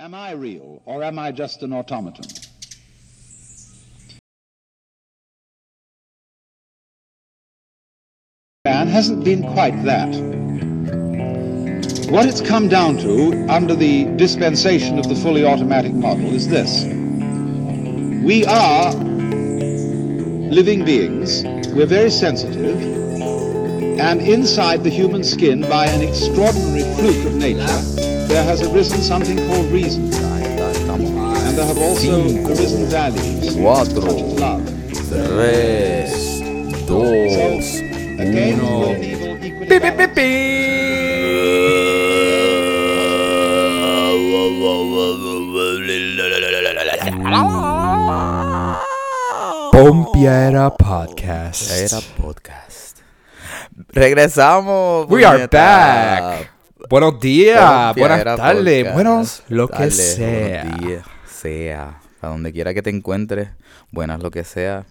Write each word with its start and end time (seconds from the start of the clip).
Am 0.00 0.12
I 0.12 0.32
real 0.32 0.82
or 0.86 1.04
am 1.04 1.20
I 1.20 1.30
just 1.30 1.62
an 1.62 1.72
automaton? 1.72 2.24
Man 8.64 8.88
hasn't 8.88 9.24
been 9.24 9.44
quite 9.52 9.80
that. 9.84 10.08
What 12.10 12.26
it's 12.26 12.40
come 12.40 12.66
down 12.66 12.96
to 12.98 13.46
under 13.48 13.76
the 13.76 14.06
dispensation 14.16 14.98
of 14.98 15.08
the 15.08 15.14
fully 15.14 15.44
automatic 15.44 15.92
model 15.92 16.26
is 16.26 16.48
this. 16.48 16.82
We 18.24 18.44
are 18.46 18.92
living 20.50 20.84
beings, 20.84 21.44
we're 21.72 21.86
very 21.86 22.10
sensitive, 22.10 22.80
and 24.00 24.20
inside 24.20 24.82
the 24.82 24.90
human 24.90 25.22
skin, 25.22 25.60
by 25.60 25.86
an 25.86 26.02
extraordinary 26.02 26.82
fluke 26.96 27.26
of 27.26 27.34
nature, 27.36 28.03
there 28.28 28.44
has 28.44 28.62
arisen 28.62 29.00
something 29.00 29.38
called 29.48 29.66
reason. 29.72 30.12
And 30.12 31.58
there 31.58 31.66
have 31.66 31.78
also 31.78 32.22
arisen 32.46 32.86
values, 32.86 33.54
Cuatro. 33.56 34.02
such 34.02 34.22
as 34.22 34.40
love. 34.40 34.64
Tres, 35.28 36.40
dos, 36.86 37.80
uno. 38.20 38.90
and 38.90 39.04
evil 39.04 39.44
equally 39.44 39.66
Pompiera 49.72 50.70
Podcast. 50.70 51.70
Era 51.70 52.00
podcast. 52.16 53.02
Regresamos. 53.92 55.08
We 55.08 55.24
are 55.24 55.48
back. 55.48 56.53
Buenos 56.94 57.18
días, 57.18 57.92
buenas 57.96 58.22
tardes, 58.22 58.84
Podcast. 58.84 58.94
buenos 58.94 59.42
lo 59.48 59.66
que 59.66 59.90
sea. 59.90 60.62
buenos 60.62 60.80
días, 60.80 61.04
sea. 61.26 61.98
A 62.20 62.28
donde 62.28 62.52
quiera 62.52 62.72
que 62.72 62.82
te 62.82 62.90
encuentres, 62.90 63.48
buenas 63.90 64.22
lo 64.22 64.30
que 64.30 64.44
sea. 64.44 64.86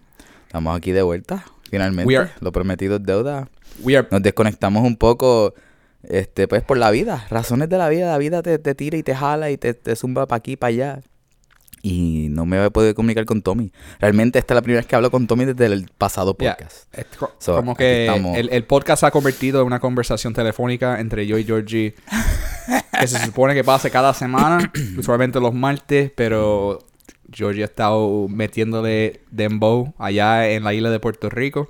Estamos 0.46 0.76
aquí 0.76 0.92
de 0.92 1.02
vuelta, 1.02 1.46
finalmente. 1.72 2.18
Are- 2.18 2.30
Lo 2.42 2.52
prometido 2.52 2.98
es 2.98 3.04
deuda. 3.04 3.48
We 3.84 3.96
are 3.96 4.06
Nos 4.12 4.22
desconectamos 4.22 4.84
un 4.84 4.98
poco, 4.98 5.54
este, 6.04 6.50
pues 6.50 6.62
por 6.64 6.78
la 6.78 6.92
vida. 6.92 7.26
Razones 7.30 7.70
de 7.70 7.78
la 7.78 7.88
vida. 7.88 8.12
La 8.12 8.18
vida 8.18 8.44
te, 8.44 8.60
te 8.60 8.76
tira 8.76 8.98
y 8.98 9.04
te 9.04 9.16
jala 9.16 9.50
y 9.50 9.58
te, 9.58 9.74
te 9.74 9.96
zumba 9.96 10.26
para 10.28 10.40
aquí, 10.40 10.58
para 10.58 10.70
allá. 10.72 11.00
Y 11.86 12.30
no 12.30 12.46
me 12.46 12.66
he 12.66 12.72
podido 12.72 12.96
comunicar 12.96 13.26
con 13.26 13.42
Tommy. 13.42 13.74
Realmente 14.00 14.40
esta 14.40 14.54
es 14.54 14.56
la 14.56 14.62
primera 14.62 14.80
vez 14.80 14.88
que 14.88 14.96
hablo 14.96 15.12
con 15.12 15.28
Tommy 15.28 15.44
desde 15.44 15.66
el 15.66 15.90
pasado 15.98 16.34
podcast. 16.34 16.88
So, 17.40 17.58
como 17.58 17.76
que 17.76 18.08
el, 18.08 18.50
el 18.54 18.64
podcast 18.64 19.02
se 19.02 19.06
ha 19.08 19.12
convertido 19.12 19.60
en 19.60 19.68
una 19.68 19.82
conversación 19.82 20.34
telefónica 20.34 21.02
entre 21.02 21.28
yo 21.28 21.38
y 21.38 21.44
Georgie 21.44 21.94
que 22.98 23.08
se 23.08 23.26
supone 23.26 23.54
que 23.54 23.66
pase 23.66 23.92
cada 23.92 24.14
semana, 24.14 24.72
usualmente 24.98 25.42
los 25.42 25.54
martes, 25.54 26.10
pero 26.16 26.80
Georgie 27.30 27.64
ha 27.64 27.66
estado 27.66 28.28
metiéndole 28.30 29.20
dembow 29.30 29.94
allá 29.98 30.50
en 30.50 30.64
la 30.64 30.74
isla 30.74 30.90
de 30.90 31.02
Puerto 31.02 31.30
Rico 31.30 31.68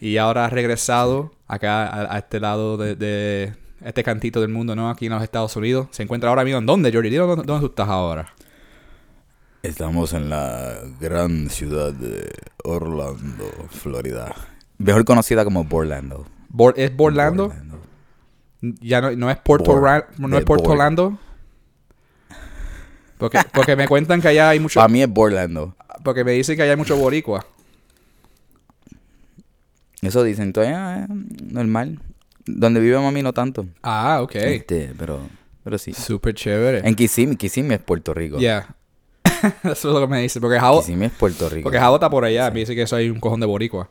y 0.00 0.16
ahora 0.16 0.46
ha 0.46 0.50
regresado 0.50 1.32
acá 1.46 1.86
a, 1.86 2.14
a 2.16 2.18
este 2.18 2.40
lado 2.40 2.76
de, 2.76 2.96
de 2.96 3.54
este 3.84 4.02
cantito 4.02 4.40
del 4.40 4.50
mundo, 4.50 4.74
¿no? 4.74 4.90
Aquí 4.90 5.06
en 5.06 5.12
los 5.12 5.22
Estados 5.22 5.54
Unidos. 5.56 5.88
Se 5.92 6.02
encuentra 6.02 6.30
ahora 6.30 6.44
mismo 6.44 6.58
en 6.58 6.66
dónde, 6.66 6.90
Georgie? 6.90 7.10
Dime 7.10 7.26
dónde, 7.26 7.44
dónde 7.44 7.60
tú 7.60 7.66
estás 7.70 7.88
ahora. 7.88 8.34
Estamos 9.62 10.12
en 10.12 10.30
la 10.30 10.74
gran 11.00 11.50
ciudad 11.50 11.92
de 11.92 12.30
Orlando, 12.64 13.44
Florida. 13.70 14.34
Mejor 14.78 15.04
conocida 15.04 15.44
como 15.44 15.64
Borlando. 15.64 16.26
Bor- 16.48 16.74
¿Es 16.76 16.94
Borlando? 16.94 17.48
Borlando. 17.48 17.78
Ya 18.80 19.00
no, 19.00 19.10
no 19.12 19.30
es 19.30 19.36
Puerto, 19.38 19.72
Bor- 19.72 20.06
no 20.18 20.38
es 20.38 20.44
Puerto. 20.44 20.70
Orlando. 20.70 21.18
Porque, 23.18 23.40
porque 23.52 23.74
me 23.74 23.88
cuentan 23.88 24.20
que 24.20 24.28
allá 24.28 24.50
hay 24.50 24.60
mucho. 24.60 24.78
Para 24.78 24.88
mí 24.88 25.02
es 25.02 25.08
Borlando. 25.08 25.74
Porque 26.04 26.22
me 26.22 26.32
dicen 26.32 26.56
que 26.56 26.62
allá 26.62 26.72
hay 26.72 26.76
mucho 26.76 26.96
boricua. 26.96 27.44
Eso 30.00 30.22
dicen, 30.22 30.52
todavía 30.52 31.04
eh, 31.04 31.06
normal. 31.50 31.98
Donde 32.46 32.78
vive 32.78 32.96
mami 32.98 33.22
no 33.22 33.32
tanto. 33.32 33.66
Ah, 33.82 34.20
ok. 34.22 34.36
Este, 34.36 34.94
pero, 34.96 35.20
pero 35.64 35.76
sí. 35.78 35.92
Súper 35.92 36.34
chévere. 36.34 36.86
En 36.88 36.94
Kissimmee, 36.94 37.36
Kissimmee 37.36 37.74
es 37.74 37.82
Puerto 37.82 38.14
Rico. 38.14 38.38
Yeah. 38.38 38.76
Eso 39.64 39.70
es 39.72 39.84
lo 39.94 40.00
que 40.00 40.06
me 40.06 40.20
dicen. 40.22 40.40
Porque 40.42 40.58
Javo, 40.60 40.80
es 40.86 41.12
Puerto 41.12 41.48
Rico. 41.48 41.64
porque 41.64 41.78
Javo 41.78 41.96
está 41.96 42.08
por 42.10 42.24
allá. 42.24 42.50
Me 42.50 42.60
dice 42.60 42.74
que 42.74 42.82
eso 42.82 42.96
hay 42.96 43.10
un 43.10 43.20
cojón 43.20 43.40
de 43.40 43.46
boricua. 43.46 43.88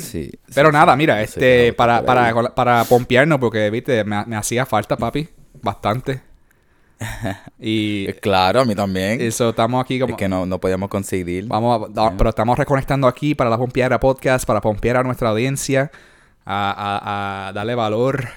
Sí. 0.00 0.30
Pero 0.54 0.68
sí, 0.70 0.72
nada, 0.72 0.92
sí. 0.92 0.98
mira, 0.98 1.18
Sí, 1.18 1.24
este, 1.24 1.72
para, 1.74 2.04
para, 2.04 2.54
para 2.54 2.84
pompearnos, 2.84 3.38
porque, 3.38 3.68
viste, 3.70 4.02
me, 4.04 4.24
me 4.24 4.36
hacía 4.36 4.64
falta, 4.66 4.96
papi. 4.96 5.28
Bastante. 5.62 6.22
Y 7.58 8.06
Eh, 8.08 8.14
Claro, 8.20 8.60
a 8.60 8.64
mí 8.64 8.74
también. 8.74 9.20
eso, 9.20 9.50
estamos 9.50 9.82
aquí 9.84 9.98
como... 10.00 10.12
Es 10.12 10.16
que 10.18 10.28
no, 10.28 10.46
no 10.46 10.58
podíamos 10.60 10.88
conseguir. 10.88 11.46
Vamos 11.46 11.90
a- 11.96 12.12
pero 12.16 12.30
estamos 12.30 12.58
reconectando 12.58 13.06
aquí 13.06 13.34
para 13.34 13.50
la 13.50 13.58
Pompiera 13.58 14.00
Podcast, 14.00 14.46
para 14.46 14.60
pompear 14.60 14.96
a 14.98 15.02
nuestra 15.02 15.30
audiencia, 15.30 15.90
a, 16.46 16.70
a- 16.70 17.48
a 17.48 17.52
darle 17.52 17.74
valor 17.74 18.28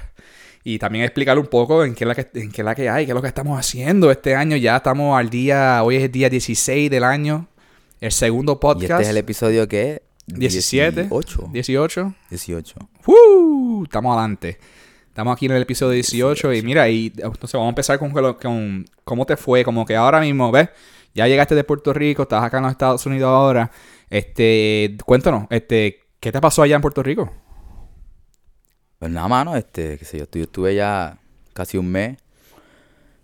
y 0.69 0.79
también 0.79 1.05
explicar 1.05 1.39
un 1.39 1.45
poco 1.45 1.85
en 1.85 1.95
qué, 1.95 2.03
es 2.03 2.07
la 2.09 2.13
que, 2.13 2.28
en 2.41 2.51
qué 2.51 2.61
es 2.61 2.66
la 2.66 2.75
que 2.75 2.89
hay, 2.89 3.05
qué 3.05 3.11
es 3.11 3.16
lo 3.16 3.22
que 3.22 3.29
estamos 3.29 3.57
haciendo 3.57 4.11
este 4.11 4.35
año. 4.35 4.57
Ya 4.57 4.75
estamos 4.75 5.17
al 5.17 5.29
día, 5.29 5.81
hoy 5.81 5.95
es 5.95 6.03
el 6.03 6.11
día 6.11 6.29
16 6.29 6.91
del 6.91 7.05
año, 7.05 7.47
el 8.01 8.11
segundo 8.11 8.51
Y 8.51 8.55
podcast. 8.57 8.91
este 8.91 9.03
es 9.03 9.07
el 9.07 9.16
episodio 9.16 9.66
que 9.66 10.01
17, 10.25 11.03
18. 11.03 11.50
18. 11.53 12.13
18. 12.29 12.75
¡Woo! 13.06 13.83
Estamos 13.85 14.17
adelante. 14.17 14.57
Estamos 15.07 15.38
aquí 15.38 15.45
en 15.45 15.53
el 15.53 15.61
episodio 15.61 15.94
18 15.94 16.53
y 16.56 16.61
mira, 16.63 16.89
y 16.89 17.13
entonces 17.16 17.53
vamos 17.53 17.67
a 17.67 17.69
empezar 17.69 17.97
con, 17.97 18.11
con, 18.11 18.33
con 18.33 18.85
cómo 19.06 19.25
te 19.25 19.38
fue, 19.38 19.63
como 19.63 19.85
que 19.85 19.95
ahora 19.95 20.19
mismo, 20.19 20.51
¿ves? 20.51 20.67
Ya 21.16 21.29
llegaste 21.29 21.56
de 21.56 21.63
Puerto 21.63 21.94
Rico, 21.94 22.23
estás 22.23 22.44
acá 22.44 22.57
en 22.57 22.63
los 22.63 22.73
Estados 22.73 23.06
Unidos 23.06 23.29
ahora. 23.29 23.72
Este, 24.09 24.97
cuéntanos, 25.06 25.47
este, 25.50 26.01
¿qué 26.19 26.29
te 26.29 26.41
pasó 26.41 26.61
allá 26.61 26.75
en 26.75 26.81
Puerto 26.81 27.01
Rico? 27.01 27.31
Pues 29.00 29.12
nada, 29.12 29.28
mano, 29.28 29.56
este, 29.56 29.97
qué 30.00 30.06
sé 30.06 30.18
yo, 30.18 30.25
estu- 30.25 30.41
estuve 30.41 30.74
ya 30.75 31.19
casi 31.53 31.78
un 31.78 31.88
mes. 31.91 32.18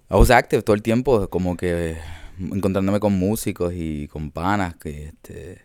I 0.09 0.15
was 0.15 0.29
active 0.29 0.61
todo 0.61 0.75
el 0.75 0.83
tiempo, 0.83 1.27
como 1.29 1.57
que 1.57 1.97
encontrándome 2.39 2.99
con 2.99 3.13
músicos 3.13 3.73
y 3.75 4.07
con 4.07 4.29
panas, 4.29 4.75
que 4.75 5.05
este, 5.07 5.61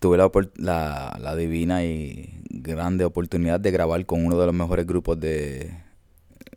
tuve 0.00 0.18
la, 0.56 1.36
divina 1.36 1.84
y 1.84 2.40
grande 2.50 3.04
oportunidad 3.04 3.60
de 3.60 3.70
grabar 3.70 4.04
con 4.04 4.24
uno 4.26 4.36
de 4.38 4.46
los 4.46 4.54
mejores 4.54 4.84
grupos 4.84 5.20
de, 5.20 5.72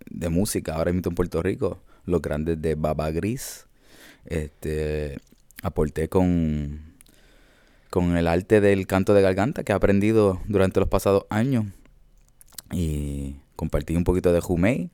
de 0.10 0.30
música 0.30 0.76
ahora 0.76 0.92
mismo 0.92 1.12
en 1.12 1.16
Puerto 1.16 1.44
Rico, 1.44 1.84
los 2.06 2.22
grandes 2.24 2.60
de 2.60 2.74
Baba 2.74 3.12
Gris. 3.12 3.68
Este, 4.26 5.20
aporté 5.62 6.10
con, 6.10 6.96
con 7.92 8.18
el 8.18 8.28
arte 8.28 8.62
del 8.62 8.88
canto 8.88 9.14
de 9.14 9.22
garganta 9.22 9.64
que 9.64 9.74
he 9.74 9.76
aprendido 9.76 10.42
durante 10.48 10.80
los 10.80 10.90
pasados 10.90 11.26
años 11.30 11.66
y 12.72 13.36
compartí 13.56 13.96
un 13.96 14.04
poquito 14.04 14.32
de 14.34 14.42
Jumei, 14.42 14.90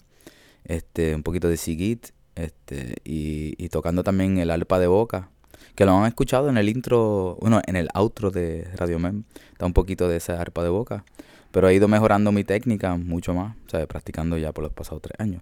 este, 0.65 1.15
un 1.15 1.23
poquito 1.23 1.49
de 1.49 1.57
Sigit, 1.57 2.07
este, 2.35 2.95
y, 3.03 3.55
y 3.63 3.69
tocando 3.69 4.03
también 4.03 4.37
el 4.37 4.49
arpa 4.49 4.79
de 4.79 4.87
boca, 4.87 5.29
que 5.75 5.85
lo 5.85 5.97
han 5.97 6.07
escuchado 6.07 6.49
en 6.49 6.57
el 6.57 6.69
intro, 6.69 7.37
bueno, 7.41 7.61
en 7.65 7.75
el 7.75 7.89
outro 7.93 8.31
de 8.31 8.67
Radio 8.75 8.99
Mem, 8.99 9.23
está 9.51 9.65
un 9.65 9.73
poquito 9.73 10.07
de 10.07 10.17
esa 10.17 10.39
arpa 10.39 10.63
de 10.63 10.69
boca, 10.69 11.03
pero 11.51 11.67
he 11.69 11.75
ido 11.75 11.87
mejorando 11.87 12.31
mi 12.31 12.43
técnica 12.43 12.95
mucho 12.95 13.33
más, 13.33 13.55
¿sabes? 13.67 13.87
Practicando 13.87 14.37
ya 14.37 14.51
por 14.51 14.63
los 14.63 14.73
pasados 14.73 15.01
tres 15.01 15.19
años. 15.19 15.41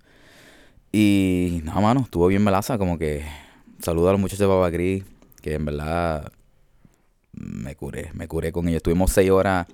Y 0.91 1.61
nada, 1.63 1.79
mano, 1.79 2.01
estuvo 2.01 2.27
bien 2.27 2.43
melaza, 2.43 2.77
como 2.77 2.97
que 2.97 3.23
saludo 3.79 4.09
a 4.09 4.11
los 4.11 4.21
muchachos 4.21 4.39
de 4.39 4.45
Baba 4.45 4.69
Gris, 4.69 5.03
que 5.41 5.53
en 5.53 5.65
verdad 5.65 6.31
me 7.31 7.75
curé, 7.75 8.11
me 8.13 8.27
curé 8.27 8.51
con 8.51 8.67
ellos. 8.67 8.77
Estuvimos 8.77 9.11
seis 9.11 9.31
horas, 9.31 9.67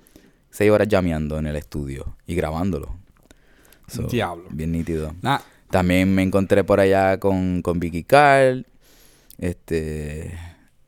seis 0.50 0.70
horas 0.70 0.88
llameando 0.88 1.38
en 1.38 1.46
el 1.46 1.56
estudio 1.56 2.16
y 2.26 2.34
grabándolo. 2.34 2.96
So, 3.88 4.02
Diablo. 4.02 4.48
Bien 4.50 4.72
nítido. 4.72 5.14
Nah, 5.22 5.40
También 5.70 6.14
me 6.14 6.22
encontré 6.22 6.64
por 6.64 6.80
allá 6.80 7.18
con, 7.18 7.62
con 7.62 7.80
Vicky 7.80 8.04
Carl. 8.04 8.66
Este. 9.38 10.38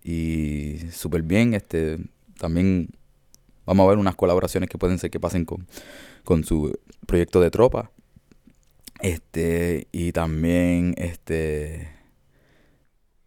Y 0.02 0.79
súper 0.93 1.23
bien. 1.23 1.55
Este. 1.55 1.99
También 2.38 2.90
vamos 3.64 3.84
a 3.84 3.88
ver 3.88 3.99
unas 3.99 4.17
colaboraciones 4.17 4.69
que 4.69 4.79
pueden 4.79 4.99
ser 4.99 5.11
que 5.11 5.20
pasen 5.20 5.44
con, 5.44 5.67
con 6.25 6.44
su 6.44 6.79
proyecto 7.06 7.40
de 7.40 7.50
tropa. 7.50 7.90
Este. 9.00 9.88
Y 9.93 10.12
también. 10.12 10.94
Este. 10.99 11.88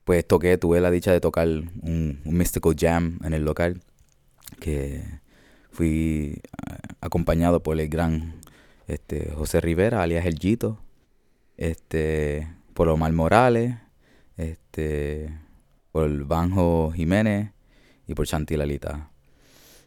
Pues 0.03 0.27
toqué, 0.27 0.57
tuve 0.57 0.81
la 0.81 0.91
dicha 0.91 1.11
de 1.11 1.21
tocar 1.21 1.47
un, 1.47 2.21
un 2.25 2.37
Mystical 2.37 2.75
Jam 2.77 3.19
en 3.23 3.33
el 3.33 3.43
local. 3.43 3.81
Que 4.59 5.22
fui 5.73 6.41
acompañado 7.01 7.61
por 7.61 7.79
el 7.79 7.89
gran 7.89 8.35
este, 8.87 9.31
José 9.35 9.59
Rivera, 9.59 10.01
alias 10.01 10.25
El 10.25 10.37
Gito 10.39 10.79
este, 11.57 12.47
por 12.73 12.87
Omar 12.89 13.11
Morales, 13.13 13.75
este, 14.37 15.29
por 15.91 16.09
Banjo 16.25 16.91
Jiménez 16.95 17.51
y 18.07 18.13
por 18.15 18.25
Chanti 18.27 18.57
Lalita. 18.57 19.09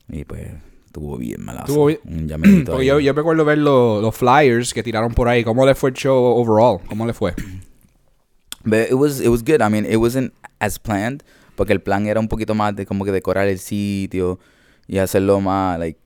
Y 0.09 0.25
pues 0.25 0.49
estuvo 0.87 1.17
bien 1.19 1.45
malazo. 1.45 1.87
Bien. 1.87 2.01
Porque 2.67 2.87
yo, 2.87 3.01
yo 3.01 3.13
recuerdo 3.13 3.45
ver 3.45 3.59
lo- 3.59 4.01
los 4.01 4.15
flyers 4.15 4.73
que 4.73 4.83
tiraron 4.83 5.13
por 5.15 5.29
ahí. 5.29 5.43
¿Cómo 5.45 5.67
le 5.67 5.75
fue 5.75 5.91
el 5.91 5.97
show 5.97 6.17
overall? 6.17 6.79
¿Cómo 6.89 7.07
le 7.07 7.13
fue? 7.13 7.35
But 8.65 8.89
it 8.91 8.95
was, 8.95 9.21
it 9.21 9.29
was 9.29 9.43
good. 9.45 9.61
I 9.63 9.69
mean, 9.69 9.85
it 9.85 9.97
wasn't 9.97 10.33
as 10.59 10.79
planned. 10.79 11.23
Porque 11.57 11.73
el 11.73 11.81
plan 11.81 12.07
era 12.07 12.21
un 12.21 12.29
poquito 12.29 12.55
más 12.55 12.75
de 12.77 12.85
como 12.87 13.05
que 13.05 13.13
decorar 13.13 13.49
el 13.49 13.59
sitio 13.59 14.39
y 14.87 14.99
hacerlo 14.99 15.41
más, 15.41 15.79
like, 15.79 15.99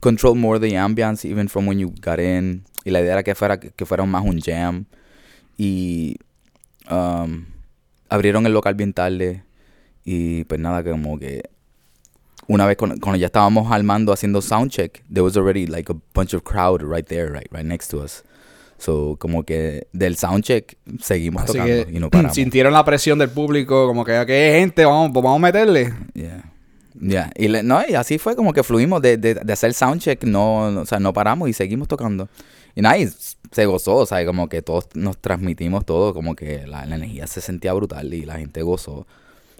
control 0.00 0.36
more 0.36 0.60
the 0.60 0.76
ambience 0.76 1.28
even 1.28 1.48
from 1.48 1.66
when 1.66 1.78
you 1.78 1.92
got 2.00 2.18
in. 2.18 2.64
Y 2.84 2.90
la 2.90 3.00
idea 3.00 3.12
era 3.14 3.22
que 3.22 3.34
fuera, 3.34 3.58
que 3.58 3.84
fuera 3.84 4.04
más 4.04 4.24
un 4.24 4.40
jam. 4.40 4.86
Y 5.56 6.16
um, 6.90 7.46
abrieron 8.08 8.46
el 8.46 8.52
local 8.52 8.74
bien 8.74 8.92
tarde. 8.92 9.42
Y 10.04 10.44
pues 10.44 10.60
nada, 10.60 10.82
que 10.82 10.90
como 10.90 11.18
que 11.18 11.42
una 12.46 12.64
vez 12.64 12.76
cuando, 12.76 12.96
cuando 13.00 13.18
ya 13.18 13.26
estábamos 13.26 13.70
armando 13.70 14.12
haciendo 14.12 14.40
soundcheck, 14.40 15.02
there 15.12 15.22
was 15.22 15.36
already 15.36 15.66
like 15.66 15.92
a 15.92 15.96
bunch 16.14 16.32
of 16.32 16.44
crowd 16.44 16.82
right 16.82 17.06
there, 17.06 17.30
right, 17.30 17.48
right 17.52 17.66
next 17.66 17.88
to 17.88 18.02
us. 18.02 18.22
So, 18.78 19.16
como 19.18 19.42
que 19.42 19.88
del 19.92 20.16
soundcheck 20.16 20.78
seguimos 21.00 21.42
Así 21.42 21.54
tocando 21.54 21.86
que 21.86 21.92
y 21.92 21.98
no 21.98 22.10
paramos. 22.10 22.34
sintieron 22.34 22.72
la 22.72 22.84
presión 22.84 23.18
del 23.18 23.28
público, 23.28 23.88
como 23.88 24.04
que, 24.04 24.18
ok, 24.18 24.28
gente, 24.28 24.84
vamos, 24.84 25.10
pues 25.12 25.24
vamos 25.24 25.40
a 25.40 25.42
meterle. 25.42 25.92
Yeah. 26.14 26.52
Yeah. 27.00 27.30
Y, 27.36 27.48
le- 27.48 27.62
no, 27.62 27.80
y 27.88 27.94
así 27.94 28.18
fue 28.18 28.34
como 28.36 28.52
que 28.52 28.62
fluimos 28.62 29.00
de, 29.02 29.16
de, 29.16 29.34
de 29.34 29.52
hacer 29.52 29.72
soundcheck, 29.74 30.24
no, 30.24 30.70
no, 30.70 30.80
o 30.82 30.86
sea, 30.86 30.98
no 30.98 31.12
paramos 31.12 31.48
y 31.48 31.52
seguimos 31.52 31.88
tocando. 31.88 32.28
Y 32.74 32.80
nada, 32.82 32.98
y 32.98 33.08
se 33.52 33.66
gozó, 33.66 33.96
o 33.96 34.06
sea, 34.06 34.24
como 34.26 34.48
que 34.48 34.62
todos 34.62 34.86
nos 34.94 35.18
transmitimos 35.18 35.84
todo, 35.84 36.14
como 36.14 36.34
que 36.36 36.66
la, 36.66 36.86
la 36.86 36.96
energía 36.96 37.26
se 37.26 37.40
sentía 37.40 37.72
brutal 37.72 38.12
y 38.14 38.24
la 38.24 38.36
gente 38.36 38.62
gozó. 38.62 39.06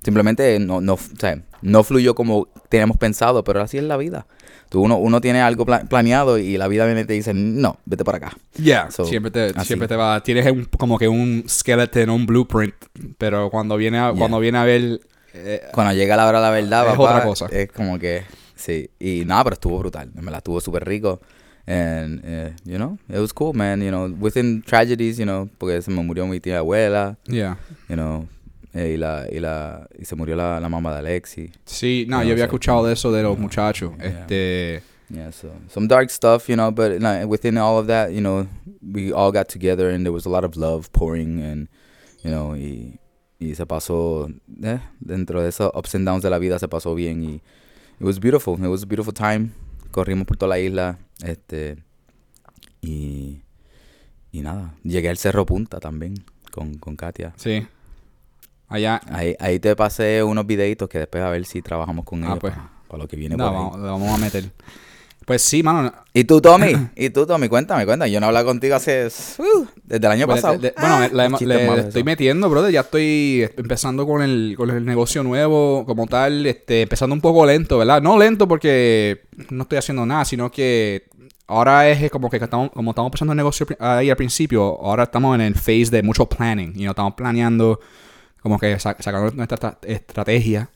Simplemente 0.02 0.58
no, 0.60 0.80
no, 0.80 0.94
o 0.94 0.98
sea, 1.18 1.42
no 1.60 1.82
fluyó 1.82 2.14
como 2.14 2.46
teníamos 2.68 2.96
pensado, 2.98 3.42
pero 3.42 3.60
así 3.60 3.78
es 3.78 3.84
la 3.84 3.96
vida. 3.96 4.26
Tú 4.68 4.82
uno, 4.82 4.96
uno 4.98 5.20
tiene 5.20 5.40
algo 5.40 5.64
pla- 5.66 5.84
planeado 5.88 6.38
y 6.38 6.56
la 6.58 6.68
vida 6.68 6.84
viene 6.86 7.00
y 7.00 7.04
te 7.04 7.14
dice, 7.14 7.34
no, 7.34 7.78
vete 7.86 8.04
por 8.04 8.14
acá. 8.14 8.36
Yeah, 8.62 8.90
So, 8.90 9.04
siempre 9.06 9.30
te, 9.32 9.46
así. 9.56 9.66
siempre 9.68 9.88
te 9.88 9.96
va, 9.96 10.22
tienes 10.22 10.46
un- 10.52 10.66
como 10.66 10.98
que 10.98 11.08
un 11.08 11.44
skeleton, 11.48 12.10
un 12.10 12.26
blueprint, 12.26 12.74
pero 13.16 13.50
cuando 13.50 13.76
viene 13.76 13.98
a, 13.98 14.10
Yeah. 14.10 14.18
cuando 14.18 14.38
viene 14.38 14.58
a 14.58 14.64
ver, 14.64 15.00
eh, 15.34 15.62
Cuando 15.72 15.92
llega 15.94 16.16
la 16.16 16.26
hora 16.26 16.38
de 16.38 16.44
la 16.44 16.50
verdad, 16.50 16.86
Es 16.86 16.96
papá, 16.96 17.02
otra 17.16 17.24
cosa. 17.24 17.46
Es 17.50 17.70
como 17.72 17.98
que, 17.98 18.24
sí. 18.54 18.90
Y 18.98 19.24
nada, 19.24 19.44
pero 19.44 19.54
estuvo 19.54 19.78
brutal. 19.78 20.10
Me 20.14 20.30
la 20.30 20.38
estuvo 20.38 20.60
súper 20.60 20.84
rico. 20.86 21.20
And, 21.66 22.22
eh, 22.24 22.54
you 22.64 22.76
know, 22.76 22.98
it 23.10 23.18
was 23.18 23.32
cool, 23.32 23.52
man. 23.54 23.82
You 23.82 23.90
know, 23.90 24.08
within 24.18 24.62
tragedies, 24.62 25.18
you 25.18 25.26
know, 25.26 25.50
porque 25.58 25.82
se 25.82 25.90
me 25.90 26.02
murió 26.02 26.26
mi 26.26 26.40
tía 26.40 26.58
abuela, 26.58 27.18
yeah. 27.26 27.58
you 27.90 27.94
know, 27.96 28.26
eh, 28.72 28.92
y, 28.94 28.96
la, 28.96 29.26
y, 29.30 29.38
la, 29.38 29.86
y 29.98 30.06
se 30.06 30.16
murió 30.16 30.34
la, 30.34 30.60
la 30.60 30.68
mamá 30.70 30.92
de 30.92 30.98
Alexi. 31.00 31.50
Sí, 31.66 32.06
no, 32.08 32.22
yo 32.22 32.32
había 32.32 32.44
escuchado 32.44 32.86
de 32.86 32.94
eso 32.94 33.12
de 33.12 33.22
los 33.22 33.34
yeah, 33.34 33.42
muchachos, 33.42 33.92
yeah. 33.98 34.06
este, 34.06 34.82
Yeah, 35.10 35.30
so 35.30 35.48
some 35.68 35.88
dark 35.88 36.10
stuff, 36.10 36.48
you 36.48 36.56
know, 36.56 36.70
but 36.70 37.00
like, 37.00 37.26
within 37.26 37.56
all 37.56 37.78
of 37.78 37.86
that, 37.86 38.12
you 38.12 38.20
know, 38.20 38.46
we 38.82 39.10
all 39.10 39.32
got 39.32 39.48
together 39.48 39.88
and 39.88 40.04
there 40.04 40.12
was 40.12 40.26
a 40.26 40.28
lot 40.28 40.44
of 40.44 40.54
love 40.56 40.92
pouring 40.92 41.40
and, 41.40 41.68
you 42.22 42.30
know, 42.30 42.50
y, 42.50 42.98
y 43.38 43.54
se 43.54 43.66
pasó, 43.66 44.28
eh, 44.62 44.80
dentro 45.00 45.42
de 45.42 45.48
esos 45.50 45.70
ups 45.74 45.94
and 45.94 46.06
downs 46.06 46.22
de 46.22 46.30
la 46.30 46.38
vida 46.38 46.58
se 46.58 46.68
pasó 46.68 46.94
bien 46.94 47.22
y 47.22 47.34
it 47.36 47.42
was 48.00 48.18
beautiful, 48.20 48.54
it 48.58 48.66
was 48.68 48.82
a 48.82 48.86
beautiful 48.86 49.14
time. 49.14 49.50
Corrimos 49.90 50.26
por 50.26 50.36
toda 50.36 50.50
la 50.50 50.58
isla, 50.58 50.98
este, 51.24 51.82
y, 52.80 53.40
y 54.32 54.40
nada, 54.42 54.74
llegué 54.82 55.08
al 55.08 55.16
Cerro 55.18 55.46
Punta 55.46 55.80
también 55.80 56.14
con, 56.52 56.74
con 56.78 56.96
Katia. 56.96 57.32
sí. 57.36 57.66
Allá, 58.70 59.00
Ahí, 59.06 59.34
ahí 59.40 59.58
te 59.60 59.74
pasé 59.74 60.22
unos 60.22 60.46
videitos 60.46 60.90
que 60.90 60.98
después 60.98 61.24
a 61.24 61.30
ver 61.30 61.46
si 61.46 61.62
trabajamos 61.62 62.04
con 62.04 62.22
Ah, 62.22 62.26
ellos 62.26 62.38
pues. 62.40 62.54
para 62.86 63.02
lo 63.02 63.08
que 63.08 63.16
viene 63.16 63.34
no, 63.34 63.46
por 63.46 63.54
ahí. 63.56 63.62
vamos, 63.64 63.80
vamos 63.80 64.08
a 64.10 64.18
meter. 64.18 64.44
Pues 65.28 65.42
sí, 65.42 65.62
mano. 65.62 65.92
¿Y 66.12 66.24
tú, 66.24 66.40
Tommy? 66.40 66.72
¿Y 66.96 67.10
tú, 67.10 67.24
Tommy? 67.26 67.48
Cuéntame, 67.48 67.84
cuéntame. 67.84 68.10
Yo 68.10 68.18
no 68.18 68.26
he 68.26 68.28
hablado 68.28 68.46
contigo 68.46 68.74
hace... 68.74 69.06
uh, 69.06 69.66
desde 69.84 70.06
el 70.06 70.12
año 70.12 70.26
Pues, 70.26 70.40
pasado. 70.40 70.54
le- 70.60 70.68
le- 70.68 70.74
bueno, 70.76 70.94
Ah, 70.96 71.38
le, 71.44 71.80
estoy 71.80 72.02
metiendo, 72.02 72.48
brother. 72.50 72.72
Ya 72.72 72.80
estoy 72.80 73.48
empezando 73.56 74.06
con 74.06 74.22
el, 74.22 74.54
con 74.56 74.70
el 74.70 74.84
negocio 74.84 75.22
nuevo, 75.22 75.84
como 75.86 76.06
tal. 76.06 76.46
Este, 76.46 76.82
empezando 76.82 77.14
un 77.14 77.20
poco 77.20 77.44
lento, 77.46 77.78
¿verdad? 77.78 78.00
No 78.02 78.18
lento 78.18 78.48
porque 78.48 79.22
no 79.50 79.62
estoy 79.64 79.78
haciendo 79.78 80.04
nada, 80.06 80.24
sino 80.24 80.50
que 80.50 81.04
ahora 81.46 81.88
es 81.90 82.10
como 82.10 82.30
que 82.30 82.38
estamos, 82.38 82.70
como 82.72 82.90
estamos 82.92 83.08
empezando 83.10 83.32
el 83.32 83.36
negocio 83.36 83.66
ahí 83.78 84.08
al 84.10 84.16
principio, 84.16 84.62
ahora 84.82 85.04
estamos 85.04 85.34
en 85.34 85.42
el 85.42 85.54
phase 85.54 85.90
de 85.90 86.02
mucho 86.02 86.26
planning. 86.26 86.72
Y 86.74 86.86
estamos 86.86 87.12
planeando, 87.14 87.80
como 88.42 88.58
que 88.58 88.78
sa- 88.78 88.96
sacando 88.98 89.30
nuestra 89.32 89.56
estra- 89.56 89.78
estrategia 89.82 90.70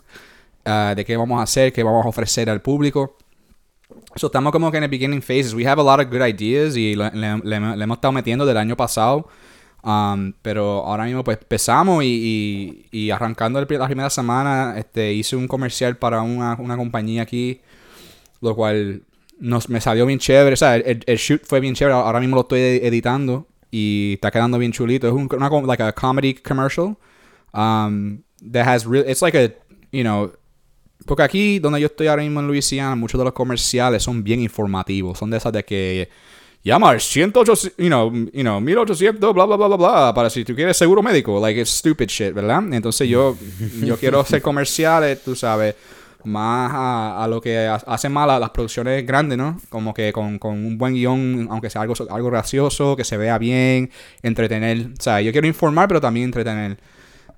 ah, 0.67 0.93
de 0.95 1.05
qué 1.07 1.17
vamos 1.17 1.41
a 1.41 1.45
hacer, 1.45 1.73
qué 1.73 1.83
vamos 1.83 2.05
a 2.05 2.09
ofrecer 2.11 2.51
al 2.51 2.61
público. 2.61 3.17
So, 4.17 4.27
estamos 4.27 4.53
como 4.53 4.71
que 4.71 4.79
en 4.79 4.85
el 4.85 4.91
beginning 4.91 5.23
phases. 5.23 5.55
We 5.55 5.67
have 5.67 5.81
a 5.81 5.85
lot 5.85 6.01
of 6.01 6.11
good 6.11 6.25
ideas 6.27 6.77
y 6.77 6.95
le, 6.95 7.11
le- 7.13 7.39
le- 7.45 7.77
le 7.77 7.85
hemos 7.85 7.97
estado 7.97 8.13
metiendo 8.13 8.45
del 8.47 8.57
año 8.57 8.77
pasado. 8.77 9.29
Um, 9.85 10.33
pero 10.43 10.85
ahora 10.87 11.05
mismo 11.07 11.25
pues 11.25 11.39
empezamos 11.43 12.05
y, 12.05 12.87
y, 12.93 12.99
y 13.07 13.11
arrancando 13.11 13.59
el 13.59 13.67
la 13.69 13.87
primera 13.87 14.11
semana 14.11 14.75
este, 14.79 15.13
hice 15.13 15.35
un 15.35 15.49
comercial 15.49 15.97
para 15.97 16.23
una, 16.23 16.55
una 16.61 16.77
compañía 16.77 17.23
aquí, 17.23 17.61
lo 18.41 18.55
cual 18.55 19.03
nos, 19.41 19.69
me 19.69 19.81
salió 19.81 20.07
bien 20.07 20.21
chévere. 20.21 20.55
O 20.55 20.57
sea, 20.57 20.77
el, 20.77 21.03
el 21.05 21.17
shoot 21.17 21.43
fue 21.45 21.59
bien 21.59 21.75
chévere. 21.75 21.95
Ahora 21.97 22.21
mismo 22.21 22.37
lo 22.37 22.43
estoy 22.43 22.61
editando 22.61 23.49
y 23.73 24.13
está 24.15 24.31
quedando 24.31 24.57
bien 24.59 24.71
chulito. 24.71 25.09
Es 25.09 25.13
un, 25.13 25.29
una, 25.35 25.51
like 25.67 25.83
a 25.83 25.93
comedy 25.93 26.35
commercial 26.35 26.97
um, 27.53 28.23
that 28.53 28.67
has 28.69 28.87
real... 28.87 29.05
It's 29.09 29.21
like 29.23 29.37
a, 29.37 29.53
you 29.91 30.05
know... 30.05 30.33
Porque 31.07 31.23
aquí, 31.23 31.59
donde 31.59 31.81
yo 31.81 31.87
estoy 31.87 32.07
ahora 32.07 32.23
mismo 32.23 32.41
en 32.41 32.47
Louisiana, 32.47 32.95
muchos 32.97 33.19
de 33.19 33.25
los 33.25 33.33
comerciales 33.33 34.03
son 34.03 34.23
bien 34.23 34.41
informativos. 34.41 35.19
Son 35.19 35.31
de 35.31 35.37
esas 35.39 35.53
de 35.53 35.65
que 35.65 36.09
llama 36.65 36.91
al 36.91 37.01
108, 37.01 37.55
you 37.79 37.87
know, 37.89 38.13
you 38.33 38.43
know, 38.43 38.61
1800, 38.61 39.35
bla, 39.35 39.45
bla, 39.45 39.57
bla, 39.57 39.67
bla, 39.69 39.77
bla, 39.77 40.15
para 40.15 40.31
si 40.31 40.45
tú 40.45 40.55
quieres 40.55 40.77
seguro 40.77 41.03
médico. 41.03 41.41
Like, 41.41 41.61
it's 41.61 41.71
stupid 41.71 42.07
shit, 42.09 42.33
¿verdad? 42.33 42.63
Entonces 42.73 43.09
yo, 43.09 43.37
yo 43.83 43.97
quiero 43.97 44.21
hacer 44.21 44.41
comerciales, 44.43 45.23
tú 45.25 45.35
sabes, 45.35 45.75
más 46.25 46.71
a, 46.73 47.25
a 47.25 47.27
lo 47.27 47.41
que 47.41 47.59
ha- 47.67 47.75
hacen 47.75 48.13
más 48.13 48.29
la- 48.29 48.39
las 48.39 48.51
producciones 48.51 49.05
grandes, 49.05 49.37
¿no? 49.37 49.61
Como 49.71 49.93
que 49.93 50.13
con, 50.13 50.39
con 50.39 50.53
un 50.53 50.79
buen 50.79 50.95
guion, 50.95 51.49
aunque 51.51 51.69
sea 51.69 51.81
algo, 51.83 51.95
algo 52.11 52.31
gracioso, 52.31 52.95
que 52.95 53.03
se 53.03 53.17
vea 53.17 53.39
bien, 53.39 53.91
entretener. 54.23 54.91
O 54.99 55.03
sea, 55.03 55.21
yo 55.21 55.33
quiero 55.33 55.49
informar, 55.49 55.89
pero 55.89 56.01
también 56.01 56.27
entretener. 56.27 56.79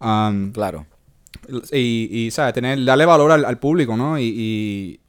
Um, 0.01 0.53
Claro. 0.53 0.85
Y, 1.73 2.09
y 2.27 2.31
¿sabes? 2.31 2.55
Tener, 2.55 2.85
darle 2.85 3.07
valor 3.07 3.31
al, 3.33 3.45
al 3.45 3.59
público, 3.59 3.97
¿no? 3.97 4.19
Y, 4.19 4.25
y- 4.37 5.01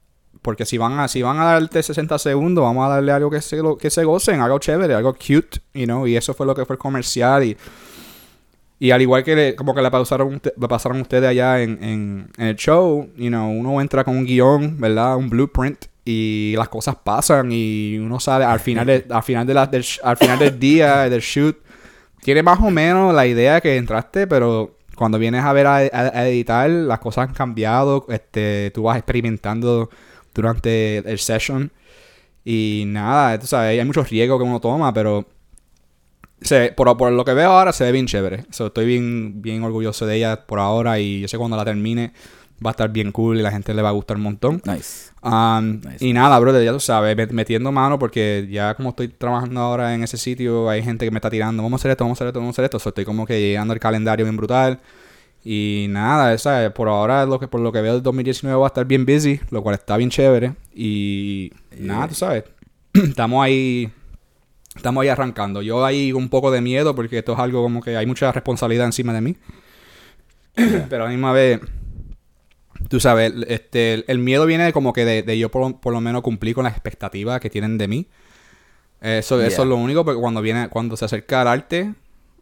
porque 0.42 0.64
si 0.64 0.78
van 0.78 1.00
a 1.00 1.08
si 1.08 1.22
van 1.22 1.40
a 1.40 1.44
darte 1.44 1.82
60 1.82 2.18
segundos, 2.18 2.62
vamos 2.62 2.86
a 2.86 2.94
darle 2.94 3.10
algo 3.10 3.30
que 3.30 3.40
se, 3.40 3.58
que 3.80 3.90
se 3.90 4.04
gocen, 4.04 4.40
algo 4.40 4.58
chévere, 4.60 4.94
algo 4.94 5.12
cute, 5.14 5.58
you 5.74 5.86
know, 5.86 6.06
y 6.06 6.16
eso 6.16 6.34
fue 6.34 6.46
lo 6.46 6.54
que 6.54 6.64
fue 6.64 6.74
el 6.74 6.78
comercial 6.78 7.42
y 7.44 7.56
y 8.78 8.90
al 8.90 9.00
igual 9.00 9.24
que 9.24 9.34
le- 9.34 9.56
como 9.56 9.74
que 9.74 9.80
le 9.80 9.90
pasaron, 9.90 10.40
le 10.44 10.68
pasaron 10.68 11.00
ustedes 11.00 11.28
allá 11.30 11.62
en, 11.62 11.82
en, 11.82 12.28
en 12.36 12.46
el 12.46 12.56
show, 12.56 13.08
you 13.16 13.28
know, 13.28 13.50
uno 13.50 13.80
entra 13.80 14.04
con 14.04 14.16
un 14.16 14.24
guion, 14.26 14.78
¿verdad? 14.78 15.16
Un 15.16 15.30
blueprint 15.30 15.86
y 16.04 16.54
las 16.58 16.68
cosas 16.68 16.94
pasan 17.02 17.48
y 17.50 17.96
uno 17.98 18.20
sale 18.20 18.44
al 18.44 18.60
final 18.60 18.86
de- 18.86 19.06
al 19.10 19.22
final 19.22 19.46
de 19.46 19.54
la- 19.54 19.66
del, 19.66 19.84
al 20.04 20.16
final 20.18 20.38
del 20.38 20.58
día 20.58 21.08
del 21.08 21.20
shoot 21.22 21.56
tiene 22.22 22.42
más 22.42 22.60
o 22.60 22.70
menos 22.70 23.14
la 23.14 23.26
idea 23.26 23.60
que 23.62 23.76
entraste, 23.76 24.26
pero 24.26 24.75
cuando 24.96 25.18
vienes 25.18 25.44
a 25.44 25.52
ver 25.52 25.66
a, 25.66 26.26
editar, 26.26 26.68
las 26.68 26.98
cosas 26.98 27.28
han 27.28 27.34
cambiado, 27.34 28.06
este, 28.08 28.72
tú 28.74 28.84
vas 28.84 28.96
experimentando 28.96 29.90
durante 30.34 30.98
el 30.98 31.18
session 31.18 31.70
y 32.44 32.84
nada, 32.86 33.38
tú 33.38 33.46
sabes, 33.46 33.78
hay 33.78 33.84
muchos 33.84 34.08
riesgos 34.08 34.38
que 34.38 34.44
uno 34.44 34.60
toma, 34.60 34.92
pero 34.92 35.26
se, 36.40 36.72
por, 36.72 37.12
lo 37.12 37.24
que 37.24 37.34
veo 37.34 37.50
ahora 37.50 37.72
se 37.72 37.84
ve 37.84 37.92
bien 37.92 38.06
chévere. 38.06 38.44
Estoy 38.50 38.86
bien, 38.86 39.42
bien 39.42 39.62
orgulloso 39.62 40.06
de 40.06 40.16
ella 40.16 40.46
por 40.46 40.58
ahora 40.58 40.98
y 40.98 41.20
yo 41.20 41.28
sé 41.28 41.38
cuando 41.38 41.56
la 41.56 41.64
termine 41.64 42.12
va 42.64 42.70
a 42.70 42.72
estar 42.72 42.90
bien 42.90 43.12
cool 43.12 43.38
y 43.38 43.42
la 43.42 43.50
gente 43.50 43.74
le 43.74 43.82
va 43.82 43.90
a 43.90 43.92
gustar 43.92 44.16
un 44.16 44.22
montón. 44.24 44.62
Nice. 44.64 45.10
Um, 45.22 45.80
Nice, 45.80 46.04
y 46.04 46.12
nada, 46.12 46.38
brother, 46.38 46.64
ya 46.64 46.72
tú 46.72 46.80
sabes, 46.80 47.16
met- 47.16 47.30
metiendo 47.32 47.70
mano 47.72 47.98
porque 47.98 48.46
ya 48.50 48.74
como 48.74 48.90
estoy 48.90 49.08
trabajando 49.08 49.60
ahora 49.60 49.94
en 49.94 50.02
ese 50.02 50.16
sitio, 50.16 50.68
hay 50.70 50.82
gente 50.82 51.04
que 51.04 51.10
me 51.10 51.18
está 51.18 51.28
tirando, 51.30 51.62
vamos 51.62 51.78
a 51.78 51.82
hacer 51.82 51.90
esto, 51.90 52.04
vamos 52.04 52.16
a 52.16 52.24
hacer 52.24 52.28
esto, 52.28 52.38
vamos 52.40 52.52
a 52.52 52.54
hacer 52.54 52.64
esto. 52.66 52.78
So, 52.78 52.88
estoy 52.90 53.04
como 53.04 53.26
que 53.26 53.40
llegando 53.40 53.72
al 53.74 53.80
calendario 53.80 54.24
bien 54.24 54.36
brutal. 54.36 54.80
Y 55.44 55.86
nada, 55.90 56.32
esa, 56.34 56.70
por 56.74 56.88
ahora 56.88 57.24
lo 57.24 57.38
que 57.38 57.46
por 57.46 57.60
lo 57.60 57.70
que 57.70 57.80
veo 57.80 57.94
el 57.96 58.02
2019 58.02 58.58
va 58.58 58.66
a 58.66 58.68
estar 58.68 58.84
bien 58.84 59.06
busy, 59.06 59.40
lo 59.50 59.62
cual 59.62 59.74
está 59.76 59.96
bien 59.96 60.10
chévere. 60.10 60.54
Y 60.74 61.52
nada, 61.78 62.08
tú 62.08 62.14
sabes, 62.14 62.44
estamos 62.94 63.44
ahí 63.44 63.90
estamos 64.74 65.02
ahí 65.02 65.08
arrancando. 65.08 65.62
Yo 65.62 65.84
ahí 65.84 66.12
un 66.12 66.28
poco 66.28 66.50
de 66.50 66.60
miedo 66.60 66.94
porque 66.94 67.18
esto 67.18 67.32
es 67.34 67.38
algo 67.38 67.62
como 67.62 67.80
que 67.80 67.96
hay 67.96 68.06
mucha 68.06 68.30
responsabilidad 68.32 68.86
encima 68.86 69.12
de 69.12 69.20
mí. 69.20 69.36
Pero 70.54 71.02
a 71.02 71.06
la 71.06 71.10
misma 71.12 71.32
vez, 71.32 71.60
tú 72.88 73.00
sabes, 73.00 73.32
este, 73.48 73.94
el, 73.94 74.04
el 74.08 74.18
miedo 74.18 74.46
viene 74.46 74.72
como 74.72 74.92
que 74.92 75.04
de, 75.04 75.22
de 75.22 75.38
yo 75.38 75.50
por, 75.50 75.80
por 75.80 75.92
lo 75.92 76.00
menos 76.00 76.22
cumplir 76.22 76.54
con 76.54 76.64
las 76.64 76.72
expectativas 76.74 77.40
que 77.40 77.50
tienen 77.50 77.78
de 77.78 77.88
mí. 77.88 78.08
Eso, 79.00 79.40
eso 79.42 79.62
es 79.62 79.68
lo 79.68 79.76
único, 79.76 80.04
porque 80.04 80.20
cuando 80.20 80.40
viene, 80.40 80.68
cuando 80.68 80.96
se 80.96 81.04
acerca 81.04 81.42
al 81.42 81.48
arte, 81.48 81.94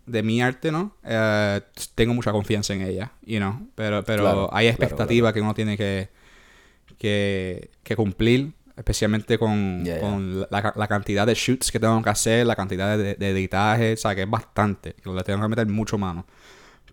de 0.06 0.22
mi 0.22 0.40
arte, 0.42 0.70
¿no? 0.70 0.96
Eh, 1.04 1.60
tengo 1.94 2.14
mucha 2.14 2.32
confianza 2.32 2.74
en 2.74 2.82
ella, 2.82 3.12
you 3.24 3.38
know. 3.38 3.68
Pero, 3.74 4.04
pero 4.04 4.22
Claro, 4.22 4.50
hay 4.52 4.66
claro, 4.66 4.70
expectativas 4.70 5.32
que 5.32 5.40
uno 5.40 5.54
tiene 5.54 5.76
que, 5.76 6.10
que, 6.98 7.70
que 7.82 7.96
cumplir, 7.96 8.52
especialmente 8.76 9.38
con, 9.38 9.84
Yeah, 9.84 9.98
con 10.00 10.40
La, 10.50 10.72
la 10.76 10.88
cantidad 10.88 11.26
de 11.26 11.34
shoots 11.34 11.70
que 11.72 11.80
tengo 11.80 12.00
que 12.02 12.10
hacer, 12.10 12.46
la 12.46 12.56
cantidad 12.56 12.96
de, 12.96 13.14
de 13.14 13.30
editaje, 13.30 13.94
o 13.94 13.96
sea, 13.96 14.14
que 14.14 14.22
es 14.22 14.30
bastante, 14.30 14.94
que 14.94 15.10
le 15.10 15.22
tengo 15.22 15.42
que 15.42 15.48
meter 15.48 15.66
mucho 15.66 15.98
mano. 15.98 16.26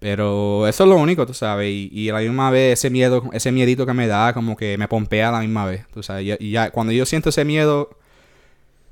Pero 0.01 0.67
eso 0.67 0.83
es 0.85 0.89
lo 0.89 0.97
único, 0.97 1.27
tú 1.27 1.33
sabes. 1.35 1.69
Y, 1.71 1.89
y 1.93 2.09
a 2.09 2.15
la 2.15 2.21
misma 2.21 2.51
vez 2.51 2.79
ese 2.79 2.89
miedo, 2.89 3.23
ese 3.33 3.53
miedito 3.53 3.85
que 3.85 3.93
me 3.93 4.07
da, 4.07 4.33
como 4.33 4.57
que 4.57 4.77
me 4.77 4.89
pompea 4.89 5.29
a 5.29 5.33
la 5.33 5.41
misma 5.41 5.65
vez. 5.67 5.85
Tú 5.93 6.03
sabes. 6.03 6.25
Y, 6.41 6.47
y 6.47 6.51
ya, 6.51 6.71
cuando 6.71 6.91
yo 6.93 7.05
siento 7.05 7.29
ese 7.29 7.45
miedo, 7.45 7.91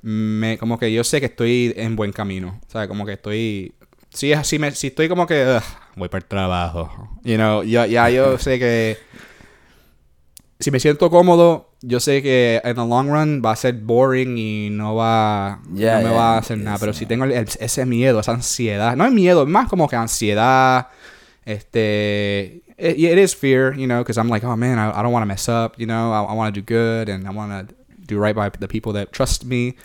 me, 0.01 0.57
como 0.57 0.77
que 0.79 0.93
yo 0.93 1.03
sé 1.03 1.19
que 1.19 1.25
estoy 1.27 1.73
en 1.77 1.95
buen 1.95 2.11
camino. 2.13 2.61
¿Sabes? 2.67 2.87
Como 2.87 3.05
que 3.05 3.13
estoy. 3.13 3.73
Si, 4.11 4.31
es- 4.31 4.47
si, 4.47 4.59
me, 4.59 4.71
si 4.71 4.87
estoy 4.87 5.09
como 5.09 5.27
que. 5.27 5.43
"Ugh, 5.57 5.63
voy 5.95 6.09
para 6.09 6.19
el 6.23 6.25
trabajo. 6.29 7.09
You 7.23 7.35
know, 7.37 7.63
ya, 7.63 7.87
ya 7.87 8.09
yo 8.09 8.37
sé 8.37 8.59
que. 8.59 8.97
Si 10.59 10.71
me 10.71 10.79
siento 10.79 11.09
cómodo, 11.09 11.68
yo 11.81 11.99
sé 11.99 12.21
que 12.21 12.61
en 12.63 12.75
the 12.75 12.85
long 12.85 13.07
run 13.09 13.41
va 13.45 13.51
a 13.51 13.55
ser 13.55 13.73
boring 13.73 14.37
y 14.37 14.69
no 14.71 14.95
va. 14.95 15.59
Ya, 15.73 15.97
no 15.99 16.07
me 16.07 16.09
ya, 16.13 16.17
va 16.17 16.35
a 16.35 16.37
hacer 16.39 16.57
nada. 16.57 16.77
Pero 16.79 16.93
si 16.93 17.05
tengo 17.05 17.25
el- 17.25 17.31
el- 17.31 17.47
ese 17.59 17.85
miedo, 17.85 18.19
esa 18.19 18.33
ansiedad. 18.33 18.95
No 18.95 19.05
es 19.05 19.11
miedo, 19.13 19.43
es 19.43 19.49
más 19.49 19.69
como 19.69 19.87
que 19.87 19.95
ansiedad. 19.95 20.87
Este. 21.45 22.61
It, 22.77 22.97
it 22.97 23.17
is 23.17 23.35
fear, 23.35 23.73
you 23.73 23.87
know, 23.87 23.99
because 23.99 24.17
I'm 24.17 24.29
like, 24.29 24.45
oh 24.45 24.55
man, 24.55 24.77
I, 24.79 24.89
I 24.99 25.01
don't 25.03 25.11
want 25.11 25.23
to 25.23 25.27
mess 25.27 25.49
up, 25.49 25.75
you 25.77 25.85
know, 25.85 26.13
I, 26.13 26.23
I 26.31 26.33
want 26.33 26.53
to 26.55 26.61
do 26.61 26.65
good 26.65 27.09
and 27.09 27.27
I 27.27 27.31
want 27.31 27.51
to 27.69 27.75
do 28.05 28.17
right 28.17 28.33
by 28.35 28.49
the 28.49 28.67
people 28.69 28.93
that 28.93 29.11
trust 29.11 29.43
me. 29.45 29.75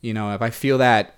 You 0.00 0.14
know, 0.14 0.32
if 0.34 0.40
I 0.40 0.48
feel 0.50 0.78
that 0.78 1.14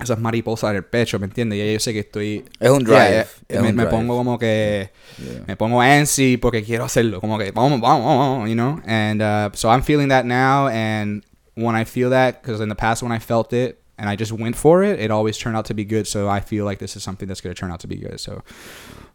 esas 0.00 0.18
mariposas 0.20 0.70
en 0.70 0.76
el 0.76 0.84
pecho, 0.84 1.18
¿me 1.18 1.26
entiendes? 1.26 1.58
Ya 1.58 1.72
yo 1.72 1.80
sé 1.80 1.92
que 1.92 2.00
estoy. 2.00 2.44
Es 2.60 2.70
un 2.70 2.84
drive. 2.84 2.96
yeah, 2.98 3.20
es 3.48 3.60
me, 3.60 3.70
un 3.70 3.76
me 3.76 3.82
drive. 3.82 3.90
pongo 3.90 4.16
como 4.16 4.38
que. 4.38 4.90
Yeah. 5.18 5.44
Me 5.46 5.56
pongo 5.56 5.80
antsy 5.80 6.36
porque 6.36 6.62
quiero 6.62 6.84
hacerlo. 6.84 7.20
Como 7.20 7.38
que 7.38 7.50
vamos, 7.50 7.80
vamos, 7.80 8.04
vamos, 8.04 8.48
you 8.48 8.54
know? 8.54 8.80
And 8.86 9.20
uh, 9.20 9.50
so 9.54 9.68
I'm 9.70 9.82
feeling 9.82 10.08
that 10.08 10.24
now. 10.24 10.68
And 10.68 11.24
when 11.56 11.74
I 11.74 11.84
feel 11.84 12.10
that, 12.10 12.40
because 12.42 12.60
in 12.62 12.68
the 12.68 12.76
past 12.76 13.02
when 13.02 13.10
I 13.10 13.18
felt 13.18 13.52
it 13.52 13.82
and 13.98 14.08
I 14.08 14.14
just 14.14 14.30
went 14.30 14.54
for 14.54 14.84
it, 14.84 15.00
it 15.00 15.10
always 15.10 15.36
turned 15.36 15.56
out 15.56 15.64
to 15.66 15.74
be 15.74 15.84
good. 15.84 16.06
So 16.06 16.28
I 16.28 16.40
feel 16.40 16.64
like 16.64 16.78
this 16.78 16.94
is 16.96 17.02
something 17.02 17.26
that's 17.26 17.40
going 17.40 17.54
to 17.54 17.58
turn 17.58 17.72
out 17.72 17.80
to 17.80 17.88
be 17.88 17.96
good. 17.96 18.20
So, 18.20 18.44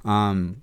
um, 0.04 0.58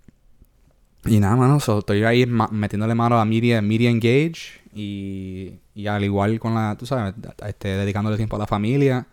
y 1.07 1.19
nada, 1.19 1.35
mano, 1.37 1.61
so 1.61 1.79
estoy 1.79 2.05
ahí 2.05 2.27
ma- 2.27 2.51
metiéndole 2.53 2.95
mano 2.95 3.19
a 3.19 3.25
Media, 3.25 3.63
Media 3.63 3.89
Engage 3.89 4.61
y, 4.75 5.55
y 5.75 5.87
al 5.87 6.05
igual 6.05 6.39
con 6.39 6.55
la, 6.55 6.77
tú 6.77 6.85
sabes, 6.85 7.15
este, 7.47 7.69
dedicándole 7.69 8.19
tiempo 8.19 8.37
a 8.37 8.41
la 8.41 8.47
familia 8.47 9.07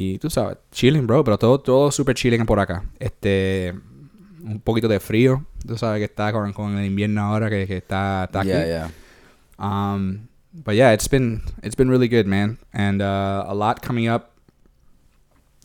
y 0.00 0.18
tú 0.18 0.30
sabes, 0.30 0.58
chilling, 0.70 1.06
bro, 1.08 1.24
pero 1.24 1.36
todo, 1.38 1.58
todo 1.58 1.90
súper 1.90 2.14
chilling 2.14 2.46
por 2.46 2.60
acá. 2.60 2.84
Este, 3.00 3.74
un 4.44 4.60
poquito 4.60 4.86
de 4.86 5.00
frío, 5.00 5.44
tú 5.66 5.76
sabes 5.76 5.98
que 5.98 6.04
está 6.04 6.32
con, 6.32 6.52
con 6.52 6.78
el 6.78 6.86
invierno 6.86 7.20
ahora 7.22 7.50
que, 7.50 7.66
que 7.66 7.78
está, 7.78 8.24
está 8.24 8.40
aquí. 8.40 8.48
Yeah, 8.50 8.66
yeah. 8.66 8.90
Um, 9.58 10.28
but 10.52 10.74
yeah, 10.74 10.92
it's 10.94 11.08
been 11.08 11.42
it's 11.64 11.74
been 11.76 11.90
really 11.90 12.08
good, 12.08 12.26
man, 12.26 12.58
and 12.72 13.02
uh, 13.02 13.44
a 13.48 13.54
lot 13.54 13.80
coming 13.84 14.08
up. 14.08 14.26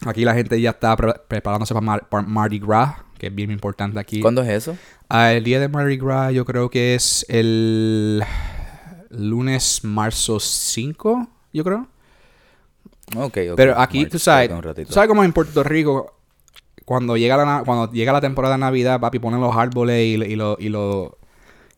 Aquí 0.06 0.26
la 0.26 0.34
gente 0.34 0.60
ya 0.60 0.72
está 0.72 0.96
pre- 0.98 1.14
preparándose 1.28 1.74
para, 1.76 1.86
Mar- 1.86 2.10
para 2.10 2.24
Mardi 2.28 2.58
Gras, 2.60 2.96
que 3.20 3.28
es 3.28 3.36
bien 3.36 3.52
importante 3.52 4.00
aquí. 4.00 4.20
¿Cuándo 4.20 4.42
es 4.42 4.50
eso? 4.50 4.76
Ah, 5.10 5.32
el 5.32 5.44
día 5.44 5.60
de 5.60 5.68
Mardi 5.70 5.98
Gras 5.98 6.34
yo 6.34 6.44
creo 6.44 6.70
que 6.72 6.96
es 6.96 7.24
el 7.30 8.24
lunes 9.12 9.82
marzo 9.84 10.40
5, 10.40 11.28
yo 11.54 11.64
creo. 11.64 11.88
Ok, 13.16 13.38
ok. 13.52 13.56
Pero 13.58 13.78
aquí, 13.80 14.00
March, 14.00 14.12
tú 14.12 14.20
sabes, 14.20 14.50
tú 14.88 14.94
sabes 14.94 15.08
cómo 15.08 15.24
en 15.24 15.34
Puerto 15.34 15.64
Rico, 15.64 16.16
cuando 16.86 17.16
llega 17.18 17.38
la, 17.38 17.64
cuando 17.66 17.92
llega 17.92 18.12
la 18.14 18.22
temporada 18.22 18.56
de 18.56 18.60
Navidad, 18.62 19.00
papi, 19.00 19.20
ponen 19.20 19.40
los 19.42 19.56
árboles 19.56 20.00
y, 20.04 20.14
y, 20.24 20.36
lo- 20.36 20.58
y, 20.60 20.70
lo- 20.70 21.18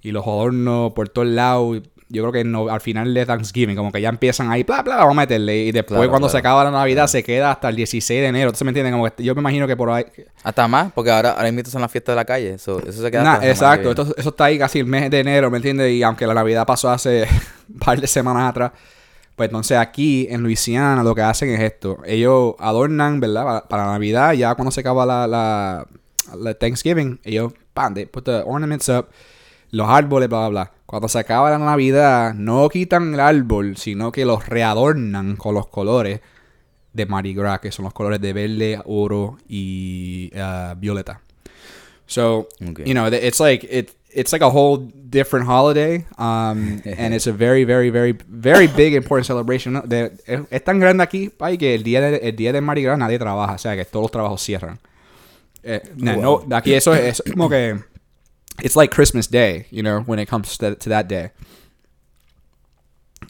y 0.01 0.11
los 0.11 0.25
adornos 0.25 0.93
por 0.93 1.09
todos 1.09 1.27
lados. 1.27 1.81
Yo 2.07 2.21
creo 2.21 2.31
que 2.31 2.43
no, 2.43 2.69
al 2.69 2.81
final 2.81 3.15
de 3.15 3.25
Thanksgiving, 3.25 3.75
como 3.75 3.91
que 3.91 3.99
ya 3.99 4.09
empiezan 4.09 4.51
ahí, 4.51 4.61
bla, 4.61 4.83
bla, 4.83 4.97
vamos 4.97 5.13
a 5.13 5.21
meterle. 5.21 5.57
Y 5.65 5.71
después, 5.71 5.97
Claro, 5.97 6.11
cuando 6.11 6.29
se 6.29 6.37
acaba 6.37 6.63
la 6.63 6.69
Navidad, 6.69 7.07
se 7.07 7.23
queda 7.23 7.49
hasta 7.51 7.67
el 7.69 7.75
16 7.75 8.21
de 8.21 8.27
enero. 8.27 8.53
¿Tú 8.53 8.63
me 8.63 8.69
entiendes? 8.69 8.93
Como 8.93 9.05
que 9.09 9.23
yo 9.23 9.33
me 9.33 9.41
imagino 9.41 9.65
que 9.67 9.75
por 9.75 9.89
ahí. 9.89 10.05
Hasta 10.43 10.67
más, 10.67 10.91
porque 10.93 11.09
ahora, 11.09 11.31
ahora 11.31 11.51
mismo 11.51 11.71
son 11.71 11.81
las 11.81 11.91
fiestas 11.91 12.13
de 12.13 12.17
la 12.17 12.25
calle. 12.25 12.53
Eso, 12.53 12.79
eso 12.87 13.01
se 13.01 13.09
queda 13.09 13.23
Nah, 13.23 13.33
hasta 13.33 13.49
exacto, 13.49 13.89
esto- 13.89 14.13
eso 14.15 14.29
está 14.29 14.45
ahí 14.45 14.59
casi 14.59 14.79
el 14.79 14.85
mes 14.85 15.09
de 15.09 15.19
enero, 15.19 15.49
¿me 15.49 15.57
entiendes? 15.57 15.91
Y 15.91 16.03
aunque 16.03 16.27
la 16.27 16.35
Navidad 16.35 16.65
pasó 16.67 16.91
hace 16.91 17.27
un 17.73 17.79
par 17.79 17.99
de 17.99 18.05
semanas 18.05 18.51
atrás, 18.51 18.71
pues 19.35 19.49
entonces 19.49 19.77
aquí 19.77 20.27
en 20.29 20.43
Luisiana 20.43 21.03
lo 21.03 21.13
que 21.13 21.21
hacen 21.21 21.49
es 21.49 21.59
esto. 21.61 21.99
Ellos 22.05 22.55
adornan, 22.59 23.19
¿verdad? 23.19 23.43
Para, 23.43 23.67
para 23.67 23.85
Navidad, 23.87 24.33
ya 24.33 24.55
cuando 24.55 24.71
se 24.71 24.79
acaba 24.81 25.05
la, 25.05 25.27
la, 25.27 25.87
la 26.37 26.53
Thanksgiving, 26.53 27.19
ellos, 27.23 27.53
pan, 27.73 27.93
they 27.93 28.05
put 28.05 28.23
the 28.25 28.41
ornaments 28.45 28.87
up, 28.89 29.07
los 29.71 29.89
árboles, 29.89 30.29
bla, 30.29 30.39
bla, 30.39 30.49
bla. 30.49 30.71
Cuando 30.85 31.07
se 31.09 31.19
acaba 31.19 31.49
la 31.49 31.57
Navidad, 31.57 32.33
no 32.33 32.69
quitan 32.69 33.13
el 33.15 33.19
árbol, 33.19 33.75
sino 33.77 34.11
que 34.11 34.23
los 34.23 34.47
readornan 34.47 35.35
con 35.35 35.55
los 35.55 35.67
colores 35.67 36.21
de 36.93 37.05
Mardi 37.05 37.33
Gras, 37.33 37.59
que 37.59 37.71
son 37.73 37.83
los 37.83 37.93
colores 37.93 38.21
de 38.21 38.31
verde, 38.31 38.81
oro 38.85 39.37
y 39.49 40.31
uh, 40.35 40.75
violeta. 40.77 41.19
So, 42.07 42.47
Okay. 42.69 42.85
you 42.85 42.93
know, 42.93 43.07
it's 43.07 43.39
like 43.39 43.67
it 43.69 43.91
it's 44.15 44.31
like 44.31 44.41
a 44.41 44.49
whole 44.49 44.77
different 45.09 45.45
holiday, 45.45 46.05
um, 46.17 46.81
and 46.97 47.13
it's 47.13 47.27
a 47.27 47.33
very, 47.33 47.65
very, 47.65 47.89
very, 47.89 48.13
very 48.27 48.67
big 48.67 48.93
important 48.93 49.25
celebration. 49.27 49.73
¿no? 49.73 49.81
De- 49.81 50.11
es, 50.49 50.63
tan 50.63 50.79
grande 50.79 51.03
aquí, 51.03 51.29
pai, 51.29 51.57
que 51.57 51.75
el 51.75 51.83
día 51.83 52.01
de, 52.01 52.17
el 52.29 52.35
día 52.35 52.53
de 52.53 52.61
Mardi 52.61 52.83
nadie 52.83 53.19
trabaja, 53.19 53.53
o 53.53 53.57
sea, 53.57 53.75
que 53.75 53.85
todos 53.85 54.05
los 54.05 54.11
trabajos 54.11 54.41
cierran. 54.41 54.79
Eh, 55.63 55.81
no, 55.95 56.15
Wow. 56.15 56.45
no, 56.47 56.55
aquí 56.55 56.73
eso 56.73 56.93
es 56.93 57.21
como 57.31 57.49
que 57.49 57.75
it's 58.63 58.75
like 58.75 58.93
Christmas 58.93 59.27
Day, 59.29 59.65
you 59.71 59.81
know, 59.83 60.01
when 60.05 60.19
it 60.19 60.29
comes 60.29 60.57
to, 60.57 60.75
to 60.75 60.89
that 60.89 61.07
day, 61.07 61.31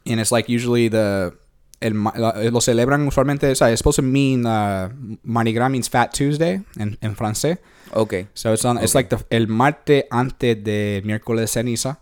and 0.05 0.19
it's 0.19 0.31
like 0.31 0.47
usually 0.49 0.87
the 0.89 1.33
el, 1.81 1.93
ma- 1.93 2.13
lo 2.15 2.59
celebran 2.61 3.07
usualmente, 3.07 3.49
o 3.51 3.55
sea, 3.55 3.69
it's 3.71 3.79
supposed 3.79 3.95
to 3.97 4.01
mean 4.01 4.45
uh, 4.45 4.89
Mardi 5.23 5.53
Gras 5.53 5.69
means 5.69 5.87
Fat 5.87 6.13
Tuesday 6.13 6.61
in, 6.77 6.97
en 7.01 7.15
francés. 7.15 7.57
Ok. 7.95 8.13
So 8.33 8.53
it's 8.53 8.65
on, 8.65 8.77
it's 8.83 8.93
like 8.93 9.09
the, 9.15 9.23
el 9.29 9.47
martes 9.47 10.05
antes 10.09 10.63
de 10.63 11.01
miércoles 11.05 11.41
de 11.41 11.47
ceniza. 11.47 11.99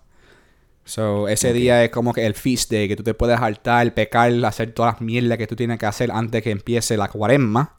So 0.85 1.27
ese 1.29 1.53
día 1.53 1.83
es 1.83 1.91
como 1.91 2.13
que 2.13 2.25
el 2.25 2.33
feast 2.33 2.69
day, 2.71 2.87
que 2.87 2.95
tú 2.95 3.03
te 3.03 3.13
puedes 3.13 3.39
hartar, 3.39 3.93
pecar, 3.93 4.31
hacer 4.45 4.71
todas 4.73 4.95
las 4.95 5.01
mierdas 5.01 5.37
que 5.37 5.47
tú 5.47 5.55
tienes 5.55 5.77
que 5.79 5.85
hacer 5.85 6.11
antes 6.11 6.41
que 6.43 6.51
empiece 6.51 6.97
la 6.97 7.07
cuaresma. 7.07 7.77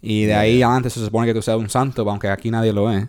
Y 0.00 0.24
de 0.24 0.34
ahí 0.34 0.62
antes 0.62 0.92
se 0.92 1.00
supone 1.04 1.26
que 1.26 1.34
tú 1.34 1.42
seas 1.42 1.56
un 1.56 1.68
santo, 1.70 2.08
aunque 2.08 2.28
aquí 2.28 2.50
nadie 2.50 2.72
lo 2.72 2.90
es. 2.92 3.06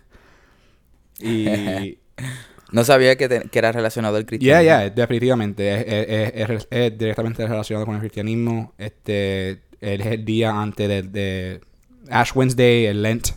Y 1.20 2.00
No 2.72 2.84
sabía 2.84 3.15
que, 3.18 3.30
te- 3.30 3.50
que 3.50 3.60
era 3.60 3.72
relacionado 3.72 4.15
al 4.18 4.24
Yeah, 4.24 4.27
cristianismo. 4.30 4.63
yeah, 4.63 4.89
definitivamente. 4.89 5.74
Es, 5.75 5.86
es- 6.10 6.32
es- 6.36 6.50
es- 6.50 6.68
es 6.72 6.98
directamente 6.98 7.46
relacionado 7.46 7.86
con 7.86 7.96
el 7.96 8.01
cristianismo. 8.01 8.74
Este 8.80 9.62
es 9.80 10.06
el 10.06 10.25
día 10.25 10.60
antes 10.60 10.88
de, 10.88 11.03
de 11.03 11.62
Ash 12.10 12.32
Wednesday, 12.34 12.86
el 12.86 13.03
Lent 13.03 13.27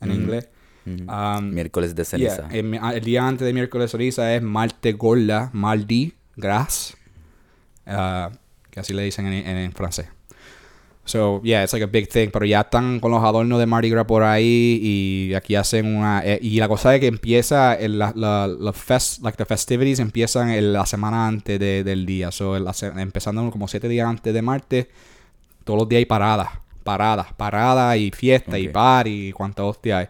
en 0.00 0.12
inglés. 0.12 0.48
Um, 0.86 1.50
Miércoles 1.50 1.94
de 1.94 2.02
yeah, 2.04 2.34
ceniza. 2.36 2.48
el, 2.50 2.64
mi- 2.64 2.78
el 2.78 3.04
día 3.04 3.26
antes 3.28 3.46
de 3.46 3.52
miércoles 3.52 3.92
de 3.92 3.98
ceniza 3.98 4.34
es 4.34 4.42
Marte 4.42 4.92
Gorda, 4.94 5.50
Mardi 5.52 6.14
Gras, 6.36 6.96
uh, 7.86 8.30
que 8.70 8.80
así 8.80 8.92
le 8.92 9.02
dicen 9.02 9.26
en, 9.26 9.46
en, 9.46 9.56
en 9.58 9.72
francés. 9.72 10.06
So, 11.04 11.42
yeah, 11.42 11.62
it's 11.64 11.72
like 11.72 11.82
a 11.84 11.88
big 11.88 12.08
thing. 12.08 12.28
Pero 12.32 12.44
ya 12.46 12.60
están 12.60 13.00
con 13.00 13.10
los 13.10 13.22
adornos 13.24 13.58
de 13.58 13.66
Mardi 13.66 13.90
Gras 13.90 14.04
por 14.06 14.22
ahí 14.22 14.78
y 14.82 15.34
aquí 15.34 15.54
hacen 15.56 15.86
una... 15.96 16.22
eh, 16.24 16.38
y 16.40 16.58
la 16.58 16.68
cosa 16.68 16.94
es 16.94 17.00
que 17.00 17.08
empieza, 17.08 17.74
el, 17.74 17.98
la, 17.98 18.12
la, 18.14 18.46
la 18.46 18.72
fest, 18.72 19.22
like 19.22 19.36
the 19.36 19.44
festivities 19.44 19.98
empiezan 19.98 20.50
el- 20.50 20.72
la 20.72 20.86
semana 20.86 21.26
antes 21.26 21.58
de- 21.58 21.82
del 21.84 22.06
día. 22.06 22.30
So, 22.30 22.56
el- 22.56 22.66
empezando 22.98 23.50
como 23.50 23.66
siete 23.68 23.88
días 23.88 24.08
antes 24.08 24.32
de 24.32 24.42
Marte, 24.42 24.88
todos 25.64 25.80
los 25.80 25.88
días 25.88 25.98
hay 25.98 26.06
paradas, 26.06 26.48
paradas, 26.90 27.32
paradas 27.36 27.96
y 27.96 28.10
fiesta 28.10 28.58
y 28.58 28.68
party 28.68 29.28
y 29.28 29.32
cuánta 29.32 29.62
hostia 29.64 29.98
hay. 29.98 30.06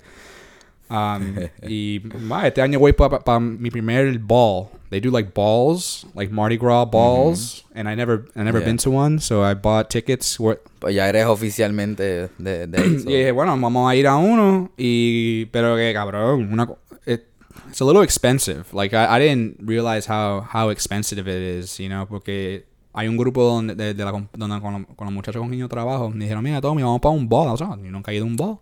Um, 0.88 1.36
y 1.68 2.00
ma, 2.20 2.46
este 2.46 2.62
año 2.62 2.78
voy 2.78 2.92
para 2.92 3.38
mi 3.40 3.70
primer 3.70 4.18
ball. 4.18 4.68
They 4.90 4.98
do 5.00 5.10
like 5.10 5.32
balls, 5.34 6.04
like 6.16 6.32
Mardi 6.32 6.56
Gras 6.56 6.86
balls, 6.86 7.64
and 7.74 7.88
I 7.88 7.94
never, 7.94 8.24
I 8.34 8.42
never 8.42 8.58
Yeah. 8.58 8.64
been 8.66 8.76
to 8.78 8.90
one, 8.90 9.20
so 9.20 9.42
I 9.44 9.54
bought 9.54 9.88
tickets. 9.88 10.36
Pues 10.80 10.94
ya 10.94 11.08
eres 11.08 11.26
oficialmente 11.26 12.28
de, 12.38 12.66
y 13.06 13.12
dije, 13.18 13.30
bueno, 13.32 13.56
vamos 13.56 13.88
a 13.88 13.94
ir 13.94 14.06
a 14.08 14.16
uno, 14.16 14.70
y 14.76 15.44
pero 15.52 15.76
que 15.76 15.92
cabrón, 15.92 16.52
una, 16.52 16.66
it, 17.06 17.22
it's 17.68 17.80
a 17.80 17.84
little 17.84 18.02
expensive. 18.02 18.64
Like 18.72 18.92
I, 18.96 19.16
I 19.16 19.20
didn't 19.20 19.58
realize 19.60 20.06
how 20.10 20.40
how 20.40 20.70
expensive 20.70 21.20
it 21.28 21.28
is, 21.40 21.78
you 21.78 21.88
know, 21.88 22.06
porque 22.06 22.64
hay 22.92 23.08
un 23.08 23.16
grupo 23.16 23.42
donde, 23.44 23.74
de, 23.74 23.94
de 23.94 24.04
la, 24.04 24.10
donde 24.12 24.60
con, 24.60 24.72
los- 24.72 24.96
con 24.96 25.06
los 25.06 25.12
muchachos 25.14 25.40
con 25.40 25.50
niños 25.50 25.68
trabajo, 25.68 26.10
me 26.10 26.24
dijeron, 26.24 26.42
mira, 26.42 26.60
Tommy, 26.60 26.82
vamos 26.82 27.00
para 27.00 27.14
un 27.14 27.28
ball, 27.28 27.48
o 27.48 27.56
sea, 27.56 27.68
yo 27.70 27.90
nunca 27.90 28.10
he 28.12 28.16
ido 28.16 28.24
a 28.24 28.28
un 28.28 28.36
ball 28.36 28.58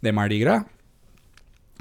de 0.00 0.12
Mardi 0.12 0.38
Gras. 0.40 0.64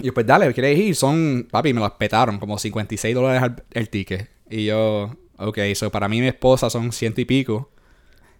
Y 0.01 0.05
yo, 0.05 0.13
pues 0.13 0.25
dale, 0.25 0.51
¿quieres 0.53 0.77
ir? 0.79 0.95
Son, 0.95 1.47
papi, 1.51 1.73
me 1.73 1.79
los 1.81 1.91
petaron, 1.91 2.39
como 2.39 2.57
56 2.57 3.13
dólares 3.13 3.43
al- 3.43 3.63
el 3.71 3.89
ticket. 3.89 4.29
Y 4.49 4.65
yo, 4.65 5.15
ok, 5.37 5.57
so 5.75 5.91
para 5.91 6.07
mí 6.07 6.17
y 6.17 6.21
mi 6.21 6.27
esposa 6.27 6.69
son 6.69 6.91
ciento 6.91 7.21
y 7.21 7.25
pico. 7.25 7.69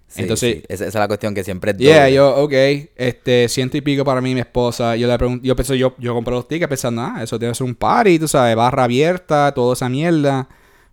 sí, 0.08 0.24
entonces- 0.24 0.56
sí. 0.58 0.63
Esa, 0.68 0.86
esa 0.86 0.98
es 0.98 1.01
la 1.01 1.08
cuestión 1.08 1.34
que 1.36 1.44
siempre 1.44 1.72
es 1.72 1.78
Yeah, 1.78 2.10
yo, 2.10 2.36
ok, 2.44 2.51
este, 2.96 3.48
ciento 3.48 3.78
y 3.78 3.82
pico 3.82 4.04
para 4.04 4.20
mí 4.22 4.32
y 4.32 4.34
mi 4.36 4.40
esposa. 4.42 4.96
Yo 4.96 5.08
le 5.08 5.18
pregunto, 5.18 5.46
yo 5.46 5.56
pensé, 5.56 5.78
yo, 5.78 5.94
yo 6.00 6.13
compré 6.16 6.34
los 6.34 6.48
tickets 6.48 6.68
pensando, 6.70 7.01
ah, 7.04 7.20
eso 7.24 7.38
debe 7.38 7.54
ser 7.54 7.66
un 7.68 7.75
party, 7.75 8.18
tú 8.20 8.28
sabes, 8.28 8.56
barra 8.56 8.86
abierta, 8.86 9.54
toda 9.54 9.74
esa 9.74 9.88
mierda. 9.88 10.50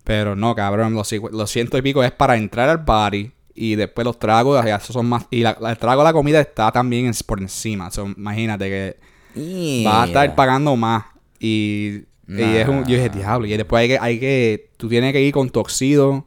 Pero 0.08 0.34
no, 0.34 0.54
cabrón, 0.54 0.94
los, 0.94 1.12
los 1.12 1.50
ciento 1.50 1.76
y 1.76 1.82
pico 1.82 2.02
es 2.02 2.10
para 2.12 2.34
entrar 2.38 2.66
al 2.70 2.82
party. 2.82 3.30
Y 3.54 3.74
después 3.74 4.06
los 4.06 4.18
tragos, 4.18 4.64
ya 4.64 4.76
esos 4.76 4.94
son 4.94 5.04
más. 5.06 5.26
Y 5.30 5.40
la, 5.42 5.50
el 5.68 5.76
trago 5.76 6.00
de 6.00 6.06
la 6.08 6.12
comida 6.14 6.40
está 6.40 6.72
también 6.72 7.04
en- 7.04 7.12
por 7.26 7.40
encima. 7.42 7.90
So, 7.90 8.06
imagínate 8.16 8.70
que. 8.70 8.96
vas 9.84 10.04
a 10.04 10.06
estar 10.06 10.34
pagando 10.34 10.74
más. 10.76 11.04
Y, 11.38 12.04
y 12.26 12.56
es 12.56 12.66
un, 12.68 12.84
yo 12.86 12.96
dije, 12.96 13.10
diablo. 13.10 13.46
Y 13.46 13.54
después 13.54 13.82
hay 13.82 13.88
que, 13.88 13.98
hay 14.00 14.18
que, 14.18 14.70
tú 14.78 14.88
tienes 14.88 15.12
que 15.12 15.20
ir 15.20 15.34
con 15.34 15.50
toxido. 15.50 16.24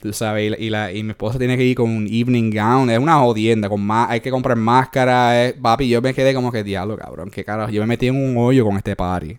Tú 0.00 0.12
sabes, 0.14 0.46
y, 0.46 0.50
la- 0.50 0.58
y, 0.58 0.70
la, 0.70 0.92
y 0.92 1.02
mi 1.02 1.10
esposa 1.10 1.38
tiene 1.38 1.58
que 1.58 1.64
ir 1.64 1.76
con 1.76 1.90
un 1.90 2.06
evening 2.10 2.50
gown. 2.52 2.88
Es 2.88 2.98
una 2.98 3.16
jodienda. 3.18 3.68
Con 3.68 3.82
más, 3.84 4.08
hay 4.08 4.20
que 4.20 4.30
comprar 4.30 4.56
máscara. 4.56 5.52
papi, 5.60 5.90
yo 5.90 6.00
me 6.00 6.14
quedé 6.14 6.32
como 6.32 6.50
que, 6.50 6.64
diablo, 6.64 6.96
cabrón. 6.96 7.30
¿Qué 7.30 7.44
carajo? 7.44 7.70
Yo 7.70 7.82
me 7.82 7.86
metí 7.88 8.06
en 8.06 8.16
un 8.16 8.34
hoyo 8.38 8.64
con 8.64 8.78
este 8.78 8.96
party. 8.96 9.36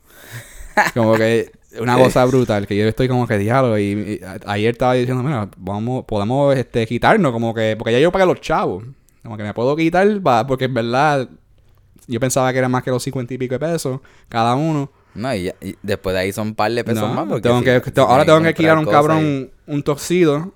Como 0.93 1.15
que 1.15 1.51
una 1.79 1.97
cosa 1.97 2.25
brutal. 2.25 2.67
Que 2.67 2.75
yo 2.77 2.87
estoy 2.87 3.07
como 3.07 3.27
que, 3.27 3.37
diablo. 3.37 3.77
Y, 3.77 4.19
y 4.21 4.23
a- 4.23 4.39
ayer 4.51 4.71
estaba 4.71 4.93
diciendo, 4.93 5.23
mira, 5.23 5.49
vamos, 5.57 6.05
podemos 6.05 6.55
este, 6.55 6.85
quitarnos. 6.87 7.31
Como 7.31 7.53
que, 7.53 7.75
porque 7.77 7.91
ya 7.93 7.99
yo 7.99 8.11
pagué 8.11 8.25
los 8.25 8.41
chavos. 8.41 8.83
Como 9.23 9.37
que 9.37 9.43
me 9.43 9.53
puedo 9.53 9.75
quitar, 9.75 10.25
va, 10.25 10.45
porque 10.45 10.65
en 10.65 10.73
verdad 10.73 11.29
yo 12.07 12.19
pensaba 12.19 12.51
que 12.51 12.59
era 12.59 12.67
más 12.67 12.83
que 12.83 12.91
los 12.91 13.01
50 13.03 13.33
y 13.33 13.37
pico 13.37 13.53
de 13.55 13.59
pesos 13.59 14.01
cada 14.27 14.55
uno. 14.55 14.91
No, 15.15 15.33
y, 15.33 15.43
ya- 15.43 15.55
y 15.61 15.75
después 15.81 16.13
de 16.13 16.19
ahí 16.21 16.31
son 16.33 16.47
un 16.49 16.55
par 16.55 16.71
de 16.71 16.83
pesos 16.83 17.07
No, 17.07 17.13
más. 17.13 17.25
Porque 17.27 17.41
tengo 17.43 17.59
si- 17.59 17.65
que, 17.65 17.81
si 17.85 17.91
te- 17.91 18.01
ahora 18.01 18.25
tengo 18.25 18.41
que 18.41 18.47
alquilar 18.49 18.77
un 18.77 18.85
cabrón, 18.85 19.51
un 19.67 19.83
toxido. 19.83 20.53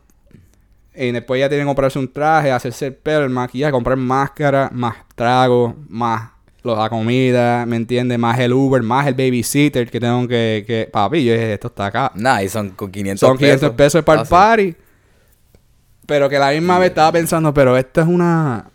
Y 0.96 1.12
después 1.12 1.40
ya 1.40 1.48
tienen 1.48 1.66
que 1.66 1.70
comprarse 1.70 2.00
un 2.00 2.12
traje, 2.12 2.52
hacerse 2.52 2.88
el 2.88 2.96
pelo, 2.96 3.24
el 3.24 3.30
maquillaje, 3.30 3.72
comprar 3.72 3.98
máscara, 3.98 4.70
más 4.74 4.96
trago, 5.16 5.76
más 5.88 6.32
la 6.76 6.90
comida, 6.90 7.66
¿me 7.66 7.76
entiendes? 7.76 8.18
Más 8.20 8.38
el 8.40 8.52
Uber, 8.54 8.82
más 8.84 9.08
el 9.08 9.14
babysitter 9.14 9.90
que 9.90 10.00
tengo 10.00 10.28
que... 10.28 10.64
que 10.68 10.90
papi, 10.92 11.24
yo 11.24 11.34
dije, 11.34 11.54
esto 11.54 11.68
está 11.68 11.86
acá. 11.88 12.12
Nah, 12.16 12.42
y 12.42 12.50
son 12.50 12.72
con 12.72 12.92
500 12.92 13.20
Son 13.20 13.38
500 13.38 13.72
pesos 13.72 14.04
para 14.04 14.22
el 14.24 14.28
party. 14.28 14.76
Pero 16.06 16.30
que 16.30 16.40
la 16.40 16.52
misma 16.52 16.80
vez 16.80 16.90
estaba 16.90 17.12
pensando, 17.12 17.54
pero 17.54 17.78
esta 17.78 18.02
es 18.02 18.08
una... 18.08 18.66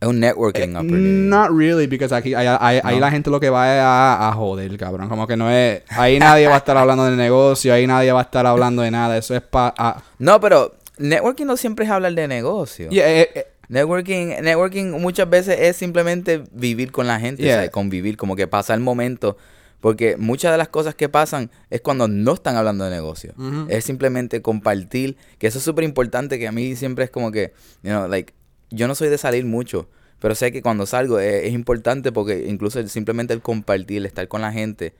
Es 0.00 0.08
un 0.08 0.18
networking 0.18 0.68
Eh, 0.70 0.76
opportunity. 0.78 1.28
Not 1.28 1.50
really, 1.50 1.86
because 1.86 2.14
aquí 2.14 2.32
ahí, 2.32 2.46
ahí- 2.82 2.98
la 2.98 3.10
gente 3.10 3.28
lo 3.28 3.38
que 3.38 3.50
va 3.50 3.74
es 3.74 3.82
a, 3.82 4.28
a 4.28 4.32
joder, 4.32 4.74
cabrón. 4.78 5.10
Como 5.10 5.26
que 5.26 5.36
no 5.36 5.50
es. 5.50 5.82
Ahí 5.90 6.18
nadie 6.18 6.46
va 6.48 6.54
a 6.54 6.58
estar 6.58 6.74
hablando 6.78 7.04
de 7.04 7.16
negocio, 7.16 7.74
ahí 7.74 7.86
nadie 7.86 8.10
va 8.10 8.20
a 8.20 8.22
estar 8.22 8.46
hablando 8.46 8.80
de 8.80 8.90
nada. 8.90 9.18
Eso 9.18 9.34
es 9.36 9.42
para. 9.42 10.02
No, 10.18 10.40
pero 10.40 10.74
networking 10.96 11.44
no 11.44 11.54
siempre 11.58 11.84
es 11.84 11.90
hablar 11.90 12.14
de 12.14 12.26
negocio. 12.28 12.88
eh, 12.90 13.46
Networking, 13.70 14.42
networking 14.42 14.90
muchas 15.00 15.30
veces 15.30 15.56
es 15.60 15.76
simplemente 15.76 16.42
vivir 16.52 16.90
con 16.90 17.06
la 17.06 17.20
gente, 17.20 17.42
Yeah. 17.42 17.70
convivir, 17.70 18.16
como 18.16 18.34
que 18.36 18.46
pasa 18.48 18.74
el 18.74 18.80
momento. 18.80 19.36
Porque 19.80 20.16
muchas 20.18 20.52
de 20.52 20.58
las 20.58 20.68
cosas 20.68 20.94
que 20.94 21.08
pasan 21.08 21.50
es 21.70 21.80
cuando 21.80 22.06
no 22.08 22.34
están 22.34 22.56
hablando 22.56 22.84
de 22.84 22.90
negocio. 22.90 23.32
Es 23.68 23.84
simplemente 23.84 24.42
compartir, 24.42 25.16
que 25.38 25.46
eso 25.46 25.58
es 25.58 25.64
súper 25.64 25.84
importante, 25.84 26.38
que 26.38 26.46
a 26.48 26.52
mí 26.52 26.76
siempre 26.76 27.04
es 27.04 27.10
como 27.10 27.30
que, 27.32 27.52
you 27.82 27.90
know, 27.90 28.06
like, 28.08 28.34
yo 28.70 28.86
no 28.88 28.94
soy 28.94 29.08
de 29.08 29.16
salir 29.16 29.44
mucho, 29.46 29.88
pero 30.18 30.34
sé 30.34 30.52
que 30.52 30.60
cuando 30.62 30.84
salgo 30.84 31.18
es, 31.18 31.44
es 31.44 31.52
importante 31.54 32.12
porque 32.12 32.44
incluso 32.46 32.78
el- 32.80 32.90
simplemente 32.90 33.32
el 33.32 33.40
compartir, 33.40 33.98
el 33.98 34.06
estar 34.06 34.28
con 34.28 34.42
la 34.42 34.52
gente, 34.52 34.92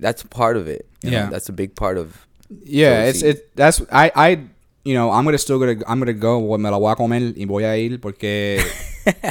that's 0.00 0.24
part 0.24 0.56
of 0.56 0.66
it. 0.68 0.82
you 1.02 1.10
know, 1.10 1.18
Yeah. 1.20 1.28
that's 1.30 1.50
a 1.50 1.52
big 1.52 1.72
part 1.74 1.98
of 1.98 2.08
yeah, 2.64 3.02
So, 3.04 3.08
it's, 3.10 3.22
it, 3.22 3.46
that's. 3.54 3.82
I, 3.90 4.10
I, 4.14 4.48
you 4.84 4.94
know, 4.94 5.10
I'm 5.12 5.24
gonna 5.24 5.38
still 5.38 5.58
gonna, 5.58 5.72
I'm 5.86 5.98
gonna 6.00 6.12
go, 6.12 6.58
me 6.58 6.70
la 6.70 6.76
voy 6.76 6.92
a 6.92 6.96
comer 6.96 7.32
y 7.36 7.44
voy 7.44 7.64
a 7.64 7.76
ir 7.76 8.00
porque. 8.00 8.60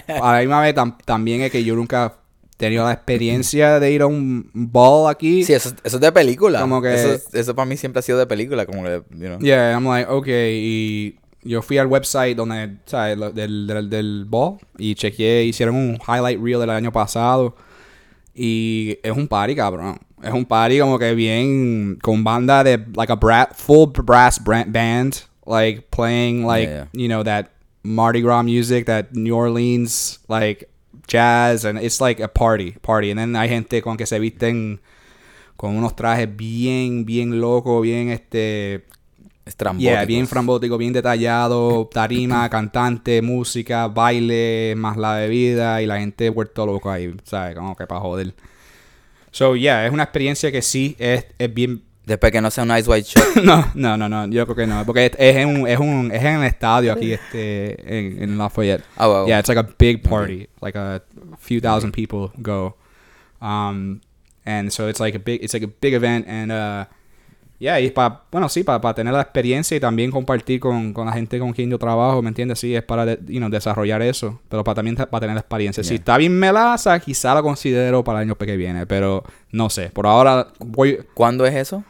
a 0.08 0.34
la 0.34 0.40
misma 0.40 0.62
vez 0.62 0.76
tam- 0.76 0.98
también 1.06 1.42
es 1.42 1.52
que 1.52 1.64
yo 1.64 1.76
nunca 1.76 2.14
he 2.54 2.58
tenido 2.58 2.86
la 2.86 2.92
experiencia 2.94 3.80
de 3.80 3.92
ir 3.92 4.02
a 4.02 4.08
un 4.08 4.50
ball 4.54 5.10
aquí. 5.10 5.44
Sí, 5.44 5.54
eso, 5.54 5.70
eso 5.84 5.98
es 5.98 6.02
de 6.02 6.12
película. 6.12 6.60
Como 6.62 6.82
que- 6.82 6.94
Eso, 6.94 7.20
eso 7.34 7.56
para 7.56 7.66
mí 7.66 7.78
siempre 7.78 8.00
ha 8.00 8.04
sido 8.04 8.18
de 8.20 8.28
película, 8.28 8.66
como 8.66 8.84
que, 8.84 9.02
you 9.12 9.28
know. 9.28 9.40
Yeah, 9.40 9.72
I'm 9.74 9.86
like, 9.88 10.10
okay. 10.10 10.60
Y 10.62 11.16
yo 11.44 11.62
fui 11.62 11.78
al 11.80 11.88
website 11.88 12.36
donde, 12.38 12.78
¿sabes? 12.86 13.18
Del, 13.34 13.66
del, 13.68 13.90
del 13.90 14.26
ball 14.28 14.58
y 14.78 14.94
chequeé, 14.96 15.44
hicieron 15.46 15.76
un 15.76 15.98
highlight 16.08 16.40
reel 16.42 16.60
del 16.60 16.70
año 16.70 16.92
pasado. 16.92 17.56
Y 18.34 18.98
es 19.04 19.12
un 19.16 19.28
party, 19.28 19.56
cabrón. 19.56 20.00
Es 20.22 20.32
un 20.34 20.46
party 20.46 20.80
como 20.80 21.00
que 21.00 21.14
bien 21.16 21.98
con 22.02 22.24
banda 22.24 22.64
de, 22.64 22.78
like 22.96 23.12
a 23.12 23.16
bra 23.16 23.50
full 23.56 23.90
brass 24.04 24.40
bra- 24.44 24.66
band, 24.68 25.16
like 25.52 25.92
playing 25.92 26.46
like, 26.46 26.70
Yeah, 26.70 26.86
you 26.94 27.08
know, 27.08 27.24
that 27.24 27.52
Mardi 27.84 28.22
Gras 28.22 28.44
music, 28.44 28.86
that 28.86 29.14
New 29.14 29.36
Orleans, 29.36 30.20
like 30.28 30.72
jazz, 31.08 31.66
and 31.66 31.78
it's 31.78 32.00
like 32.00 32.20
a 32.20 32.28
party, 32.28 32.72
party. 32.82 33.12
And 33.12 33.20
then 33.20 33.36
hay 33.36 33.50
gente 33.50 33.82
con 33.82 33.98
que 33.98 34.06
se 34.06 34.18
visten 34.20 34.80
con 35.58 35.76
unos 35.76 35.96
trajes 35.96 36.28
bien, 36.36 37.06
bien 37.06 37.40
locos, 37.42 37.84
bien 37.84 38.10
este. 38.10 38.86
Yeah, 39.78 40.06
bien 40.06 40.28
frambótico, 40.28 40.78
bien 40.78 40.94
detallado, 40.94 41.90
tarima, 41.92 42.48
cantante, 42.50 43.22
música, 43.22 43.88
baile, 43.88 44.76
más 44.78 44.96
la 44.96 45.16
bebida 45.16 45.82
y 45.82 45.88
la 45.88 46.00
gente 46.00 46.30
vuelto 46.30 46.66
loco 46.66 46.90
ahí, 46.90 47.14
¿sabes? 47.24 47.56
Como 47.56 47.76
que 47.76 47.86
para 47.86 48.00
joder. 48.00 48.34
So, 49.32 49.56
yeah, 49.56 49.86
es 49.86 49.92
una 49.92 50.04
experiencia 50.04 50.52
que 50.52 50.62
sí 50.62 50.96
es, 51.00 51.26
es 51.38 51.54
bien... 51.54 51.84
Después 52.12 52.34
que 52.34 52.42
no 52.42 52.52
sea 52.52 52.66
un 52.66 52.78
Ice 52.78 52.90
White 52.90 53.08
Shot. 53.08 53.36
no, 53.46 53.72
no, 53.74 53.96
no, 53.96 54.10
no, 54.10 54.28
yo 54.28 54.46
creo 54.46 54.56
que 54.58 54.68
no, 54.68 54.86
porque 54.86 55.06
es, 55.18 55.36
en, 55.38 55.48
un, 55.48 55.66
es, 55.66 55.80
un, 55.80 56.12
es 56.14 56.22
en 56.22 56.42
el 56.42 56.44
estadio 56.44 56.92
aquí 56.92 57.14
este, 57.14 57.78
en, 57.88 58.22
en 58.22 58.38
Lafayette. 58.38 58.84
Ah, 58.98 59.08
wow. 59.08 59.28
Yeah, 59.28 59.40
it's 59.40 59.48
like 59.48 59.58
a 59.58 59.66
big 59.80 60.04
party. 60.04 60.50
Like 60.60 60.78
a 60.78 61.02
few 61.40 61.62
thousand 61.62 61.94
people 61.94 62.34
go. 62.42 62.76
Um, 63.42 64.02
and 64.46 64.74
so 64.74 64.90
it's 64.90 65.00
like 65.00 65.16
a 65.16 65.20
big, 65.20 65.42
it's 65.42 65.54
like 65.54 65.64
a 65.64 65.72
big 65.80 65.94
event. 65.94 66.28
And 66.28 66.52
uh, 66.52 66.86
yeah, 67.60 67.80
y 67.80 67.92
para, 67.92 68.24
bueno, 68.30 68.50
sí, 68.50 68.66
para 68.66 68.94
tener 68.94 69.14
la 69.14 69.22
experiencia 69.22 69.78
y 69.78 69.80
también 69.80 70.12
compartir 70.12 70.60
con, 70.60 70.92
con 70.92 71.06
la 71.06 71.14
gente 71.14 71.40
con 71.40 71.54
quien 71.54 71.70
yo 71.70 71.80
trabajo, 71.80 72.22
¿me 72.22 72.28
entiendes? 72.28 72.60
Sí, 72.60 72.76
es 72.76 72.84
para, 72.84 73.06
de- 73.06 73.20
you 73.26 73.38
know, 73.40 73.50
desarrollar 73.50 74.02
eso. 74.02 74.42
Pero 74.50 74.66
para 74.66 74.76
también 74.76 74.98
para 74.98 75.20
tener 75.22 75.36
la 75.36 75.40
experiencia. 75.40 75.82
Si 75.82 75.96
está 75.96 76.18
bien 76.18 76.38
melaza, 76.38 77.00
quizá 77.00 77.34
lo 77.36 77.42
considero 77.42 78.04
para 78.04 78.20
el 78.20 78.28
año 78.28 78.36
que 78.36 78.58
viene. 78.58 78.86
Pero 78.86 79.24
no 79.54 79.70
sé. 79.70 79.92
Por 79.92 80.08
ahora 80.08 80.48
voy, 80.60 81.00
¿Cuándo 81.14 81.46
es 81.46 81.56
eso? 81.56 81.86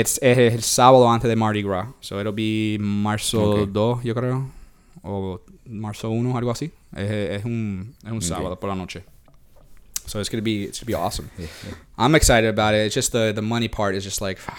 Es, 0.00 0.18
es 0.22 0.38
el 0.54 0.62
sábado 0.62 1.10
antes 1.10 1.28
de 1.28 1.36
Mardi 1.36 1.62
Gras. 1.62 1.88
So 2.00 2.20
it'll 2.20 2.32
be 2.32 2.78
marzo 2.80 3.62
Ok. 3.62 3.68
2, 3.70 4.04
yo 4.04 4.14
creo. 4.14 4.50
O 5.02 5.40
marzo 5.66 6.10
1, 6.10 6.36
algo 6.36 6.50
así. 6.50 6.70
Es, 6.94 7.10
es 7.10 7.44
un, 7.44 7.94
es 8.04 8.12
un 8.12 8.22
sábado 8.22 8.58
por 8.58 8.68
la 8.68 8.74
noche. 8.76 9.04
So 10.06 10.20
it's 10.20 10.30
gonna 10.30 10.42
be 10.42 10.64
it's 10.64 10.80
gonna 10.80 10.86
be 10.86 10.94
awesome. 10.94 11.28
I'm 11.98 12.14
excited 12.14 12.48
about 12.48 12.74
it. 12.74 12.86
It's 12.86 12.94
just 12.94 13.12
the, 13.12 13.32
the 13.34 13.42
money 13.42 13.68
part 13.68 13.94
is 13.94 14.04
just 14.04 14.22
like 14.22 14.38
ah, 14.48 14.56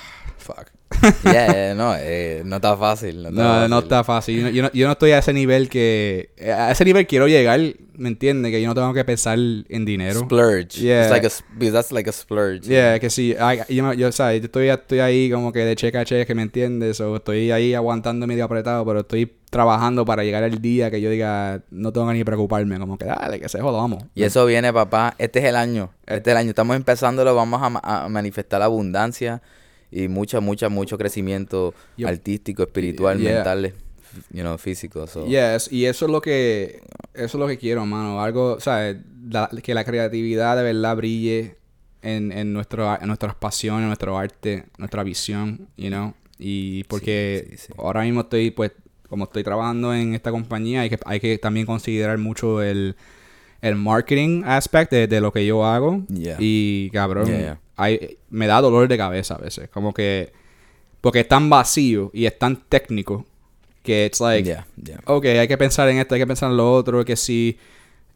fuck. 0.53 0.71
Yeah, 1.23 1.53
yeah, 1.53 1.73
no, 1.75 1.93
eh, 1.97 2.41
no 2.43 2.57
está 2.57 2.75
fácil. 2.75 3.21
No 3.23 3.29
está, 3.29 3.41
No, 3.43 3.49
fácil. 3.53 3.69
no 3.69 3.79
está 3.79 4.03
fácil. 4.03 4.37
Yo 4.37 4.43
no, 4.43 4.49
yo, 4.49 4.61
no, 4.63 4.71
yo 4.73 4.85
no 4.87 4.91
estoy 4.93 5.11
a 5.11 5.19
ese 5.19 5.31
nivel 5.33 5.69
que... 5.69 6.31
A 6.57 6.71
ese 6.71 6.83
nivel 6.83 7.07
quiero 7.07 7.27
llegar, 7.27 7.59
¿me 7.95 8.09
entiendes? 8.09 8.51
Que 8.51 8.61
yo 8.61 8.67
no 8.67 8.75
tengo 8.75 8.93
que 8.93 9.05
pensar 9.05 9.37
en 9.37 9.85
dinero. 9.85 10.19
Splurge. 10.21 10.81
Yeah. 10.81 11.03
It's 11.03 11.11
like 11.11 11.27
a, 11.27 11.71
that's 11.71 11.91
like 11.91 12.09
a 12.09 12.11
splurge. 12.11 12.67
Yeah, 12.67 12.99
que 12.99 13.09
sí, 13.09 13.35
ay, 13.39 13.61
yo, 13.69 13.93
yo, 13.93 14.11
¿sabes? 14.11 14.41
Yo 14.41 14.45
estoy, 14.47 14.69
estoy 14.69 14.99
ahí 14.99 15.29
como 15.31 15.53
que 15.53 15.59
de 15.59 15.75
cheque 15.75 15.97
a 15.99 16.03
cheque, 16.05 16.35
¿me 16.35 16.41
entiendes? 16.41 16.99
O 16.99 17.15
estoy 17.17 17.51
ahí 17.51 17.73
aguantando 17.75 18.27
medio 18.27 18.43
apretado, 18.43 18.83
pero 18.85 19.01
estoy 19.01 19.31
trabajando 19.51 20.03
para 20.05 20.23
llegar 20.23 20.43
al 20.43 20.59
día 20.61 20.91
que 20.91 20.99
yo 20.99 21.09
diga, 21.09 21.61
no 21.71 21.93
tengo 21.93 22.07
que 22.09 22.13
ni 22.15 22.23
preocuparme, 22.25 22.77
como 22.77 22.97
que 22.97 23.05
dale, 23.05 23.39
que 23.39 23.47
se 23.47 23.61
joda, 23.61 23.77
vamos. 23.77 24.03
Y 24.15 24.23
eso 24.23 24.45
viene, 24.45 24.73
papá. 24.73 25.15
Este 25.17 25.39
es 25.39 25.45
el 25.45 25.55
año. 25.55 25.91
Este 26.05 26.31
es 26.31 26.33
el 26.33 26.37
año. 26.37 26.49
Estamos 26.49 26.75
empezándolo. 26.75 27.35
Vamos 27.35 27.61
a, 27.63 27.69
ma- 27.69 27.81
a 27.83 28.09
manifestar 28.09 28.61
abundancia 28.61 29.41
y 29.91 30.07
mucha, 30.07 30.39
mucha, 30.39 30.69
mucho 30.69 30.97
crecimiento 30.97 31.73
Yo- 31.97 32.07
artístico, 32.07 32.63
espiritual, 32.63 33.19
Yeah. 33.19 33.33
mental, 33.35 33.73
you 34.31 34.41
know, 34.41 34.57
físico. 34.57 35.07
So. 35.07 35.25
Yes, 35.25 35.71
y 35.71 35.85
eso 35.85 36.05
es 36.05 36.11
lo 36.11 36.21
que, 36.21 36.81
eso 37.13 37.37
es 37.37 37.39
lo 37.39 37.47
que 37.47 37.57
quiero, 37.57 37.85
mano. 37.85 38.21
Algo, 38.21 38.59
¿sabes? 38.59 38.97
La- 39.29 39.49
que 39.63 39.73
la 39.73 39.83
creatividad 39.83 40.57
de 40.57 40.63
verdad 40.63 40.95
brille 40.95 41.55
en, 42.01 42.31
en, 42.31 42.53
nuestro, 42.53 42.99
en 42.99 43.07
nuestras 43.07 43.35
pasiones, 43.35 43.85
nuestro 43.87 44.17
arte, 44.17 44.65
nuestra 44.77 45.03
visión, 45.03 45.67
you 45.77 45.89
know. 45.89 46.13
Y 46.37 46.83
porque 46.85 47.47
sí, 47.51 47.57
sí. 47.57 47.73
ahora 47.77 48.03
mismo 48.03 48.21
estoy, 48.21 48.51
pues, 48.51 48.71
como 49.09 49.25
estoy 49.25 49.43
trabajando 49.43 49.93
en 49.93 50.13
esta 50.13 50.31
compañía, 50.31 50.81
hay 50.81 50.89
que, 50.91 50.99
hay 51.05 51.19
que 51.19 51.37
también 51.37 51.65
considerar 51.65 52.17
mucho 52.19 52.61
el, 52.61 52.95
el 53.61 53.75
marketing 53.75 54.43
aspect 54.45 54.91
de, 54.91 55.07
de 55.07 55.19
lo 55.19 55.33
que 55.33 55.45
yo 55.45 55.65
hago. 55.65 56.05
Yeah. 56.07 56.37
Y, 56.39 56.89
cabrón, 56.91 57.25
Yeah, 57.27 57.39
yeah. 57.39 57.59
Hay- 57.83 58.17
me 58.29 58.47
da 58.47 58.61
dolor 58.61 58.87
de 58.87 58.97
cabeza 58.97 59.35
a 59.35 59.37
veces. 59.37 59.69
Como 59.69 59.93
que, 59.93 60.31
porque 61.01 61.21
es 61.21 61.27
tan 61.27 61.49
vacío 61.49 62.11
y 62.13 62.25
es 62.25 62.37
tan 62.37 62.57
técnico 62.69 63.25
que 63.83 64.05
it's 64.05 64.19
like, 64.19 64.47
Yeah, 64.47 64.67
yeah. 64.83 64.99
ok, 65.05 65.25
hay 65.25 65.47
que 65.47 65.57
pensar 65.57 65.87
en 65.89 65.97
esto, 65.97 66.13
hay 66.15 66.21
que 66.21 66.27
pensar 66.27 66.51
en 66.51 66.57
lo 66.57 66.71
otro, 66.73 67.03
que 67.05 67.15
si 67.15 67.57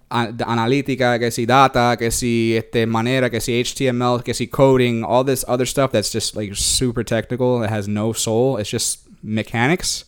analítica, 0.10 1.18
que 1.18 1.32
si 1.32 1.46
data, 1.46 1.98
que 1.98 2.12
si 2.12 2.56
este 2.56 2.86
manera, 2.86 3.30
que 3.30 3.42
si 3.42 3.60
HTML, 3.60 4.22
que 4.24 4.34
si 4.34 4.48
coding, 4.48 5.04
all 5.04 5.26
this 5.26 5.44
other 5.48 5.66
stuff 5.68 5.92
that's 5.92 6.12
just 6.14 6.36
like 6.36 6.54
super 6.56 7.04
technical, 7.04 7.64
it 7.64 7.70
has 7.72 7.88
no 7.88 8.14
soul, 8.14 8.60
it's 8.60 8.70
just 8.70 9.08
mechanics. 9.24 10.06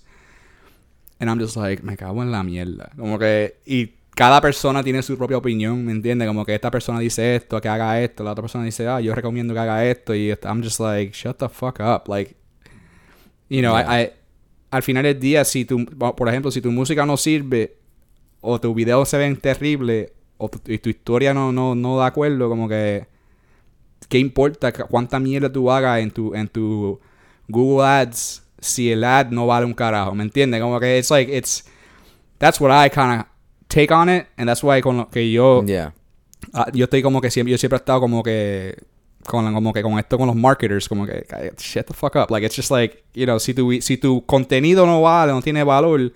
And 1.19 1.29
I'm 1.29 1.39
just 1.39 1.55
like, 1.55 1.81
me 1.83 1.95
cago 1.95 2.21
en 2.21 2.31
la 2.31 2.43
mierda. 2.43 2.91
Como 2.97 3.17
que, 3.17 3.55
y 3.65 3.94
cada 4.15 4.41
persona 4.41 4.81
tiene 4.83 5.03
su 5.03 5.17
propia 5.17 5.37
opinión, 5.37 5.85
¿me 5.85 5.91
entiendes? 5.91 6.27
Como 6.27 6.45
que 6.45 6.55
esta 6.55 6.71
persona 6.71 6.99
dice 6.99 7.35
esto, 7.35 7.59
que 7.61 7.67
haga 7.69 8.01
esto, 8.01 8.23
la 8.23 8.31
otra 8.31 8.41
persona 8.43 8.63
dice, 8.63 8.87
ah, 8.87 8.99
yo 9.01 9.13
recomiendo 9.13 9.53
que 9.53 9.59
haga 9.59 9.85
esto, 9.85 10.15
y 10.15 10.29
I'm 10.43 10.63
just 10.63 10.79
like, 10.79 11.11
shut 11.13 11.37
the 11.37 11.49
fuck 11.49 11.79
up. 11.81 12.07
Like, 12.07 12.35
you 13.49 13.61
know, 13.61 13.77
Yeah. 13.77 14.01
I, 14.01 14.03
I- 14.05 14.11
al 14.71 14.83
final 14.83 15.03
del 15.03 15.19
día, 15.19 15.45
si 15.45 15.63
tu, 15.65 15.85
por 15.85 16.27
ejemplo, 16.27 16.51
si 16.51 16.59
tu 16.61 16.71
música 16.71 17.05
no 17.05 17.15
sirve 17.17 17.77
o 18.41 18.59
tu 18.59 18.73
video 18.73 19.05
se 19.05 19.17
ven 19.17 19.37
terrible, 19.37 20.11
o 20.37 20.49
tu, 20.49 20.59
y 20.71 20.77
tu 20.79 20.89
historia 20.89 21.33
no, 21.33 21.51
no, 21.53 21.75
no 21.75 21.97
da 21.97 22.07
acuerdo, 22.07 22.49
como 22.49 22.67
que 22.67 23.07
¿qué 24.09 24.17
importa 24.19 24.71
cu- 24.73 24.87
cuánta 24.89 25.19
mierda 25.19 25.51
tú 25.51 25.71
hagas 25.71 25.99
en 26.01 26.11
tu, 26.11 26.35
en 26.35 26.47
tu 26.47 26.99
Google 27.47 27.85
Ads 27.87 28.43
si 28.59 28.91
el 28.91 29.03
ad 29.03 29.27
no 29.31 29.47
vale 29.47 29.65
un 29.65 29.73
carajo? 29.73 30.13
¿Me 30.13 30.23
entiendes? 30.23 30.61
Como 30.61 30.79
que 30.79 30.97
it's 30.97 31.09
like, 31.09 31.35
it's, 31.35 31.65
that's 32.37 32.59
what 32.59 32.71
I 32.71 32.89
kind 32.89 33.21
of 33.21 33.25
take 33.67 33.93
on 33.93 34.09
it, 34.09 34.27
and 34.37 34.47
that's 34.47 34.63
why 34.63 34.81
con 34.81 34.97
lo 34.97 35.09
que 35.09 35.31
yo, 35.31 35.63
Yeah. 35.65 35.93
ah, 36.53 36.67
yo 36.73 36.85
estoy 36.85 37.01
como 37.01 37.21
que 37.21 37.29
siempre, 37.31 37.51
yo 37.51 37.57
siempre 37.57 37.77
he 37.77 37.79
estado 37.79 37.99
como 37.99 38.21
que, 38.23 38.75
con, 39.25 39.51
como 39.53 39.73
que 39.73 39.81
con 39.81 39.97
esto 39.99 40.17
con 40.17 40.27
los 40.27 40.35
marketers, 40.35 40.87
como 40.87 41.05
que, 41.05 41.25
shut 41.57 41.87
the 41.87 41.93
fuck 41.93 42.15
up. 42.15 42.29
Like, 42.29 42.45
it's 42.45 42.55
just 42.55 42.71
like, 42.71 43.03
you 43.13 43.25
know, 43.25 43.39
si 43.39 43.53
tu, 43.53 43.71
si 43.81 43.97
tu 43.97 44.23
contenido 44.25 44.85
no 44.85 45.01
vale, 45.01 45.31
no 45.31 45.41
tiene 45.41 45.63
valor, 45.63 46.13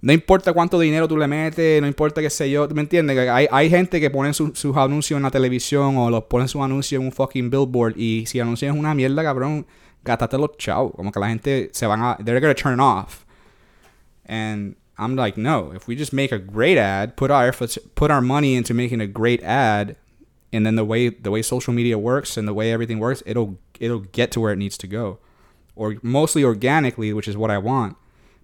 no 0.00 0.12
importa 0.12 0.52
cuánto 0.52 0.80
dinero 0.80 1.06
tú 1.06 1.16
le 1.16 1.28
metes, 1.28 1.80
no 1.80 1.86
importa 1.86 2.20
qué 2.20 2.28
sé 2.30 2.50
yo, 2.50 2.66
¿tú 2.66 2.74
¿me 2.74 2.80
entiendes? 2.80 3.16
Hay, 3.28 3.46
hay 3.52 3.70
gente 3.70 4.00
que 4.00 4.10
ponen 4.10 4.34
su- 4.34 4.52
sus 4.56 4.76
anuncios 4.76 5.16
en 5.16 5.22
la 5.22 5.30
televisión 5.30 5.96
o 5.96 6.10
los 6.10 6.24
ponen 6.24 6.48
sus 6.48 6.60
anuncios 6.60 7.00
en 7.00 7.06
un 7.06 7.12
fucking 7.12 7.48
billboard 7.48 7.94
y 7.96 8.26
si 8.26 8.40
es 8.40 8.62
una 8.72 8.94
mierda, 8.96 9.22
cabrón, 9.22 9.64
gástate 10.02 10.36
los 10.38 10.56
chavos. 10.58 10.92
Como 10.96 11.12
que 11.12 11.20
la 11.20 11.28
gente 11.28 11.70
se 11.72 11.86
van 11.86 12.02
a... 12.02 12.16
They're 12.16 12.40
gonna 12.40 12.54
turn 12.56 12.80
off. 12.80 13.24
And 14.26 14.74
I'm 14.98 15.16
like, 15.16 15.36
no, 15.36 15.72
if 15.74 15.88
we 15.88 15.96
just 15.96 16.12
make 16.12 16.32
a 16.32 16.38
great 16.38 16.78
ad, 16.78 17.16
put 17.16 17.30
our 17.30 17.48
efforts, 17.48 17.78
put 17.94 18.10
our 18.10 18.20
money 18.20 18.54
into 18.54 18.74
making 18.74 19.00
a 19.00 19.06
great 19.06 19.42
ad, 19.42 19.96
and 20.52 20.66
then 20.66 20.76
the 20.76 20.84
way 20.84 21.08
the 21.08 21.30
way 21.30 21.42
social 21.42 21.72
media 21.72 21.96
works 21.98 22.36
and 22.36 22.46
the 22.46 22.52
way 22.54 22.72
everything 22.72 22.98
works, 22.98 23.22
it'll 23.26 23.56
it'll 23.80 24.00
get 24.12 24.30
to 24.32 24.40
where 24.40 24.52
it 24.52 24.58
needs 24.58 24.76
to 24.78 24.86
go, 24.86 25.18
or 25.74 25.96
mostly 26.02 26.44
organically, 26.44 27.12
which 27.12 27.26
is 27.26 27.36
what 27.36 27.50
I 27.50 27.58
want. 27.58 27.96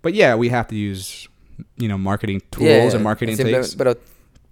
But 0.02 0.14
yeah, 0.14 0.34
we 0.34 0.48
have 0.48 0.66
to 0.68 0.74
use 0.74 1.28
you 1.76 1.86
know 1.88 1.98
marketing 1.98 2.40
tools 2.50 2.66
Yeah, 2.66 2.94
and 2.94 3.04
marketing 3.04 3.36
things. 3.36 3.74
Pero, 3.74 3.94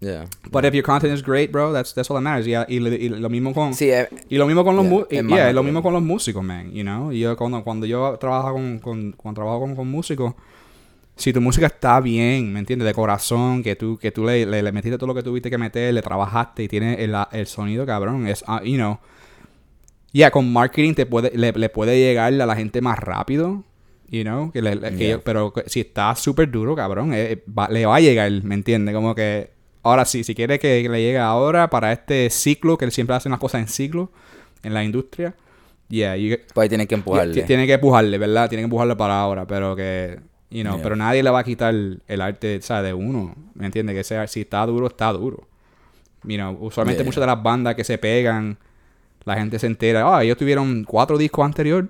yeah. 0.01 0.27
But 0.53 0.67
if 0.67 0.75
your 0.75 0.83
content 0.83 1.15
is 1.15 1.23
great, 1.23 1.51
bro, 1.51 1.73
that's 1.73 1.93
that's 1.93 2.11
all 2.11 2.17
that 2.17 2.21
matters. 2.23 2.47
Yeah, 2.47 2.67
y, 2.69 2.79
lo- 2.79 2.91
y 2.91 3.09
lo 3.09 3.29
mismo 3.31 3.55
con 3.55 3.73
Sí, 3.73 3.91
eh, 3.91 4.07
y 4.29 4.37
lo 4.37 4.47
mismo 4.47 4.63
con 4.65 4.77
los 4.77 4.85
Yeah, 5.11 5.23
y- 5.23 5.27
yeah, 5.35 5.53
lo 5.53 5.63
mismo 5.63 5.83
con 5.83 5.95
los 5.95 6.03
músicos, 6.03 6.45
man, 6.45 6.71
you 6.73 6.83
know. 6.85 7.11
Yo 7.11 7.35
cuando 7.37 7.63
cuando 7.65 7.87
yo 7.87 8.17
trabajo 8.19 8.53
con, 8.53 8.79
con 8.81 9.13
cuando 9.13 9.41
trabajo 9.41 9.61
con, 9.61 9.75
con 9.77 9.89
músicos, 9.91 10.35
si 11.17 11.33
tu 11.33 11.41
música 11.41 11.67
está 11.67 11.99
bien, 12.01 12.53
¿me 12.53 12.59
entiendes? 12.61 12.87
De 12.87 12.95
corazón, 12.95 13.63
que 13.63 13.75
tú 13.75 13.97
que 13.99 14.13
tú 14.13 14.25
le, 14.25 14.45
le, 14.47 14.63
le 14.63 14.73
metiste 14.73 14.99
todo 14.99 15.07
lo 15.09 15.15
que 15.15 15.23
tuviste 15.23 15.49
que 15.51 15.59
meter, 15.59 15.93
le 15.95 16.03
trabajaste 16.03 16.63
y 16.63 16.69
tiene 16.69 17.03
el, 17.03 17.15
el 17.33 17.47
sonido 17.47 17.87
cabrón, 17.87 18.27
es 18.29 18.45
ah, 18.47 18.63
you 18.63 18.77
know. 18.77 18.99
Yeah, 20.13 20.31
con 20.31 20.51
marketing 20.53 20.95
te 20.95 21.05
puede 21.07 21.31
le, 21.37 21.53
le 21.53 21.69
puede 21.69 21.99
llegar 21.99 22.33
a 22.33 22.47
la 22.47 22.57
gente 22.57 22.81
más 22.81 22.99
rápido, 22.99 23.65
you 24.09 24.23
know, 24.23 24.51
que 24.51 24.63
le- 24.63 24.79
que 24.79 24.91
Yeah. 24.97 25.11
yo- 25.17 25.21
pero 25.25 25.53
si 25.67 25.81
está 25.81 26.15
súper 26.15 26.51
duro, 26.51 26.75
cabrón, 26.75 27.13
eh, 27.13 27.43
va- 27.47 27.69
le 27.69 27.85
va 27.87 27.97
a 27.97 28.01
llegar, 28.01 28.31
¿me 28.43 28.55
entiendes? 28.55 28.95
Como 28.95 29.15
que 29.15 29.51
ahora 29.83 30.05
sí, 30.05 30.25
si 30.25 30.35
quiere 30.35 30.59
que 30.59 30.89
le 30.89 31.01
llegue 31.03 31.19
ahora 31.19 31.69
para 31.69 31.93
este 31.93 32.31
ciclo, 32.31 32.79
que 32.79 32.85
él 32.87 32.93
siempre 32.93 33.17
hace 33.17 33.29
las 33.29 33.39
cosas 33.39 33.61
en 33.61 33.69
ciclo 33.69 34.11
en 34.63 34.73
la 34.75 34.85
industria, 34.85 35.35
yeah, 35.89 36.17
you- 36.17 36.37
pues 36.55 36.65
ahí 36.65 36.69
tienes 36.69 36.87
que 36.89 36.95
empujarle. 36.95 37.43
Tiene 37.43 37.67
que 37.67 37.75
empujarle, 37.75 38.17
¿verdad? 38.19 38.49
Tiene 38.49 38.63
que 38.63 38.67
empujarle 38.67 38.97
para 38.97 39.21
ahora, 39.21 39.47
pero 39.47 39.77
que, 39.77 40.19
you 40.51 40.63
know, 40.63 40.75
Yeah. 40.75 40.83
pero 40.83 40.97
nadie 40.97 41.23
le 41.23 41.31
va 41.31 41.41
a 41.41 41.45
quitar 41.45 41.75
el 41.75 42.21
arte, 42.21 42.61
¿sabes? 42.63 42.85
De 42.91 42.95
uno, 42.95 43.35
¿me 43.55 43.67
entiendes? 43.67 43.95
Que 43.97 44.05
sea, 44.05 44.27
si 44.27 44.43
está 44.43 44.65
duro, 44.67 44.87
está 44.87 45.13
duro. 45.13 45.47
You 46.25 46.37
know, 46.37 46.57
usualmente 46.61 46.99
Yeah. 47.03 47.07
muchas 47.07 47.21
de 47.21 47.27
las 47.27 47.43
bandas 47.43 47.75
que 47.75 47.85
se 47.85 47.99
pegan, 47.99 48.59
la 49.25 49.37
gente 49.37 49.59
se 49.59 49.67
entera, 49.67 50.17
ah, 50.17 50.23
ellos 50.23 50.37
tuvieron 50.37 50.85
cuatro 50.85 51.19
discos 51.19 51.45
anterior 51.45 51.89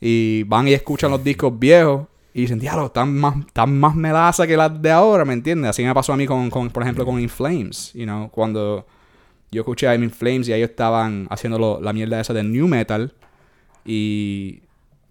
y 0.00 0.44
van 0.44 0.68
y 0.68 0.72
escuchan 0.72 1.10
los 1.10 1.22
discos 1.22 1.58
viejos 1.58 2.06
y 2.32 2.42
dicen, 2.42 2.60
diablo, 2.60 2.86
están 2.86 3.12
más, 3.18 3.36
están 3.44 3.78
más 3.78 3.94
melaza 3.96 4.46
que 4.46 4.56
las 4.56 4.80
de 4.80 4.90
ahora, 4.90 5.24
¿me 5.24 5.32
entiendes? 5.32 5.70
Así 5.70 5.82
me 5.84 5.92
pasó 5.92 6.12
a 6.12 6.16
mí 6.16 6.26
con, 6.26 6.48
con 6.48 6.70
por 6.70 6.82
ejemplo, 6.84 7.04
con 7.04 7.18
In 7.20 7.28
Flames, 7.28 7.92
you 7.94 8.04
know, 8.04 8.30
cuando 8.30 8.86
yo 9.50 9.62
escuché 9.62 9.88
a 9.88 9.96
In 9.96 10.10
Flames 10.12 10.48
y 10.48 10.52
ellos 10.52 10.70
estaban 10.70 11.26
haciendo 11.28 11.58
lo- 11.58 11.80
la 11.80 11.92
mierda 11.92 12.20
esa 12.20 12.32
de 12.32 12.44
New 12.44 12.68
Metal 12.68 13.12
y... 13.84 14.62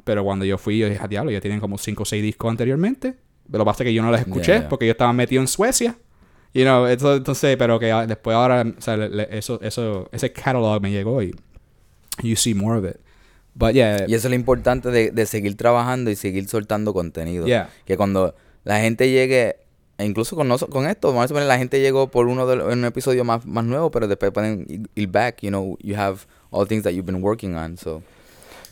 Pero 0.10 0.24
cuando 0.24 0.44
yo 0.44 0.58
fui, 0.58 0.80
yo 0.80 0.90
dije, 0.90 1.00
"Ah, 1.04 1.08
diablo, 1.08 1.30
ya 1.30 1.40
tienen 1.40 1.60
como 1.60 1.78
5 1.78 2.02
o 2.02 2.06
6 2.08 2.24
discos 2.24 2.50
anteriormente. 2.50 3.14
Pero 3.46 3.60
lo 3.60 3.66
que 3.66 3.70
pasa 3.70 3.84
es 3.84 3.90
que 3.90 3.94
yo 3.94 4.02
no 4.02 4.10
los 4.10 4.20
escuché 4.20 4.46
Yeah, 4.48 4.60
yeah. 4.62 4.70
porque 4.70 4.88
yo 4.88 4.92
estaba 4.94 5.14
metido 5.14 5.40
en 5.40 5.48
Suecia. 5.48 5.96
You 6.56 6.64
know, 6.64 6.88
eso- 6.88 7.16
entonces, 7.18 7.56
pero 7.58 7.78
que 7.78 7.92
ah, 7.92 8.08
después 8.08 8.34
ahora, 8.36 8.66
o 8.76 8.82
sea, 8.82 8.98
le- 8.98 9.10
le- 9.10 9.38
eso, 9.38 9.60
eso, 9.62 10.10
ese 10.12 10.32
catalog 10.34 10.82
me 10.82 10.90
llegó 10.90 11.22
y 11.22 11.32
you 12.24 12.36
see 12.36 12.56
more 12.56 12.80
of 12.80 12.86
it. 12.86 13.00
But 13.54 13.74
yeah, 13.74 14.06
Y 14.08 14.16
eso 14.16 14.28
es 14.28 14.32
lo 14.32 14.36
importante 14.36 14.90
de, 14.90 15.12
de 15.12 15.26
seguir 15.28 15.56
trabajando 15.56 16.10
y 16.10 16.16
seguir 16.16 16.48
soltando 16.48 16.92
contenido. 16.92 17.46
Yeah. 17.46 17.70
Que 17.86 17.98
cuando 17.98 18.34
la 18.64 18.80
gente 18.80 19.12
llegue, 19.12 19.58
e 20.00 20.06
incluso 20.06 20.36
con, 20.36 20.50
con 20.58 20.88
esto, 20.88 21.10
vamos 21.10 21.26
a 21.26 21.28
suponer, 21.28 21.48
la 21.48 21.60
gente 21.60 21.80
llegó 21.82 22.10
por 22.10 22.26
uno 22.28 22.48
de 22.48 22.56
en 22.72 22.80
un 22.80 22.86
episodio 22.86 23.24
más, 23.24 23.46
más 23.46 23.64
nuevo, 23.66 23.92
pero 23.92 24.08
después 24.08 24.32
pueden 24.32 24.88
ir 24.96 25.08
back, 25.10 25.42
you 25.44 25.50
know, 25.50 25.78
you 25.84 25.96
have 25.96 26.22
all 26.50 26.68
things 26.68 26.82
that 26.84 26.94
you've 26.94 27.06
been 27.12 27.22
working 27.24 27.54
on. 27.56 27.78
So, 27.78 28.02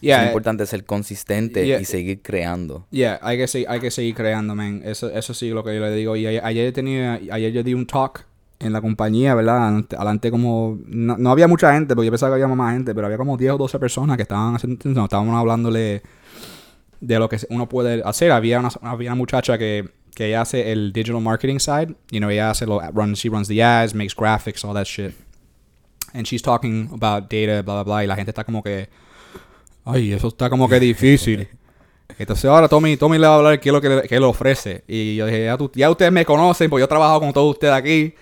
yeah, 0.01 0.21
es 0.23 0.27
importante 0.27 0.65
ser 0.65 0.85
consistente 0.85 1.65
Yeah. 1.65 1.79
y 1.81 1.85
seguir 1.85 2.21
creando. 2.21 2.87
Yeah, 2.91 3.19
hay 3.21 3.37
que, 3.37 3.65
hay 3.67 3.79
que 3.79 3.91
seguir 3.91 4.15
creando, 4.15 4.55
man. 4.55 4.81
Eso, 4.85 5.09
eso 5.09 5.33
sí 5.33 5.49
lo 5.49 5.63
que 5.63 5.73
yo 5.75 5.81
le 5.81 5.91
digo. 5.93 6.15
Y 6.15 6.25
ayer, 6.27 6.41
ayer 6.43 6.71
tenía, 6.73 7.19
ayer 7.31 7.51
yo 7.51 7.63
di 7.63 7.73
un 7.73 7.85
talk 7.85 8.25
en 8.59 8.73
la 8.73 8.81
compañía, 8.81 9.35
¿verdad? 9.35 9.67
Ante- 9.67 9.95
Adelante 9.95 10.31
como... 10.31 10.79
No, 10.87 11.15
no 11.17 11.29
había 11.31 11.47
mucha 11.47 11.73
gente, 11.73 11.93
porque 11.95 12.07
yo 12.07 12.11
pensaba 12.11 12.35
que 12.35 12.41
había 12.43 12.55
más 12.55 12.73
gente, 12.73 12.95
pero 12.95 13.05
había 13.05 13.17
como 13.17 13.37
10 13.37 13.51
o 13.53 13.57
12 13.57 13.77
personas 13.79 14.17
que 14.17 14.23
estaban 14.23 14.55
haciendo... 14.55 14.89
No, 14.89 15.03
estábamos 15.03 15.35
hablándole 15.35 16.01
de 16.99 17.19
lo 17.19 17.29
que 17.29 17.37
uno 17.49 17.69
puede 17.69 18.01
hacer. 18.03 18.31
Había 18.31 18.59
una, 18.59 18.69
había 18.81 19.11
una 19.11 19.15
muchacha 19.15 19.57
que, 19.59 19.87
que 20.15 20.27
ella 20.29 20.41
hace 20.41 20.71
el 20.71 20.91
digital 20.91 21.21
marketing 21.21 21.59
side. 21.59 21.95
You 22.09 22.19
know, 22.19 22.29
ella 22.31 22.49
hace 22.49 22.65
lo... 22.65 22.79
Runs, 22.91 23.19
she 23.19 23.29
runs 23.29 23.47
the 23.47 23.61
ads, 23.61 23.93
makes 23.93 24.15
graphics, 24.15 24.65
all 24.65 24.73
that 24.73 24.85
shit. 24.85 25.13
And 26.13 26.25
she's 26.25 26.41
talking 26.41 26.89
about 26.93 27.29
data, 27.29 27.61
bla, 27.61 27.75
bla, 27.75 27.83
bla. 27.83 28.03
Y 28.03 28.07
la 28.07 28.15
gente 28.15 28.31
está 28.31 28.43
como 28.43 28.63
que... 28.63 28.89
Ay, 29.87 30.13
eso 30.13 30.27
está 30.27 30.49
como 30.49 30.67
que 30.67 30.79
difícil. 30.79 31.47
Entonces 32.19 32.45
ahora 32.45 32.67
Tommy, 32.67 32.97
Tommy 32.97 33.17
le 33.17 33.27
va 33.27 33.33
a 33.33 33.37
hablar 33.37 33.59
qué 33.59 33.69
es 33.69 33.73
lo 33.73 33.81
que 33.81 33.89
le, 33.89 34.01
qué 34.03 34.19
le 34.19 34.25
ofrece. 34.25 34.83
Y 34.87 35.15
yo 35.15 35.25
dije, 35.25 35.45
ya, 35.45 35.57
tú- 35.57 35.71
ya 35.75 35.89
ustedes 35.89 36.11
me 36.11 36.25
conocen, 36.25 36.69
pues 36.69 36.81
yo 36.81 36.85
he 36.85 36.87
trabajado 36.87 37.19
con 37.19 37.31
todos 37.33 37.51
ustedes 37.51 37.73
aquí. 37.73 38.13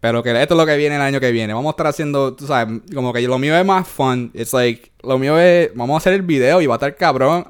Pero 0.00 0.20
que 0.20 0.30
esto 0.30 0.54
es 0.54 0.58
lo 0.58 0.66
que 0.66 0.76
viene 0.76 0.96
el 0.96 1.00
año 1.00 1.20
que 1.20 1.30
viene. 1.30 1.54
Vamos 1.54 1.70
a 1.70 1.74
estar 1.74 1.86
haciendo, 1.86 2.34
tú 2.34 2.44
sabes, 2.48 2.80
como 2.92 3.12
que 3.12 3.20
lo 3.22 3.38
mío 3.38 3.56
es 3.56 3.64
más 3.64 3.86
fun. 3.86 4.32
It's 4.34 4.52
like, 4.52 4.90
lo 5.04 5.16
mío 5.16 5.38
es, 5.38 5.70
vamos 5.76 5.94
a 5.94 5.98
hacer 5.98 6.12
el 6.14 6.22
video 6.22 6.60
y 6.60 6.66
va 6.66 6.74
a 6.74 6.76
estar 6.76 6.96
cabrón. 6.96 7.46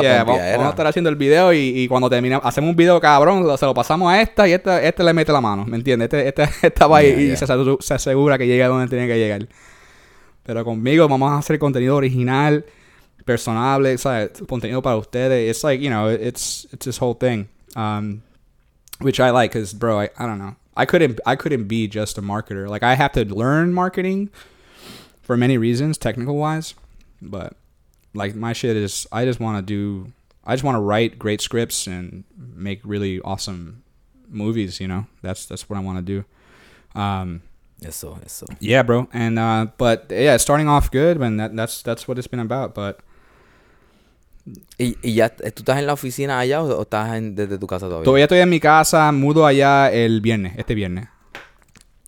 Yeah, 0.00 0.24
vamos- 0.24 0.40
a 0.66 0.70
estar 0.70 0.86
haciendo 0.86 1.10
el 1.10 1.16
video 1.16 1.52
y, 1.52 1.58
y 1.58 1.86
cuando 1.88 2.08
terminamos, 2.08 2.46
hacemos 2.46 2.70
un 2.70 2.76
video 2.76 2.98
cabrón, 3.02 3.46
lo- 3.46 3.56
se 3.58 3.66
lo 3.66 3.74
pasamos 3.74 4.10
a 4.10 4.20
esta 4.22 4.48
y 4.48 4.52
esta, 4.52 4.82
este 4.82 5.04
le 5.04 5.12
mete 5.12 5.30
la 5.30 5.42
mano, 5.42 5.66
¿me 5.66 5.76
entiendes? 5.76 6.06
Este, 6.12 6.26
este, 6.28 6.48
esta 6.68 6.86
va 6.86 7.02
y- 7.02 7.06
Yeah, 7.08 7.20
y 7.20 7.26
yeah. 7.26 7.36
Se, 7.36 7.46
se 7.80 7.94
asegura 7.94 8.38
que 8.38 8.46
llega 8.46 8.66
donde 8.68 8.88
tiene 8.88 9.06
que 9.06 9.18
llegar. 9.18 9.46
Pero 10.42 10.64
conmigo 10.64 11.06
vamos 11.06 11.32
a 11.32 11.36
hacer 11.38 11.58
contenido 11.58 11.96
original, 11.96 12.64
personable, 13.24 13.96
¿sabes? 13.98 14.40
Contenido 14.46 14.82
para 14.82 14.96
ustedes. 14.96 15.50
It's 15.50 15.64
like, 15.64 15.80
you 15.80 15.90
know, 15.90 16.08
it's 16.08 16.66
it's 16.72 16.84
this 16.86 16.98
whole 16.98 17.14
thing. 17.14 17.48
Um, 17.76 18.22
which 19.00 19.18
I 19.20 19.30
like 19.30 19.52
cuz 19.52 19.72
bro, 19.72 20.00
I, 20.00 20.10
I 20.18 20.26
don't 20.26 20.38
know. 20.38 20.56
I 20.76 20.86
couldn't 20.86 21.20
I 21.26 21.36
couldn't 21.36 21.64
be 21.68 21.86
just 21.88 22.18
a 22.18 22.22
marketer. 22.22 22.68
Like 22.68 22.82
I 22.82 22.94
have 22.94 23.12
to 23.12 23.24
learn 23.24 23.72
marketing 23.72 24.30
for 25.22 25.36
many 25.36 25.58
reasons, 25.58 25.98
technical 25.98 26.36
wise, 26.36 26.74
but 27.22 27.56
like 28.12 28.34
my 28.34 28.52
shit 28.52 28.76
is 28.76 29.06
I 29.10 29.24
just 29.24 29.40
want 29.40 29.58
to 29.58 29.62
do 29.62 30.12
I 30.44 30.54
just 30.54 30.64
want 30.64 30.76
to 30.76 30.80
write 30.80 31.18
great 31.18 31.40
scripts 31.40 31.86
and 31.86 32.24
make 32.36 32.80
really 32.84 33.20
awesome 33.20 33.82
movies, 34.28 34.80
you 34.80 34.86
know. 34.88 35.06
That's 35.22 35.46
that's 35.46 35.68
what 35.68 35.76
I 35.78 35.82
want 35.82 35.98
to 35.98 36.02
do. 36.02 36.24
Um 37.00 37.42
Eso, 37.82 38.18
eso. 38.24 38.46
yeah, 38.60 38.82
bro. 38.82 39.08
And 39.12 39.38
uh, 39.38 39.66
but 39.76 40.06
yeah, 40.08 40.36
starting 40.38 40.68
off 40.68 40.90
good, 40.90 41.20
and 41.20 41.38
that, 41.40 41.54
that's 41.54 41.82
that's 41.82 42.06
what 42.08 42.18
it's 42.18 42.26
been 42.28 42.40
about. 42.40 42.74
But 42.74 43.00
¿Y, 44.76 45.14
ya 45.14 45.30
tú 45.34 45.42
estás 45.46 45.78
en 45.78 45.86
la 45.86 45.94
oficina 45.94 46.38
allá 46.38 46.62
o, 46.62 46.82
estás 46.82 47.14
en- 47.16 47.34
desde 47.34 47.58
tu 47.58 47.66
casa 47.66 47.86
todavía? 47.86 48.04
todavía 48.04 48.24
estoy 48.24 48.40
en 48.40 48.50
mi 48.50 48.60
casa, 48.60 49.10
mudo 49.12 49.46
allá 49.46 49.90
el 49.90 50.20
viernes, 50.20 50.54
este 50.56 50.74
viernes. 50.74 51.08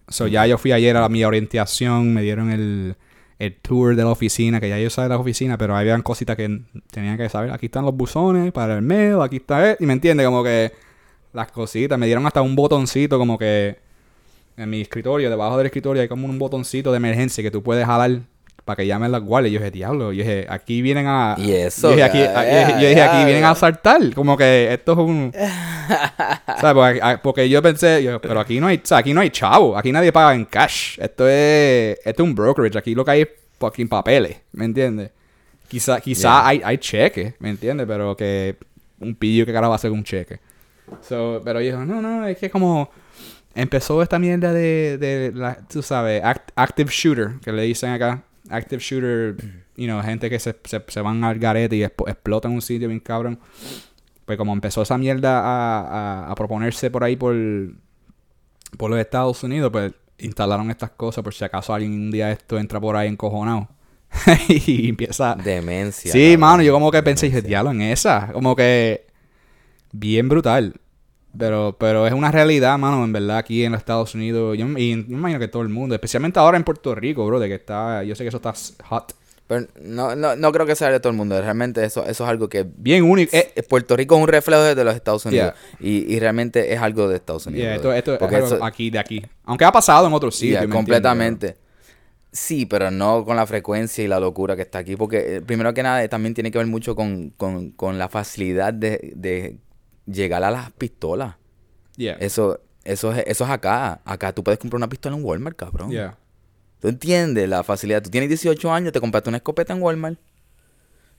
So 0.09 0.27
ya 0.27 0.47
yo 0.47 0.59
fui 0.59 0.73
ayer 0.73 0.97
a 0.97 1.09
mi 1.09 1.25
orientación, 1.25 2.13
me 2.15 2.23
dieron 2.23 2.51
el, 2.51 2.97
el 3.39 3.57
tour 3.57 3.97
de 3.97 4.05
la 4.05 4.11
oficina, 4.11 4.61
que 4.61 4.69
ya 4.69 4.79
yo 4.79 4.91
sabía 4.91 5.11
la 5.11 5.19
oficina, 5.19 5.59
pero 5.59 5.75
habían 5.77 6.03
cositas 6.03 6.37
que 6.37 6.61
tenía 6.91 7.17
que 7.17 7.29
saber. 7.29 7.51
Aquí 7.51 7.67
están 7.67 7.85
los 7.85 7.95
buzones 7.95 8.53
para 8.53 8.77
el 8.77 8.83
mail, 8.83 9.21
aquí 9.23 9.37
está, 9.37 9.73
eh, 9.73 9.77
y 9.81 9.87
me 9.87 9.95
entiende, 9.95 10.25
como 10.25 10.45
que 10.45 10.73
las 11.33 11.51
cositas, 11.51 11.99
me 11.99 12.07
dieron 12.07 12.27
hasta 12.27 12.43
un 12.43 12.55
botoncito 12.55 13.19
como 13.19 13.37
que 13.39 13.79
en 14.57 14.71
mi 14.71 14.81
escritorio, 14.81 15.29
debajo 15.29 15.57
del 15.59 15.67
escritorio 15.67 16.03
hay 16.03 16.09
como 16.09 16.27
un 16.27 16.39
botoncito 16.39 16.91
de 16.91 16.97
emergencia 16.99 17.43
que 17.43 17.51
tú 17.51 17.63
puedes 17.63 17.85
jalar 17.85 18.21
para 18.67 18.77
que 18.79 18.87
llamen 18.87 19.11
las 19.13 19.23
guardias. 19.23 19.53
Yo 19.55 19.61
dije, 19.61 19.71
diablo, 19.71 20.13
yo 20.13 20.23
dije, 20.23 20.45
aquí 20.51 20.83
vienen 20.83 21.07
a... 21.07 21.37
Y 21.39 21.53
eso, 21.53 21.89
Yo 21.89 21.97
dije, 21.97 22.03
aquí, 22.05 22.19
a- 22.21 22.45
yo 22.45 22.59
dije- 22.67 22.83
yo 22.83 22.89
dije, 22.89 23.01
aquí 23.03 23.25
vienen 23.25 23.45
a 23.45 23.51
asaltar. 23.53 24.13
Como 24.15 24.37
que 24.37 24.71
esto 24.75 24.93
es 24.93 24.99
un... 24.99 25.33
¿Sabes? 26.61 27.01
Porque, 27.23 27.49
yo 27.49 27.63
pensé, 27.63 28.03
yo, 28.03 28.21
pero 28.21 28.41
aquí 28.41 28.61
no 28.61 28.67
hay, 28.67 28.77
o 28.77 28.87
sea, 28.87 28.99
aquí 28.99 29.15
no 29.15 29.21
hay 29.21 29.31
chavo, 29.31 29.77
aquí 29.77 29.93
nadie 29.93 30.13
paga 30.13 30.35
en 30.35 30.45
cash. 30.45 30.99
Esto 31.01 31.29
es, 31.29 31.99
esto 32.05 32.23
es 32.23 32.29
un 32.29 32.35
brokerage, 32.35 32.77
aquí 32.79 32.95
lo 32.95 33.05
que 33.05 33.11
hay 33.13 33.21
es 33.23 33.29
fucking 33.59 33.89
papeles, 33.89 34.37
¿me 34.53 34.65
entiendes? 34.65 35.11
Quizá, 35.69 36.01
quizá 36.01 36.47
hay, 36.47 36.61
hay 36.65 36.79
cheques, 36.79 37.35
¿me 37.39 37.51
entiendes? 37.51 37.87
Pero 37.89 38.17
que 38.17 38.57
un 39.01 39.15
pillo 39.15 39.47
que 39.47 39.53
cara 39.53 39.69
va 39.69 39.75
a 39.75 39.77
hacer 39.77 39.91
un 39.91 40.05
cheque. 40.05 40.39
So, 41.03 41.41
pero 41.45 41.61
yo, 41.61 41.85
no, 41.85 42.01
no, 42.03 42.27
es 42.27 42.37
que 42.39 42.51
como 42.51 42.91
empezó 43.55 44.03
esta 44.03 44.19
mierda 44.19 44.53
de, 44.53 44.99
de 44.99 45.33
la, 45.35 45.57
tú 45.69 45.83
sabes, 45.83 46.23
act- 46.23 46.53
active 46.55 46.91
shooter, 46.93 47.35
que 47.45 47.53
le 47.53 47.63
dicen 47.63 47.91
acá. 47.91 48.23
Active 48.51 48.83
shooter, 48.83 49.37
you 49.77 49.87
know, 49.87 50.01
gente 50.03 50.31
que 50.31 50.39
se, 50.39 50.57
se, 50.65 50.83
se 50.87 51.01
van 51.01 51.25
al 51.25 51.39
garete 51.39 51.77
y 51.77 51.83
explotan 51.83 52.53
un 52.53 52.63
sitio 52.63 52.89
bien 52.89 53.01
cabrón. 53.01 53.39
Pues 54.25 54.39
como 54.39 54.53
empezó 54.53 54.83
esa 54.83 54.99
mierda 54.99 55.41
a, 55.41 55.81
a, 56.27 56.31
a 56.31 56.35
proponerse 56.35 56.91
por 56.91 57.05
ahí 57.05 57.17
por, 57.17 57.35
por 58.77 58.91
los 58.91 58.99
Estados 58.99 59.43
Unidos, 59.45 59.71
pues 59.71 59.93
instalaron 60.19 60.71
estas 60.71 60.91
cosas 60.91 61.23
por 61.23 61.35
si 61.35 61.45
acaso 61.45 61.75
alguien 61.75 61.93
un 61.93 62.11
día 62.11 62.31
esto 62.33 62.59
entra 62.59 62.81
por 62.81 62.97
ahí 62.97 63.09
encojonado. 63.09 63.69
y 64.49 64.89
empieza... 64.89 65.35
Demencia. 65.35 66.13
Sí, 66.13 66.37
mano, 66.37 66.63
yo 66.63 66.73
como 66.73 66.91
que 66.91 67.03
pensé, 67.03 67.27
dije, 67.27 67.43
Demencia. 67.43 67.49
diablo, 67.49 67.71
en 67.73 67.83
esa. 67.83 68.33
Como 68.33 68.57
que 68.57 69.07
bien 69.93 70.29
brutal. 70.29 70.75
Pero, 71.39 71.77
pero 71.79 72.07
es 72.07 72.13
una 72.13 72.31
realidad, 72.31 72.79
mano, 72.79 73.05
en 73.05 73.13
verdad, 73.13 73.39
aquí 73.39 73.65
en 73.65 73.73
los 73.73 73.81
Estados 73.81 74.15
Unidos. 74.15 74.57
Yo, 74.57 74.67
y 74.77 74.91
yo 74.91 74.97
me 75.09 75.17
imagino 75.19 75.39
que 75.41 75.49
todo 75.49 75.63
el 75.63 75.69
mundo, 75.69 75.95
especialmente 75.95 76.39
ahora 76.39 76.57
en 76.57 76.65
Puerto 76.65 76.95
Rico, 76.95 77.27
bro, 77.27 77.39
de 77.41 77.49
que 77.49 77.55
está, 77.55 78.03
yo 78.05 78.15
sé 78.15 78.25
que 78.25 78.29
eso 78.29 78.39
está 78.39 78.55
hot. 78.89 79.15
Pero 79.49 79.67
no, 79.81 80.17
no, 80.17 80.35
no 80.35 80.51
creo 80.51 80.67
que 80.67 80.75
sea 80.75 80.91
de 80.91 80.99
todo 80.99 81.11
el 81.11 81.17
mundo. 81.17 81.41
Realmente 81.41 81.85
eso, 81.85 82.05
eso 82.05 82.25
es 82.25 82.31
algo 82.31 82.49
que... 82.49 82.67
Bien 82.79 83.05
único. 83.05 83.31
Eh, 83.37 83.53
Eh, 83.55 83.63
Puerto 83.63 83.97
Rico 83.97 84.17
es 84.17 84.23
un 84.23 84.27
reflejo 84.27 84.63
de 84.63 84.83
los 84.85 84.95
Estados 84.97 85.25
Unidos. 85.25 85.53
Y, 85.79 86.13
y 86.13 86.19
realmente 86.19 86.73
es 86.75 86.81
algo 86.81 87.07
de 87.09 87.15
Estados 87.15 87.47
Unidos. 87.47 87.63
yeah, 87.65 87.77
esto, 87.77 87.93
esto 87.93 88.15
es 88.15 88.23
algo 88.23 88.47
eso- 88.47 88.65
aquí, 88.65 88.91
de 88.91 88.99
aquí. 88.99 89.23
Aunque 89.45 89.65
ha 89.65 89.71
pasado 89.71 90.09
en 90.09 90.13
otros 90.15 90.35
sitios. 90.35 90.67
Completamente. 90.67 91.57
Sí, 92.33 92.67
pero 92.67 92.91
no 92.91 93.25
con 93.25 93.37
la 93.37 93.47
frecuencia 93.47 94.03
y 94.03 94.09
la 94.09 94.19
locura 94.19 94.57
que 94.57 94.63
está 94.63 94.79
aquí. 94.81 94.97
Porque 94.97 95.37
eh, 95.37 95.41
primero 95.43 95.73
que 95.73 95.83
nada 95.85 96.07
también 96.09 96.35
tiene 96.35 96.51
que 96.51 96.59
ver 96.59 96.67
mucho 96.67 96.97
con, 96.97 97.31
con, 97.37 97.71
con 97.71 97.99
la 97.99 98.09
facilidad 98.09 98.75
de, 98.75 99.13
de 99.15 99.59
llegar 100.07 100.43
a 100.45 100.51
las 100.51 100.73
pistolas. 100.73 101.37
Yeah. 101.97 102.17
Eso, 102.21 102.61
eso, 102.85 103.13
es, 103.13 103.25
eso 103.27 103.45
es 103.45 103.51
acá. 103.51 104.01
Acá 104.05 104.33
tú 104.33 104.43
puedes 104.45 104.59
comprar 104.59 104.79
una 104.79 104.89
pistola 104.89 105.17
en 105.17 105.25
Walmart, 105.25 105.57
cabrón. 105.57 105.91
Yeah. 105.91 106.17
¿Tú 106.81 106.89
entiendes 106.89 107.49
la 107.49 107.63
facilidad? 107.63 108.03
Tú 108.03 108.11
tienes 108.11 108.29
18 108.29 108.73
años, 108.73 108.93
te 108.93 109.01
compraste 109.01 109.29
una 109.29 109.39
escopeta 109.39 109.73
en 109.73 109.83
Walmart. 109.83 110.19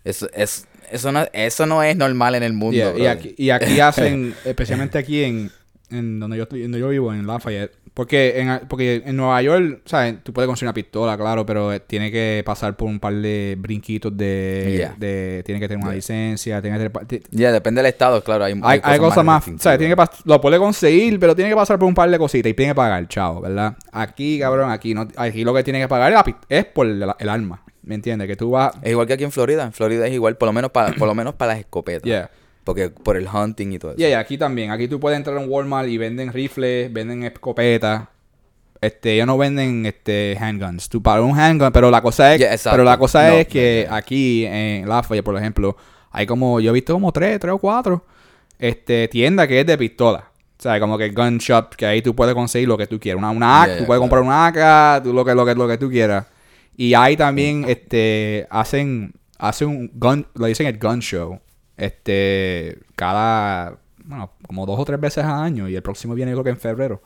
Eso, 0.04 0.30
es, 0.34 0.67
eso, 0.89 1.12
no, 1.12 1.26
eso 1.34 1.65
no 1.65 1.84
es 1.84 1.97
normal 1.97 2.36
en 2.36 2.43
el 2.43 2.54
mundo. 2.54 2.78
Yeah, 2.78 2.89
y, 2.89 2.93
brother. 2.93 3.10
aquí, 3.10 3.36
y 3.38 3.50
aquí 3.50 3.80
hacen, 3.82 4.36
especialmente 4.45 4.97
aquí 4.97 5.23
en, 5.23 5.52
en 5.89 6.19
donde 6.19 6.38
yo 6.38 6.43
estoy, 6.43 6.62
donde 6.62 6.80
yo 6.80 6.89
vivo, 6.89 7.13
en 7.13 7.28
Lafayette. 7.28 7.73
Porque 7.98 8.40
en, 8.40 8.68
porque 8.68 9.02
en 9.04 9.18
Nueva 9.18 9.42
York, 9.42 9.82
¿sabes? 9.86 10.24
Tú 10.24 10.32
puedes 10.32 10.46
conseguir 10.48 10.68
una 10.68 10.74
pistola, 10.76 11.18
claro, 11.18 11.48
pero 11.48 11.74
eh, 11.74 11.80
tiene 11.80 12.12
que 12.12 12.44
pasar 12.46 12.78
por 12.78 12.88
un 12.88 13.00
par 13.00 13.12
de 13.16 13.56
brinquitos 13.58 14.16
de... 14.16 14.76
Yeah. 14.78 14.96
de 15.00 15.42
tiene 15.44 15.60
que 15.60 15.68
tener 15.68 15.80
una 15.84 15.88
Yeah. 15.94 15.96
licencia, 15.96 16.62
tiene 16.62 16.78
que 16.78 16.90
tener... 16.90 17.24
Ya, 17.32 17.52
depende 17.52 17.82
del 17.82 17.90
estado, 17.90 18.24
claro. 18.24 18.44
Hay, 18.44 18.54
Hay, 18.62 18.82
hay 18.84 19.00
cosas 19.00 19.26
más. 19.26 19.46
¿sabes? 19.58 19.80
Tiene 19.80 19.96
que 19.96 20.04
lo 20.26 20.40
puede 20.40 20.60
conseguir, 20.60 21.20
pero 21.20 21.36
tiene 21.36 21.50
que 21.50 21.56
pasar 21.56 21.80
por 21.80 21.88
un 21.88 21.96
par 21.96 22.08
de 22.12 22.20
cositas 22.20 22.52
y 22.52 22.54
tiene 22.54 22.74
que 22.74 22.76
pagar, 22.76 23.08
chao, 23.08 23.42
¿verdad? 23.42 23.76
Aquí, 23.92 24.38
cabrón, 24.38 24.70
aquí 24.70 24.94
no, 24.94 25.08
aquí 25.16 25.44
lo 25.44 25.56
que 25.56 25.64
tiene 25.64 25.80
que 25.80 25.88
pagar 25.88 26.14
es, 26.14 26.36
es 26.50 26.66
por 26.66 26.86
el, 26.86 27.04
el 27.18 27.30
arma, 27.30 27.64
¿me 27.82 27.96
entiendes? 27.96 28.28
Que 28.28 28.36
tú 28.36 28.52
vas... 28.52 28.74
Es 28.84 28.92
igual 28.92 29.08
que 29.08 29.14
aquí 29.14 29.24
en 29.24 29.32
Florida. 29.32 29.64
En 29.64 29.74
Florida 29.74 30.06
es 30.06 30.14
igual, 30.14 30.38
por 30.38 30.46
lo 30.46 30.54
menos 30.54 30.70
para, 30.70 30.94
por 30.94 31.08
lo 31.08 31.16
menos 31.16 31.34
para 31.34 31.54
las 31.54 31.62
escopetas. 31.62 32.30
Porque 32.68 32.90
por 32.90 33.16
el 33.16 33.30
hunting 33.34 33.72
y 33.72 33.80
todo 33.80 33.92
eso. 33.92 34.02
Y 34.02 34.12
aquí 34.12 34.38
también. 34.38 34.72
Aquí 34.72 34.90
tú 34.90 35.00
puedes 35.00 35.16
entrar 35.16 35.38
un 35.38 35.46
Walmart 35.48 35.88
y 35.88 35.98
venden 35.98 36.34
rifles, 36.34 36.92
venden 36.92 37.24
escopetas. 37.24 38.10
Este, 38.82 39.14
ellos 39.14 39.26
no 39.26 39.38
venden 39.38 39.86
este 39.86 40.38
handguns. 40.38 40.90
Tú 40.90 41.02
para 41.02 41.22
un 41.22 41.40
handgun, 41.40 41.72
pero 41.72 41.90
la 41.90 42.02
cosa 42.02 42.34
es, 42.34 42.42
Yeah, 42.42 42.58
pero 42.70 42.84
la 42.84 42.98
cosa 42.98 43.30
No, 43.30 43.36
es 43.36 43.48
que 43.48 43.88
aquí 43.90 44.46
en 44.46 44.86
Lafayette, 44.86 45.24
por 45.24 45.38
ejemplo, 45.38 45.78
hay 46.12 46.26
como, 46.26 46.60
yo 46.60 46.72
he 46.72 46.74
visto 46.74 46.92
como 46.92 47.14
tres, 47.14 47.40
tres 47.40 47.54
o 47.54 47.58
cuatro, 47.58 48.06
este, 48.60 49.08
tiendas 49.08 49.48
que 49.48 49.62
es 49.62 49.66
de 49.66 49.78
pistola. 49.78 50.30
O 50.60 50.62
sea, 50.62 50.78
como 50.78 50.98
que 50.98 51.12
gun 51.12 51.38
shop, 51.38 51.74
que 51.74 51.86
ahí 51.86 52.02
tú 52.02 52.14
puedes 52.14 52.36
conseguir 52.36 52.68
lo 52.68 52.78
que 52.78 52.88
tú 52.88 53.00
quieras. 53.00 53.20
Una, 53.20 53.32
una 53.32 53.64
AK, 53.64 53.68
Yeah, 53.70 53.78
tú 53.78 53.86
puedes 53.86 54.02
comprar 54.02 54.22
una 54.24 54.48
AK, 54.48 55.04
tú 55.06 55.14
lo 55.14 55.24
que, 55.24 55.34
lo 55.34 55.46
que, 55.46 55.56
lo 55.56 55.70
que 55.70 55.78
tú 55.78 55.90
quieras. 55.90 56.26
Y 56.76 56.94
ahí 56.96 57.16
también, 57.16 57.64
este, 57.66 58.46
hacen, 58.50 59.14
hacen 59.38 59.70
un 59.70 59.92
gun, 59.94 60.28
lo 60.34 60.48
dicen 60.48 60.68
el 60.68 60.78
gun 60.78 61.00
show. 61.00 61.40
Este, 61.78 62.80
cada, 62.96 63.78
bueno, 64.04 64.32
como 64.46 64.66
dos 64.66 64.80
o 64.80 64.86
tres 64.86 65.00
veces 65.00 65.24
al 65.24 65.44
año. 65.44 65.70
Y 65.70 65.76
el 65.76 65.82
próximo 65.82 66.16
viene 66.16 66.32
creo 66.32 66.44
que 66.44 66.50
en 66.50 66.58
febrero. 66.58 67.02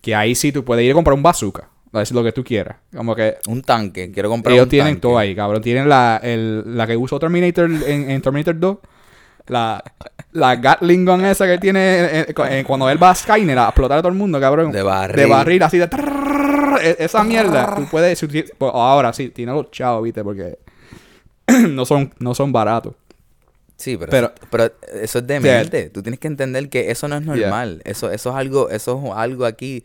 Que 0.00 0.14
ahí 0.14 0.34
sí 0.34 0.52
tú 0.52 0.64
puedes 0.64 0.84
ir 0.84 0.92
a 0.92 0.94
comprar 0.94 1.14
un 1.14 1.22
bazooka. 1.22 1.68
A 1.92 1.98
decir 1.98 2.16
lo 2.16 2.22
que 2.22 2.30
tú 2.30 2.44
quieras. 2.44 2.76
Como 2.94 3.16
que 3.16 3.38
Un 3.48 3.62
tanque. 3.62 4.12
Quiero 4.12 4.28
comprar 4.28 4.52
ellos 4.52 4.66
un 4.66 4.70
tienen 4.70 4.94
tanque. 4.94 5.00
todo 5.00 5.18
ahí, 5.18 5.34
cabrón. 5.34 5.60
Tienen 5.60 5.88
la, 5.88 6.20
el, 6.22 6.76
la 6.76 6.86
que 6.86 6.96
usó 6.96 7.18
Terminator 7.18 7.68
en, 7.68 8.10
en 8.10 8.22
Terminator 8.22 8.58
2. 8.58 8.78
La, 9.48 9.82
la 10.32 10.54
Gatling 10.54 11.04
gun 11.04 11.24
esa 11.24 11.46
que 11.46 11.58
tiene 11.58 11.80
eh, 11.80 12.20
eh, 12.28 12.34
eh, 12.50 12.64
cuando 12.64 12.88
él 12.88 13.02
va 13.02 13.10
a 13.10 13.14
Skynet 13.16 13.58
a 13.58 13.64
explotar 13.64 13.98
a 13.98 14.02
todo 14.02 14.12
el 14.12 14.18
mundo, 14.18 14.38
cabrón. 14.38 14.70
De 14.70 14.82
barril. 14.82 15.16
De 15.16 15.26
barril, 15.26 15.62
así 15.64 15.78
de... 15.78 15.88
esa 16.98 17.24
mierda. 17.24 17.74
Tú 17.74 17.86
puedes... 17.90 18.24
pues 18.56 18.72
ahora 18.72 19.12
sí, 19.12 19.30
tiene 19.30 19.52
los 19.52 19.72
chavos, 19.72 20.04
viste, 20.04 20.22
porque 20.22 20.58
no 21.68 21.84
son, 21.84 22.14
no 22.20 22.34
son 22.34 22.52
baratos. 22.52 22.94
Sí, 23.80 23.96
pero, 23.96 24.10
Pero- 24.10 24.26
eso, 24.36 24.46
pero 24.50 24.72
eso 25.02 25.18
es 25.20 25.26
demente. 25.26 25.88
Tú 25.88 26.02
tienes 26.02 26.20
que 26.20 26.28
entender 26.28 26.68
que 26.68 26.90
eso 26.90 27.08
no 27.08 27.16
es 27.16 27.22
normal. 27.22 27.80
Eso, 27.84 28.10
eso 28.10 28.28
es 28.30 28.36
algo, 28.36 28.68
eso 28.68 29.02
es 29.04 29.12
algo 29.16 29.46
aquí 29.46 29.82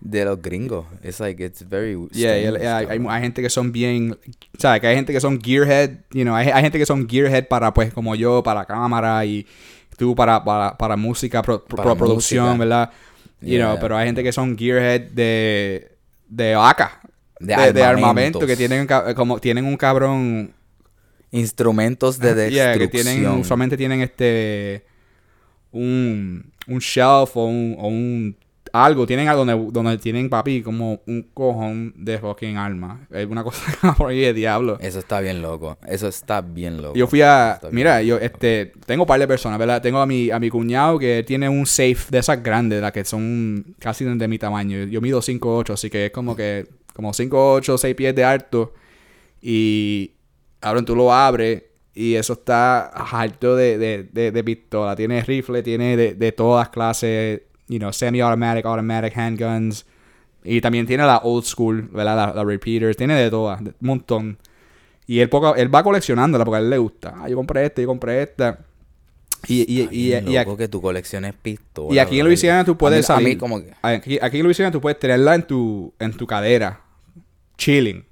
de 0.00 0.24
los 0.26 0.42
gringos. 0.42 0.84
It's 1.02 1.18
like, 1.18 1.42
it's 1.42 1.66
very 1.68 1.96
Yeah, 2.12 2.38
y 2.38 2.44
el- 2.44 2.56
strange, 2.56 2.90
hay, 2.92 3.06
hay, 3.08 3.22
gente 3.22 3.40
que 3.40 3.48
son 3.48 3.72
bien, 3.72 4.18
¿sabes? 4.58 4.80
Que 4.82 4.88
hay 4.88 4.96
gente 4.96 5.12
que 5.14 5.20
son 5.20 5.40
gearhead, 5.40 5.90
you 6.12 6.24
know, 6.24 6.34
hay, 6.34 6.48
hay 6.48 6.60
gente 6.62 6.78
que 6.78 6.84
son 6.84 7.08
gearhead 7.08 7.46
para, 7.48 7.72
pues, 7.72 7.92
como 7.94 8.14
yo, 8.14 8.42
para 8.42 8.64
cámara 8.66 9.24
y 9.24 9.46
tú 9.96 10.14
para, 10.14 10.44
para, 10.44 10.76
para 10.76 10.96
música, 10.96 11.40
pro- 11.40 11.64
pro- 11.64 11.76
Para 11.76 11.94
producción, 11.94 12.44
música. 12.46 12.58
¿verdad? 12.64 12.90
You 13.40 13.48
Yeah. 13.48 13.66
know, 13.70 13.78
pero 13.80 13.96
hay 13.96 14.06
gente 14.06 14.22
que 14.22 14.32
son 14.32 14.58
gearhead 14.58 15.00
de, 15.12 15.92
de 16.28 16.54
AK, 16.54 17.00
De 17.40 17.56
de, 17.56 17.72
de 17.72 17.82
armamento, 17.82 18.40
que 18.46 18.56
tienen, 18.56 18.86
como, 19.16 19.38
tienen 19.38 19.64
un 19.64 19.76
cabrón, 19.76 20.52
Instrumentos 21.32 22.18
de 22.18 22.30
Ah, 22.30 22.48
yeah, 22.48 22.68
destrucción. 22.68 22.78
que 22.78 22.88
tienen, 22.88 23.26
usualmente 23.40 23.76
tienen 23.76 24.00
este, 24.02 24.84
un, 25.72 26.52
un 26.68 26.78
shelf 26.78 27.36
o 27.36 27.46
un, 27.46 27.74
o 27.78 27.88
un 27.88 28.36
algo, 28.72 29.06
tienen 29.06 29.26
donde, 29.26 29.68
donde 29.70 29.98
tienen, 29.98 30.30
papi, 30.30 30.62
como 30.62 31.02
un 31.06 31.28
cojón 31.34 31.92
de 31.94 32.18
fucking 32.18 32.56
arma. 32.56 33.06
Es 33.10 33.26
una 33.26 33.44
cosa 33.44 33.94
por 33.98 34.10
ahí 34.10 34.20
de 34.20 34.32
diablo. 34.32 34.78
Eso 34.80 34.98
está 34.98 35.20
bien 35.20 35.42
loco. 35.42 35.76
Eso 35.86 36.08
está 36.08 36.40
bien 36.40 36.80
loco. 36.80 36.94
Yo 36.94 37.06
fui 37.06 37.20
a. 37.20 37.60
Mira, 37.70 38.02
yo 38.02 38.16
este. 38.18 38.72
Tengo 38.86 39.02
un 39.02 39.06
par 39.06 39.20
de 39.20 39.28
personas, 39.28 39.58
¿verdad? 39.58 39.82
Tengo 39.82 39.98
a 39.98 40.06
mi, 40.06 40.30
a 40.30 40.38
mi 40.38 40.48
cuñado 40.48 40.98
que 40.98 41.22
tiene 41.26 41.48
un 41.50 41.66
safe 41.66 42.06
de 42.10 42.18
esas 42.18 42.42
grandes, 42.42 42.80
las 42.80 42.92
que 42.92 43.04
son 43.04 43.74
casi 43.78 44.04
de 44.06 44.28
mi 44.28 44.38
tamaño. 44.38 44.84
Yo 44.84 45.00
mido 45.02 45.20
5'8, 45.20 45.74
así 45.74 45.90
que 45.90 46.06
es 46.06 46.12
como 46.12 46.34
que. 46.34 46.66
Como 46.94 47.12
5'8, 47.12 47.76
6 47.76 47.94
pies 47.94 48.14
de 48.14 48.24
alto. 48.24 48.72
Y. 49.42 50.12
Ahora 50.62 50.82
tú 50.82 50.96
lo 50.96 51.12
abres. 51.12 51.64
Y 51.94 52.14
eso 52.14 52.32
está 52.32 52.86
alto 52.86 53.54
de, 53.54 53.76
de, 53.76 54.08
de, 54.10 54.32
de 54.32 54.44
pistola. 54.44 54.96
Tiene 54.96 55.22
rifle, 55.22 55.62
tiene 55.62 55.96
de, 55.96 56.14
de 56.14 56.32
todas 56.32 56.70
clases. 56.70 57.42
You 57.68 57.78
know, 57.78 57.92
semi-automatic, 57.92 58.64
automatic 58.64 59.16
handguns. 59.16 59.84
Y 60.44 60.60
también 60.60 60.86
tiene 60.86 61.04
la 61.04 61.18
old 61.18 61.44
school, 61.44 61.88
¿verdad? 61.92 62.16
La, 62.16 62.34
la 62.34 62.44
repeaters. 62.44 62.96
Tiene 62.96 63.14
de 63.14 63.30
todas. 63.30 63.60
Un 63.60 63.74
montón. 63.80 64.38
Y 65.06 65.20
él, 65.20 65.28
poco, 65.28 65.54
él 65.54 65.74
va 65.74 65.82
coleccionándola 65.82 66.44
porque 66.44 66.56
a 66.56 66.60
él 66.60 66.70
le 66.70 66.78
gusta. 66.78 67.14
Ah, 67.16 67.28
yo 67.28 67.36
compré 67.36 67.66
esta, 67.66 67.82
yo 67.82 67.88
compré 67.88 68.22
esta. 68.22 68.58
Y, 69.48 69.60
y, 69.62 69.88
y, 69.90 70.14
y, 70.14 70.34
loco 70.36 70.56
que 70.56 70.68
tu 70.68 70.80
colección 70.80 71.24
es 71.24 71.34
pistola. 71.34 71.94
y 71.94 71.98
aquí 71.98 72.20
en. 72.20 72.26
Luisiana 72.26 72.64
tú 72.64 72.78
puedes 72.78 73.10
a 73.10 73.16
mí, 73.16 73.22
salir. 73.22 73.28
A 73.28 73.34
mí 73.34 73.36
como 73.36 73.60
que... 73.60 73.72
aquí, 73.82 74.18
aquí 74.22 74.38
en 74.38 74.44
Luisiana 74.44 74.70
tú 74.70 74.80
puedes 74.80 74.98
tenerla 74.98 75.34
en 75.34 75.42
tu, 75.42 75.92
en 75.98 76.12
tu 76.12 76.26
cadera. 76.26 76.80
Chilling. 77.58 78.04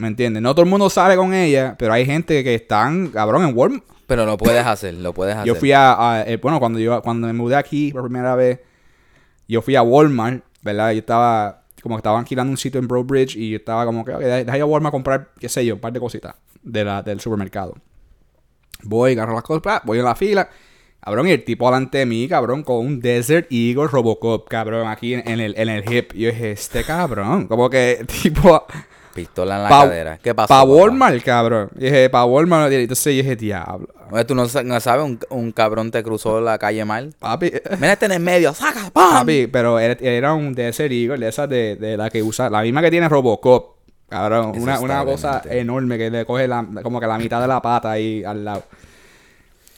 ¿Me 0.00 0.08
entiendes? 0.08 0.42
No 0.42 0.54
todo 0.54 0.64
el 0.64 0.70
mundo 0.70 0.88
sale 0.90 1.14
con 1.16 1.34
ella, 1.34 1.76
pero 1.78 1.92
hay 1.92 2.06
gente 2.06 2.42
que 2.42 2.54
están, 2.54 3.08
cabrón, 3.08 3.46
en 3.46 3.56
Walmart. 3.56 3.84
Pero 4.06 4.24
lo 4.26 4.36
puedes 4.36 4.64
hacer, 4.66 4.94
lo 4.94 5.12
puedes 5.14 5.36
hacer. 5.36 5.46
Yo 5.46 5.54
fui 5.54 5.72
a, 5.72 5.92
a- 5.92 6.22
eh, 6.22 6.36
bueno, 6.38 6.58
cuando 6.58 6.78
yo 6.78 7.00
cuando 7.02 7.26
me 7.26 7.32
mudé 7.32 7.54
aquí 7.56 7.92
por 7.92 8.02
primera 8.04 8.34
vez, 8.34 8.60
yo 9.46 9.62
fui 9.62 9.76
a 9.76 9.82
Walmart, 9.82 10.42
¿verdad? 10.62 10.92
Yo 10.92 10.98
estaba, 11.00 11.62
como 11.82 11.96
que 11.96 11.98
estaban 12.00 12.20
alquilando 12.20 12.50
un 12.50 12.56
sitio 12.56 12.80
en 12.80 12.88
Broadbridge 12.88 13.36
y 13.36 13.50
yo 13.50 13.56
estaba 13.58 13.84
como 13.84 14.04
que, 14.04 14.12
ok, 14.12 14.20
deja 14.20 14.56
ir 14.56 14.62
a 14.62 14.66
Walmart 14.66 14.90
a 14.90 14.96
comprar, 14.96 15.28
qué 15.38 15.48
sé 15.48 15.64
yo, 15.66 15.74
un 15.74 15.80
par 15.80 15.92
de 15.92 16.00
cositas 16.00 16.34
de 16.62 16.82
la, 16.84 17.02
del 17.02 17.20
supermercado. 17.20 17.74
Voy, 18.82 19.12
agarro 19.12 19.34
las 19.34 19.42
cosas, 19.44 19.82
voy 19.84 19.98
en 19.98 20.04
la 20.04 20.14
fila. 20.14 20.48
Cabrón, 21.02 21.28
y 21.28 21.30
el 21.32 21.44
tipo 21.44 21.66
delante 21.66 21.98
de 21.98 22.06
mí, 22.06 22.26
cabrón, 22.28 22.62
con 22.62 22.76
un 22.78 23.00
Desert 23.00 23.46
Eagle 23.50 23.86
Robocop, 23.86 24.48
cabrón, 24.48 24.88
aquí 24.88 25.14
en, 25.14 25.26
en 25.28 25.40
el, 25.40 25.54
en 25.56 25.68
el 25.68 25.90
hip. 25.92 26.12
Yo 26.14 26.28
dije, 26.30 26.52
este 26.52 26.84
cabrón, 26.84 27.46
como 27.46 27.70
que, 27.70 28.04
tipo, 28.22 28.66
Pistola 29.14 29.56
en 29.56 29.62
la 29.64 29.68
pa- 29.68 29.82
cadera. 29.84 30.18
¿Qué 30.18 30.34
pasó? 30.34 30.48
pa'? 30.48 30.62
Walmart, 30.62 31.22
cabrón. 31.22 31.70
Y 31.76 31.84
dije, 31.84 32.08
pa' 32.10 32.24
Walmart, 32.24 32.72
entonces 32.72 33.14
yo 33.16 33.22
dije, 33.22 33.36
diablo. 33.36 33.88
Oye, 34.12 34.24
tú 34.24 34.34
no, 34.34 34.46
no 34.64 34.80
sabes, 34.80 35.04
un, 35.04 35.18
un 35.30 35.52
cabrón 35.52 35.90
te 35.90 36.02
cruzó 36.02 36.40
la 36.40 36.58
calle 36.58 36.84
mal. 36.84 37.14
Papi, 37.18 37.52
Mira 37.78 37.92
este 37.92 38.06
en 38.06 38.12
el 38.12 38.20
medio, 38.20 38.52
saca, 38.54 38.90
¡pam! 38.92 39.20
Papi, 39.20 39.46
pero 39.48 39.78
era, 39.78 39.96
era 40.00 40.32
un 40.34 40.52
Desert 40.54 40.92
Eagle, 40.92 41.18
de 41.18 41.28
esas 41.28 41.48
de, 41.48 41.76
de 41.76 41.96
la 41.96 42.10
que 42.10 42.22
usa, 42.22 42.48
la 42.50 42.62
misma 42.62 42.82
que 42.82 42.90
tiene 42.90 43.08
Robocop. 43.08 43.76
Cabrón, 44.08 44.52
Eso 44.54 44.62
una, 44.64 44.80
una 44.80 45.04
cosa 45.04 45.40
enorme 45.48 45.96
que 45.96 46.10
le 46.10 46.24
coge 46.24 46.48
la, 46.48 46.66
como 46.82 46.98
que 46.98 47.06
la 47.06 47.16
mitad 47.18 47.40
de 47.40 47.46
la 47.46 47.62
pata 47.62 47.92
ahí 47.92 48.24
al 48.24 48.44
lado. 48.44 48.64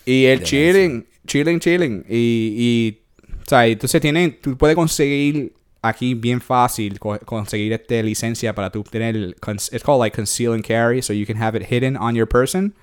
Y 0.07 0.25
el 0.25 0.42
chilling, 0.42 1.07
chilling, 1.27 1.61
chilling. 1.61 2.05
Y, 2.09 2.55
y 2.59 3.03
sea, 3.47 3.66
entonces 3.66 4.01
tienen, 4.01 4.38
tú 4.40 4.57
puedes 4.57 4.75
conseguir 4.75 5.53
aquí 5.83 6.14
bien 6.14 6.40
fácil 6.40 6.99
co- 6.99 7.18
conseguir 7.25 7.73
este 7.73 8.03
licencia 8.03 8.55
para 8.55 8.71
tú 8.71 8.83
tener, 8.85 9.14
it's 9.16 9.83
called 9.85 10.01
like 10.01 10.14
conceal 10.16 10.53
and 10.55 10.64
carry, 10.64 11.03
so 11.03 11.12
you 11.12 11.27
can 11.27 11.37
have 11.42 11.57
it 11.59 11.66
hidden 11.71 11.97
on 11.97 12.14
your 12.14 12.29
person. 12.29 12.75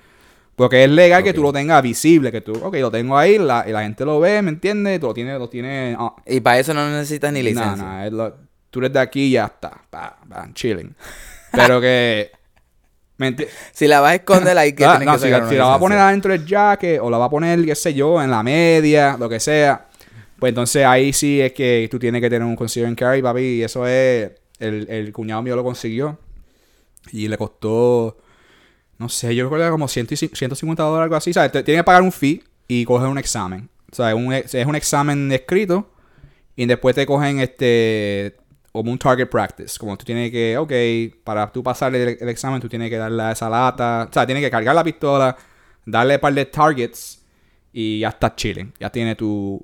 Porque 0.56 0.84
es 0.84 0.90
legal 0.90 1.22
que 1.22 1.32
tú 1.32 1.42
lo 1.42 1.52
tengas 1.54 1.82
visible, 1.82 2.30
que 2.30 2.42
tú, 2.42 2.52
ok, 2.62 2.74
lo 2.76 2.90
tengo 2.90 3.16
ahí, 3.16 3.38
la, 3.38 3.64
y 3.66 3.72
la 3.72 3.82
gente 3.82 4.04
lo 4.04 4.20
ve, 4.20 4.42
¿me 4.42 4.50
entiendes? 4.50 5.00
Tú 5.00 5.06
lo 5.06 5.14
tienes, 5.14 5.38
lo 5.38 5.48
tienes 5.48 5.96
ah, 5.98 6.14
Y 6.26 6.40
para 6.40 6.58
eso 6.58 6.74
no 6.74 6.86
necesitas 6.90 7.32
ni 7.32 7.40
no, 7.40 7.44
licencia. 7.48 7.76
no, 7.82 8.04
es 8.04 8.12
lo- 8.12 8.34
tú 8.68 8.80
eres 8.80 8.92
de 8.92 9.00
aquí 9.00 9.22
y 9.28 9.30
ya 9.32 9.46
está. 9.46 9.80
Chilling. 10.52 10.94
Pero 11.52 11.80
que. 11.80 12.30
¿me 13.16 13.34
enti- 13.36 13.46
Si 13.72 13.86
la 13.86 14.00
vas 14.00 14.12
a 14.12 14.14
esconder, 14.16 14.56
ahí 14.58 14.72
que 14.74 14.84
Ah, 14.84 14.98
no, 15.02 15.12
que 15.12 15.18
si, 15.20 15.28
la, 15.30 15.48
si 15.48 15.54
la 15.54 15.64
va 15.64 15.74
a 15.74 15.78
poner 15.78 15.98
adentro 15.98 16.32
del 16.32 16.44
jacket 16.46 17.00
o 17.02 17.08
la 17.10 17.16
va 17.18 17.26
a 17.26 17.30
poner, 17.30 17.64
qué 17.64 17.74
sé 17.74 17.92
yo, 17.94 18.22
en 18.22 18.30
la 18.30 18.42
media, 18.42 19.16
lo 19.18 19.28
que 19.30 19.40
sea. 19.40 19.86
Pues 20.40 20.50
entonces 20.50 20.84
ahí 20.86 21.12
sí 21.12 21.40
es 21.40 21.52
que 21.52 21.86
tú 21.90 21.98
tienes 21.98 22.20
que 22.20 22.30
tener 22.30 22.46
un 22.46 22.56
conceal 22.56 22.86
and 22.86 22.96
carry, 22.98 23.22
papi. 23.22 23.40
Y 23.40 23.62
eso 23.62 23.86
es. 23.86 24.32
El, 24.58 24.88
el 24.90 25.12
cuñado 25.12 25.42
mío 25.42 25.54
lo 25.56 25.62
consiguió. 25.64 26.18
Y 27.12 27.28
le 27.28 27.36
costó. 27.38 28.18
No 28.98 29.08
sé, 29.08 29.34
yo 29.34 29.44
recuerdo 29.44 29.70
como 29.70 29.88
100 29.88 30.06
y 30.10 30.14
ci- 30.14 30.36
150 30.36 30.82
dólares, 30.82 31.04
algo 31.04 31.16
así. 31.16 31.32
¿sabes? 31.32 31.52
Te- 31.52 31.62
Tiene 31.62 31.80
que 31.80 31.84
pagar 31.84 32.02
un 32.02 32.12
fee 32.12 32.42
y 32.68 32.84
coger 32.84 33.08
un 33.08 33.18
examen. 33.18 33.68
O 33.90 33.94
sea, 33.94 34.14
un 34.14 34.32
es 34.32 34.54
un 34.66 34.74
examen 34.76 35.30
escrito. 35.32 35.90
Y 36.56 36.66
después 36.66 36.94
te 36.94 37.06
cogen 37.06 37.40
este. 37.40 38.36
Como 38.72 38.92
un 38.92 38.98
target 38.98 39.28
practice. 39.28 39.78
Como 39.78 39.96
tú 39.96 40.04
tienes 40.04 40.30
que. 40.30 40.56
Ok, 40.58 40.72
para 41.24 41.50
tú 41.50 41.62
pasar 41.62 41.94
el, 41.94 42.16
el 42.20 42.28
examen, 42.28 42.60
tú 42.60 42.68
tienes 42.68 42.90
que 42.90 42.96
darle 42.98 43.22
a 43.22 43.32
esa 43.32 43.48
lata. 43.48 44.06
O 44.10 44.12
sea, 44.12 44.26
tienes 44.26 44.44
que 44.44 44.50
cargar 44.50 44.74
la 44.74 44.84
pistola. 44.84 45.36
Darle 45.86 46.14
un 46.16 46.20
par 46.20 46.34
de 46.34 46.44
targets. 46.46 47.22
Y 47.72 48.00
ya 48.00 48.08
estás 48.10 48.36
chilling. 48.36 48.72
Ya 48.78 48.90
tiene 48.90 49.14
tu. 49.16 49.60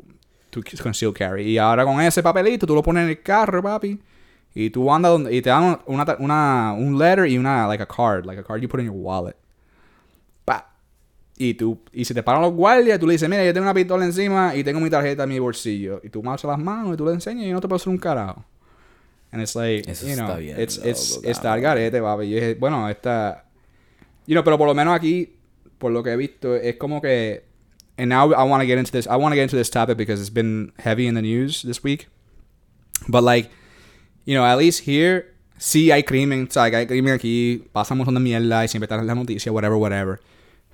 Tu 0.63 0.83
conceal 0.83 1.13
carry. 1.13 1.43
Y 1.45 1.59
ahora 1.59 1.85
con 1.85 2.01
ese 2.01 2.23
papelito, 2.23 2.67
tú 2.67 2.75
lo 2.75 2.83
pones 2.83 3.05
en 3.05 3.11
el 3.11 3.23
carro, 3.23 3.63
papi. 3.63 3.99
Y 4.55 4.71
tú 4.71 4.91
andas 4.93 5.13
donde, 5.13 5.35
y 5.35 5.43
te 5.43 5.51
dan 5.51 5.79
una, 5.87 6.17
una, 6.19 6.73
un 6.73 6.99
letter 6.99 7.27
y 7.27 7.37
una, 7.37 7.67
like 7.69 7.83
a 7.83 7.87
card, 7.87 8.25
like 8.25 8.41
a 8.41 8.43
card 8.45 8.63
you 8.63 8.69
put 8.69 8.81
in 8.81 8.87
your 8.87 8.95
wallet. 8.97 9.37
Pa. 10.47 10.73
Y 11.37 11.53
tú, 11.55 11.79
y 11.93 12.05
si 12.07 12.15
te 12.15 12.23
paran 12.23 12.41
los 12.41 12.53
guardias, 12.55 12.99
tú 12.99 13.07
le 13.07 13.13
dices, 13.13 13.29
mira, 13.29 13.45
yo 13.45 13.53
tengo 13.53 13.65
una 13.67 13.75
pistola 13.75 14.05
encima 14.07 14.55
y 14.57 14.65
tengo 14.65 14.81
mi 14.81 14.89
tarjeta 14.89 15.25
en 15.25 15.29
mi 15.29 15.39
bolsillo. 15.39 16.01
Y 16.03 16.09
tú 16.09 16.23
marchas 16.23 16.49
las 16.51 16.59
manos 16.59 16.95
y 16.95 16.97
tú 16.97 17.05
le 17.05 17.13
enseñas 17.13 17.45
y 17.47 17.53
no 17.53 17.61
te 17.61 17.69
puedo 17.69 17.77
hacer 17.77 17.91
un 17.91 17.99
carajo. 17.99 18.43
And 19.33 19.43
it's 19.43 19.55
like, 19.55 19.91
Eso 19.91 20.07
you 20.07 20.15
know, 20.15 20.25
está 20.27 20.39
bien 20.39 20.59
it's, 20.61 20.81
it's, 20.83 21.21
está 21.25 21.53
al 21.53 21.61
garete, 21.61 22.01
papi. 22.01 22.25
Y 22.25 22.39
es- 22.39 22.59
bueno, 22.59 22.89
está, 22.89 23.45
you 24.27 24.33
know, 24.33 24.43
pero 24.43 24.57
por 24.57 24.67
lo 24.69 24.75
menos 24.75 24.95
aquí, 24.95 25.35
por 25.77 25.93
lo 25.93 26.03
que 26.03 26.13
he 26.13 26.17
visto, 26.17 26.57
es 26.57 26.77
como 26.77 27.03
que, 27.03 27.45
and 27.99 28.09
now 28.09 28.33
I 28.33 28.45
want 28.45 28.61
to 28.63 28.67
get 28.67 28.79
into 28.79 28.93
this, 28.93 29.07
I 29.07 29.17
want 29.17 29.33
to 29.33 29.37
get 29.37 29.43
into 29.45 29.57
this 29.57 29.71
topic 29.71 29.97
because 29.97 30.21
it's 30.21 30.33
been 30.33 30.73
heavy 30.79 31.07
in 31.07 31.15
the 31.15 31.23
news 31.23 31.63
this 31.63 31.83
week. 31.83 32.09
But 33.09 33.23
like, 33.23 33.51
you 34.25 34.35
know, 34.35 34.45
at 34.45 34.59
least 34.59 34.87
here, 34.87 35.35
sí 35.59 35.91
hay 35.91 36.03
crimen, 36.03 36.47
o 36.49 36.53
sea, 36.53 36.71
que 36.71 36.77
hay 36.77 36.87
crimen 36.87 37.15
aquí, 37.15 37.65
pasa 37.73 37.95
un 37.95 37.99
montón 37.99 38.15
de 38.15 38.21
mierda 38.21 38.65
y 38.65 38.69
siempre 38.69 38.87
están 38.87 39.01
en 39.01 39.07
las 39.07 39.17
noticias, 39.17 39.53
whatever, 39.55 39.77
whatever. 39.79 40.21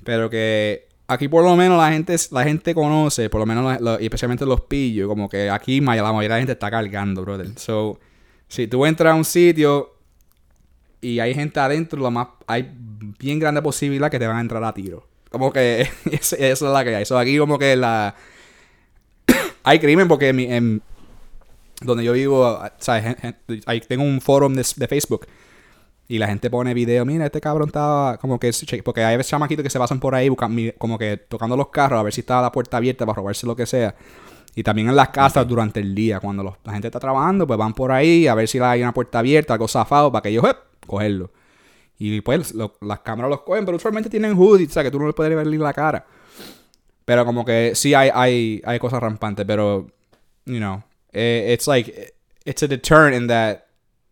Pero 0.04 0.28
que 0.30 0.88
aquí 1.06 1.28
por 1.28 1.44
lo 1.44 1.54
menos 1.56 1.78
la 1.78 1.92
gente, 1.92 2.16
la 2.30 2.44
gente 2.44 2.74
conoce, 2.74 3.28
por 3.28 3.40
lo 3.40 3.46
menos, 3.46 3.80
la- 3.80 3.98
y 4.00 4.04
especialmente 4.04 4.46
los 4.46 4.62
pillos, 4.62 5.08
como 5.08 5.28
que 5.28 5.50
aquí 5.50 5.80
la 5.80 5.86
mayoría 6.12 6.22
de 6.22 6.28
la 6.28 6.38
gente 6.38 6.52
está 6.52 6.70
cargando, 6.70 7.22
brother. 7.22 7.58
So, 7.58 7.98
si 8.48 8.66
tú 8.66 8.84
entras 8.86 9.12
a 9.12 9.16
un 9.16 9.24
sitio 9.24 9.94
y 11.00 11.18
hay 11.18 11.34
gente 11.34 11.60
adentro, 11.60 12.00
lo 12.00 12.10
más, 12.10 12.28
hay 12.46 12.72
bien 13.18 13.38
grande 13.38 13.60
posibilidad 13.62 14.10
que 14.10 14.18
te 14.18 14.26
van 14.26 14.36
a 14.38 14.40
entrar 14.40 14.62
a 14.64 14.72
tiro. 14.72 15.06
Como 15.32 15.52
que 15.52 15.88
esa 16.10 16.36
es 16.36 16.60
la 16.62 16.84
que 16.84 16.94
hay. 16.94 17.04
So, 17.04 17.18
aquí 17.18 17.36
como 17.38 17.58
que 17.58 17.74
la... 17.76 18.14
hay 19.64 19.78
crimen 19.78 20.08
porque 20.08 20.28
en, 20.28 20.36
mi- 20.36 20.44
en- 20.52 20.82
donde 21.80 22.04
yo 22.04 22.12
vivo, 22.12 22.40
o 22.46 22.60
sea, 22.78 23.00
gen- 23.02 23.36
ahí 23.66 23.80
tengo 23.80 24.04
un 24.04 24.20
foro 24.20 24.48
de, 24.48 24.64
de 24.76 24.88
Facebook 24.88 25.26
y 26.08 26.18
la 26.18 26.26
gente 26.28 26.50
pone 26.50 26.74
video, 26.74 27.04
mira, 27.04 27.26
este 27.26 27.40
cabrón 27.40 27.68
estaba 27.68 28.18
como 28.18 28.38
que, 28.38 28.50
porque 28.84 29.02
hay 29.02 29.16
veces 29.16 29.30
chamaquitos 29.30 29.62
que 29.62 29.70
se 29.70 29.78
pasan 29.78 29.98
por 29.98 30.14
ahí 30.14 30.28
buscan, 30.28 30.56
como 30.78 30.98
que 30.98 31.16
tocando 31.16 31.56
los 31.56 31.68
carros 31.70 31.98
a 31.98 32.02
ver 32.02 32.12
si 32.12 32.20
estaba 32.20 32.42
la 32.42 32.52
puerta 32.52 32.76
abierta 32.76 33.06
para 33.06 33.16
robarse 33.16 33.46
lo 33.46 33.56
que 33.56 33.66
sea. 33.66 33.94
Y 34.54 34.62
también 34.62 34.90
en 34.90 34.96
las 34.96 35.08
casas 35.08 35.48
durante 35.48 35.80
el 35.80 35.94
día, 35.94 36.20
cuando 36.20 36.42
los- 36.42 36.54
la 36.64 36.72
gente 36.72 36.88
está 36.88 37.00
trabajando, 37.00 37.46
pues 37.46 37.58
van 37.58 37.72
por 37.72 37.90
ahí 37.90 38.26
a 38.26 38.34
ver 38.34 38.46
si 38.46 38.58
hay 38.58 38.82
una 38.82 38.92
puerta 38.92 39.20
abierta, 39.20 39.54
algo 39.54 39.66
zafado, 39.66 40.12
para 40.12 40.22
que 40.22 40.28
ellos, 40.28 40.44
cogerlo. 40.86 41.30
Y 41.98 42.20
pues 42.20 42.54
lo- 42.54 42.74
las 42.80 43.00
cámaras 43.00 43.30
los 43.30 43.42
cogen, 43.42 43.64
pero 43.64 43.76
usualmente 43.76 44.10
tienen 44.10 44.34
hoodies, 44.34 44.70
o 44.70 44.72
sea, 44.72 44.82
que 44.82 44.90
tú 44.90 44.98
no 44.98 45.06
les 45.06 45.14
puedes 45.14 45.34
ver 45.34 45.46
ni 45.46 45.56
la 45.58 45.72
cara. 45.72 46.04
Pero 47.04 47.24
como 47.24 47.44
que 47.44 47.72
sí 47.74 47.94
hay, 47.94 48.10
hay, 48.12 48.62
hay 48.64 48.78
cosas 48.78 49.00
rampantes, 49.00 49.44
pero, 49.46 49.86
you 50.46 50.58
know, 50.58 50.82
eh, 51.12 51.50
it's 51.52 51.66
like, 51.66 52.14
it's 52.44 52.62
a 52.62 52.66
deterrent 52.68 53.14
in 53.16 53.26
that, 53.28 53.60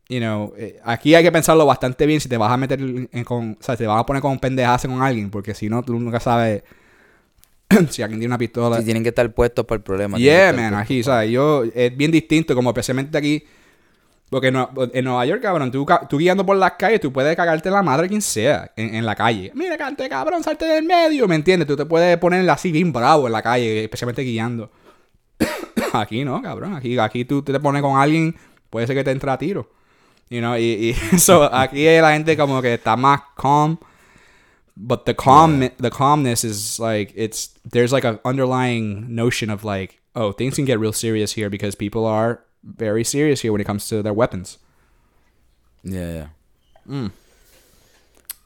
you 0.08 0.18
know, 0.20 0.52
eh, 0.56 0.80
aquí 0.84 1.14
hay 1.14 1.22
que 1.22 1.32
pensarlo 1.32 1.64
bastante 1.66 2.04
bien 2.06 2.20
si 2.20 2.28
te 2.28 2.36
vas 2.36 2.50
a 2.52 2.56
meter 2.56 2.80
en 2.80 3.24
con, 3.24 3.56
o 3.60 3.62
sea, 3.62 3.76
si 3.76 3.84
te 3.84 3.86
vas 3.86 4.00
a 4.00 4.06
poner 4.06 4.20
con 4.20 4.38
pendejazo 4.38 4.88
con 4.88 5.02
alguien, 5.02 5.30
porque 5.30 5.54
si 5.54 5.68
no, 5.68 5.82
tú 5.82 5.98
nunca 5.98 6.18
sabes 6.20 6.62
si 7.90 8.02
alguien 8.02 8.18
tiene 8.20 8.26
una 8.26 8.38
pistola. 8.38 8.78
Si 8.78 8.84
tienen 8.84 9.02
que 9.02 9.10
estar 9.10 9.32
puestos 9.32 9.64
para 9.64 9.76
el 9.76 9.82
problema. 9.82 10.18
Yeah, 10.18 10.52
man, 10.52 10.74
aquí, 10.74 11.02
¿sabes? 11.02 11.30
Yo, 11.30 11.62
es 11.74 11.96
bien 11.96 12.10
distinto, 12.10 12.54
como 12.54 12.70
especialmente 12.70 13.16
aquí. 13.16 13.44
Porque 14.30 14.46
en, 14.48 14.54
Nue- 14.54 14.90
en 14.94 15.04
Nueva 15.04 15.26
York, 15.26 15.42
cabrón, 15.42 15.72
tú, 15.72 15.84
guiando 16.16 16.46
por 16.46 16.56
las 16.56 16.72
calles, 16.72 17.00
tú 17.00 17.12
puedes 17.12 17.34
cagarte 17.34 17.68
la 17.70 17.82
madre 17.82 18.08
quien 18.08 18.22
sea 18.22 18.70
en, 18.76 18.94
en 18.94 19.04
la 19.04 19.16
calle. 19.16 19.50
Mira, 19.54 19.76
cante, 19.76 20.08
cabrón, 20.08 20.44
salte 20.44 20.66
del 20.66 20.84
medio, 20.84 21.26
¿me 21.26 21.34
entiendes? 21.34 21.66
Tú 21.66 21.76
te 21.76 21.84
puedes 21.84 22.16
poner 22.18 22.48
así 22.48 22.70
bien 22.70 22.92
bravo 22.92 23.26
en 23.26 23.32
la 23.32 23.42
calle, 23.42 23.82
especialmente 23.82 24.22
guiando. 24.22 24.70
aquí 25.92 26.24
no, 26.24 26.40
cabrón, 26.40 26.74
aquí, 26.76 26.96
aquí 26.98 27.24
tú 27.24 27.42
te 27.42 27.58
pones 27.58 27.82
con 27.82 27.98
alguien, 27.98 28.36
puede 28.70 28.86
ser 28.86 28.94
que 28.96 29.04
te 29.04 29.10
entre 29.10 29.30
a 29.30 29.36
tiro. 29.38 29.68
You 30.28 30.38
know, 30.38 30.56
y, 30.56 30.62
y 30.62 30.96
eso, 31.12 31.52
aquí 31.52 31.84
la 31.84 32.12
gente 32.12 32.36
como 32.36 32.62
que 32.62 32.74
está 32.74 32.96
más 32.96 33.20
calm. 33.36 33.78
But 34.76 35.04
the 35.04 35.14
calm, 35.14 35.68
the 35.78 35.90
calmness 35.90 36.44
is 36.44 36.78
like 36.78 37.12
it's 37.16 37.52
there's 37.68 37.92
like 37.92 38.06
a 38.06 38.18
underlying 38.24 39.14
notion 39.14 39.50
of 39.50 39.62
like 39.64 39.98
oh 40.14 40.32
things 40.32 40.54
can 40.54 40.64
get 40.64 40.78
real 40.78 40.92
serious 40.92 41.36
here 41.36 41.50
because 41.50 41.76
people 41.76 42.06
are 42.06 42.40
very 42.62 43.04
serious 43.04 43.42
here 43.42 43.52
when 43.52 43.60
it 43.60 43.66
comes 43.66 43.88
to 43.88 44.02
their 44.02 44.12
weapons. 44.12 44.58
Yeah, 45.82 46.30
yeah. 46.86 47.10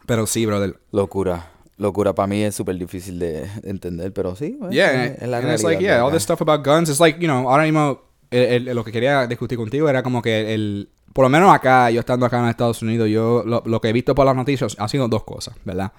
Pero 0.06 0.26
sí, 0.26 0.46
brother. 0.46 0.78
Locura. 0.92 1.50
Locura 1.76 2.14
para 2.14 2.26
mí 2.28 2.42
es 2.42 2.54
súper 2.54 2.76
difícil 2.76 3.18
de 3.18 3.48
de 3.62 3.70
entender, 3.70 4.12
pero 4.12 4.36
sí. 4.36 4.54
bueno, 4.58 4.72
Yeah, 4.72 5.06
es, 5.06 5.22
es 5.22 5.28
la 5.28 5.38
and 5.38 5.50
it's 5.52 5.64
like 5.64 5.82
yeah, 5.82 6.04
all 6.04 6.12
this 6.12 6.22
stuff 6.22 6.40
about 6.40 6.64
guns. 6.64 6.88
It's 6.88 7.00
like 7.00 7.18
you 7.20 7.26
know 7.26 7.50
ahora 7.50 7.64
mismo 7.64 8.02
el- 8.30 8.68
el- 8.68 8.74
lo 8.76 8.84
que 8.84 8.92
quería 8.92 9.26
discutir 9.26 9.58
contigo 9.58 9.88
era 9.88 10.02
como 10.04 10.22
que 10.22 10.54
el 10.54 10.88
por 11.12 11.24
lo 11.24 11.28
menos 11.28 11.52
acá 11.52 11.90
yo 11.90 12.00
estando 12.00 12.26
acá 12.26 12.38
en 12.40 12.48
Estados 12.48 12.80
Unidos 12.82 13.08
yo 13.08 13.42
lo, 13.44 13.62
lo 13.66 13.80
que 13.80 13.88
he 13.88 13.92
visto 13.92 14.14
por 14.14 14.24
las 14.26 14.36
noticias 14.36 14.76
ha 14.78 14.86
sido 14.88 15.08
dos 15.08 15.24
cosas, 15.24 15.56
¿verdad? 15.64 15.90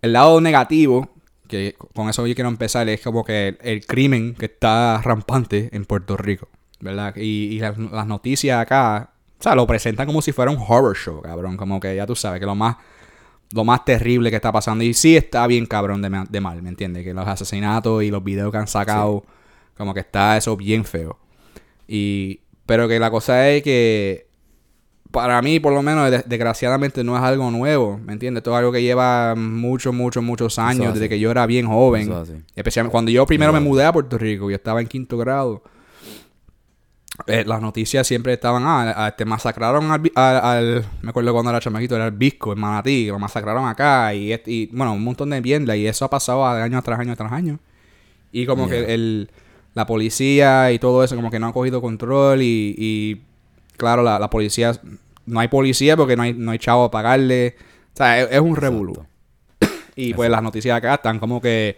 El 0.00 0.14
lado 0.14 0.40
negativo 0.40 1.10
que 1.48 1.76
con 1.94 2.08
eso 2.08 2.26
yo 2.26 2.34
quiero 2.34 2.48
empezar 2.48 2.88
es 2.88 3.02
como 3.02 3.24
que 3.24 3.48
el, 3.48 3.58
el 3.60 3.86
crimen 3.86 4.34
que 4.34 4.46
está 4.46 5.02
rampante 5.02 5.68
en 5.72 5.84
Puerto 5.84 6.16
Rico, 6.16 6.48
¿verdad? 6.82 7.14
Y, 7.16 7.54
y 7.54 7.58
las, 7.60 7.78
las 7.78 8.06
noticias 8.06 8.60
acá, 8.60 9.12
o 9.38 9.42
sea, 9.42 9.54
lo 9.54 9.66
presentan 9.66 10.06
como 10.06 10.20
si 10.20 10.32
fuera 10.32 10.50
un 10.50 10.58
horror 10.58 10.94
show, 10.96 11.22
cabrón, 11.22 11.56
como 11.56 11.80
que 11.80 11.96
ya 11.96 12.04
tú 12.06 12.14
sabes 12.14 12.38
que 12.40 12.46
lo 12.46 12.54
más 12.54 12.76
lo 13.54 13.64
más 13.64 13.84
terrible 13.84 14.30
que 14.30 14.36
está 14.36 14.50
pasando. 14.50 14.82
Y 14.82 14.94
sí 14.94 15.14
está 15.16 15.46
bien 15.46 15.66
cabrón 15.66 16.00
de, 16.02 16.24
de 16.28 16.40
mal, 16.40 16.62
¿me 16.62 16.70
entiendes? 16.70 17.04
Que 17.04 17.12
los 17.14 17.26
asesinatos 17.28 18.02
y 18.02 18.10
los 18.10 18.24
videos 18.24 18.50
que 18.50 18.56
han 18.58 18.66
sacado, 18.66 19.24
como 19.76 19.92
que 19.94 20.00
está 20.00 20.36
eso 20.38 20.56
bien 20.56 20.84
feo. 20.86 21.18
Y, 21.86 22.40
pero 22.64 22.88
que 22.88 22.98
la 22.98 23.10
cosa 23.10 23.50
es 23.50 23.62
que, 23.62 24.26
para 25.10 25.42
mí, 25.42 25.60
por 25.60 25.74
lo 25.74 25.82
menos, 25.82 26.10
de- 26.10 26.22
desgraciadamente 26.26 27.04
no 27.04 27.14
es 27.14 27.22
algo 27.22 27.50
nuevo, 27.50 27.98
¿me 28.02 28.14
entiendes? 28.14 28.40
Esto 28.40 28.52
es 28.52 28.56
algo 28.58 28.72
que 28.72 28.80
lleva 28.82 29.34
muchos, 29.36 29.92
muchos, 29.92 30.22
muchos 30.22 30.58
años, 30.58 30.86
desde 30.94 31.08
que 31.10 31.20
yo 31.20 31.30
era 31.30 31.44
bien 31.44 31.66
joven. 31.66 32.08
Especialmente 32.56 32.92
cuando 32.92 33.10
yo 33.10 33.26
primero 33.26 33.52
me 33.52 33.58
mudé 33.68 33.84
a 33.84 33.92
Puerto 33.92 34.16
Rico, 34.16 34.48
yo 34.48 34.56
estaba 34.56 34.80
en 34.80 34.86
quinto 34.86 35.18
grado. 35.18 35.62
Eh, 37.26 37.44
las 37.46 37.60
noticias 37.60 38.06
siempre 38.06 38.32
estaban, 38.32 38.62
ah, 38.66 39.06
a- 39.06 39.16
te 39.16 39.24
masacraron 39.24 39.90
al, 39.90 40.00
vi- 40.00 40.12
al, 40.14 40.36
al- 40.36 40.84
me 41.02 41.10
acuerdo 41.10 41.32
cuando 41.32 41.50
era 41.50 41.60
chamaquito, 41.60 41.94
era 41.96 42.06
el 42.06 42.12
Visco, 42.12 42.52
en 42.52 42.60
Manatí, 42.60 43.06
lo 43.06 43.18
masacraron 43.18 43.68
acá, 43.68 44.14
y, 44.14 44.66
bueno, 44.72 44.94
un 44.94 45.04
montón 45.04 45.30
de 45.30 45.40
mierda, 45.40 45.76
y 45.76 45.86
eso 45.86 46.04
ha 46.04 46.10
pasado 46.10 46.54
de 46.54 46.62
año 46.62 46.80
tras 46.82 46.98
año 46.98 47.14
tras 47.16 47.32
año. 47.32 47.58
Y 48.32 48.46
como 48.46 48.66
Yeah. 48.66 48.86
que 48.86 48.94
el, 48.94 49.30
la 49.74 49.86
policía 49.86 50.72
y 50.72 50.78
todo 50.78 51.04
eso 51.04 51.14
como 51.16 51.30
que 51.30 51.38
no 51.38 51.48
ha 51.48 51.52
cogido 51.52 51.80
control 51.82 52.40
y, 52.42 52.74
y 52.78 53.22
claro, 53.76 54.02
la, 54.02 54.18
la 54.18 54.30
policía, 54.30 54.72
no 55.26 55.38
hay 55.40 55.48
policía 55.48 55.96
porque 55.96 56.16
no 56.16 56.22
hay, 56.22 56.32
no 56.34 56.50
hay 56.50 56.58
chavo 56.58 56.84
a 56.84 56.90
pagarle. 56.90 57.56
O 57.92 57.96
sea, 57.96 58.20
es, 58.20 58.28
es 58.32 58.40
un 58.40 58.56
revolú. 58.56 58.94
Y 59.96 60.14
pues 60.14 60.30
las 60.30 60.42
noticias 60.42 60.74
acá 60.74 60.94
están 60.94 61.18
como 61.18 61.40
que, 61.42 61.76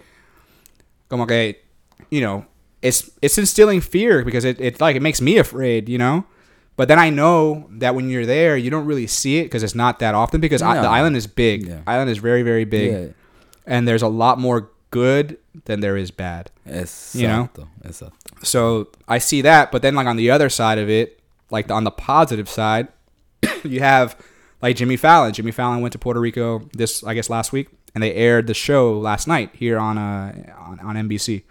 como 1.09 1.27
que, 1.27 1.65
you 2.13 2.21
know, 2.21 2.45
it's, 2.85 3.11
it's 3.23 3.39
instilling 3.39 3.81
fear 3.81 4.25
because 4.25 4.45
it, 4.45 4.61
it 4.61 4.81
like, 4.81 4.95
it 4.97 5.03
makes 5.03 5.21
me 5.21 5.39
afraid, 5.39 5.89
you 5.89 5.99
know? 5.99 6.25
But 6.77 6.89
then 6.89 6.99
I 6.99 7.09
know 7.11 7.69
that 7.71 7.95
when 7.95 8.11
you're 8.11 8.27
there, 8.27 8.57
you 8.57 8.69
don't 8.71 8.85
really 8.87 9.07
see 9.07 9.39
it 9.39 9.45
because 9.45 9.63
it's 9.63 9.75
not 9.77 9.99
that 10.01 10.15
often 10.15 10.41
because 10.41 10.61
I- 10.63 10.81
the 10.81 10.89
island 10.89 11.17
is 11.17 11.27
big. 11.27 11.67
Yeah. 11.67 11.81
Island 11.87 12.11
is 12.11 12.19
very, 12.19 12.43
very 12.43 12.65
big 12.65 12.93
Yeah. 12.93 13.07
and 13.67 13.87
there's 13.89 14.03
a 14.03 14.09
lot 14.09 14.39
more 14.39 14.71
good 14.91 15.39
than 15.67 15.81
there 15.81 15.97
is 15.97 16.11
bad. 16.11 16.51
You 16.67 16.73
know? 17.29 17.49
Exacto, 17.55 17.69
exacto. 17.85 18.13
So 18.47 18.89
I 19.09 19.19
see 19.19 19.41
that, 19.43 19.71
but 19.73 19.83
then 19.83 19.95
like 19.95 20.07
on 20.07 20.17
the 20.17 20.31
other 20.31 20.49
side 20.49 20.79
of 20.79 20.91
it, 20.91 21.21
like 21.51 21.71
on 21.71 21.85
the 21.85 21.91
positive 21.91 22.49
side, 22.49 22.89
you 23.65 23.81
have 23.81 24.17
like 24.63 24.77
Jimmy 24.77 24.97
Fallon. 24.97 25.33
Jimmy 25.33 25.53
Fallon 25.53 25.81
went 25.81 25.93
to 25.93 25.99
Puerto 25.99 26.21
Rico 26.21 26.69
this 26.73 27.05
I 27.05 27.15
guess 27.15 27.31
last 27.31 27.53
week, 27.53 27.69
and 27.95 28.03
they 28.03 28.15
aired 28.15 28.47
the 28.47 28.55
show 28.55 28.99
last 28.99 29.29
night 29.29 29.51
here 29.55 29.79
on 29.79 29.97
uh 29.99 30.33
on, 30.59 30.81
on 30.81 30.97
NBC. 31.09 31.43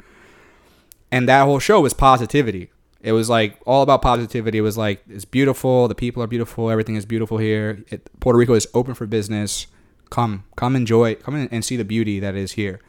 And 1.14 1.30
that 1.30 1.44
whole 1.44 1.60
show 1.60 1.80
was 1.80 1.94
positivity. 1.94 2.72
It 3.00 3.12
was 3.12 3.30
like 3.30 3.60
all 3.68 3.84
about 3.84 4.02
positivity. 4.02 4.58
It 4.58 4.62
was 4.62 4.80
like 4.80 5.04
it's 5.08 5.26
beautiful. 5.26 5.88
The 5.88 5.94
people 5.94 6.24
are 6.24 6.28
beautiful. 6.28 6.72
Everything 6.72 6.96
is 6.96 7.06
beautiful 7.06 7.38
here. 7.38 7.84
It, 7.90 8.10
Puerto 8.20 8.40
Rico 8.40 8.56
is 8.56 8.68
open 8.74 8.96
for 8.96 9.06
business. 9.06 9.68
Come, 10.10 10.44
come 10.56 10.76
enjoy. 10.76 11.14
Come 11.16 11.36
in 11.36 11.50
and 11.52 11.64
see 11.64 11.78
the 11.78 11.86
beauty 11.86 12.20
that 12.20 12.34
is 12.34 12.54
here. 12.54 12.80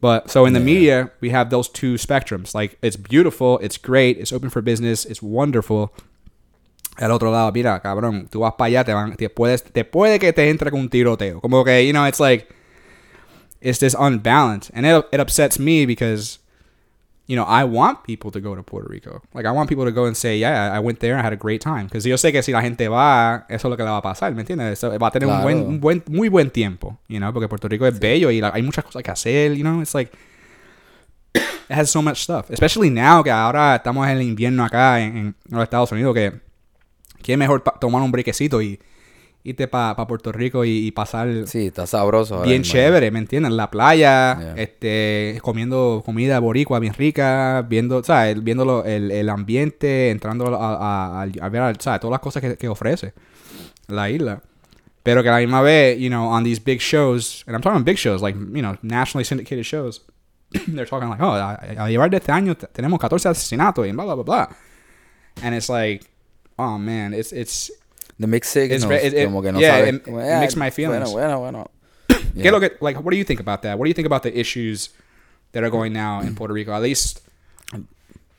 But 0.00 0.30
so 0.30 0.46
in 0.46 0.54
the 0.54 0.60
media, 0.60 1.10
we 1.20 1.30
have 1.30 1.50
those 1.50 1.68
two 1.68 1.94
spectrums. 1.94 2.54
Like 2.54 2.78
it's 2.80 2.96
beautiful, 2.96 3.58
it's 3.58 3.76
great, 3.76 4.18
it's 4.18 4.32
open 4.32 4.50
for 4.50 4.62
business, 4.62 5.04
it's 5.04 5.22
wonderful. 5.22 5.92
Al 6.98 7.10
otro 7.10 7.30
lado, 7.30 7.52
mira, 7.52 7.80
cabrón, 7.80 8.30
tú 8.30 8.40
vas 8.40 8.54
para 8.56 8.70
allá, 8.70 8.84
te, 8.84 8.92
van, 8.92 9.16
te, 9.16 9.28
puedes, 9.28 9.62
te 9.62 9.84
puede 9.84 10.18
que 10.18 10.32
te 10.32 10.48
entre 10.48 10.70
con 10.70 10.80
un 10.80 10.88
tiroteo. 10.88 11.40
Como 11.40 11.64
que, 11.64 11.86
you 11.86 11.92
know, 11.92 12.04
it's 12.04 12.20
like, 12.20 12.48
it's 13.60 13.78
this 13.78 13.94
unbalance. 13.98 14.70
And 14.74 14.86
it, 14.86 15.04
it 15.10 15.20
upsets 15.20 15.58
me 15.58 15.86
because, 15.86 16.38
you 17.26 17.36
know, 17.36 17.44
I 17.44 17.64
want 17.64 18.04
people 18.04 18.30
to 18.30 18.40
go 18.40 18.54
to 18.54 18.62
Puerto 18.62 18.88
Rico. 18.88 19.22
Like, 19.32 19.46
I 19.46 19.50
want 19.50 19.68
people 19.68 19.84
to 19.84 19.92
go 19.92 20.04
and 20.04 20.16
say, 20.16 20.36
yeah, 20.36 20.70
I 20.72 20.80
went 20.80 21.00
there, 21.00 21.16
I 21.16 21.22
had 21.22 21.32
a 21.32 21.36
great 21.36 21.62
time. 21.62 21.86
Because 21.86 22.04
yo 22.04 22.16
sé 22.16 22.32
que 22.32 22.42
si 22.42 22.52
la 22.52 22.60
gente 22.60 22.88
va, 22.88 23.46
eso 23.48 23.68
es 23.68 23.70
lo 23.70 23.76
que 23.76 23.82
le 23.82 23.90
va 23.90 23.98
a 23.98 24.02
pasar, 24.02 24.34
¿me 24.34 24.42
entiendes? 24.42 24.72
Eso 24.72 24.98
va 24.98 25.08
a 25.08 25.10
tener 25.10 25.28
un, 25.28 25.42
buen, 25.42 25.58
un 25.58 25.80
buen, 25.80 26.02
muy 26.08 26.28
buen 26.28 26.50
tiempo, 26.50 26.98
you 27.08 27.18
know, 27.18 27.32
porque 27.32 27.48
Puerto 27.48 27.68
Rico 27.68 27.86
es 27.86 27.98
bello 27.98 28.30
y 28.30 28.42
hay 28.42 28.62
muchas 28.62 28.84
cosas 28.84 29.02
que 29.02 29.10
hacer, 29.10 29.54
you 29.54 29.62
know, 29.62 29.80
it's 29.80 29.94
like, 29.94 30.12
it 31.34 31.42
has 31.70 31.90
so 31.90 32.02
much 32.02 32.18
stuff. 32.18 32.50
Especially 32.50 32.90
now 32.90 33.22
que 33.22 33.30
ahora 33.30 33.76
estamos 33.76 34.06
en 34.06 34.18
el 34.18 34.22
invierno 34.22 34.64
acá 34.64 35.00
en, 35.00 35.16
en 35.16 35.34
los 35.48 35.62
Estados 35.62 35.90
Unidos, 35.92 36.14
que, 36.14 36.32
que 37.22 37.32
es 37.32 37.38
mejor 37.38 37.62
tomar 37.80 38.02
un 38.02 38.12
brequecito 38.12 38.60
y 38.60 38.78
irte 39.46 39.68
para 39.68 39.94
Puerto 40.06 40.32
Rico 40.32 40.64
y, 40.64 40.86
y 40.86 40.90
pasar 40.90 41.28
Sí, 41.46 41.66
está 41.66 41.86
sabroso. 41.86 42.40
bien 42.42 42.62
chévere, 42.62 43.10
¿me 43.10 43.18
entiendes? 43.18 43.50
En 43.50 43.56
la 43.58 43.70
playa, 43.70 44.38
Yeah. 44.40 44.54
este, 44.56 45.38
comiendo 45.42 46.02
comida 46.04 46.38
boricua 46.40 46.78
bien 46.78 46.94
rica, 46.94 47.64
viendo, 47.68 48.02
¿sabes? 48.02 48.42
Viendo 48.42 48.64
lo- 48.64 48.84
el, 48.86 49.10
el 49.10 49.28
ambiente, 49.28 50.10
entrando 50.10 50.46
a, 50.56 51.20
a- 51.20 51.22
a- 51.22 51.48
ver, 51.50 51.76
¿sabes? 51.80 52.00
Todas 52.00 52.12
las 52.12 52.20
cosas 52.20 52.40
que, 52.42 52.56
que 52.56 52.68
ofrece 52.68 53.12
la 53.86 54.08
isla. 54.08 54.42
Pero 55.02 55.22
que 55.22 55.28
a 55.28 55.32
la 55.32 55.38
misma 55.40 55.60
vez, 55.60 55.98
you 55.98 56.08
know, 56.08 56.26
on 56.32 56.42
these 56.42 56.62
big 56.64 56.80
shows, 56.80 57.44
and 57.46 57.54
I'm 57.54 57.60
talking 57.60 57.84
big 57.84 57.98
shows, 57.98 58.22
like, 58.22 58.38
you 58.38 58.62
know, 58.62 58.78
nationally 58.80 59.26
syndicated 59.26 59.66
shows, 59.66 60.00
they're 60.68 60.86
talking 60.86 61.10
like, 61.10 61.22
oh, 61.22 61.34
a, 61.34 61.52
a 61.84 61.88
llevar 61.90 62.08
de 62.08 62.16
este 62.16 62.32
año 62.32 62.56
te- 62.56 62.68
tenemos 62.68 62.98
14 62.98 63.28
asesinatos 63.28 63.86
y 63.86 63.92
bla, 63.92 64.04
bla, 64.04 64.14
bla, 64.14 64.24
bla. 64.24 64.48
And 65.42 65.54
it's 65.54 65.68
like, 65.68 66.06
oh, 66.56 66.78
man, 66.78 67.12
it's, 67.12 67.30
it's, 67.34 67.70
The 68.24 68.30
mixed 68.30 68.52
signals, 68.52 68.84
it- 69.04 69.14
it- 69.14 69.24
como 69.26 69.42
que 69.42 69.52
no 69.52 69.60
yeah, 69.60 69.88
it- 69.88 70.02
como, 70.02 70.18
"Ah, 70.20 70.40
makes 70.40 70.56
my 70.56 70.70
feelings." 70.70 71.10
Bueno, 71.12 71.38
bueno, 71.40 71.40
bueno. 71.40 71.70
¿Qué 72.34 72.46
es 72.46 72.52
lo 72.52 72.60
que, 72.60 72.72
like, 72.80 72.98
what 73.00 73.10
do 73.12 73.16
you 73.16 73.24
think 73.24 73.40
about 73.40 73.60
that? 73.62 73.72
What 73.76 73.84
do 73.84 73.88
you 73.88 73.94
think 73.94 74.06
about 74.06 74.22
the 74.22 74.38
issues 74.38 74.92
that 75.52 75.62
are 75.62 75.70
going 75.70 75.92
now 75.92 76.22
in 76.22 76.34
Puerto 76.36 76.54
Rico? 76.54 76.72
At 76.72 76.82
least, 76.82 77.20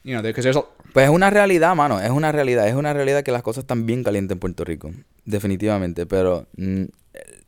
you 0.04 0.14
know, 0.14 0.22
because 0.22 0.44
there's 0.44 0.58
a, 0.58 0.64
Pues 0.94 1.06
es 1.06 1.10
una 1.14 1.30
realidad, 1.30 1.76
mano. 1.76 2.00
Es 2.00 2.10
una 2.10 2.32
realidad. 2.32 2.68
Es 2.68 2.74
una 2.76 2.94
realidad 2.94 3.24
que 3.24 3.32
las 3.32 3.44
cosas 3.44 3.64
están 3.64 3.86
bien 3.86 4.04
calientes 4.04 4.36
en 4.36 4.40
Puerto 4.40 4.64
Rico. 4.64 4.92
Definitivamente. 5.26 6.06
Pero 6.06 6.48
mm, 6.58 6.84
eh, 7.14 7.42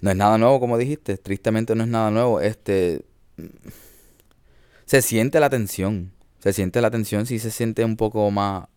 no 0.00 0.10
es 0.10 0.16
nada 0.16 0.38
nuevo, 0.38 0.58
como 0.58 0.78
dijiste. 0.78 1.16
Tristemente 1.18 1.74
no 1.74 1.82
es 1.84 1.88
nada 1.90 2.10
nuevo. 2.10 2.40
Este. 2.40 3.02
mm, 3.36 3.42
Se 4.86 5.02
siente 5.02 5.38
la 5.40 5.50
tensión. 5.50 6.12
Se 6.38 6.52
siente 6.52 6.80
la 6.80 6.90
tensión. 6.90 7.26
Sí 7.26 7.38
se 7.38 7.50
siente 7.50 7.84
un 7.84 7.96
poco 7.96 8.30
más, 8.30 8.68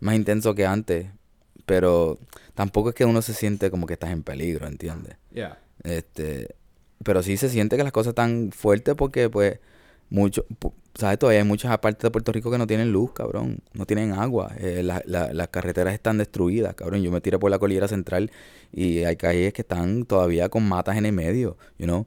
más 0.00 0.14
intenso 0.16 0.54
que 0.54 0.66
antes. 0.66 1.06
Pero 1.66 2.18
tampoco 2.54 2.90
es 2.90 2.94
que 2.94 3.04
uno 3.04 3.22
se 3.22 3.34
siente 3.34 3.70
como 3.70 3.86
que 3.86 3.94
estás 3.94 4.10
en 4.10 4.22
peligro, 4.22 4.66
¿entiendes? 4.66 5.16
yeah, 5.32 5.58
Este, 5.82 6.54
pero 7.02 7.22
sí 7.22 7.36
se 7.36 7.48
siente 7.48 7.76
que 7.76 7.84
las 7.84 7.92
cosas 7.92 8.10
están 8.10 8.50
fuertes 8.52 8.94
porque, 8.94 9.28
pues, 9.30 9.58
mucho, 10.10 10.44
¿sabes? 10.94 11.18
Todavía 11.18 11.40
hay 11.40 11.46
muchas 11.48 11.76
partes 11.78 12.02
de 12.02 12.10
Puerto 12.10 12.30
Rico 12.32 12.50
que 12.50 12.58
no 12.58 12.66
tienen 12.66 12.92
luz, 12.92 13.12
cabrón. 13.12 13.58
No 13.72 13.86
tienen 13.86 14.12
agua. 14.12 14.52
Eh, 14.58 14.82
la- 14.82 15.02
la- 15.06 15.32
las 15.32 15.48
carreteras 15.48 15.94
están 15.94 16.18
destruidas, 16.18 16.74
cabrón. 16.74 17.02
Yo 17.02 17.10
me 17.10 17.20
tiré 17.20 17.38
por 17.38 17.50
la 17.50 17.58
cordillera 17.58 17.88
central 17.88 18.30
y 18.70 19.04
hay 19.04 19.16
calles 19.16 19.52
que 19.54 19.62
están 19.62 20.04
todavía 20.04 20.48
con 20.50 20.68
matas 20.68 20.96
en 20.96 21.06
el 21.06 21.12
medio, 21.12 21.56
you 21.78 21.86
know. 21.86 22.06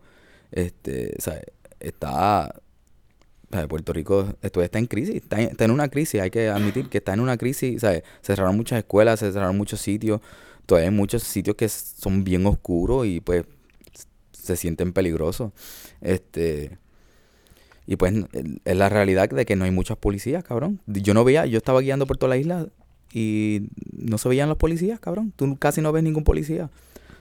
Este, 0.51 1.15
¿sabes? 1.19 1.41
Está... 1.79 2.53
¿sabes? 3.57 3.67
Puerto 3.67 3.91
Rico 3.91 4.35
esto 4.41 4.61
está 4.61 4.77
en 4.77 4.85
crisis, 4.85 5.15
está 5.15 5.65
en, 5.65 5.71
una 5.71 5.89
crisis, 5.89 6.21
hay 6.21 6.29
que 6.29 6.47
admitir 6.47 6.89
que 6.89 6.99
está 6.99 7.13
en 7.13 7.21
una 7.21 7.37
crisis, 7.37 7.81
¿sabes? 7.81 8.03
Se 8.21 8.35
cerraron 8.35 8.55
muchas 8.55 8.77
escuelas, 8.77 9.19
se 9.19 9.31
cerraron 9.31 9.57
muchos 9.57 9.81
sitios, 9.81 10.21
todavía 10.67 10.89
hay 10.89 10.95
muchos 10.95 11.23
sitios 11.23 11.55
que 11.55 11.67
son 11.67 12.23
bien 12.23 12.45
oscuros 12.45 13.07
y 13.07 13.19
pues 13.19 13.45
se 14.31 14.55
sienten 14.55 14.93
peligrosos. 14.93 15.51
Este 16.01 16.77
y 17.87 17.95
pues 17.95 18.13
es 18.65 18.77
la 18.77 18.89
realidad 18.89 19.29
de 19.29 19.45
que 19.45 19.55
no 19.55 19.65
hay 19.65 19.71
muchas 19.71 19.97
policías, 19.97 20.43
cabrón. 20.43 20.81
Yo 20.85 21.13
no 21.13 21.23
veía, 21.23 21.45
yo 21.45 21.57
estaba 21.57 21.81
guiando 21.81 22.05
por 22.05 22.17
toda 22.17 22.29
la 22.29 22.37
isla 22.37 22.67
y 23.11 23.69
no 23.91 24.17
se 24.17 24.29
veían 24.29 24.49
los 24.49 24.57
policías, 24.57 24.99
cabrón. 24.99 25.33
Tú 25.35 25.57
casi 25.57 25.81
no 25.81 25.91
ves 25.91 26.03
ningún 26.03 26.25
policía. 26.25 26.69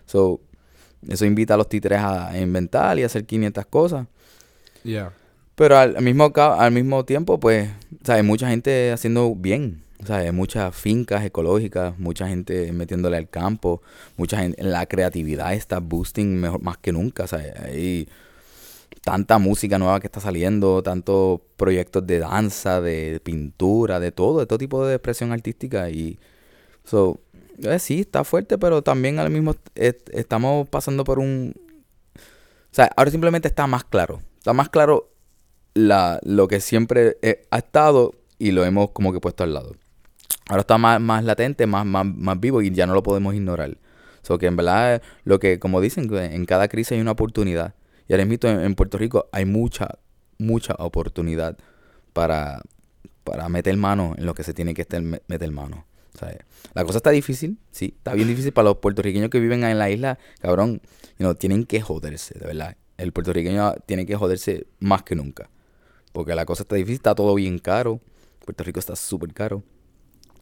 So, 0.05 0.41
eso 1.09 1.25
invita 1.25 1.55
a 1.55 1.57
los 1.57 1.69
títeres 1.69 2.01
a 2.01 2.39
inventar 2.39 2.99
y 2.99 3.05
a 3.05 3.07
hacer 3.07 3.25
500 3.25 3.65
cosas. 3.67 4.07
yeah, 4.87 5.13
Pero 5.57 5.79
al, 5.79 6.01
mismo, 6.03 6.31
al 6.37 6.71
mismo 6.73 7.05
tiempo, 7.05 7.41
pues, 7.41 7.69
o 8.03 8.05
sea, 8.07 8.17
hay 8.17 8.23
mucha 8.23 8.49
gente 8.49 8.93
haciendo 8.93 9.35
bien. 9.35 9.83
O 10.03 10.07
sea, 10.07 10.19
hay 10.19 10.31
muchas 10.31 10.77
fincas 10.77 11.25
ecológicas, 11.25 11.99
mucha 11.99 12.29
gente 12.29 12.71
metiéndole 12.73 13.17
al 13.17 13.31
campo, 13.31 13.81
mucha 14.19 14.37
gente, 14.39 14.63
la 14.63 14.85
creatividad 14.87 15.55
está 15.55 15.79
boosting 15.81 16.37
mejor, 16.39 16.61
más 16.63 16.77
que 16.77 16.93
nunca. 16.93 17.25
O 17.25 17.27
sea, 17.27 17.41
hay 17.65 18.07
tanta 19.03 19.39
música 19.39 19.79
nueva 19.79 19.99
que 20.01 20.07
está 20.09 20.21
saliendo, 20.21 20.83
tantos 20.83 21.41
proyectos 21.57 22.07
de 22.07 22.19
danza, 22.19 22.83
de 22.83 23.21
pintura, 23.25 23.99
de 23.99 24.13
todo, 24.13 24.41
de 24.41 24.47
todo 24.47 24.59
tipo 24.59 24.85
de 24.87 24.97
expresión 24.97 25.33
artística. 25.33 25.89
Y, 25.89 26.19
so, 26.85 27.19
eh, 27.63 27.79
sí, 27.79 28.01
está 28.01 28.25
fuerte, 28.25 28.59
pero 28.59 28.83
también 28.83 29.19
al 29.19 29.31
mismo, 29.31 29.55
est- 29.75 30.11
estamos 30.13 30.69
pasando 30.69 31.05
por 31.05 31.19
un, 31.19 31.55
o 32.17 32.75
sea, 32.77 32.91
ahora 32.97 33.11
simplemente 33.11 33.49
está 33.49 33.67
más 33.67 33.85
claro. 33.85 34.21
Está 34.37 34.53
más 34.53 34.69
claro 34.69 35.09
la, 35.77 36.21
lo 36.25 36.49
que 36.49 36.61
siempre 36.61 37.19
ha 37.51 37.59
estado 37.59 38.15
y 38.39 38.51
lo 38.51 38.65
hemos 38.65 38.91
como 38.91 39.13
que 39.13 39.21
puesto 39.21 39.45
al 39.45 39.53
lado. 39.53 39.77
Ahora 40.49 40.63
está 40.63 40.79
más, 40.79 41.01
más 41.01 41.23
latente, 41.23 41.67
más, 41.67 41.85
más, 41.85 42.07
más 42.07 42.41
vivo 42.41 42.63
y 42.63 42.71
ya 42.71 42.87
no 42.87 42.95
lo 42.95 43.03
podemos 43.03 43.35
ignorar. 43.35 43.77
So 44.23 44.39
que 44.39 44.47
en 44.47 44.57
verdad, 44.57 45.03
lo 45.25 45.39
que, 45.39 45.59
como 45.59 45.81
dicen, 45.81 46.13
en 46.13 46.47
cada 46.47 46.69
crisis 46.69 46.93
hay 46.93 47.01
una 47.01 47.13
oportunidad. 47.13 47.75
Y 48.09 48.15
ahora 48.15 48.25
mismo 48.25 48.49
en, 48.49 48.61
en 48.61 48.75
Puerto 48.75 48.97
Rico 48.97 49.29
hay 49.33 49.45
mucha, 49.45 49.99
mucha 50.39 50.75
oportunidad 50.79 51.59
para, 52.13 52.63
para 53.23 53.49
meter 53.49 53.77
mano 53.77 54.15
en 54.17 54.25
lo 54.25 54.35
que 54.35 54.45
se 54.45 54.55
tiene 54.55 54.73
que 54.73 54.87
meter 55.29 55.51
mano. 55.51 55.85
O 56.15 56.19
sea, 56.19 56.35
la 56.73 56.85
cosa 56.85 56.99
está 56.99 57.11
difícil, 57.11 57.59
sí, 57.71 57.95
está 57.99 58.15
bien 58.15 58.29
difícil 58.29 58.53
para 58.53 58.71
los 58.71 58.79
puertorriqueños 58.79 59.29
que 59.29 59.41
viven 59.41 59.63
en 59.65 59.79
la 59.79 59.91
isla, 59.91 60.19
cabrón, 60.41 60.81
you 61.19 61.25
know, 61.25 61.35
tienen 61.35 61.67
que 61.67 61.83
joderse, 61.83 62.39
de 62.39 62.47
verdad. 62.47 62.77
El 62.97 63.13
puertorriqueño 63.13 63.75
tiene 63.85 64.07
que 64.07 64.17
joderse 64.17 64.67
más 64.79 65.03
que 65.03 65.15
nunca. 65.15 65.51
Porque 66.17 66.35
la 66.35 66.47
cosa 66.47 66.63
está 66.63 66.77
difícil, 66.77 66.95
está 66.95 67.15
todo 67.15 67.35
bien 67.35 67.59
caro. 67.59 68.01
Puerto 68.43 68.65
Rico 68.65 68.81
está 68.81 68.97
súper 68.97 69.35
caro. 69.35 69.63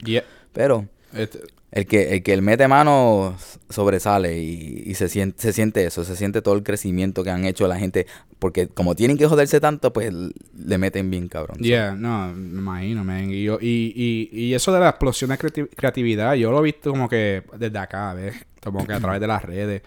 yeah. 0.04 0.22
Pero 0.52 0.86
It, 1.12 1.34
el 1.72 1.86
que, 1.86 2.14
el 2.14 2.22
que 2.22 2.32
el 2.32 2.42
mete 2.42 2.68
mano 2.68 3.36
sobresale 3.68 4.38
y, 4.38 4.84
y 4.86 4.94
se, 4.94 5.08
siente, 5.08 5.42
se 5.42 5.52
siente 5.52 5.84
eso, 5.84 6.04
se 6.04 6.14
siente 6.14 6.42
todo 6.42 6.54
el 6.54 6.62
crecimiento 6.62 7.24
que 7.24 7.30
han 7.30 7.44
hecho 7.44 7.66
la 7.66 7.76
gente. 7.76 8.06
Porque 8.38 8.68
como 8.68 8.94
tienen 8.94 9.18
que 9.18 9.26
joderse 9.26 9.58
tanto, 9.58 9.92
pues 9.92 10.12
le 10.12 10.78
meten 10.78 11.10
bien 11.10 11.26
cabrón. 11.26 11.58
yeah, 11.58 11.96
no, 11.96 12.32
me 12.32 12.60
imagino, 12.60 13.02
man. 13.02 13.32
Y, 13.32 13.42
yo, 13.42 13.58
y, 13.60 13.92
y, 13.96 14.28
y 14.30 14.54
eso 14.54 14.72
de 14.72 14.78
la 14.78 14.90
explosión 14.90 15.30
de 15.30 15.38
creati- 15.38 15.68
creatividad, 15.74 16.34
yo 16.34 16.52
lo 16.52 16.60
he 16.60 16.62
visto 16.62 16.90
como 16.90 17.08
que 17.08 17.42
desde 17.58 17.78
acá, 17.78 18.14
¿ves? 18.14 18.36
Como 18.62 18.86
que 18.86 18.92
a 18.92 19.00
través 19.00 19.20
de 19.20 19.26
las 19.26 19.42
redes. 19.42 19.82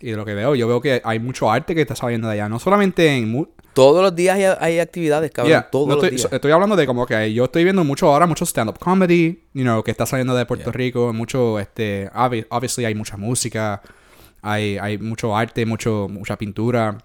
Y 0.00 0.10
de 0.10 0.16
lo 0.18 0.26
que 0.26 0.34
veo, 0.34 0.54
yo 0.54 0.68
veo 0.68 0.82
que 0.82 1.00
hay 1.02 1.18
mucho 1.18 1.50
arte 1.50 1.74
que 1.74 1.80
está 1.80 1.96
saliendo 1.96 2.28
de 2.28 2.34
allá. 2.34 2.50
No 2.50 2.58
solamente 2.58 3.08
en... 3.08 3.48
Todos 3.74 4.02
los 4.02 4.14
días 4.14 4.36
hay, 4.36 4.44
hay 4.44 4.78
actividades, 4.78 5.30
cabrón. 5.30 5.50
Yeah, 5.50 5.68
todos 5.70 5.88
no 5.88 5.94
los 5.96 6.04
estoy, 6.04 6.16
días. 6.18 6.32
estoy 6.32 6.52
hablando 6.52 6.76
de 6.76 6.86
como 6.86 7.04
que 7.06 7.32
yo 7.34 7.44
estoy 7.44 7.64
viendo 7.64 7.84
mucho 7.84 8.06
ahora, 8.08 8.26
mucho 8.26 8.44
stand-up 8.46 8.78
comedy, 8.78 9.42
you 9.52 9.62
know, 9.62 9.82
que 9.82 9.90
está 9.90 10.06
saliendo 10.06 10.34
de 10.34 10.46
Puerto 10.46 10.66
Yeah. 10.70 10.72
Rico, 10.72 11.12
mucho, 11.12 11.58
este, 11.58 12.08
obvi- 12.12 12.46
obviously 12.50 12.84
hay 12.84 12.94
mucha 12.94 13.16
música, 13.16 13.82
hay, 14.42 14.78
hay 14.78 14.98
mucho 14.98 15.36
arte, 15.36 15.66
mucho, 15.66 16.06
mucha 16.08 16.36
pintura. 16.38 16.98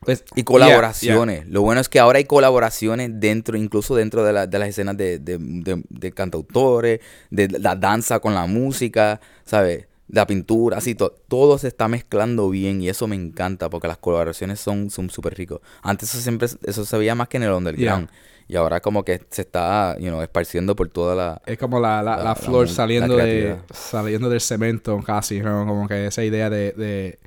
Pues, 0.00 0.22
Y 0.36 0.42
colaboraciones. 0.42 1.48
Lo 1.48 1.62
bueno 1.62 1.80
es 1.80 1.88
que 1.88 1.98
ahora 1.98 2.18
hay 2.18 2.24
colaboraciones 2.24 3.10
dentro, 3.14 3.56
incluso 3.56 3.94
dentro 3.94 4.22
de, 4.24 4.32
la- 4.34 4.46
de 4.46 4.58
las 4.58 4.68
escenas 4.68 4.96
de- 4.98 5.18
de 5.18 6.12
cantautores, 6.12 7.00
de 7.30 7.48
la 7.48 7.74
danza 7.74 8.20
con 8.20 8.34
la 8.34 8.46
música, 8.46 9.20
¿sabes? 9.44 9.86
La 10.08 10.26
pintura, 10.26 10.78
así, 10.78 10.94
to- 10.94 11.14
todo 11.28 11.56
se 11.58 11.68
está 11.68 11.88
mezclando 11.88 12.50
bien 12.50 12.80
y 12.82 12.88
eso 12.88 13.06
me 13.06 13.16
encanta 13.16 13.70
porque 13.70 13.88
las 13.88 13.98
colaboraciones 13.98 14.60
son 14.60 14.90
súper 14.90 15.34
ricos. 15.34 15.60
Antes 15.82 16.10
eso 16.10 16.20
siempre, 16.22 16.48
eso 16.64 16.84
se 16.84 16.98
veía 16.98 17.14
más 17.14 17.28
que 17.28 17.38
en 17.38 17.44
el 17.44 17.50
underground 17.52 18.08
y 18.46 18.56
ahora 18.56 18.80
como 18.80 19.02
que 19.04 19.22
se 19.30 19.42
está, 19.42 19.96
you 19.98 20.08
know, 20.08 20.20
esparciendo 20.20 20.76
por 20.76 20.88
toda 20.90 21.14
la... 21.14 21.42
Es 21.46 21.56
como 21.58 21.80
la, 21.80 22.02
la, 22.02 22.18
La- 22.18 22.24
la 22.24 22.34
flor 22.34 22.68
saliendo 22.68 23.16
de 23.16 23.56
saliendo 23.72 24.28
del 24.28 24.40
cemento 24.42 25.00
casi, 25.02 25.40
¿no? 25.40 25.64
Como 25.66 25.88
que 25.88 26.06
esa 26.06 26.22
idea 26.22 26.50
de, 26.50 26.72
de, 26.72 27.18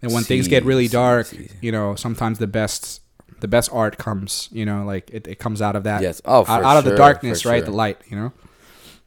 de 0.00 0.08
when 0.08 0.24
Sí, 0.24 0.28
things 0.34 0.48
get 0.48 0.64
really 0.64 0.88
dark, 0.88 1.26
sí, 1.26 1.46
sí. 1.48 1.56
you 1.62 1.70
know, 1.70 1.96
sometimes 1.96 2.38
the 2.38 2.46
best 2.48 3.02
the 3.40 3.46
best 3.46 3.70
art 3.72 3.96
comes, 4.02 4.48
you 4.50 4.64
know, 4.64 4.84
like 4.84 5.08
it, 5.14 5.28
it 5.28 5.38
comes 5.38 5.60
out 5.62 5.76
of 5.76 5.84
that 5.84 6.00
Yes. 6.00 6.20
Oh, 6.24 6.44
out, 6.48 6.64
out 6.64 6.78
of 6.78 6.84
the 6.84 6.96
darkness, 6.96 7.44
right? 7.44 7.62
sure. 7.64 7.70
The 7.70 7.76
light, 7.76 7.98
you 8.10 8.16
know. 8.16 8.32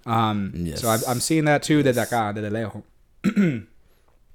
Um, 0.05 0.51
Yes. 0.55 0.79
so 0.81 0.87
I'm, 0.89 1.01
I'm 1.07 1.19
seeing 1.19 1.45
that 1.45 1.61
too 1.63 1.83
desde 1.83 1.99
acá, 1.99 2.31
desde 2.33 2.49
lejos. 2.51 2.83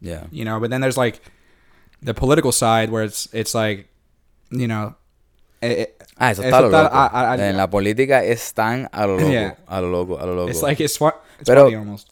Yeah. 0.01 0.27
you 0.31 0.45
know 0.45 0.61
but 0.61 0.71
then 0.71 0.81
there's 0.83 0.99
like 0.99 1.21
the 2.03 2.13
political 2.15 2.53
side 2.53 2.91
where 2.91 3.05
it's 3.05 3.29
it's 3.33 3.55
like 3.55 3.89
you 4.51 4.67
know 4.69 4.95
it, 5.63 5.79
it- 5.79 5.95
Ah, 6.17 6.31
eso 6.31 6.43
está 6.43 6.61
lo 6.61 6.69
está- 6.69 6.83
loco. 6.85 6.95
a- 6.95 7.33
a- 7.33 7.49
en 7.49 7.57
la 7.57 7.69
política 7.71 8.23
están 8.23 8.89
a 8.93 9.07
lo 9.07 9.17
loco, 9.19 9.31
Yeah. 9.33 9.57
a 9.67 9.81
lo 9.81 9.91
loco, 9.91 10.21
a 10.21 10.27
lo 10.27 10.35
loco. 10.37 10.49
it's 10.51 10.63
like 10.63 10.81
it's, 10.85 10.95
it's 11.01 11.45
Pero- 11.47 11.67
almost 11.67 12.11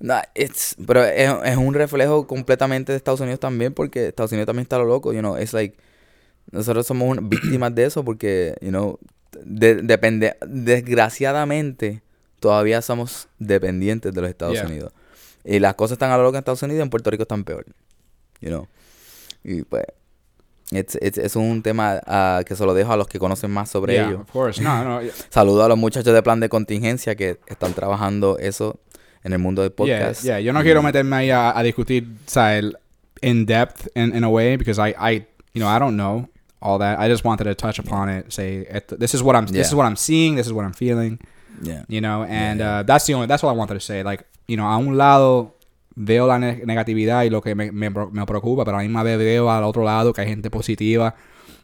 No, 0.00 0.20
it's, 0.34 0.76
pero 0.86 1.02
es, 1.04 1.30
es 1.44 1.56
un 1.56 1.72
reflejo 1.72 2.26
completamente 2.26 2.92
de 2.92 2.96
Estados 2.98 3.20
Unidos 3.20 3.40
también, 3.40 3.72
porque 3.72 4.08
Estados 4.08 4.32
Unidos 4.32 4.46
también 4.46 4.64
está 4.64 4.76
a 4.76 4.80
lo 4.80 4.84
loco, 4.86 5.12
you 5.14 5.20
know, 5.20 5.38
it's 5.38 5.54
like, 5.54 5.76
nosotros 6.50 6.86
somos 6.86 7.16
un- 7.16 7.28
víctimas 7.30 7.74
de 7.74 7.84
eso 7.86 8.04
porque, 8.04 8.54
you 8.60 8.68
know, 8.68 8.98
de- 9.44 9.76
depende, 9.76 10.36
desgraciadamente, 10.46 12.02
todavía 12.40 12.82
somos 12.82 13.28
dependientes 13.38 14.12
de 14.12 14.20
los 14.20 14.28
Estados 14.30 14.54
Yeah. 14.56 14.66
Unidos. 14.66 14.92
Y 15.44 15.58
las 15.58 15.74
cosas 15.74 15.92
están 15.96 16.10
a 16.10 16.16
lo 16.16 16.22
loco 16.22 16.36
en 16.36 16.40
Estados 16.40 16.62
Unidos, 16.62 16.82
en 16.82 16.90
Puerto 16.90 17.10
Rico 17.10 17.22
están 17.22 17.44
peor, 17.44 17.66
you 18.40 18.48
know. 18.48 18.66
Y 19.42 19.62
pues, 19.62 19.84
it's- 20.70 20.96
it's- 21.02 21.18
es 21.18 21.36
un 21.36 21.62
tema 21.62 22.00
ah, 22.06 22.42
que 22.46 22.56
se 22.56 22.64
lo 22.64 22.72
dejo 22.74 22.92
a 22.92 22.96
los 22.96 23.06
que 23.08 23.18
conocen 23.18 23.50
más 23.50 23.68
sobre 23.70 23.92
yeah 23.94 24.08
ello. 24.08 24.20
of 24.22 24.30
course 24.32 24.62
no 24.62 24.82
no 24.84 25.02
yeah. 25.02 25.12
Saludo 25.30 25.62
a 25.64 25.68
los 25.68 25.76
muchachos 25.76 26.14
de 26.14 26.22
plan 26.22 26.40
de 26.40 26.48
contingencia 26.48 27.14
que 27.14 27.38
están 27.46 27.74
trabajando 27.74 28.38
eso 28.38 28.80
en 29.22 29.32
el 29.34 29.38
mundo 29.38 29.60
del 29.62 29.72
podcast. 29.72 30.22
yeah, 30.24 30.40
yo 30.40 30.52
no 30.52 30.62
quiero 30.62 30.82
meterme 30.82 31.16
ahí 31.16 31.30
a, 31.30 31.56
a 31.56 31.62
discutir, 31.62 32.06
el- 32.36 32.76
in 33.22 33.44
depth 33.46 33.88
in, 33.94 34.14
in 34.16 34.24
a 34.24 34.28
way 34.28 34.56
because 34.56 34.78
I, 34.80 34.94
I, 34.98 35.26
you 35.54 35.60
know, 35.60 35.68
I 35.68 35.78
don't 35.78 35.96
know 35.96 36.28
all 36.60 36.78
that. 36.78 36.98
I 36.98 37.08
just 37.10 37.24
wanted 37.24 37.44
to 37.44 37.54
touch 37.54 37.78
upon 37.78 38.08
it. 38.10 38.30
Say, 38.32 38.66
this 38.98 39.14
is 39.14 39.22
what 39.22 39.34
I'm, 39.36 39.46
this 39.46 39.68
is 39.68 39.74
what 39.74 39.84
I'm 39.86 39.96
seeing. 39.96 40.36
This 40.36 40.46
is 40.46 40.52
what 40.52 40.64
I'm 40.64 40.72
feeling. 40.74 41.18
Yeah. 41.62 41.84
You 41.88 42.00
know, 42.00 42.24
and 42.24 42.60
yeah. 42.60 42.78
Uh, 42.78 42.82
that's 42.82 43.06
the 43.06 43.14
only, 43.14 43.26
that's 43.26 43.42
all 43.44 43.50
I 43.50 43.56
wanted 43.56 43.74
to 43.74 43.80
say. 43.80 44.02
Like, 44.02 44.26
you 44.46 44.56
know, 44.56 44.66
a 44.66 44.76
un 44.76 44.96
lado 44.96 45.54
veo 45.96 46.26
la 46.26 46.38
ne- 46.38 46.64
negatividad 46.64 47.24
y 47.24 47.30
lo 47.30 47.40
que 47.40 47.54
me, 47.54 47.70
me, 47.70 47.90
me 47.90 48.26
preocupa, 48.26 48.64
pero 48.64 48.76
a 48.76 48.80
la 48.80 48.82
misma 48.82 49.02
vez 49.02 49.18
veo 49.18 49.50
al 49.50 49.64
otro 49.64 49.84
lado 49.84 50.12
que 50.12 50.22
hay 50.22 50.28
gente 50.28 50.50
positiva 50.50 51.14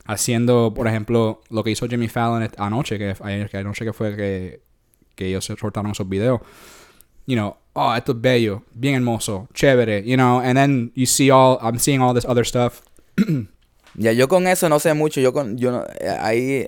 haciendo, 0.07 0.73
por 0.75 0.87
ejemplo, 0.89 1.41
lo 1.51 1.63
que 1.63 1.71
hizo 1.71 1.87
Jimmy 1.87 2.09
Fallon 2.09 2.49
anoche, 2.59 2.99
que 2.99 3.15
que 3.51 3.57
anoche 3.57 3.85
que 3.85 3.93
fue 3.93 4.17
que, 4.17 4.61
que 5.15 5.27
ellos 5.27 5.45
soltaron 5.45 5.91
esos 5.93 6.09
videos. 6.09 6.41
You 7.27 7.37
know, 7.37 7.57
oh, 7.75 7.95
esto 7.95 8.13
es 8.13 8.21
bello, 8.21 8.65
bien 8.73 8.95
hermoso, 8.97 9.49
chévere, 9.55 10.03
you 10.05 10.17
know, 10.17 10.41
and 10.41 10.57
then 10.57 10.93
you 10.95 11.07
see 11.07 11.31
all, 11.31 11.59
I'm 11.61 11.79
seeing 11.79 12.01
all 12.01 12.15
this 12.15 12.25
other 12.25 12.45
stuff. 12.45 12.83
Ya, 13.95 14.13
yo 14.13 14.29
con 14.29 14.47
eso 14.47 14.69
no 14.69 14.79
sé 14.79 14.95
mucho. 14.95 15.21
Yo 15.21 15.33
con, 15.33 15.59
yo 15.59 15.73
no, 15.73 15.85
eh, 15.99 16.17
ahí. 16.21 16.67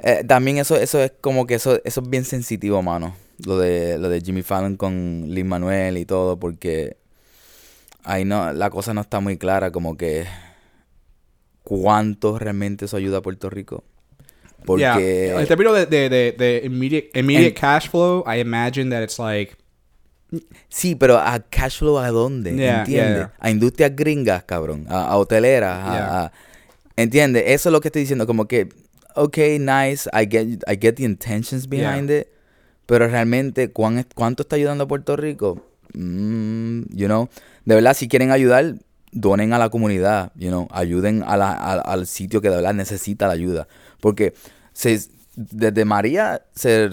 Eh, 0.00 0.24
también 0.26 0.58
eso, 0.58 0.76
eso 0.76 1.00
es 1.02 1.12
como 1.20 1.46
que 1.46 1.54
eso, 1.54 1.80
eso 1.84 2.00
es 2.00 2.08
bien 2.10 2.24
sensitivo, 2.24 2.82
mano. 2.82 3.14
Lo 3.46 3.58
de, 3.58 3.98
lo 3.98 4.08
de 4.08 4.20
Jimmy 4.20 4.42
Fallon 4.42 4.76
con 4.76 5.26
Lin 5.28 5.46
Manuel 5.48 5.98
y 5.98 6.04
todo, 6.04 6.38
porque 6.38 6.96
ahí 8.04 8.24
no, 8.24 8.52
la 8.52 8.70
cosa 8.70 8.94
no 8.94 9.00
está 9.00 9.20
muy 9.20 9.36
clara, 9.38 9.70
como 9.72 9.96
que 9.96 10.24
cuánto 11.62 12.38
realmente 12.38 12.84
eso 12.84 12.96
ayuda 12.96 13.18
a 13.18 13.22
Puerto 13.22 13.50
Rico. 13.50 13.84
Porque 14.64 14.80
Yeah. 14.80 14.96
De, 14.96 16.34
de 16.38 16.62
immediate, 16.64 17.10
immediate 17.18 17.48
And- 17.48 17.58
cash 17.58 17.88
flow, 17.90 18.24
I 18.26 18.40
imagine 18.40 18.90
that 18.90 19.02
it's 19.02 19.18
like, 19.18 19.56
Sí, 20.68 20.94
pero 20.96 21.16
a 21.18 21.38
cash 21.38 21.78
flow 21.78 21.98
a 21.98 22.08
dónde, 22.10 22.54
Yeah, 22.56 22.80
¿entiendes? 22.80 23.16
yeah. 23.18 23.32
A 23.38 23.50
industrias 23.50 23.94
gringas, 23.94 24.42
cabrón, 24.44 24.86
a, 24.88 25.08
a 25.08 25.16
hoteleras, 25.16 25.76
a- 25.76 26.24
a, 26.26 26.32
¿entiendes? 26.96 27.44
Eso 27.46 27.68
es 27.68 27.72
lo 27.72 27.80
que 27.80 27.88
estoy 27.88 28.02
diciendo, 28.02 28.26
como 28.26 28.46
que, 28.48 28.68
okay, 29.14 29.58
nice, 29.58 30.08
I 30.12 30.26
get, 30.26 30.62
I 30.66 30.76
get 30.76 30.96
the 30.96 31.04
intentions 31.04 31.66
behind 31.68 32.10
it, 32.10 32.28
pero 32.86 33.06
realmente, 33.08 33.70
¿cuán, 33.70 34.04
¿cuánto 34.14 34.42
está 34.42 34.56
ayudando 34.56 34.84
a 34.84 34.88
Puerto 34.88 35.16
Rico? 35.16 35.60
Mm, 35.94 36.82
you 36.94 37.06
know, 37.06 37.28
de 37.64 37.74
verdad, 37.74 37.94
si 37.94 38.08
quieren 38.08 38.30
ayudar, 38.30 38.74
donen 39.12 39.52
a 39.52 39.58
la 39.58 39.68
comunidad, 39.70 40.32
you 40.34 40.48
know, 40.48 40.66
ayuden 40.72 41.22
a 41.26 41.36
la- 41.36 41.52
a- 41.52 41.80
al 41.80 42.06
sitio 42.06 42.40
que 42.40 42.50
de 42.50 42.56
verdad 42.56 42.74
necesita 42.74 43.26
la 43.26 43.32
ayuda, 43.34 43.68
porque 44.00 44.34
se, 44.72 44.98
desde 45.36 45.84
María 45.84 46.42
se 46.54 46.90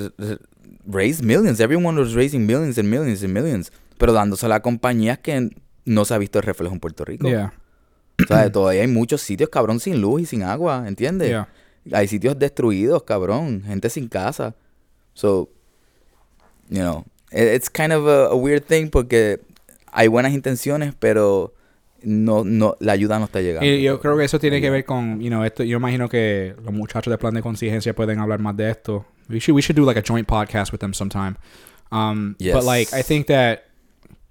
raised 0.86 1.24
millions. 1.24 1.59
Everyone 1.59 1.99
was 1.99 2.13
raising 2.13 2.45
millions 2.45 2.78
and 2.78 2.88
millions 2.89 3.24
and 3.24 3.34
millions. 3.34 3.72
Pero 3.97 4.13
dándosela 4.13 4.55
a 4.55 4.59
compañías 4.61 5.19
que 5.19 5.49
no 5.86 6.05
se 6.05 6.13
ha 6.13 6.17
visto 6.17 6.39
el 6.39 6.43
reflejo 6.45 6.74
en 6.74 6.80
Puerto 6.80 7.05
Rico. 7.05 7.28
yeah, 7.28 7.53
O 8.24 8.28
sea, 8.28 8.51
todavía 8.51 8.82
hay 8.82 8.88
muchos 8.88 9.22
sitios, 9.22 9.49
cabrón, 9.49 9.80
sin 9.80 9.99
luz 10.01 10.22
y 10.22 10.26
sin 10.26 10.43
agua, 10.43 10.86
¿entiendes? 10.88 11.30
yeah. 11.30 11.47
Hay 11.91 12.07
sitios 12.07 12.38
destruidos, 12.38 13.03
cabrón. 13.03 13.63
Gente 13.65 13.89
sin 13.89 14.07
casa. 14.07 14.55
So, 15.13 15.49
you 16.69 16.79
know, 16.82 17.05
it- 17.32 17.53
it's 17.55 17.69
kind 17.69 17.91
of 17.93 18.05
a, 18.07 18.27
a 18.27 18.36
weird 18.36 18.65
thing 18.65 18.89
porque 18.89 19.39
hay 19.91 20.07
buenas 20.07 20.34
intenciones, 20.34 20.93
pero 20.97 21.53
no, 22.03 22.43
no, 22.43 22.75
la 22.79 22.93
ayuda 22.93 23.19
no 23.19 23.25
está 23.25 23.41
llegando. 23.41 23.65
Y 23.65 23.82
yo 23.82 23.99
creo 23.99 24.17
que 24.17 24.23
eso 24.25 24.39
tiene 24.39 24.61
que 24.61 24.69
ver 24.69 24.86
con, 24.86 25.19
you 25.21 25.29
know, 25.29 25.43
esto, 25.43 25.63
yo 25.63 25.77
imagino 25.77 26.07
que 26.09 26.55
los 26.63 26.73
muchachos 26.73 27.11
de 27.11 27.17
plan 27.17 27.34
de 27.34 27.41
contingencia 27.41 27.93
pueden 27.93 28.19
hablar 28.19 28.39
más 28.39 28.55
de 28.57 28.69
esto. 28.69 29.05
We 29.29 29.39
should, 29.39 29.55
we 29.55 29.61
should 29.61 29.77
do 29.77 29.86
like 29.86 29.99
a 29.99 30.03
joint 30.05 30.27
podcast 30.27 30.71
with 30.71 30.79
them 30.79 30.93
sometime. 30.93 31.36
Um, 31.91 32.34
but 32.39 32.41
Yes. 32.45 32.65
like, 32.65 32.93
I 32.93 33.03
think 33.03 33.27
that, 33.27 33.65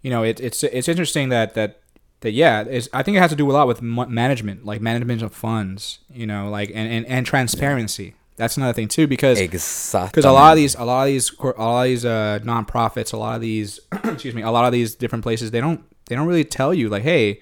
you 0.03 0.11
know, 0.11 0.25
it, 0.25 0.41
it's, 0.41 0.63
it's 0.65 0.89
interesting 0.89 1.29
that, 1.31 1.55
that, 1.55 1.80
that, 2.21 2.33
yeah, 2.33 2.65
I 2.93 3.03
think 3.03 3.17
it 3.17 3.21
has 3.21 3.31
to 3.31 3.37
do 3.37 3.51
a 3.51 3.53
lot 3.53 3.67
with 3.67 3.81
ma- 3.83 4.07
management, 4.07 4.65
like 4.65 4.81
management 4.81 5.23
of 5.23 5.33
funds, 5.35 6.01
you 6.13 6.27
know, 6.27 6.51
like, 6.51 6.71
and, 6.75 6.91
and, 6.93 7.07
and 7.07 7.25
transparency. 7.27 8.15
That's 8.37 8.57
another 8.57 8.73
thing 8.73 8.89
too, 8.89 9.07
because 9.07 9.39
Exactly. 9.39 10.09
because 10.11 10.25
a 10.25 10.33
lot 10.33 10.53
of 10.53 10.57
these 10.57 10.75
a 10.75 10.85
lot 10.85 11.03
of 11.03 11.09
these 11.09 11.31
a 11.39 11.45
lot 11.61 11.83
of 11.83 11.89
these 11.89 12.05
uh 12.07 12.39
nonprofits 12.43 13.13
a 13.13 13.19
lot 13.19 13.35
of 13.35 13.43
these 13.43 13.81
excuse 14.05 14.35
me 14.35 14.41
a 14.41 14.51
lot 14.51 14.65
of 14.65 14.73
these 14.73 14.95
different 14.95 15.23
places 15.23 15.51
they 15.51 15.61
don't 15.61 15.85
they 16.07 16.15
don't 16.17 16.27
really 16.27 16.45
tell 16.45 16.73
you 16.73 16.89
like 16.89 17.03
hey 17.03 17.39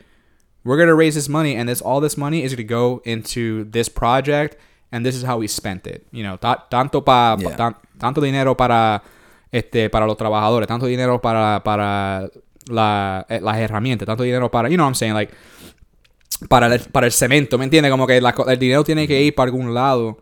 we're 0.65 0.77
gonna 0.77 0.97
raise 0.97 1.15
this 1.15 1.29
money 1.29 1.55
and 1.55 1.69
this 1.69 1.81
all 1.81 2.01
this 2.01 2.17
money 2.17 2.43
is 2.43 2.53
gonna 2.53 2.65
go 2.65 3.01
into 3.05 3.63
this 3.71 3.89
project 3.89 4.57
and 4.91 5.07
this 5.07 5.15
is 5.15 5.23
how 5.23 5.39
we 5.39 5.47
spent 5.47 5.87
it 5.87 6.05
you 6.11 6.25
know 6.25 6.37
ta- 6.37 6.67
tanto 6.69 7.01
pa, 7.01 7.37
Yeah. 7.39 7.55
tan- 7.55 7.77
tanto 8.01 8.21
dinero 8.21 8.57
para 8.57 9.01
este 9.53 9.89
para 9.93 10.05
los 10.05 10.17
trabajadores 10.17 10.67
tanto 10.67 10.87
dinero 10.87 11.19
para 11.21 11.61
para 11.65 12.29
la, 12.69 13.27
eh, 13.29 13.41
las 13.43 13.59
herramientas 13.59 14.07
tanto 14.07 14.23
dinero 14.23 14.51
para 14.51 14.69
you 14.69 14.77
know 14.77 14.85
what 14.85 14.91
I'm 14.91 14.95
saying 14.95 15.15
like 15.15 15.33
para 16.49 16.73
el, 16.73 16.81
para 16.81 17.07
el 17.07 17.13
cemento, 17.13 17.59
¿me 17.59 17.65
entiendes? 17.65 17.91
Como 17.91 18.07
que 18.07 18.21
la 18.21 18.35
el 18.47 18.59
dinero 18.59 18.85
tiene 18.85 19.09
que 19.09 19.21
ir 19.23 19.35
para 19.35 19.47
algún 19.47 19.75
lado. 19.75 20.19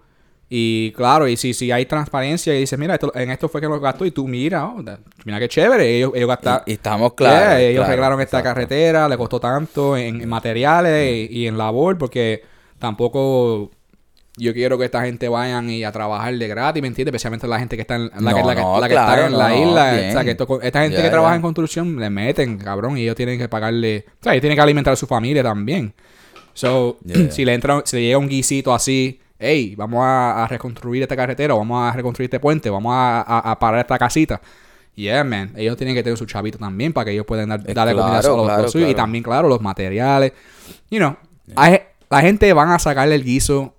Y 0.49 0.93
claro, 0.93 1.27
y 1.27 1.37
si, 1.37 1.53
si 1.55 1.73
hay 1.73 1.87
transparencia 1.87 2.55
y 2.55 2.61
dices, 2.61 2.79
mira, 2.79 2.95
esto, 2.95 3.13
en 3.17 3.31
esto 3.31 3.49
fue 3.49 3.61
que 3.61 3.67
lo 3.67 3.81
gastó 3.81 4.05
y 4.07 4.13
tú 4.13 4.29
mira, 4.29 4.65
oh, 4.65 4.81
mira 5.25 5.41
qué 5.41 5.49
chévere, 5.49 5.97
ellos, 5.97 6.13
ellos 6.15 6.29
gastaron. 6.29 6.63
Y, 6.67 6.71
y 6.71 6.75
estamos 6.75 7.15
claros. 7.15 7.59
Yeah, 7.59 7.61
ellos 7.61 7.81
claro, 7.81 7.89
arreglaron 7.89 8.21
esta 8.21 8.39
exacto. 8.39 8.55
carretera, 8.55 9.09
le 9.09 9.17
costó 9.17 9.41
tanto 9.41 9.97
en, 9.97 10.21
en 10.21 10.29
materiales 10.29 11.29
y, 11.31 11.41
y 11.41 11.47
en 11.49 11.59
labor, 11.59 11.99
porque 11.99 12.45
tampoco 12.79 13.73
yo 14.37 14.53
quiero 14.53 14.77
que 14.79 14.85
esta 14.85 15.03
gente 15.03 15.29
vayan 15.29 15.71
y 15.71 15.83
a 15.85 15.93
trabajar 15.93 16.35
de 16.37 16.47
gratis, 16.49 16.83
¿me 16.83 16.89
entiendes? 16.89 17.11
Especialmente 17.15 17.47
la 17.49 17.59
gente 17.59 17.77
que 17.77 17.83
está 17.83 17.95
en 17.97 18.11
la, 18.21 18.35
que, 18.35 18.43
la 18.43 18.55
que- 18.55 18.61
no, 18.61 18.81
la 18.81 18.89
que 18.89 18.95
claro, 18.95 19.23
está 19.23 19.27
en 19.27 19.39
la 19.39 19.57
isla. 19.57 19.93
bien. 19.93 20.09
O 20.09 20.13
sea, 20.13 20.25
que 20.25 20.31
esto- 20.33 20.61
esta 20.63 20.83
gente 20.83 21.03
que 21.03 21.09
trabaja 21.11 21.37
en 21.37 21.43
construcción 21.43 21.99
le 21.99 22.11
meten, 22.11 22.59
cabrón, 22.59 22.99
y 22.99 23.03
ellos 23.03 23.17
tienen 23.17 23.39
que 23.39 23.49
pagarle. 23.49 24.05
O 24.21 24.23
sea, 24.25 24.33
ellos 24.33 24.43
tienen 24.43 24.57
que 24.57 24.63
alimentar 24.63 24.93
a 24.93 24.97
su 24.97 25.07
familia 25.07 25.43
también. 25.43 25.95
So, 26.55 26.99
Yeah. 27.05 27.31
si 27.31 27.45
le 27.45 27.55
entra, 27.55 27.83
si 27.85 27.97
le 27.97 28.03
llega 28.03 28.19
un 28.19 28.29
guisito 28.29 28.75
así, 28.75 29.21
hey, 29.39 29.75
vamos 29.77 30.01
a, 30.03 30.45
a 30.45 30.49
reconstruir 30.49 31.03
esta 31.03 31.17
carretera, 31.17 31.55
vamos 31.55 31.91
a 31.91 31.95
reconstruir 31.95 32.27
este 32.27 32.41
puente, 32.41 32.69
vamos 32.71 32.93
a, 32.95 33.21
a- 33.23 33.51
a 33.53 33.59
parar 33.59 33.81
esta 33.81 33.99
casita. 33.99 34.41
Yeah, 34.95 35.25
man. 35.25 35.53
Ellos 35.57 35.77
tienen 35.77 35.95
que 35.95 36.03
tener 36.03 36.17
su 36.19 36.25
chavito 36.25 36.57
también 36.59 36.93
para 36.95 37.05
que 37.07 37.11
ellos 37.13 37.27
puedan 37.27 37.51
dar, 37.51 37.63
darle 37.63 37.93
comida 37.93 38.21
claro, 38.21 38.23
solo 38.23 38.43
a 38.45 38.47
los 38.47 38.55
claro, 38.57 38.69
suyos. 38.69 38.91
Y 38.91 38.95
también, 38.95 39.23
claro, 39.23 39.47
los 39.49 39.61
materiales. 39.61 40.33
You 40.91 40.99
know, 40.99 41.17
hay- 41.55 41.81
la 42.09 42.21
gente 42.23 42.51
van 42.55 42.71
a 42.71 42.79
sacarle 42.79 43.15
el 43.15 43.23
guiso 43.25 43.75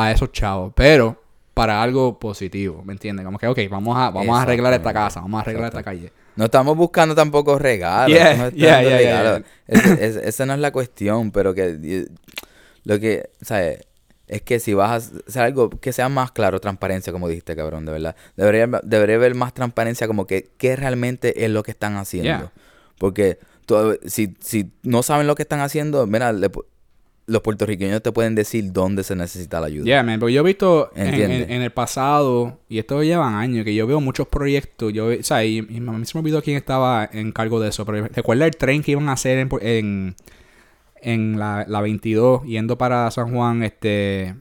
a 0.00 0.12
esos 0.12 0.32
chavos, 0.32 0.72
pero 0.74 1.20
para 1.54 1.82
algo 1.82 2.18
positivo, 2.18 2.82
¿me 2.84 2.92
entiendes? 2.92 3.24
Como 3.24 3.38
que, 3.38 3.46
ok, 3.46 3.58
vamos 3.70 3.96
a, 3.96 4.10
vamos 4.10 4.38
a 4.38 4.42
arreglar 4.42 4.72
esta 4.72 4.92
casa, 4.92 5.20
vamos 5.20 5.38
a 5.38 5.42
arreglar 5.42 5.66
esta 5.66 5.82
calle. 5.82 6.12
No 6.36 6.46
estamos 6.46 6.76
buscando 6.76 7.14
tampoco 7.14 7.58
regalos. 7.58 8.16
Yeah, 8.16 8.36
no 8.36 8.50
yeah, 8.50 8.82
yeah, 8.82 8.96
regalos. 8.96 9.42
Esa 9.66 10.46
no 10.46 10.54
es 10.54 10.60
la 10.60 10.72
cuestión, 10.72 11.32
pero 11.32 11.52
que 11.54 12.06
lo 12.84 12.98
que, 12.98 13.30
¿sabes? 13.42 13.80
es 14.30 14.42
que 14.42 14.60
si 14.60 14.74
vas 14.74 14.90
a 14.90 15.20
hacer 15.26 15.42
algo 15.42 15.70
que 15.70 15.92
sea 15.92 16.08
más 16.08 16.30
claro, 16.30 16.60
transparencia, 16.60 17.12
como 17.12 17.28
dijiste, 17.28 17.56
cabrón, 17.56 17.84
de 17.84 17.92
verdad. 17.92 18.16
Debería, 18.36 18.68
debería 18.84 19.16
haber 19.16 19.34
más 19.34 19.52
transparencia 19.52 20.06
como 20.06 20.28
que 20.28 20.52
qué 20.56 20.76
realmente 20.76 21.44
es 21.44 21.50
lo 21.50 21.64
que 21.64 21.72
están 21.72 21.96
haciendo. 21.96 22.52
Porque 22.96 23.40
si, 24.06 24.36
si 24.38 24.72
no 24.84 25.02
saben 25.02 25.26
lo 25.26 25.34
que 25.34 25.42
están 25.42 25.58
haciendo, 25.60 26.06
mira, 26.06 26.32
le 26.32 26.48
los 27.30 27.42
puertorriqueños 27.42 28.02
te 28.02 28.12
pueden 28.12 28.34
decir 28.34 28.72
dónde 28.72 29.02
se 29.04 29.14
necesita 29.16 29.60
la 29.60 29.66
ayuda. 29.68 29.84
Yeah, 29.84 30.02
man, 30.02 30.18
porque 30.20 30.32
yo 30.34 30.40
he 30.40 30.44
visto 30.44 30.90
en, 30.94 31.14
en- 31.32 31.50
en 31.52 31.62
el 31.62 31.70
pasado, 31.70 32.58
y 32.68 32.78
esto 32.78 33.02
llevan 33.02 33.34
años, 33.34 33.64
que 33.64 33.74
yo 33.74 33.86
veo 33.86 34.00
muchos 34.00 34.28
proyectos, 34.28 34.92
yo, 34.92 35.06
o 35.06 35.22
sea, 35.22 35.44
y, 35.44 35.58
y 35.68 35.76
a 35.78 35.80
mí 35.80 36.04
se 36.04 36.16
me 36.16 36.20
olvidó 36.20 36.42
quién 36.42 36.56
estaba 36.56 37.08
en 37.12 37.32
cargo 37.32 37.60
de 37.60 37.68
eso, 37.70 37.84
pero 37.86 38.06
recuerda 38.08 38.46
el 38.46 38.56
tren 38.56 38.82
que 38.82 38.90
iban 38.92 39.08
a 39.08 39.12
hacer 39.12 39.38
en, 39.38 39.48
en, 39.62 40.16
en 41.02 41.38
la, 41.38 41.64
la 41.68 41.80
22, 41.80 42.42
yendo 42.44 42.76
para 42.76 43.10
San 43.10 43.32
Juan, 43.34 43.62
este, 43.62 44.34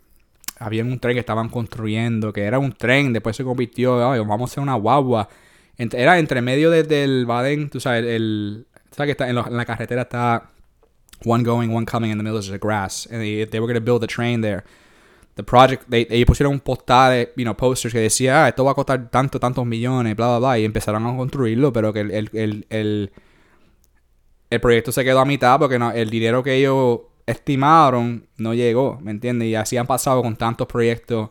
había 0.58 0.84
un 0.84 1.00
tren 1.00 1.14
que 1.16 1.20
estaban 1.22 1.50
construyendo, 1.50 2.34
que 2.34 2.42
era 2.44 2.60
un 2.60 2.74
tren, 2.74 3.14
después 3.14 3.36
se 3.36 3.44
convirtió, 3.44 4.12
"Ay, 4.12 4.20
vamos 4.20 4.42
a 4.42 4.52
hacer 4.52 4.62
una 4.64 4.74
guagua, 4.76 5.30
Ent- 5.78 5.94
era 5.98 6.20
entre 6.20 6.42
medio 6.42 6.70
desde 6.70 7.04
el 7.06 7.26
Baden, 7.26 7.70
tú 7.70 7.80
sabes, 7.80 8.04
el, 8.06 8.66
sabes 8.92 9.08
que 9.08 9.12
está 9.12 9.30
en, 9.30 9.36
lo- 9.36 9.48
en 9.48 9.56
la 9.56 9.64
carretera 9.66 10.02
está 10.02 10.50
one 11.24 11.44
going, 11.44 11.74
one 11.74 11.86
coming, 11.86 12.12
in 12.12 12.18
the 12.18 12.24
middle 12.24 12.40
is 12.40 12.50
the 12.50 12.58
grass, 12.58 13.06
and 13.06 13.22
they, 13.22 13.46
they 13.46 13.60
were 13.60 13.68
going 13.68 13.76
to 13.76 13.82
build 13.82 14.04
a 14.04 14.08
train 14.08 14.42
there 14.42 14.64
the 15.40 15.44
project, 15.44 15.86
they, 15.88 16.06
ellos 16.10 16.26
pusieron 16.26 16.52
un 16.52 16.60
postal, 16.60 17.30
you 17.38 17.46
know, 17.46 17.56
posters 17.56 17.94
que 17.94 18.02
decía, 18.02 18.44
ah, 18.44 18.50
esto 18.50 18.66
va 18.66 18.72
a 18.72 18.76
costar 18.76 19.10
tanto, 19.10 19.40
tantos 19.40 19.66
millones, 19.66 20.14
bla, 20.18 20.28
bla, 20.28 20.40
bla, 20.40 20.60
y 20.60 20.66
empezaron 20.66 21.08
a 21.08 21.16
construirlo, 21.16 21.72
pero 21.72 21.94
que 21.94 22.02
el, 22.02 22.12
el, 22.12 22.30
el, 22.34 22.66
el, 22.70 23.12
el 24.50 24.60
proyecto 24.60 24.92
se 24.92 25.06
quedó 25.06 25.20
a 25.20 25.26
mitad 25.26 25.58
porque 25.58 25.80
no, 25.80 25.92
el 25.92 26.10
dinero 26.10 26.44
que 26.44 26.56
ellos 26.56 27.00
estimaron 27.26 28.28
no 28.36 28.54
llegó, 28.54 29.00
¿me 29.02 29.12
entiendes? 29.12 29.48
Y 29.48 29.56
así 29.56 29.78
han 29.78 29.88
pasado 29.88 30.22
con 30.22 30.36
tantos 30.36 30.68
proyectos. 30.68 31.30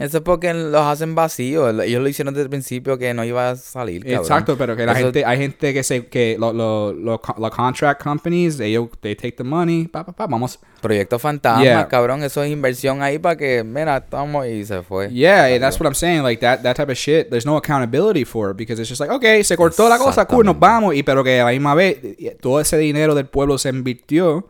Eso 0.00 0.16
es 0.18 0.22
porque 0.22 0.52
los 0.54 0.80
hacen 0.82 1.14
vacíos. 1.14 1.74
Ellos 1.84 2.02
lo 2.02 2.08
hicieron 2.08 2.32
desde 2.34 2.44
el 2.44 2.50
principio 2.50 2.96
que 2.98 3.12
no 3.14 3.24
iba 3.24 3.50
a 3.50 3.56
salir, 3.56 4.02
cabrón. 4.02 4.20
Exacto, 4.22 4.56
pero 4.56 4.74
que 4.74 4.86
la 4.86 4.92
Eso- 4.92 5.02
gente, 5.04 5.24
hay 5.24 5.38
gente 5.38 5.74
que 5.74 5.82
se, 5.82 6.06
que 6.06 6.36
los 6.38 6.54
lo, 6.54 6.92
lo, 6.92 7.20
los 7.38 7.50
contract 7.50 8.02
companies, 8.02 8.58
ellos, 8.60 8.88
they 9.00 9.14
take 9.14 9.32
the 9.32 9.44
money, 9.44 9.86
pa, 9.88 10.04
pa, 10.04 10.12
pa, 10.12 10.26
vamos, 10.26 10.58
Proyecto 10.80 11.18
fantasma, 11.18 11.62
Yeah. 11.62 11.88
cabrón. 11.88 12.22
Eso 12.22 12.42
es 12.42 12.50
inversión 12.50 13.02
ahí 13.02 13.18
para 13.18 13.36
que, 13.36 13.62
mira, 13.62 13.98
estamos 13.98 14.46
y 14.46 14.64
se 14.64 14.80
fue. 14.82 15.10
Yeah, 15.10 15.44
and 15.44 15.60
that's 15.60 15.78
what 15.78 15.86
I'm 15.86 15.94
saying. 15.94 16.22
Like 16.22 16.40
that, 16.40 16.62
that 16.62 16.74
type 16.76 16.90
of 16.90 16.96
shit. 16.96 17.28
There's 17.28 17.44
no 17.44 17.58
accountability 17.58 18.24
for 18.24 18.52
it 18.52 18.56
because 18.56 18.80
it's 18.80 18.88
just 18.88 18.98
like, 19.00 19.12
okay, 19.12 19.44
se 19.44 19.56
cortó 19.58 19.90
la 19.90 19.98
cosa, 19.98 20.24
cool, 20.26 20.44
nos 20.46 20.58
vamos. 20.58 20.94
Y 20.94 21.02
pero 21.02 21.22
que 21.22 21.38
a 21.38 21.44
la 21.44 21.50
misma 21.50 21.74
vez 21.74 21.98
todo 22.40 22.60
ese 22.60 22.78
dinero 22.78 23.14
del 23.14 23.26
pueblo 23.26 23.58
se 23.58 23.68
invirtió 23.68 24.48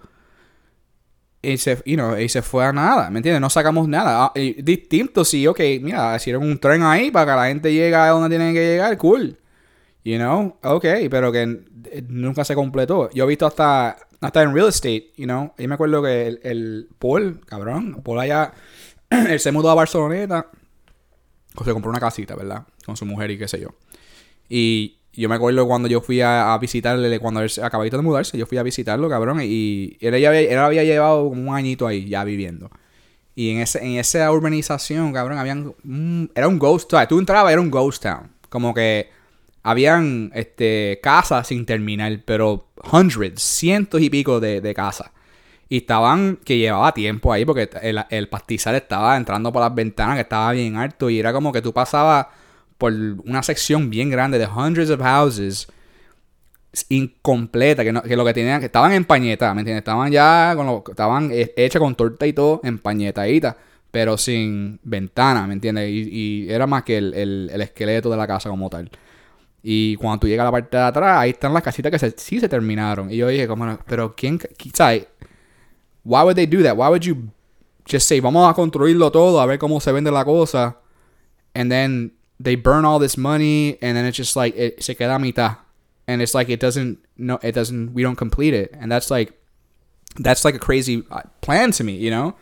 y 1.43 1.57
se, 1.57 1.83
you 1.87 1.97
know, 1.97 2.19
y 2.19 2.29
se 2.29 2.43
fue 2.43 2.65
a 2.65 2.73
nada, 2.73 3.11
¿me 3.11 3.19
entiendes? 3.19 3.41
No 3.41 3.49
sacamos 3.49 3.89
nada. 3.89 4.27
Ah, 4.27 4.33
distinto 4.35 5.25
si, 5.25 5.47
ok, 5.47 5.61
mira, 5.81 6.15
hicieron 6.17 6.43
un 6.43 6.59
tren 6.59 6.83
ahí 6.83 7.11
para 7.11 7.33
que 7.33 7.41
la 7.41 7.47
gente 7.49 7.73
llegue 7.73 7.95
a 7.95 8.09
donde 8.09 8.29
tienen 8.29 8.55
que 8.55 8.61
llegar, 8.61 8.97
cool. 8.99 9.39
You 10.05 10.17
know, 10.17 10.59
ok, 10.63 10.85
pero 11.11 11.31
que 11.33 11.43
eh, 11.43 12.03
nunca 12.09 12.45
se 12.45 12.55
completó. 12.55 13.11
Yo 13.11 13.25
he 13.25 13.27
visto 13.27 13.47
hasta, 13.47 13.97
hasta 14.21 14.43
en 14.43 14.55
real 14.55 14.69
estate, 14.69 15.13
you 15.17 15.25
know. 15.25 15.53
Yo 15.59 15.69
me 15.69 15.75
acuerdo 15.75 16.03
que 16.03 16.27
el, 16.27 16.41
el 16.43 16.89
Paul, 16.99 17.41
cabrón, 17.47 18.03
Paul 18.03 18.21
allá, 18.21 18.53
él 19.11 19.41
se 19.41 19.53
mudó 19.53 19.71
a 19.71 19.75
Barceloneta, 19.75 20.47
o 21.55 21.65
se 21.65 21.73
compró 21.73 21.91
una 21.91 22.01
casita, 22.01 22.35
¿verdad? 22.37 22.67
Con 22.85 22.97
su 22.97 23.07
mujer 23.07 23.31
y 23.31 23.39
qué 23.39 23.49
sé 23.49 23.61
yo. 23.61 23.69
Y 24.49 25.00
yo 25.21 25.29
me 25.29 25.35
acuerdo 25.35 25.67
cuando 25.67 25.87
yo 25.87 26.01
fui 26.01 26.23
a, 26.23 26.57
visitarle, 26.59 27.19
cuando 27.21 27.43
él 27.43 27.51
acabadito 27.63 27.99
de 27.99 28.03
mudarse, 28.03 28.39
yo 28.39 28.47
fui 28.47 28.57
a 28.57 28.63
visitarlo, 28.63 29.09
cabrón, 29.11 29.41
y 29.43 29.99
él, 30.01 30.15
había, 30.15 30.41
él 30.41 30.59
había 30.59 30.83
llevado 30.83 31.29
como 31.29 31.51
un 31.51 31.55
añito 31.55 31.87
ahí 31.87 32.09
ya 32.09 32.25
viviendo. 32.25 32.71
Y 33.35 33.51
en, 33.51 33.59
ese, 33.61 33.85
en 33.85 33.99
esa 33.99 34.31
urbanización, 34.33 35.13
cabrón, 35.13 35.37
habían... 35.39 35.75
era 36.35 36.49
un 36.49 36.59
ghost 36.59 36.91
town. 36.91 37.07
Tú 37.07 37.19
entrabas, 37.19 37.53
era 37.53 37.61
un 37.61 37.71
ghost 37.71 38.03
town. 38.03 38.31
Como 38.49 38.73
que 38.73 39.11
habían 39.63 40.31
este, 40.35 41.01
casas 41.03 41.49
sin 41.49 41.67
terminar, 41.67 42.21
pero 42.25 42.69
hundreds, 42.91 43.43
cientos 43.43 44.01
y 44.01 44.09
pico 44.09 44.41
de, 44.41 44.63
de 44.63 44.75
casas. 44.75 45.11
Y 45.69 45.79
estaban, 45.79 46.39
que 46.45 46.57
llevaba 46.57 46.93
tiempo 46.93 47.33
ahí, 47.33 47.45
porque 47.45 47.69
el, 47.83 48.03
el 48.09 48.29
pastizal 48.29 48.75
estaba 48.75 49.17
entrando 49.19 49.53
por 49.53 49.61
las 49.61 49.75
ventanas, 49.75 50.17
que 50.17 50.23
estaba 50.23 50.51
bien 50.53 50.77
alto, 50.77 51.11
y 51.11 51.21
era 51.21 51.33
como 51.33 51.53
que 51.53 51.63
tú 51.63 51.73
pasabas 51.75 52.27
por 52.81 52.93
una 52.93 53.45
sección 53.45 53.91
bien 53.91 54.11
grande 54.11 54.39
de 54.41 54.47
hundreds 54.47 54.91
of 54.91 55.01
houses 55.01 55.69
incompleta, 56.89 57.83
que, 57.85 57.93
no- 57.93 58.03
que 58.03 58.17
lo 58.17 58.25
que 58.25 58.33
tenían, 58.35 58.61
que 58.61 58.67
estaban 58.67 58.93
empañetadas, 58.93 59.55
¿me 59.55 59.61
entiendes? 59.63 59.81
Estaban 59.83 60.11
ya, 60.13 60.57
estaban 60.89 61.31
he- 61.33 61.53
hechas 61.57 61.81
con 61.81 61.95
torta 61.95 62.27
y 62.27 62.33
todo, 62.33 62.61
empañetaditas, 62.63 63.57
pero 63.91 64.17
sin 64.17 64.79
ventana, 64.85 65.47
¿me 65.47 65.55
entiendes? 65.55 65.91
Y, 65.91 66.47
era 66.49 66.67
más 66.67 66.85
que 66.85 66.99
el, 66.99 67.13
el- 67.15 67.51
el 67.53 67.61
esqueleto 67.61 68.09
de 68.11 68.17
la 68.17 68.27
casa 68.27 68.49
como 68.49 68.71
tal. 68.71 68.89
Y 69.63 69.97
cuando 69.97 70.21
tú 70.21 70.29
llegas 70.29 70.45
a 70.45 70.47
la 70.47 70.53
parte 70.53 70.77
de 70.77 70.83
atrás, 70.85 71.19
ahí 71.19 71.31
están 71.31 71.53
las 71.53 71.63
casitas 71.63 71.91
que 71.91 71.99
se- 71.99 72.15
sí 72.17 72.39
se 72.41 72.49
terminaron. 72.49 73.11
Y 73.11 73.17
yo 73.17 73.29
dije, 73.29 73.47
como, 73.49 73.79
pero 73.87 74.15
¿quién, 74.17 74.39
qui- 74.39 74.73
sabes? 74.75 75.07
Why 76.05 76.23
would 76.23 76.37
they 76.37 76.47
do 76.47 76.63
that? 76.63 76.75
Why 76.77 76.87
would 76.89 77.03
you 77.03 77.17
just 77.91 78.07
say, 78.09 78.21
vamos 78.21 78.49
a 78.51 78.55
construirlo 78.55 79.11
todo, 79.11 79.41
a 79.41 79.47
ver 79.47 79.59
cómo 79.59 79.81
se 79.81 79.91
vende 79.93 80.11
la 80.13 80.25
cosa? 80.25 80.77
And 81.53 81.71
then 81.71 82.13
they 82.41 82.57
burn 82.57 82.87
all 82.87 82.99
this 82.99 83.19
money, 83.19 83.77
and 83.83 83.97
then 83.97 84.07
it's 84.07 84.17
just 84.17 84.35
like, 84.35 84.57
it, 84.57 84.83
se 84.83 84.95
queda 84.95 85.21
mitad. 85.21 85.59
And 86.09 86.23
it's 86.23 86.35
like, 86.35 86.49
it 86.49 86.59
doesn't, 86.59 86.99
no, 87.19 87.39
it 87.43 87.53
doesn't, 87.53 87.93
we 87.93 88.03
don't 88.03 88.17
complete 88.17 88.55
it. 88.55 88.75
And 88.81 88.91
that's 88.91 89.11
like, 89.11 89.33
that's 90.19 90.45
like 90.45 90.57
a 90.57 90.59
crazy 90.59 91.05
uh, 91.11 91.23
plan 91.43 91.71
to 91.73 91.85
me, 91.85 91.97
you 91.97 92.11
know? 92.11 92.35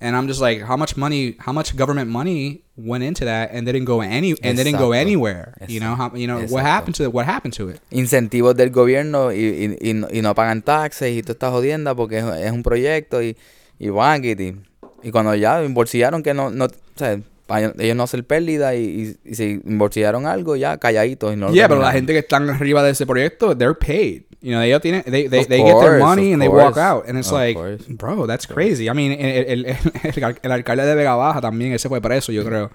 And 0.00 0.14
I'm 0.14 0.28
just 0.28 0.40
like, 0.40 0.62
how 0.62 0.76
much 0.76 0.96
money, 0.96 1.34
how 1.40 1.52
much 1.52 1.74
government 1.74 2.08
money 2.08 2.62
went 2.76 3.02
into 3.02 3.24
that 3.24 3.50
and 3.50 3.66
they 3.66 3.72
didn't 3.72 3.86
go 3.86 4.02
any, 4.02 4.36
and 4.44 4.56
they 4.56 4.62
didn't 4.62 4.78
go 4.78 4.92
anywhere, 4.92 5.56
you 5.66 5.80
know? 5.80 5.96
How, 5.96 6.14
you 6.14 6.28
know, 6.28 6.38
what 6.38 6.62
Exacto. 6.62 6.62
happened 6.62 6.94
to 6.96 7.02
it? 7.04 7.12
What 7.12 7.26
happened 7.26 7.54
to 7.54 7.70
it? 7.70 7.80
Incentivos 7.90 8.54
del 8.54 8.70
gobierno 8.70 9.32
y, 9.32 9.40
y, 9.40 9.90
y 9.90 9.92
no, 9.94 10.08
y 10.12 10.20
no 10.20 10.34
pagan 10.34 10.62
taxes 10.62 11.16
y 11.16 11.22
tú 11.22 11.32
estás 11.32 11.50
jodiendo 11.50 11.96
porque 11.96 12.18
es, 12.18 12.24
es 12.24 12.52
un 12.52 12.62
proyecto 12.62 13.20
y, 13.20 13.36
y 13.80 13.88
banquete. 13.88 14.54
Y 15.02 15.10
cuando 15.10 15.34
ya 15.34 15.60
embolsillaron 15.62 16.22
que 16.22 16.34
no, 16.34 16.50
no 16.50 16.66
o 16.66 16.68
sea, 16.94 17.20
para 17.48 17.72
ellos 17.78 17.96
no 17.96 18.02
hacer 18.02 18.24
pérdida 18.26 18.74
y, 18.76 19.16
y, 19.24 19.30
y 19.30 19.34
si 19.34 19.60
embolsillaron 19.66 20.26
algo, 20.26 20.54
ya 20.54 20.76
calladitos 20.76 21.32
y 21.32 21.36
no 21.36 21.46
lo 21.48 21.54
yeah, 21.54 21.66
pero 21.66 21.80
la 21.80 21.92
gente 21.92 22.12
que 22.12 22.18
están 22.18 22.48
arriba 22.50 22.82
de 22.82 22.90
ese 22.90 23.06
proyecto, 23.06 23.56
they're 23.56 23.74
paid. 23.74 24.24
You 24.42 24.50
know, 24.52 24.60
ellos 24.60 24.82
tienen, 24.82 25.02
they, 25.04 25.28
they, 25.28 25.46
they 25.46 25.62
get 25.62 25.80
their 25.80 25.98
course, 25.98 26.04
money 26.04 26.34
and 26.34 26.42
they 26.42 26.48
walk 26.48 26.74
course, 26.74 26.78
out. 26.78 27.08
And 27.08 27.18
it's 27.18 27.28
of 27.28 27.38
like, 27.38 27.54
course. 27.58 27.84
bro, 27.88 28.26
that's 28.26 28.46
crazy. 28.46 28.86
I 28.88 28.92
mean, 28.92 29.12
el, 29.12 29.46
el, 29.46 29.66
el, 29.66 29.76
el- 30.04 30.38
el 30.42 30.52
alcalde 30.52 30.84
de 30.84 30.94
Vega 30.94 31.16
Baja 31.16 31.40
también, 31.40 31.72
ese 31.72 31.88
fue 31.88 32.00
preso, 32.02 32.30
yo 32.32 32.44
creo. 32.44 32.70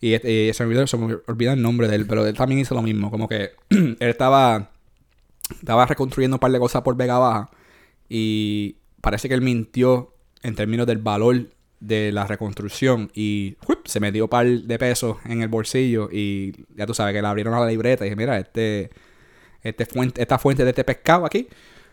Y, 0.00 0.14
este- 0.14 0.48
y 0.48 0.52
se, 0.52 0.64
me 0.64 0.70
olvida, 0.70 0.86
se 0.88 0.96
me 0.98 1.16
olvida 1.28 1.52
el 1.52 1.62
nombre 1.62 1.86
de 1.86 1.94
él, 1.94 2.06
pero 2.06 2.26
él 2.26 2.34
también 2.36 2.60
hizo 2.60 2.74
lo 2.74 2.82
mismo. 2.82 3.08
Como 3.10 3.28
que 3.28 3.52
él 3.70 3.96
estaba, 4.00 4.70
estaba 5.60 5.86
reconstruyendo 5.86 6.34
un 6.36 6.40
par 6.40 6.50
de 6.50 6.58
cosas 6.58 6.82
por 6.82 6.96
Vega 6.96 7.18
Baja 7.18 7.50
y 8.08 8.76
parece 9.00 9.28
que 9.28 9.34
él 9.34 9.42
mintió 9.42 10.12
en 10.42 10.56
términos 10.56 10.86
del 10.88 10.98
valor 10.98 11.46
de 11.82 12.12
la 12.12 12.26
reconstrucción 12.26 13.10
y 13.14 13.56
¡juip! 13.66 13.86
se 13.86 13.98
metió 14.00 14.24
un 14.24 14.30
par 14.30 14.46
de 14.46 14.78
pesos 14.78 15.16
en 15.24 15.42
el 15.42 15.48
bolsillo 15.48 16.08
y 16.12 16.52
ya 16.76 16.86
tú 16.86 16.94
sabes 16.94 17.12
que 17.14 17.20
le 17.22 17.28
abrieron 17.28 17.52
la 17.58 17.66
libreta 17.66 18.04
y 18.04 18.08
dije, 18.08 18.16
mira, 18.16 18.38
este, 18.38 18.90
este 19.62 19.84
fuente, 19.86 20.22
esta 20.22 20.38
fuente 20.38 20.64
de 20.64 20.70
este 20.70 20.84
pescado 20.84 21.26
aquí 21.26 21.48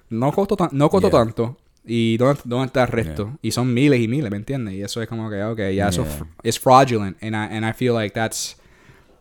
no 0.09 0.31
costó, 0.31 0.55
tan- 0.55 0.69
no 0.73 0.89
costó 0.89 1.09
Yeah. 1.09 1.19
tanto. 1.19 1.57
¿Y 1.85 2.17
dónde, 2.17 2.41
dónde 2.45 2.65
está 2.67 2.83
el 2.83 2.89
resto? 2.89 3.37
Y 3.41 3.51
son 3.51 3.73
miles 3.73 3.99
y 3.99 4.07
miles, 4.07 4.29
¿me 4.29 4.37
entiendes? 4.37 4.75
Y 4.75 4.81
eso 4.83 5.01
es 5.01 5.07
como 5.07 5.29
que, 5.29 5.41
ok, 5.43 5.59
ya 5.73 5.87
eso 5.89 6.03
Yeah. 6.03 6.27
es 6.43 6.59
fraudulent. 6.59 7.17
And 7.23 7.33
I, 7.35 7.55
and 7.55 7.65
I 7.65 7.73
feel 7.73 7.93
like 7.95 8.13
that's, 8.13 8.57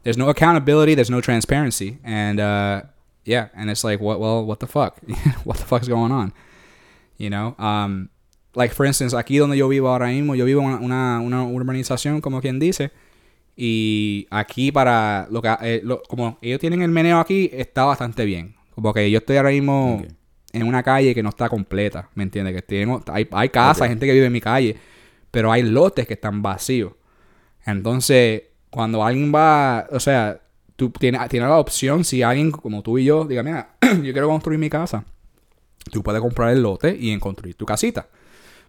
there's 0.02 0.18
no 0.18 0.28
accountability, 0.28 0.94
there's 0.94 1.10
no 1.10 1.20
transparency. 1.22 1.98
And, 2.04 2.40
uh, 2.40 2.82
yeah, 3.24 3.48
and 3.54 3.70
it's 3.70 3.84
like, 3.84 4.02
what, 4.02 4.18
well, 4.20 4.44
what 4.44 4.58
the 4.60 4.66
fuck? 4.66 4.96
what 5.44 5.56
the 5.58 5.64
fuck's 5.64 5.88
going 5.88 6.12
on? 6.12 6.32
You 7.16 7.30
know? 7.30 7.54
Um, 7.58 8.10
like, 8.54 8.74
for 8.74 8.86
instance, 8.86 9.16
aquí 9.16 9.38
donde 9.38 9.56
yo 9.56 9.68
vivo 9.68 9.88
ahora 9.88 10.06
mismo, 10.08 10.34
yo 10.34 10.44
vivo 10.44 10.62
en 10.62 10.68
una, 10.68 10.78
una, 10.80 11.20
una 11.20 11.42
urbanización, 11.44 12.20
como 12.20 12.40
quien 12.40 12.58
dice, 12.58 12.90
y 13.56 14.26
aquí 14.30 14.70
para 14.72 15.26
lo 15.30 15.42
que 15.42 15.48
eh, 15.62 15.80
lo- 15.84 16.02
como 16.08 16.38
ellos 16.42 16.60
tienen 16.60 16.82
el 16.82 16.90
meneo 16.90 17.18
aquí 17.18 17.50
está 17.52 17.84
bastante 17.84 18.24
bien. 18.24 18.54
Como 18.74 18.92
que 18.94 19.10
yo 19.10 19.18
estoy 19.18 19.36
ahora 19.36 19.50
mismo 19.50 20.00
en 20.52 20.62
una 20.66 20.82
calle 20.82 21.14
que 21.14 21.22
no 21.22 21.28
está 21.30 21.48
completa 21.48 22.08
¿me 22.14 22.22
entiendes? 22.22 22.54
que 22.54 22.62
tienen, 22.62 23.00
hay, 23.12 23.28
hay 23.32 23.48
casas 23.50 23.82
hay 23.82 23.88
gente 23.90 24.06
que 24.06 24.12
vive 24.12 24.26
en 24.26 24.32
mi 24.32 24.40
calle 24.40 24.76
pero 25.30 25.50
hay 25.52 25.62
lotes 25.62 26.06
que 26.06 26.14
están 26.14 26.40
vacíos. 26.40 26.92
Entonces 27.66 28.42
cuando 28.70 29.04
alguien 29.04 29.32
va 29.34 29.86
o 29.90 30.00
sea 30.00 30.40
tú 30.76 30.90
tienes, 30.90 31.26
tienes 31.28 31.48
la 31.48 31.58
opción 31.58 32.04
si 32.04 32.22
alguien 32.22 32.50
como 32.50 32.82
tú 32.82 32.98
y 32.98 33.04
yo 33.04 33.24
diga 33.24 33.42
mira 33.42 33.70
yo 33.80 34.12
quiero 34.12 34.28
construir 34.28 34.58
mi 34.58 34.70
casa 34.70 35.04
tú 35.90 36.02
puedes 36.02 36.20
comprar 36.20 36.50
el 36.50 36.62
lote 36.62 36.96
y 36.98 37.10
en 37.10 37.18
construir 37.20 37.56
tu 37.56 37.66
casita 37.66 38.08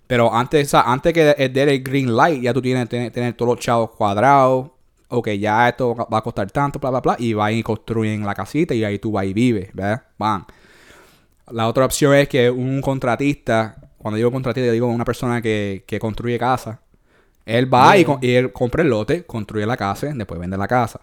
pero 0.10 0.34
antes, 0.34 0.68
o 0.68 0.72
sea, 0.72 0.82
antes 0.91 1.14
que 1.14 1.24
de- 1.24 1.64
el 1.64 1.84
green 1.84 2.16
light, 2.18 2.41
ya 2.41 2.53
tú 2.53 2.62
tienes 2.64 2.84
que 2.86 2.89
tener, 2.89 3.12
tener 3.14 3.34
todos 3.36 3.55
los 3.55 3.60
chavos 3.64 3.91
cuadrados. 3.91 4.72
Ok, 5.10 5.30
ya 5.39 5.70
esto 5.70 5.95
va 5.95 6.18
a 6.20 6.22
costar 6.24 6.49
tanto, 6.51 6.80
bla, 6.80 6.89
bla, 6.91 7.01
bla. 7.01 7.16
Y 7.20 7.34
van 7.34 7.53
y 7.53 7.64
construyen 7.64 8.26
la 8.26 8.34
casita 8.36 8.74
y 8.76 8.84
ahí 8.84 8.99
tú 8.99 9.12
vas 9.12 9.26
y 9.26 9.34
vives, 9.34 9.70
¿verdad? 9.74 10.03
Van. 10.18 10.45
La 11.51 11.68
otra 11.68 11.86
opción 11.86 12.14
es 12.16 12.28
que 12.30 12.49
un 12.49 12.82
contratista, 12.82 13.76
cuando 13.97 14.18
digo 14.18 14.32
contratista, 14.32 14.72
digo 14.72 14.88
una 14.88 15.05
persona 15.05 15.41
que, 15.41 15.84
que 15.88 15.99
construye 15.99 16.38
casa, 16.39 16.82
Él 17.45 17.74
va 17.74 17.97
y, 17.97 18.05
con- 18.05 18.20
y 18.22 18.32
él 18.34 18.51
compra 18.53 18.84
el 18.84 18.89
lote, 18.89 19.26
construye 19.26 19.66
la 19.66 19.78
casa, 19.78 20.07
después 20.14 20.39
vende 20.39 20.57
la 20.57 20.68
casa. 20.68 21.01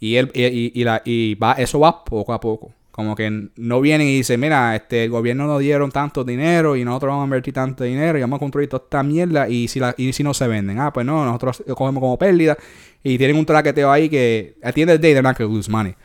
Y 0.00 0.16
él 0.16 0.30
y 0.34 0.84
la, 0.84 1.02
y 1.04 1.34
va, 1.36 1.52
eso 1.54 1.80
va 1.80 2.04
poco 2.04 2.32
a 2.34 2.40
poco. 2.40 2.72
Como 2.94 3.16
que 3.16 3.48
no 3.56 3.80
vienen 3.80 4.06
y 4.06 4.18
dicen, 4.18 4.38
mira, 4.38 4.76
este 4.76 5.02
el 5.02 5.10
gobierno 5.10 5.48
nos 5.48 5.58
dieron 5.58 5.90
tanto 5.90 6.22
dinero 6.22 6.76
y 6.76 6.84
nosotros 6.84 7.10
vamos 7.10 7.22
a 7.22 7.26
invertir 7.26 7.52
tanto 7.52 7.82
dinero 7.82 8.16
y 8.16 8.20
vamos 8.20 8.36
a 8.36 8.38
construir 8.38 8.68
toda 8.68 8.84
esta 8.84 9.02
mierda 9.02 9.48
y 9.48 9.66
si 9.66 9.80
la, 9.80 9.96
y 9.98 10.12
si 10.12 10.22
no 10.22 10.32
se 10.32 10.46
venden. 10.46 10.78
Ah, 10.78 10.92
pues 10.92 11.04
no, 11.04 11.24
nosotros 11.24 11.64
cogemos 11.76 12.00
como 12.00 12.16
pérdida. 12.16 12.56
Y 13.02 13.18
tienen 13.18 13.36
un 13.36 13.46
traqueteo 13.46 13.90
ahí 13.90 14.08
que 14.08 14.54
at 14.62 14.74
the 14.74 14.82
end 14.82 14.92
of 14.92 15.00
the 15.00 15.02
day 15.02 15.12
they're 15.12 15.22
not 15.22 15.36
gonna 15.36 15.52
lose 15.52 15.68
money. 15.68 15.96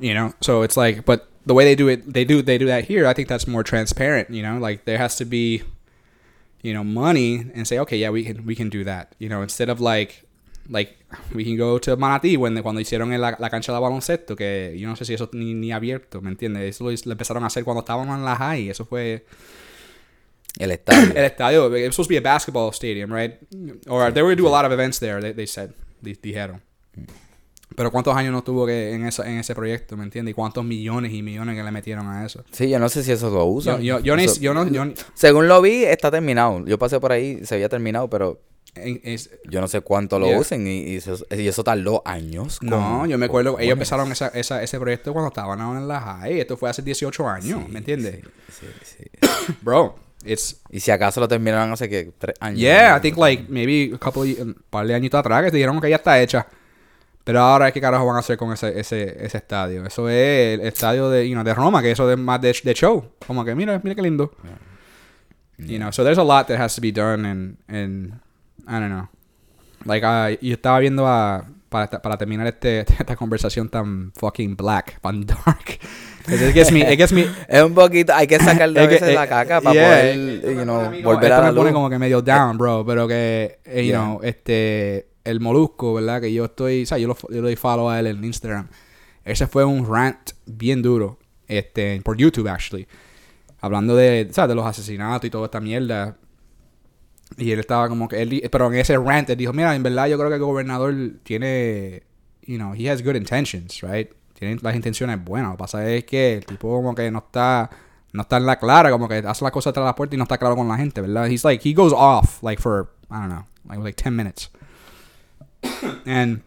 You 0.00 0.14
know? 0.14 0.32
So 0.40 0.64
it's 0.64 0.78
like 0.78 1.04
but 1.04 1.28
the 1.44 1.52
way 1.52 1.64
they 1.66 1.76
do 1.76 1.88
it 1.88 2.10
they 2.10 2.24
do 2.24 2.42
they 2.42 2.56
do 2.56 2.66
that 2.68 2.84
here, 2.88 3.06
I 3.06 3.12
think 3.12 3.28
that's 3.28 3.46
more 3.46 3.62
transparent, 3.62 4.30
you 4.30 4.42
know, 4.42 4.58
like 4.58 4.86
there 4.86 4.98
has 4.98 5.16
to 5.16 5.26
be 5.26 5.62
you 6.66 6.74
know, 6.74 6.82
money 6.82 7.46
and 7.54 7.66
say, 7.66 7.78
okay, 7.78 7.96
yeah, 7.96 8.10
we 8.10 8.24
can 8.24 8.44
we 8.44 8.56
can 8.56 8.68
do 8.68 8.82
that. 8.82 9.14
You 9.20 9.28
know, 9.28 9.42
instead 9.42 9.68
of 9.68 9.80
like 9.80 10.25
like 10.68 10.96
we 11.34 11.44
can 11.44 11.56
go 11.56 11.78
to 11.80 11.96
Manatí 11.96 12.36
when, 12.36 12.60
cuando 12.62 12.80
hicieron 12.80 13.12
en 13.12 13.20
la, 13.20 13.36
la 13.38 13.50
cancha 13.50 13.72
de 13.72 13.78
baloncesto, 13.78 14.34
que 14.36 14.76
yo 14.78 14.88
no 14.88 14.96
sé 14.96 15.04
si 15.04 15.14
eso 15.14 15.28
ni, 15.32 15.54
ni 15.54 15.72
abierto, 15.72 16.20
¿me 16.20 16.30
entiendes? 16.30 16.62
Eso 16.76 16.84
lo, 16.84 16.90
lo 16.90 17.12
empezaron 17.12 17.44
a 17.44 17.46
hacer 17.48 17.64
cuando 17.64 17.80
estábamos 17.80 18.16
en 18.18 18.24
la 18.24 18.36
high, 18.36 18.68
eso 18.70 18.84
fue 18.84 19.24
El 20.58 20.70
estadio. 20.70 21.10
el 21.16 21.24
estadio, 21.24 21.66
it 21.76 21.86
was 21.86 21.94
supposed 21.94 22.08
to 22.08 22.12
be 22.14 22.16
a 22.18 22.20
basketball 22.20 22.72
stadium, 22.72 23.12
right? 23.12 23.34
Or 23.88 24.10
they 24.12 24.22
were 24.22 24.34
gonna 24.34 24.36
do 24.36 24.48
a 24.48 24.50
lot 24.50 24.64
of 24.64 24.72
events 24.72 24.98
there, 24.98 25.20
they, 25.20 25.32
they 25.32 25.46
said, 25.46 25.70
di- 26.02 26.14
dijeron. 26.20 26.62
Pero 27.74 27.90
cuántos 27.90 28.16
años 28.16 28.32
no 28.32 28.42
tuvo 28.42 28.64
que 28.64 28.92
en, 28.94 29.04
esa, 29.06 29.28
en 29.28 29.38
ese 29.38 29.54
proyecto, 29.54 29.96
¿me 29.98 30.04
entiendes? 30.04 30.30
Y 30.30 30.34
cuántos 30.34 30.64
millones 30.64 31.12
y 31.12 31.22
millones 31.22 31.56
que 31.56 31.62
le 31.62 31.70
metieron 31.72 32.06
a 32.08 32.24
eso. 32.24 32.42
Sí, 32.52 32.70
yo 32.70 32.78
no 32.78 32.88
sé 32.88 33.02
si 33.02 33.12
eso 33.12 33.28
lo 33.28 33.40
Yo, 33.40 33.44
usan. 33.46 33.82
yo, 33.82 34.00
yo, 34.00 34.16
ni- 34.16 34.24
Eso- 34.24 34.40
yo 34.40 34.54
no, 34.54 34.66
yo, 34.70 34.84
ni- 34.86 34.94
Según 35.14 35.46
lo 35.48 35.60
vi, 35.60 35.84
está 35.84 36.10
terminado. 36.10 36.64
Yo 36.64 36.78
pasé 36.78 36.98
por 37.00 37.12
ahí, 37.12 37.44
se 37.44 37.54
había 37.56 37.68
terminado, 37.68 38.08
pero 38.08 38.40
es- 39.04 39.30
yo 39.48 39.60
no 39.60 39.68
sé 39.68 39.80
cuánto 39.80 40.18
lo 40.18 40.26
Yeah. 40.26 40.38
usen. 40.38 40.66
Y, 40.66 40.80
y 40.82 40.96
eso, 40.96 41.16
y 41.30 41.46
eso 41.48 41.64
tardó 41.64 42.02
años. 42.04 42.58
con- 42.58 42.68
No, 42.70 43.06
yo 43.06 43.18
me 43.18 43.26
acuerdo, 43.26 43.58
ellos 43.58 43.72
empezaron 43.72 44.10
esa, 44.12 44.28
esa, 44.28 44.62
ese 44.62 44.78
proyecto 44.78 45.12
cuando 45.12 45.28
estaban 45.28 45.60
aún 45.60 45.76
en 45.76 45.88
la 45.88 46.00
high. 46.00 46.40
Esto 46.40 46.56
fue 46.56 46.70
hace 46.70 46.82
18 46.82 47.28
años, 47.28 47.68
¿me 47.68 47.78
entiendes? 47.78 48.20
Sí, 48.52 48.66
sí. 48.82 49.04
Bro, 49.62 49.96
it's... 50.24 50.60
Y 50.70 50.80
si 50.80 50.90
acaso 50.90 51.20
lo 51.20 51.28
terminaron 51.28 51.72
hace 51.72 51.88
que 51.88 52.12
tres 52.18 52.36
años. 52.40 52.60
Yeah, 52.60 52.96
I 52.96 53.00
think 53.00 53.16
like 53.16 53.44
maybe 53.48 53.94
a 53.94 53.98
couple 53.98 54.30
of, 54.32 54.38
un 54.40 54.54
par 54.70 54.86
de 54.86 54.94
añitos 54.94 55.18
atrás 55.18 55.44
que 55.44 55.50
te 55.50 55.56
dijeron 55.56 55.80
que 55.80 55.90
ya 55.90 55.96
está 55.96 56.20
hecha. 56.20 56.46
Pero 57.24 57.40
ahora, 57.40 57.72
¿qué 57.72 57.80
carajo 57.80 58.06
van 58.06 58.14
a 58.14 58.18
hacer 58.20 58.36
con 58.36 58.52
ese, 58.52 58.78
ese, 58.78 59.16
ese 59.24 59.38
estadio? 59.38 59.84
Eso 59.84 60.08
es 60.08 60.60
el 60.60 60.66
estadio 60.66 61.10
de, 61.10 61.28
you 61.28 61.34
know, 61.34 61.42
de 61.42 61.54
Roma, 61.54 61.82
que 61.82 61.90
eso 61.90 62.08
es 62.08 62.16
más 62.16 62.40
de, 62.40 62.54
de 62.62 62.72
show. 62.72 63.04
Como 63.26 63.44
que, 63.44 63.52
mira, 63.56 63.80
mira 63.82 63.96
qué 63.96 64.02
lindo. 64.02 64.30
You 65.58 65.78
know, 65.78 65.90
so 65.90 66.04
there's 66.04 66.18
a 66.18 66.22
lot 66.24 66.46
that 66.48 66.60
has 66.60 66.74
to 66.76 66.80
be 66.82 66.92
done 66.92 67.24
and, 67.26 67.56
and 67.66 68.20
I 68.66 68.72
don't 68.80 68.88
know. 68.88 69.08
Like, 69.84 70.04
uh, 70.04 70.36
yo 70.44 70.54
estaba 70.54 70.78
viendo 70.80 71.06
a, 71.06 71.44
para, 71.68 71.88
para 72.02 72.16
terminar 72.16 72.46
este, 72.46 72.80
esta 72.98 73.16
conversación 73.16 73.68
tan 73.68 74.12
fucking 74.16 74.56
black, 74.56 75.00
tan 75.00 75.24
dark. 75.24 75.78
It 76.28 76.52
gets 76.54 76.72
me, 76.72 76.80
it 76.80 76.98
gets 76.98 77.12
me, 77.12 77.24
Es 77.48 77.62
un 77.62 77.72
poquito, 77.74 78.12
hay 78.12 78.26
que 78.26 78.38
sacarle 78.40 78.80
a 78.80 78.86
veces 78.88 79.10
eh, 79.10 79.14
la 79.14 79.28
caca 79.28 79.60
para 79.60 79.74
yeah, 79.74 79.86
poder, 79.86 80.56
you 80.56 80.62
know, 80.64 80.90
volver 81.04 81.32
a 81.32 81.40
la 81.40 81.52
me 81.52 81.56
pone 81.56 81.72
como 81.72 81.88
que 81.88 81.98
medio 82.00 82.20
down, 82.20 82.58
bro, 82.58 82.84
pero 82.84 83.06
que, 83.06 83.60
eh, 83.64 83.84
you 83.84 83.92
Yeah. 83.92 84.00
know, 84.00 84.20
este, 84.24 85.06
el 85.22 85.38
molusco, 85.40 85.94
¿verdad? 85.94 86.20
Que 86.20 86.32
yo 86.32 86.46
estoy, 86.46 86.82
o 86.82 86.86
sea, 86.86 86.98
yo 86.98 87.06
lo, 87.06 87.16
yo 87.16 87.28
le 87.36 87.40
doy 87.42 87.56
follow 87.56 87.88
a 87.88 88.00
él 88.00 88.08
en 88.08 88.24
Instagram. 88.24 88.68
Ese 89.24 89.46
fue 89.46 89.64
un 89.64 89.86
rant 89.88 90.32
bien 90.46 90.82
duro, 90.82 91.18
este, 91.46 92.00
por 92.02 92.16
YouTube, 92.16 92.48
actually. 92.48 92.88
Hablando 93.60 93.94
de, 93.94 94.28
¿sabes? 94.32 94.48
De 94.48 94.54
los 94.56 94.66
asesinatos 94.66 95.26
y 95.26 95.30
toda 95.30 95.44
esta 95.46 95.60
mierda. 95.60 96.16
Y 97.36 97.50
él 97.50 97.60
estaba 97.60 97.88
como 97.88 98.08
que, 98.08 98.22
él, 98.22 98.48
pero 98.50 98.68
en 98.68 98.78
ese 98.78 98.96
rant 98.96 99.28
él 99.30 99.36
dijo, 99.36 99.52
mira, 99.52 99.74
en 99.74 99.82
verdad 99.82 100.06
yo 100.06 100.16
creo 100.16 100.28
que 100.28 100.36
el 100.36 100.40
gobernador 100.40 100.94
tiene, 101.22 102.04
you 102.42 102.56
know, 102.56 102.72
he 102.74 102.88
has 102.88 103.02
good 103.02 103.16
intentions, 103.16 103.80
right? 103.82 104.10
Tiene 104.34 104.58
las 104.62 104.76
intenciones 104.76 105.22
buenas. 105.22 105.50
Lo 105.50 105.56
que 105.56 105.58
pasa 105.58 105.90
es 105.90 106.04
que 106.04 106.34
el 106.34 106.46
tipo 106.46 106.68
como 106.68 106.94
que 106.94 107.10
no 107.10 107.18
está, 107.18 107.70
no 108.12 108.22
está 108.22 108.36
en 108.36 108.46
la 108.46 108.58
clara, 108.58 108.90
como 108.90 109.08
que 109.08 109.16
hace 109.16 109.44
las 109.44 109.52
cosas 109.52 109.72
tras 109.72 109.84
la 109.84 109.94
puerta 109.94 110.14
y 110.14 110.18
no 110.18 110.24
está 110.24 110.38
claro 110.38 110.56
con 110.56 110.68
la 110.68 110.76
gente, 110.76 111.00
¿verdad? 111.00 111.26
He's 111.26 111.44
like, 111.44 111.68
he 111.68 111.74
goes 111.74 111.92
off, 111.92 112.42
like 112.42 112.60
for, 112.62 112.90
I 113.10 113.14
don't 113.14 113.28
know, 113.28 113.46
like, 113.68 113.82
like 113.82 114.02
10 114.02 114.14
minutes. 114.14 114.50
And, 116.06 116.42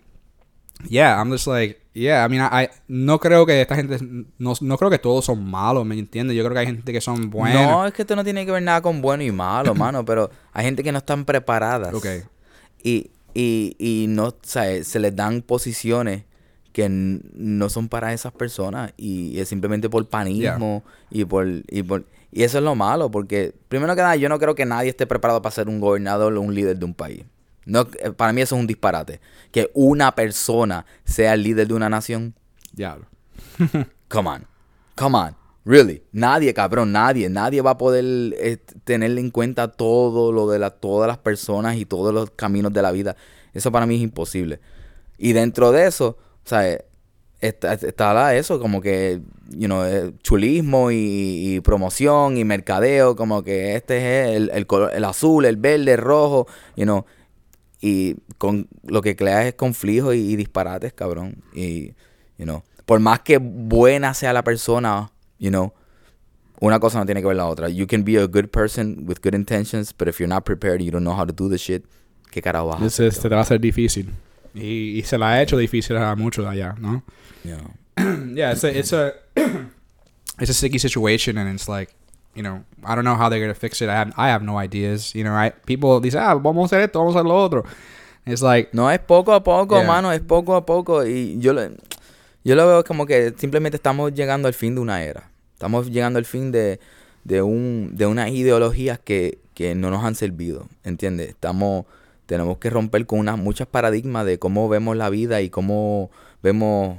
yeah, 0.88 1.20
I'm 1.20 1.30
just 1.30 1.46
like, 1.46 1.82
yeah, 2.00 2.26
I 2.26 2.30
mean, 2.30 2.42
I, 2.52 2.66
I- 2.66 2.70
no 2.88 3.20
creo 3.20 3.46
que 3.46 3.62
esta 3.62 3.76
gente, 3.76 3.98
no, 4.38 4.54
no 4.62 4.78
creo 4.78 4.90
que 4.90 5.00
todos 5.00 5.26
son 5.26 5.44
malos, 5.50 5.86
¿me 5.86 5.98
entiendes? 5.98 6.36
Yo 6.36 6.44
creo 6.44 6.54
que 6.54 6.60
hay 6.60 6.66
gente 6.68 6.92
que 6.94 7.02
son 7.02 7.30
buenas. 7.30 7.68
No, 7.70 7.86
es 7.86 7.94
que 7.94 8.04
esto 8.04 8.16
no 8.16 8.24
tiene 8.24 8.46
que 8.46 8.52
ver 8.52 8.64
nada 8.64 8.82
con 8.82 9.02
bueno 9.02 9.24
y 9.24 9.32
malo, 9.32 9.76
mano, 9.76 10.06
pero 10.06 10.30
hay 10.54 10.66
gente 10.66 10.84
que 10.84 10.92
no 10.92 10.98
están 11.00 11.26
preparadas. 11.26 11.94
Ok. 11.94 12.06
Y, 12.84 13.12
y, 13.34 13.76
y 13.78 14.06
no, 14.10 14.28
o 14.28 14.36
sea, 14.42 14.84
se 14.84 15.00
les 15.00 15.16
dan 15.16 15.42
posiciones 15.42 16.24
que 16.72 16.88
no 16.90 17.68
son 17.70 17.90
para 17.90 18.14
esas 18.14 18.32
personas 18.32 18.94
y 18.96 19.40
es 19.40 19.50
simplemente 19.50 19.90
por 19.90 20.08
panismo 20.08 20.84
y 21.10 21.26
por 21.26 21.48
y 21.68 21.82
por 21.84 22.06
y 22.32 22.44
eso 22.44 22.60
es 22.60 22.64
lo 22.64 22.76
malo 22.76 23.10
porque 23.10 23.56
primero 23.70 23.96
que 23.96 24.04
nada 24.04 24.16
yo 24.16 24.30
no 24.30 24.38
creo 24.38 24.54
que 24.54 24.66
nadie 24.66 24.90
esté 24.92 25.08
preparado 25.08 25.42
para 25.42 25.54
ser 25.54 25.68
un 25.68 25.80
gobernador 25.80 26.32
o 26.32 26.42
un 26.42 26.54
líder 26.54 26.78
de 26.78 26.86
un 26.86 26.94
país. 26.94 27.26
No, 27.70 27.88
eh, 28.00 28.12
para 28.12 28.34
mí 28.34 28.42
eso 28.42 28.56
es 28.56 28.62
un 28.62 28.68
disparate. 28.68 29.20
Que 29.52 29.70
una 29.74 30.14
persona 30.16 30.86
sea 31.06 31.34
el 31.34 31.44
líder 31.44 31.68
de 31.68 31.74
una 31.74 31.90
nación. 31.90 32.34
Diablo. 32.74 33.06
Come 34.10 34.30
on. 34.30 34.46
Come 34.96 35.18
on. 35.18 35.36
Really. 35.66 36.02
Nadie, 36.12 36.54
cabrón, 36.54 36.92
nadie. 36.92 37.30
Nadie 37.30 37.62
va 37.62 37.72
a 37.72 37.78
poder 37.78 38.04
eh, 38.38 38.58
tener 38.84 39.18
en 39.18 39.30
cuenta 39.32 39.68
todo 39.72 40.32
lo 40.32 40.50
de 40.50 40.60
la, 40.60 40.72
todas 40.72 41.08
las 41.08 41.18
personas 41.20 41.76
y 41.78 41.86
todos 41.86 42.14
los 42.14 42.32
caminos 42.32 42.74
de 42.74 42.82
la 42.82 42.92
vida. 42.92 43.16
Eso 43.54 43.72
para 43.72 43.86
mí 43.86 43.96
es 43.96 44.02
imposible. 44.02 44.60
Y 45.18 45.34
dentro 45.34 45.72
de 45.72 45.86
eso, 45.88 46.18
o 46.46 46.50
sea, 46.50 46.68
eh, 46.68 46.86
está, 47.40 47.74
está 47.74 48.14
la- 48.14 48.36
eso, 48.36 48.60
como 48.60 48.82
que, 48.82 49.22
you 49.50 49.66
know, 49.68 49.84
eh, 49.84 50.14
chulismo 50.24 50.92
y, 50.92 51.56
y 51.56 51.60
promoción 51.60 52.38
y 52.38 52.46
mercadeo, 52.46 53.16
como 53.16 53.44
que 53.44 53.76
este 53.76 53.98
es 54.30 54.36
el, 54.38 54.50
el, 54.54 54.66
color- 54.66 54.92
el 54.94 55.04
azul, 55.04 55.46
el 55.46 55.58
verde, 55.58 55.94
el 55.94 55.98
rojo, 56.00 56.48
you 56.76 56.86
know. 56.86 57.06
Y 57.82 58.16
con 58.38 58.68
lo 58.84 59.02
que 59.02 59.16
crea 59.16 59.48
es 59.48 59.54
conflictos 59.54 60.16
y, 60.16 60.32
y 60.32 60.36
disparates, 60.36 60.94
cabrón. 60.94 61.44
Y, 61.54 61.94
you 62.38 62.46
know, 62.46 62.64
por 62.86 63.00
más 63.00 63.20
que 63.22 63.38
buena 63.38 64.14
sea 64.14 64.34
la 64.34 64.44
persona, 64.44 65.12
you 65.38 65.50
know, 65.50 65.74
una 66.60 66.80
cosa 66.80 67.00
no 67.00 67.06
tiene 67.06 67.22
que 67.22 67.28
ver 67.28 67.38
la 67.38 67.48
otra. 67.48 67.70
You 67.70 67.88
can 67.88 68.04
be 68.04 68.18
a 68.18 68.26
good 68.26 68.50
person 68.50 69.06
with 69.08 69.20
good 69.22 69.34
intentions, 69.34 69.94
but 69.98 70.08
if 70.08 70.20
you're 70.20 70.28
not 70.28 70.44
prepared, 70.44 70.82
you 70.82 70.92
don't 70.92 71.04
know 71.04 71.16
how 71.16 71.26
to 71.26 71.34
do 71.34 71.50
the 71.50 71.58
shit, 71.58 71.86
¿qué 72.32 72.42
carajo 72.42 72.68
vas 72.68 72.82
a 72.82 72.86
hacer? 72.86 73.08
este 73.08 73.30
te 73.30 73.36
va 73.36 73.42
a 73.42 73.46
ser 73.46 73.60
difícil. 73.60 74.14
Y, 74.54 74.98
y 74.98 75.04
se 75.04 75.18
la 75.18 75.34
ha 75.34 75.42
hecho 75.42 75.58
difícil 75.58 75.98
a 75.98 76.16
muchos 76.16 76.46
allá, 76.46 76.76
¿no? 76.80 77.04
Know? 77.44 77.58
yeah, 78.36 78.52
it's 78.52 78.64
a, 78.64 78.78
it's 78.78 78.94
a, 78.94 79.14
it's 80.40 80.50
a 80.50 80.54
sticky 80.54 80.80
situation, 80.80 81.38
and 81.38 81.54
it's 81.54 81.70
like, 81.70 81.94
you 82.36 82.44
know, 82.44 82.64
I 82.84 82.96
don't 82.96 83.04
know 83.04 83.16
how 83.16 83.30
they're 83.30 83.40
gonna 83.42 83.54
fix 83.56 83.82
it. 83.82 83.90
I 83.90 83.96
have, 83.96 84.14
I 84.18 84.30
have 84.30 84.44
no 84.44 84.58
ideas. 84.58 85.14
You 85.14 85.24
know, 85.24 85.34
I, 85.36 85.52
people 85.66 86.00
dicen, 86.02 86.22
ah, 86.22 86.36
vamos 86.36 86.64
a 86.72 86.76
hacer 86.76 86.82
esto, 86.86 87.00
vamos 87.00 87.16
a 87.16 87.20
hacer 87.20 87.28
lo 87.28 87.36
otro. 87.36 87.64
It's 88.26 88.42
like, 88.42 88.70
No, 88.74 88.90
es 88.92 89.00
poco 89.00 89.34
a 89.34 89.44
poco, 89.44 89.76
Yeah. 89.78 89.88
mano, 89.88 90.12
es 90.12 90.22
poco 90.22 90.56
a 90.56 90.66
poco. 90.66 91.06
Y 91.06 91.40
yo 91.40 91.54
lo, 91.54 91.62
yo 92.44 92.56
lo 92.56 92.68
veo 92.68 92.84
como 92.84 93.06
que 93.06 93.34
simplemente 93.38 93.76
estamos 93.78 94.14
llegando 94.14 94.48
al 94.48 94.54
fin 94.54 94.76
de 94.76 94.82
una 94.82 95.04
era. 95.04 95.30
Estamos 95.54 95.90
llegando 95.90 96.20
al 96.20 96.26
fin 96.26 96.52
de, 96.52 96.80
de, 97.24 97.42
un, 97.42 97.92
de 97.96 98.06
unas 98.06 98.30
ideologías 98.30 99.00
que, 99.00 99.40
que 99.54 99.76
no 99.76 99.90
nos 99.90 100.04
han 100.04 100.16
servido, 100.16 100.68
¿entiendes? 100.84 101.30
Estamos, 101.30 101.86
tenemos 102.28 102.58
que 102.60 102.70
romper 102.70 103.06
con 103.06 103.20
unas 103.20 103.38
muchas 103.38 103.68
paradigmas 103.68 104.26
de 104.26 104.38
cómo 104.40 104.70
vemos 104.70 104.96
la 104.96 105.10
vida 105.10 105.42
y 105.42 105.50
cómo 105.50 106.12
vemos 106.44 106.98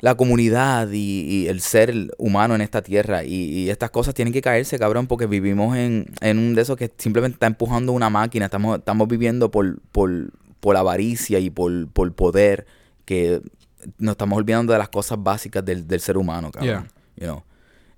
la 0.00 0.14
comunidad 0.16 0.90
y, 0.92 1.22
y 1.22 1.48
el 1.48 1.60
ser 1.60 1.92
humano 2.18 2.54
en 2.54 2.60
esta 2.60 2.82
tierra. 2.82 3.24
Y, 3.24 3.34
y 3.34 3.70
estas 3.70 3.90
cosas 3.90 4.14
tienen 4.14 4.32
que 4.32 4.40
caerse, 4.40 4.78
cabrón, 4.78 5.06
porque 5.06 5.26
vivimos 5.26 5.76
en, 5.76 6.06
en 6.20 6.38
un 6.38 6.54
de 6.54 6.62
esos 6.62 6.76
que 6.76 6.92
simplemente 6.98 7.34
está 7.34 7.46
empujando 7.46 7.92
una 7.92 8.10
máquina. 8.10 8.44
Estamos, 8.44 8.78
estamos 8.78 9.08
viviendo 9.08 9.50
por, 9.50 9.80
por, 9.90 10.30
por 10.60 10.76
avaricia 10.76 11.38
y 11.40 11.50
por, 11.50 11.88
por 11.88 12.12
poder, 12.14 12.66
que 13.04 13.40
nos 13.98 14.12
estamos 14.12 14.38
olvidando 14.38 14.72
de 14.72 14.78
las 14.78 14.88
cosas 14.88 15.22
básicas 15.22 15.64
del, 15.64 15.86
del 15.86 16.00
ser 16.00 16.16
humano, 16.16 16.50
cabrón. 16.52 16.88
You 17.16 17.24
know. 17.24 17.42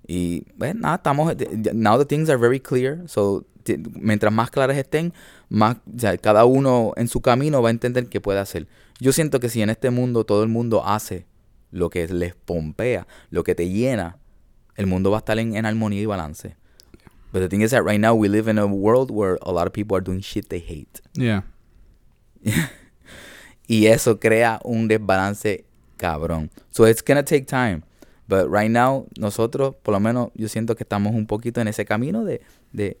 Y, 0.07 0.41
pues, 0.57 0.73
nada, 0.75 0.95
estamos... 0.95 1.35
Now 1.73 1.99
the 1.99 2.05
things 2.05 2.29
are 2.29 2.37
very 2.37 2.59
clear. 2.59 3.07
So, 3.07 3.45
mientras 3.93 4.33
más 4.33 4.49
claras 4.49 4.77
estén, 4.77 5.13
más... 5.49 5.77
O 5.95 5.99
sea, 5.99 6.17
cada 6.17 6.45
uno 6.45 6.93
en 6.97 7.07
su 7.07 7.21
camino 7.21 7.61
va 7.61 7.69
a 7.69 7.71
entender 7.71 8.07
qué 8.07 8.19
puede 8.19 8.39
hacer. 8.39 8.67
Yo 8.99 9.13
siento 9.13 9.39
que 9.39 9.49
si 9.49 9.61
en 9.61 9.69
este 9.69 9.91
mundo 9.91 10.25
todo 10.25 10.41
el 10.43 10.49
mundo 10.49 10.85
hace 10.85 11.25
lo 11.71 11.89
que 11.89 12.07
les 12.07 12.35
pompea, 12.35 13.07
lo 13.29 13.43
que 13.43 13.55
te 13.55 13.67
llena, 13.69 14.17
el 14.75 14.87
mundo 14.87 15.11
va 15.11 15.17
a 15.17 15.19
estar 15.19 15.39
en, 15.39 15.55
en 15.55 15.65
armonía 15.65 16.01
y 16.01 16.05
balance. 16.05 16.55
But 17.31 17.41
the 17.41 17.47
thing 17.47 17.61
is 17.61 17.71
that 17.71 17.83
right 17.83 17.99
now 17.99 18.13
we 18.13 18.27
live 18.27 18.49
in 18.49 18.57
a 18.57 18.65
world 18.65 19.09
where 19.09 19.37
a 19.41 19.51
lot 19.51 19.65
of 19.65 19.73
people 19.73 19.95
are 19.95 20.03
doing 20.03 20.21
shit 20.21 20.49
they 20.49 20.59
hate. 20.59 21.01
yeah, 21.13 21.43
Y 23.67 23.87
eso 23.87 24.19
crea 24.19 24.59
un 24.65 24.89
desbalance 24.89 25.63
cabrón. 25.97 26.49
So 26.71 26.85
it's 26.85 27.01
gonna 27.01 27.23
take 27.23 27.45
time. 27.45 27.83
But 28.27 28.49
right 28.49 28.69
now, 28.69 29.07
nosotros, 29.17 29.75
por 29.81 29.93
lo 29.93 29.99
menos, 29.99 30.29
yo 30.35 30.47
siento 30.47 30.75
que 30.75 30.83
estamos 30.83 31.13
un 31.13 31.25
poquito 31.25 31.61
en 31.61 31.67
ese 31.67 31.85
camino 31.85 32.25
de, 32.25 32.41
de, 32.73 32.97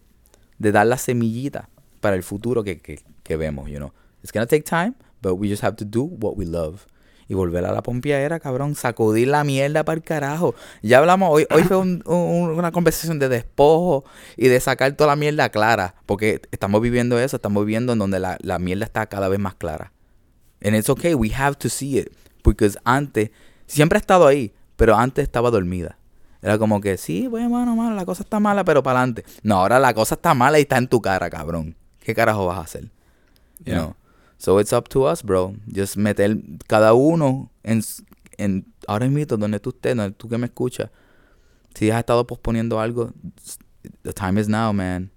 de 0.59 0.71
dar 0.71 0.87
la 0.87 0.97
semillita 0.97 1.69
para 1.99 2.15
el 2.15 2.23
futuro 2.23 2.63
que, 2.63 2.79
que, 2.79 2.99
que 3.23 3.37
vemos, 3.37 3.69
you 3.69 3.77
know. 3.77 3.91
It's 4.23 4.31
gonna 4.31 4.45
take 4.45 4.63
time, 4.63 4.95
but 5.21 5.35
we 5.35 5.49
just 5.49 5.63
have 5.63 5.75
to 5.77 5.85
do 5.85 6.03
what 6.03 6.37
we 6.37 6.45
love. 6.45 6.85
Y 7.31 7.33
volver 7.33 7.63
a 7.63 7.71
la 7.71 7.81
pompiadera, 7.81 8.41
cabrón, 8.41 8.75
sacudir 8.75 9.29
la 9.29 9.45
mierda 9.45 9.85
para 9.85 9.95
el 9.95 10.03
carajo. 10.03 10.53
Ya 10.81 10.97
hablamos, 10.97 11.29
hoy, 11.31 11.47
hoy 11.49 11.63
fue 11.63 11.77
un- 11.77 12.03
un- 12.05 12.49
una 12.49 12.73
conversación 12.73 13.19
de 13.19 13.29
despojo 13.29 14.03
y 14.35 14.49
de 14.49 14.59
sacar 14.59 14.91
toda 14.97 15.11
la 15.11 15.15
mierda 15.15 15.47
clara. 15.47 15.95
Porque 16.05 16.41
estamos 16.51 16.81
viviendo 16.81 17.17
eso, 17.17 17.37
estamos 17.37 17.65
viviendo 17.65 17.93
en 17.93 17.99
donde 17.99 18.19
la, 18.19 18.37
la 18.41 18.59
mierda 18.59 18.83
está 18.83 19.05
cada 19.07 19.29
vez 19.29 19.39
más 19.39 19.55
clara. 19.55 19.93
And 20.61 20.75
it's 20.75 20.89
okay, 20.89 21.13
we 21.13 21.31
have 21.33 21.55
to 21.59 21.69
see 21.69 21.99
it. 21.99 22.09
Porque 22.41 22.69
antes, 22.83 23.29
siempre 23.65 23.95
ha 23.95 24.01
estado 24.01 24.27
ahí, 24.27 24.53
pero 24.75 24.97
antes 24.97 25.23
estaba 25.23 25.49
dormida. 25.51 25.97
Era 26.41 26.57
como 26.57 26.81
que, 26.81 26.97
sí, 26.97 27.27
bueno, 27.27 27.49
mano, 27.49 27.77
mano, 27.77 27.95
la 27.95 28.03
cosa 28.03 28.23
está 28.23 28.41
mala, 28.41 28.65
pero 28.65 28.83
para 28.83 28.99
adelante. 28.99 29.23
No, 29.41 29.55
ahora 29.61 29.79
la 29.79 29.93
cosa 29.93 30.15
está 30.15 30.33
mala 30.33 30.59
y 30.59 30.63
está 30.63 30.77
en 30.77 30.89
tu 30.89 30.99
cara, 30.99 31.29
cabrón. 31.29 31.77
¿Qué 32.03 32.13
carajo 32.13 32.45
vas 32.47 32.57
a 32.57 32.61
hacer? 32.63 32.83
You 33.59 33.65
Yeah. 33.67 33.75
know? 33.77 33.95
So 34.41 34.57
it's 34.57 34.73
up 34.73 34.89
to 34.89 35.03
us, 35.05 35.21
bro. 35.21 35.55
Just 35.71 35.97
meter 35.97 36.35
cada 36.67 36.95
uno 36.95 37.51
en, 37.63 37.83
en 38.39 38.65
ahora 38.87 39.07
mismo 39.07 39.37
donde 39.37 39.59
tú 39.59 39.69
estés, 39.69 39.95
donde 39.95 40.15
tú 40.17 40.27
que 40.27 40.37
me 40.39 40.47
escuchas. 40.47 40.89
Si 41.75 41.91
has 41.91 41.99
estado 41.99 42.25
posponiendo 42.25 42.79
algo, 42.79 43.13
the 44.01 44.11
time 44.13 44.39
is 44.39 44.49
now, 44.49 44.71
man. 44.73 45.11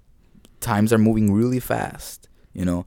Times 0.61 0.93
are 0.93 0.99
moving 1.03 1.33
really 1.33 1.59
fast, 1.59 2.29
you 2.53 2.64
know. 2.66 2.85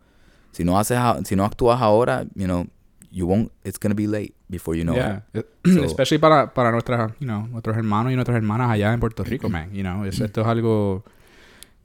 Si 0.51 0.63
no 0.63 0.77
haces, 0.77 0.99
si 1.27 1.35
no 1.35 1.43
actúas 1.43 1.81
ahora, 1.81 2.27
you 2.35 2.45
know, 2.45 2.67
you 3.09 3.25
won't. 3.25 3.51
It's 3.63 3.79
gonna 3.79 3.95
be 3.95 4.05
late 4.05 4.35
before 4.47 4.75
you 4.77 4.83
know 4.83 4.95
yeah. 4.95 5.21
it. 5.33 5.47
Eh, 5.65 5.71
So- 5.73 5.83
Especially 5.85 6.19
para, 6.19 6.53
para 6.53 6.71
nuestras, 6.71 7.13
you 7.19 7.25
know, 7.25 7.47
nuestros 7.47 7.75
hermanos 7.75 8.11
y 8.11 8.15
nuestras 8.15 8.37
hermanas 8.37 8.69
allá 8.69 8.93
en 8.93 8.99
Puerto 8.99 9.23
Rico, 9.23 9.49
man. 9.49 9.73
You 9.73 9.81
know, 9.81 10.05
es- 10.05 10.19
esto 10.21 10.41
es 10.41 10.47
algo... 10.47 11.03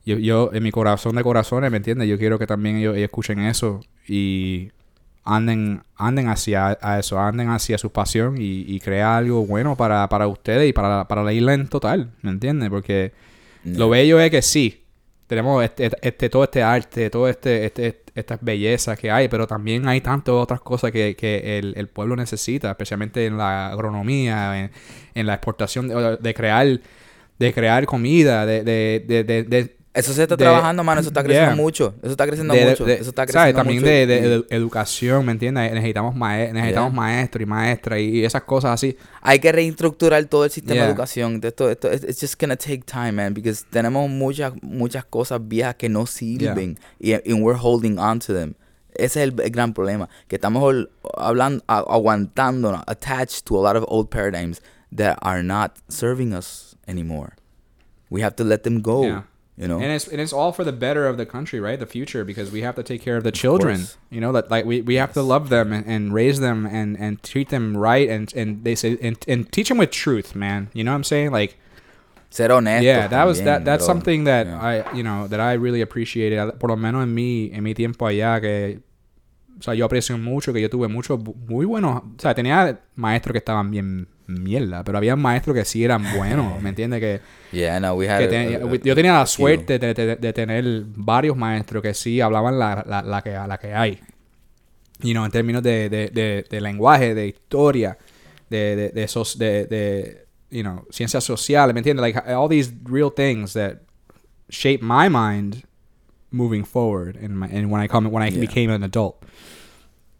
Yo, 0.05 0.19
yo, 0.19 0.51
en 0.53 0.63
mi 0.63 0.73
corazón 0.73 1.15
de 1.17 1.23
corazones, 1.23 1.71
¿me 1.71 1.77
entiendes? 1.77 2.09
Yo 2.09 2.19
quiero 2.19 2.39
que 2.39 2.47
también 2.47 2.77
ellos, 2.77 2.95
ellos 2.97 3.05
escuchen 3.05 3.39
eso 3.41 3.81
y 4.09 4.71
anden, 5.25 5.83
anden 5.97 6.29
hacia 6.29 6.77
a 6.81 6.99
eso, 6.99 7.21
anden 7.21 7.49
hacia 7.51 7.79
su 7.79 7.93
pasión 7.93 8.37
y, 8.39 8.65
y 8.67 8.81
crea 8.81 9.17
algo 9.17 9.47
bueno 9.47 9.77
para, 9.77 10.09
para 10.09 10.27
ustedes 10.27 10.69
y 10.69 10.73
para, 10.73 11.07
para 11.07 11.23
la 11.23 11.33
isla 11.33 11.55
en 11.55 11.69
total, 11.69 12.11
¿me 12.23 12.31
entiendes? 12.31 12.69
Porque 12.71 13.13
lo 13.65 13.89
bello 13.91 14.19
es 14.19 14.31
que 14.33 14.43
sí, 14.43 14.83
tenemos 15.29 15.63
este, 15.63 15.91
este, 16.03 16.29
todo 16.29 16.43
este 16.43 16.65
arte, 16.65 17.09
todo 17.09 17.29
este, 17.29 17.65
este, 17.67 18.03
estas 18.17 18.41
bellezas 18.43 18.99
que 18.99 19.09
hay, 19.13 19.29
pero 19.29 19.47
también 19.47 19.87
hay 19.87 20.01
tantas 20.01 20.35
otras 20.35 20.61
cosas 20.61 20.91
que, 20.91 21.15
que 21.15 21.59
el, 21.61 21.75
el 21.77 21.87
pueblo 21.87 22.17
necesita, 22.17 22.71
especialmente 22.73 23.25
en 23.25 23.39
la 23.39 23.69
agronomía, 23.69 24.59
en, 24.65 24.71
en 25.15 25.27
la 25.27 25.35
exportación 25.35 25.87
de, 25.87 26.17
de 26.17 26.35
crear, 26.35 26.81
de 27.39 27.55
crear 27.55 27.87
comida, 27.87 28.45
de- 28.45 28.65
de- 28.65 29.77
Eso 29.95 30.15
se 30.15 30.23
está 30.23 30.37
de- 30.37 30.45
trabajando, 30.45 30.83
mano. 30.83 31.01
Eso 31.03 31.11
está 31.11 31.23
creciendo 31.23 31.51
Yeah. 31.55 31.63
mucho. 31.63 31.95
Eso 32.03 32.13
está 32.13 32.27
creciendo 32.27 32.55
de- 32.55 32.65
mucho. 32.71 32.85
de- 32.87 32.95
eso 32.95 33.11
está 33.11 33.27
¿sabes? 33.27 33.53
creciendo 33.55 33.59
También 33.59 33.81
mucho. 33.83 33.91
de, 33.91 34.39
edu- 34.39 34.47
educación, 34.49 35.27
¿me 35.27 35.33
entiendes? 35.33 35.71
Necesitamos, 35.73 36.15
mae- 36.17 36.51
necesitamos 36.51 36.93
Yeah. 36.93 37.01
maestros 37.01 37.43
y 37.43 37.47
maestras 37.47 37.99
y, 38.01 38.25
esas 38.25 38.43
cosas 38.45 38.71
así. 38.73 38.97
hay 39.21 39.39
que 39.39 39.53
reestructurar 39.53 40.25
todo 40.25 40.47
el 40.47 40.51
sistema 40.51 40.77
Yeah. 40.77 40.85
de 40.85 40.91
educación. 40.93 41.41
Esto, 41.43 41.69
esto, 41.71 41.93
it's 41.93 42.19
just 42.21 42.41
gonna 42.41 42.57
take 42.57 42.85
time, 42.87 43.13
man, 43.13 43.35
because 43.35 43.65
tenemos 43.69 44.09
muchas, 44.09 44.55
muchas 44.63 45.05
cosas 45.05 45.41
viejas 45.47 45.75
que 45.75 45.91
no 45.91 46.07
sirven 46.07 46.79
y 46.99 47.13
and 47.13 47.43
we're 47.43 47.59
holding 47.61 47.99
on 47.99 48.19
to 48.21 48.33
them. 48.33 48.55
Ese 48.95 49.23
es 49.23 49.29
el, 49.29 49.41
el 49.41 49.51
gran 49.51 49.73
problema, 49.75 50.09
que 50.29 50.37
estamos 50.37 50.87
hablando, 51.19 51.63
aguantándonos, 51.67 52.83
attached 52.87 53.45
to 53.45 53.59
a 53.59 53.63
lot 53.63 53.77
of 53.77 53.85
old 53.89 54.09
paradigms 54.11 54.61
that 54.95 55.17
are 55.23 55.43
not 55.43 55.73
serving 55.89 56.33
us 56.35 56.77
anymore. 56.87 57.33
We 58.11 58.23
have 58.23 58.37
to 58.37 58.45
let 58.45 58.59
them 58.65 58.81
go. 58.83 59.25
You 59.57 59.69
know. 59.69 59.79
And 59.81 59.93
it's 59.93 60.09
and 60.09 60.21
it's 60.21 60.33
all 60.33 60.53
for 60.53 60.65
the 60.65 60.73
better 60.73 61.07
of 61.07 61.17
the 61.17 61.27
country, 61.27 61.61
right? 61.61 61.79
The 61.79 61.87
future, 61.87 62.25
because 62.25 62.51
we 62.51 62.63
have 62.63 62.75
to 62.77 62.83
take 62.83 63.03
care 63.03 63.17
of 63.17 63.25
the 63.25 63.33
children. 63.33 63.79
course. 63.79 63.97
You 64.11 64.21
know 64.21 64.33
that 64.33 64.51
like 64.51 64.65
we, 64.65 64.81
we 64.81 64.97
have 64.97 65.13
to 65.15 65.23
love 65.23 65.49
them 65.49 65.73
and, 65.73 65.87
and 65.87 66.15
raise 66.15 66.41
them 66.41 66.67
and, 66.67 66.99
and 66.99 67.23
treat 67.23 67.49
them 67.51 67.77
right 67.77 68.09
and 68.09 68.33
and 68.35 68.65
they 68.65 68.75
say 68.75 68.99
and, 69.03 69.17
and 69.29 69.51
teach 69.53 69.69
them 69.69 69.79
with 69.79 69.91
truth, 69.91 70.35
man. 70.35 70.69
You 70.73 70.85
know 70.85 70.93
what 70.93 70.97
I'm 70.97 71.05
saying? 71.05 71.31
Like 71.31 71.59
Ser 72.31 72.49
honesto. 72.49 72.83
yeah, 72.83 73.09
that 73.09 73.25
was 73.25 73.43
that 73.43 73.65
that's 73.65 73.85
something 73.85 74.25
that 74.25 74.47
Yeah. 74.47 74.85
I 74.89 74.95
you 74.95 75.03
know 75.03 75.29
that 75.29 75.41
I 75.41 75.53
really 75.55 75.83
appreciated. 75.83 76.59
Por 76.59 76.71
lo 76.71 76.77
menos 76.77 77.03
en 77.03 77.15
mi 77.15 77.51
en 77.53 77.63
mi 77.63 77.75
tiempo 77.75 78.07
allá 78.07 78.41
que 78.41 78.81
o 79.59 79.63
sea, 79.63 79.75
yo 79.75 79.85
aprecio 79.85 80.19
mucho 80.19 80.53
que 80.53 80.61
yo 80.61 80.69
tuve 80.69 80.89
muchos 80.89 81.21
muy 81.47 81.67
buenos, 81.67 82.03
o 82.03 82.15
sea, 82.19 82.35
tenía 82.35 82.81
maestros 82.97 83.33
que 83.33 83.39
estaban 83.39 83.71
bien 83.71 84.09
mierda, 84.27 84.85
pero 84.85 84.99
había 84.99 85.17
maestros 85.17 85.55
que 85.57 85.65
sí 85.65 85.85
eran 85.85 86.05
buenos, 86.17 86.61
¿me 86.63 86.69
entiendes? 86.75 87.01
Que 87.01 87.21
Yeah, 87.53 87.79
no, 87.81 87.95
we 87.95 88.09
had 88.09 88.19
que 88.19 88.25
a- 88.25 88.29
te- 88.31 88.57
a- 88.57 88.67
a- 88.67 88.75
yo 88.77 88.95
tenía 88.95 89.13
la 89.13 89.27
suerte 89.27 89.79
de, 89.79 89.93
de- 89.95 90.17
de 90.17 90.33
tener 90.33 90.65
varios 90.87 91.37
maestros 91.37 91.83
que 91.83 91.93
sí 91.95 92.21
hablaban 92.21 92.59
la, 92.59 92.85
la, 92.89 93.03
la 93.03 93.23
que, 93.23 93.31
la 93.33 93.59
que 93.59 93.75
hay. 93.75 94.01
You 95.01 95.13
know, 95.13 95.25
en 95.25 95.31
términos 95.33 95.63
de, 95.63 95.89
de, 96.49 96.61
lenguaje, 96.61 97.15
de 97.15 97.27
historia, 97.27 97.99
de, 98.49 98.77
de, 98.77 98.89
de, 98.91 99.09
sos- 99.09 99.37
de, 99.37 99.67
de, 99.67 100.27
you 100.51 100.63
know, 100.63 100.87
ciencias 100.91 101.25
sociales, 101.25 101.75
¿me 101.75 101.81
entiendes? 101.81 102.01
Like, 102.03 102.19
all 102.33 102.49
these 102.49 102.73
real 102.85 103.11
things 103.13 103.53
that 103.55 103.79
shape 104.49 104.79
my 104.83 105.09
mind 105.11 105.65
moving 106.31 106.65
forward 106.65 107.17
and, 107.17 107.31
my, 107.37 107.47
and 107.47 107.71
when 107.71 107.83
I 107.83 107.89
come 107.89 108.09
when 108.11 108.23
I 108.23 108.31
Yeah. 108.31 108.41
became 108.41 108.73
an 108.73 108.83
adult. 108.85 109.17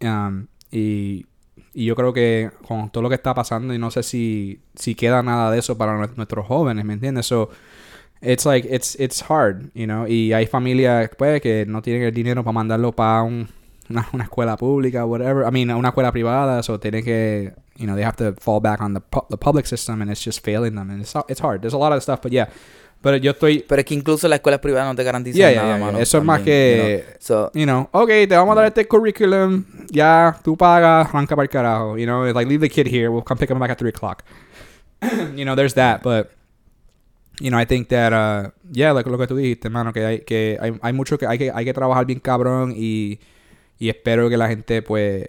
Um, 0.01 0.47
y, 0.71 1.25
y 1.73 1.85
yo 1.85 1.95
creo 1.95 2.13
que 2.13 2.51
con 2.67 2.89
todo 2.89 3.01
lo 3.03 3.09
que 3.09 3.15
está 3.15 3.33
pasando 3.33 3.73
y 3.73 3.77
no 3.79 3.89
sé 3.91 4.03
si, 4.03 4.59
si 4.75 4.95
queda 4.95 5.23
nada 5.23 5.51
de 5.51 5.59
eso 5.59 5.77
para 5.77 5.93
nue- 5.97 6.15
nuestros 6.15 6.45
jóvenes, 6.45 6.85
¿me 6.85 6.93
entiendes? 6.93 7.25
So, 7.25 7.49
it's 8.21 8.45
like, 8.45 8.67
it's, 8.73 8.95
it's 8.99 9.21
hard, 9.29 9.71
you 9.73 9.85
know, 9.85 10.07
y 10.07 10.33
hay 10.33 10.45
familias, 10.47 11.09
pues, 11.17 11.41
que 11.41 11.65
no 11.67 11.81
tienen 11.81 12.03
el 12.03 12.13
dinero 12.13 12.43
para 12.43 12.53
mandarlo 12.53 12.91
para 12.93 13.23
un, 13.23 13.49
una, 13.89 14.07
una 14.13 14.23
escuela 14.25 14.55
pública, 14.55 15.05
whatever, 15.05 15.45
I 15.47 15.51
mean, 15.51 15.71
una 15.71 15.89
escuela 15.89 16.11
privada, 16.11 16.63
so 16.63 16.79
tienen 16.79 17.03
que, 17.03 17.53
you 17.75 17.85
know, 17.85 17.95
they 17.95 18.03
have 18.05 18.15
to 18.17 18.33
fall 18.39 18.61
back 18.61 18.81
on 18.81 18.93
the, 18.93 19.01
pu- 19.01 19.25
the 19.29 19.37
public 19.37 19.65
system 19.65 20.01
and 20.01 20.09
it's 20.11 20.23
just 20.23 20.43
failing 20.45 20.75
them, 20.75 20.89
and 20.89 21.01
it's, 21.01 21.13
it's 21.27 21.41
hard, 21.41 21.61
there's 21.61 21.73
a 21.73 21.77
lot 21.77 21.91
of 21.91 22.01
stuff, 22.01 22.21
but 22.21 22.31
yeah, 22.31 22.47
pero 23.03 23.17
yo 23.17 23.31
estoy, 23.31 23.65
Pero 23.67 23.81
es 23.81 23.85
que 23.85 23.93
incluso 23.95 24.29
las 24.29 24.37
escuelas 24.37 24.61
privadas 24.61 24.87
no 24.87 24.95
te 24.95 25.03
garantizan 25.03 25.37
Yeah, 25.37 25.51
yeah, 25.51 25.61
nada, 25.61 25.77
yeah, 25.77 25.85
mano. 25.85 25.99
Eso 25.99 26.17
es 26.19 26.23
más 26.23 26.37
también, 26.37 26.55
que- 26.55 26.97
you 26.97 27.03
know. 27.03 27.15
So, 27.19 27.51
you 27.53 27.65
know, 27.65 27.89
okay, 27.91 28.25
te 28.25 28.35
vamos 28.35 28.53
a 28.53 28.61
dar 28.61 28.67
este 28.67 28.87
curriculum, 28.87 29.65
ya, 29.91 30.39
tú 30.41 30.55
pagas, 30.55 31.09
arranca 31.09 31.35
para 31.35 31.43
el 31.43 31.49
carajo, 31.49 31.97
you 31.97 32.05
know, 32.05 32.25
it's 32.25 32.33
like, 32.33 32.47
leave 32.49 32.61
the 32.61 32.69
kid 32.69 32.87
here, 32.87 33.09
we'll 33.09 33.21
come 33.21 33.37
pick 33.37 33.49
him 33.51 33.59
back 33.59 33.71
at 33.71 33.77
3 33.77 33.89
o'clock. 33.89 34.23
you 35.35 35.43
know, 35.43 35.53
there's 35.53 35.73
that, 35.73 36.01
but, 36.01 36.29
you 37.41 37.49
know, 37.49 37.59
I 37.59 37.65
think 37.65 37.89
that, 37.89 38.13
uh, 38.13 38.51
yeah, 38.71 38.93
like 38.93 39.05
lo 39.09 39.17
que 39.17 39.27
tú 39.27 39.35
dijiste, 39.35 39.69
mano, 39.69 39.91
que 39.91 40.05
hay, 40.05 40.19
que 40.21 40.57
hay, 40.61 40.71
hay 40.81 40.93
mucho 40.93 41.17
que 41.17 41.27
hay, 41.27 41.37
que 41.37 41.51
hay 41.53 41.65
que 41.65 41.73
trabajar 41.73 42.05
bien 42.05 42.21
cabrón 42.21 42.73
y, 42.73 43.19
y 43.79 43.89
espero 43.89 44.29
que 44.29 44.37
la 44.37 44.47
gente, 44.47 44.81
pues, 44.81 45.25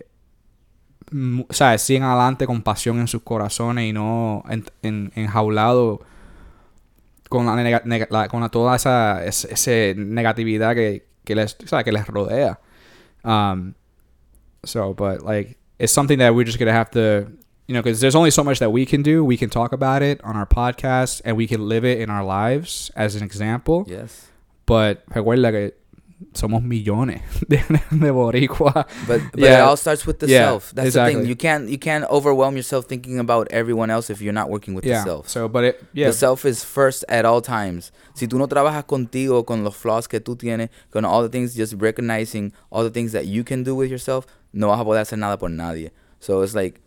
mm, 1.11 1.41
¿sabes? 1.51 1.83
Sigan 1.83 2.05
adelante 2.09 2.47
con 2.47 2.63
pasión 2.63 3.01
en 3.01 3.09
sus 3.09 3.23
corazones 3.23 3.91
y 3.91 3.93
no 3.93 4.45
en, 4.49 4.65
en, 4.83 5.11
enjaulado 5.17 6.03
con 7.37 7.47
la, 7.47 7.55
nega- 7.57 7.83
nega- 7.85 8.07
la- 8.11 8.29
con 8.29 8.41
la- 8.41 8.49
toda 8.49 8.77
esa 8.77 9.21
negatividad 9.97 10.75
que, 10.75 11.07
que 11.25 11.35
les 11.35 11.57
¿sabes? 11.67 11.85
que 11.85 11.93
les 11.93 12.07
rodea. 12.07 12.59
Um, 13.25 13.75
so, 14.65 14.95
but 14.95 15.23
like 15.23 15.57
it's 15.79 15.93
something 15.93 16.19
that 16.19 16.35
we're 16.35 16.45
just 16.45 16.59
gonna 16.59 16.73
have 16.73 16.91
to, 16.93 17.27
you 17.67 17.75
know, 17.75 17.83
because 17.83 18.01
there's 18.01 18.15
only 18.15 18.31
so 18.31 18.45
much 18.45 18.59
that 18.61 18.71
we 18.71 18.85
can 18.87 19.03
do. 19.03 19.25
We 19.25 19.37
can 19.37 19.51
talk 19.51 19.73
about 19.73 20.03
it 20.03 20.21
on 20.25 20.37
our 20.37 20.47
podcast 20.47 21.21
and 21.25 21.37
we 21.37 21.47
can 21.47 21.67
live 21.69 21.85
it 21.85 21.99
in 22.01 22.11
our 22.11 22.25
lives 22.25 22.91
as 22.95 23.15
an 23.17 23.23
example. 23.23 23.85
yes. 23.87 24.29
But 24.67 25.05
recuerda 25.09 25.51
que 25.53 25.75
somos 26.33 26.63
millones 26.63 27.21
de, 27.49 27.61
de 27.91 28.11
boricuas. 28.11 28.87
But, 29.07 29.21
but 29.33 29.41
Yeah. 29.41 29.59
it 29.59 29.61
all 29.61 29.77
starts 29.77 30.07
with 30.07 30.19
the 30.19 30.27
Yeah, 30.29 30.45
self. 30.51 30.73
That's 30.75 30.95
the 30.95 31.01
exactly. 31.01 31.15
thing. 31.21 31.29
You 31.29 31.37
can't 31.37 31.69
you 31.69 31.79
can't 31.79 32.05
overwhelm 32.11 32.57
yourself 32.57 32.87
thinking 32.87 33.19
about 33.19 33.49
everyone 33.51 33.91
else 33.91 34.11
if 34.11 34.21
you're 34.23 34.33
not 34.33 34.49
working 34.49 34.75
with 34.75 34.85
Yeah. 34.87 34.99
the 35.05 35.05
self. 35.05 35.29
So, 35.29 35.49
but 35.49 35.65
it, 35.65 35.85
yeah, 35.93 36.07
The 36.09 36.13
self 36.13 36.45
is 36.45 36.65
first 36.65 37.05
at 37.09 37.25
all 37.25 37.41
times. 37.43 37.93
Si 38.15 38.27
tú 38.27 38.39
no 38.39 38.47
trabajas 38.49 38.85
contigo, 38.85 39.45
con 39.45 39.65
los 39.65 39.77
flaws 39.77 40.09
que 40.09 40.21
tú 40.21 40.37
tienes, 40.37 40.71
con 40.91 41.05
all 41.05 41.23
the 41.23 41.29
things, 41.29 41.55
just 41.55 41.75
recognizing 41.81 42.53
all 42.71 42.83
the 42.85 42.91
things 42.91 43.13
that 43.13 43.27
you 43.27 43.45
can 43.45 43.63
do 43.65 43.75
with 43.75 43.91
yourself, 43.91 44.27
no 44.53 44.69
vas 44.69 44.81
a 44.81 44.85
poder 44.85 45.01
hacer 45.03 45.19
nada 45.19 45.37
por 45.39 45.51
nadie. 45.51 45.91
So 46.21 46.43
it's 46.43 46.55
like, 46.55 46.81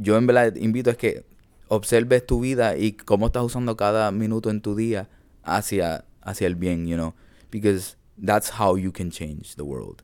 yo 0.00 0.16
en 0.16 0.26
verdad 0.26 0.54
invito 0.56 0.90
a 0.90 0.94
que 0.94 1.24
observes 1.68 2.24
tu 2.26 2.40
vida 2.40 2.76
y 2.76 2.92
cómo 2.92 3.26
estás 3.26 3.42
usando 3.44 3.76
cada 3.76 4.10
minuto 4.10 4.48
en 4.50 4.60
tu 4.62 4.74
día 4.74 5.08
hacia, 5.44 6.04
hacia 6.22 6.46
el 6.46 6.54
bien, 6.54 6.86
you 6.86 6.96
know, 6.96 7.14
because 7.50 7.96
that's 8.20 8.50
how 8.50 8.74
you 8.74 8.92
can 8.92 9.10
change 9.10 9.56
the 9.56 9.64
world. 9.64 10.02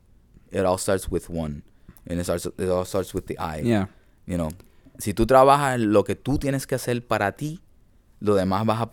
It 0.51 0.65
all 0.65 0.77
starts 0.77 1.09
with 1.09 1.29
one, 1.29 1.63
and 2.07 2.19
it 2.19 2.23
starts, 2.23 2.45
it 2.45 2.69
all 2.69 2.85
starts 2.85 3.13
with 3.13 3.27
the 3.27 3.37
I. 3.39 3.59
yeah. 3.59 3.85
You 4.25 4.37
know, 4.37 4.49
si 4.97 5.13
tú 5.13 5.25
trabajas 5.25 5.79
lo 5.79 6.03
que 6.03 6.15
tú 6.15 6.39
tienes 6.39 6.65
que 6.65 6.75
hacer 6.75 7.05
para 7.05 7.33
ti, 7.33 7.59
lo 8.19 8.35
demás 8.35 8.65
vas 8.65 8.81
a, 8.81 8.91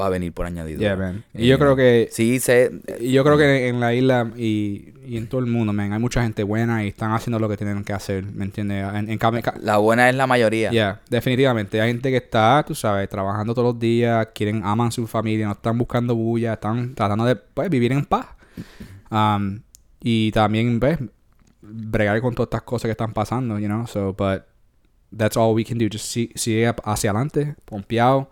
va 0.00 0.06
a 0.06 0.08
venir 0.08 0.32
por 0.32 0.46
añadido. 0.46 0.80
Yeah, 0.80 0.96
man. 0.96 1.24
Y 1.34 1.46
yo 1.46 1.58
creo 1.58 1.76
que 1.76 2.08
Sí, 2.10 2.40
sé. 2.40 2.70
Yo 3.00 3.24
creo 3.24 3.36
que 3.38 3.68
en 3.68 3.80
la 3.80 3.94
isla 3.94 4.30
y, 4.36 4.92
y 5.06 5.16
en 5.16 5.28
todo 5.28 5.40
el 5.40 5.46
mundo, 5.46 5.72
man, 5.72 5.92
hay 5.92 5.98
mucha 5.98 6.22
gente 6.22 6.42
buena 6.42 6.84
y 6.84 6.88
están 6.88 7.12
haciendo 7.12 7.38
lo 7.38 7.48
que 7.48 7.56
tienen 7.56 7.82
que 7.84 7.92
hacer, 7.92 8.24
¿me 8.24 8.44
entiendes? 8.44 8.84
En, 8.94 9.18
La 9.62 9.78
buena 9.78 10.08
es 10.08 10.14
la 10.16 10.26
mayoría. 10.26 10.70
yeah, 10.70 11.00
definitivamente. 11.08 11.80
Hay 11.80 11.88
gente 11.90 12.10
que 12.10 12.16
está, 12.18 12.64
tú 12.66 12.74
sabes, 12.74 13.08
trabajando 13.08 13.54
todos 13.54 13.74
los 13.74 13.78
días, 13.80 14.28
quieren, 14.34 14.62
aman 14.64 14.92
su 14.92 15.06
familia, 15.06 15.46
no 15.46 15.52
están 15.52 15.78
buscando 15.78 16.14
bulla, 16.14 16.54
están 16.54 16.94
tratando 16.94 17.24
de 17.24 17.36
pues, 17.36 17.70
vivir 17.70 17.92
en 17.92 18.04
paz. 18.04 18.26
Um, 19.10 19.60
y 20.00 20.30
también, 20.32 20.78
ves, 20.78 20.98
bregar 21.62 22.20
con 22.20 22.34
todas 22.34 22.46
estas 22.48 22.62
cosas 22.62 22.84
que 22.88 22.92
están 22.92 23.12
pasando, 23.12 23.58
you 23.58 23.66
know. 23.66 23.86
So, 23.86 24.12
but 24.14 24.42
that's 25.16 25.36
all 25.36 25.54
we 25.54 25.64
can 25.64 25.78
do. 25.78 25.86
Just 25.90 26.06
si- 26.06 26.30
sigue 26.34 26.72
hacia 26.84 27.10
adelante, 27.10 27.54
pompeado, 27.64 28.30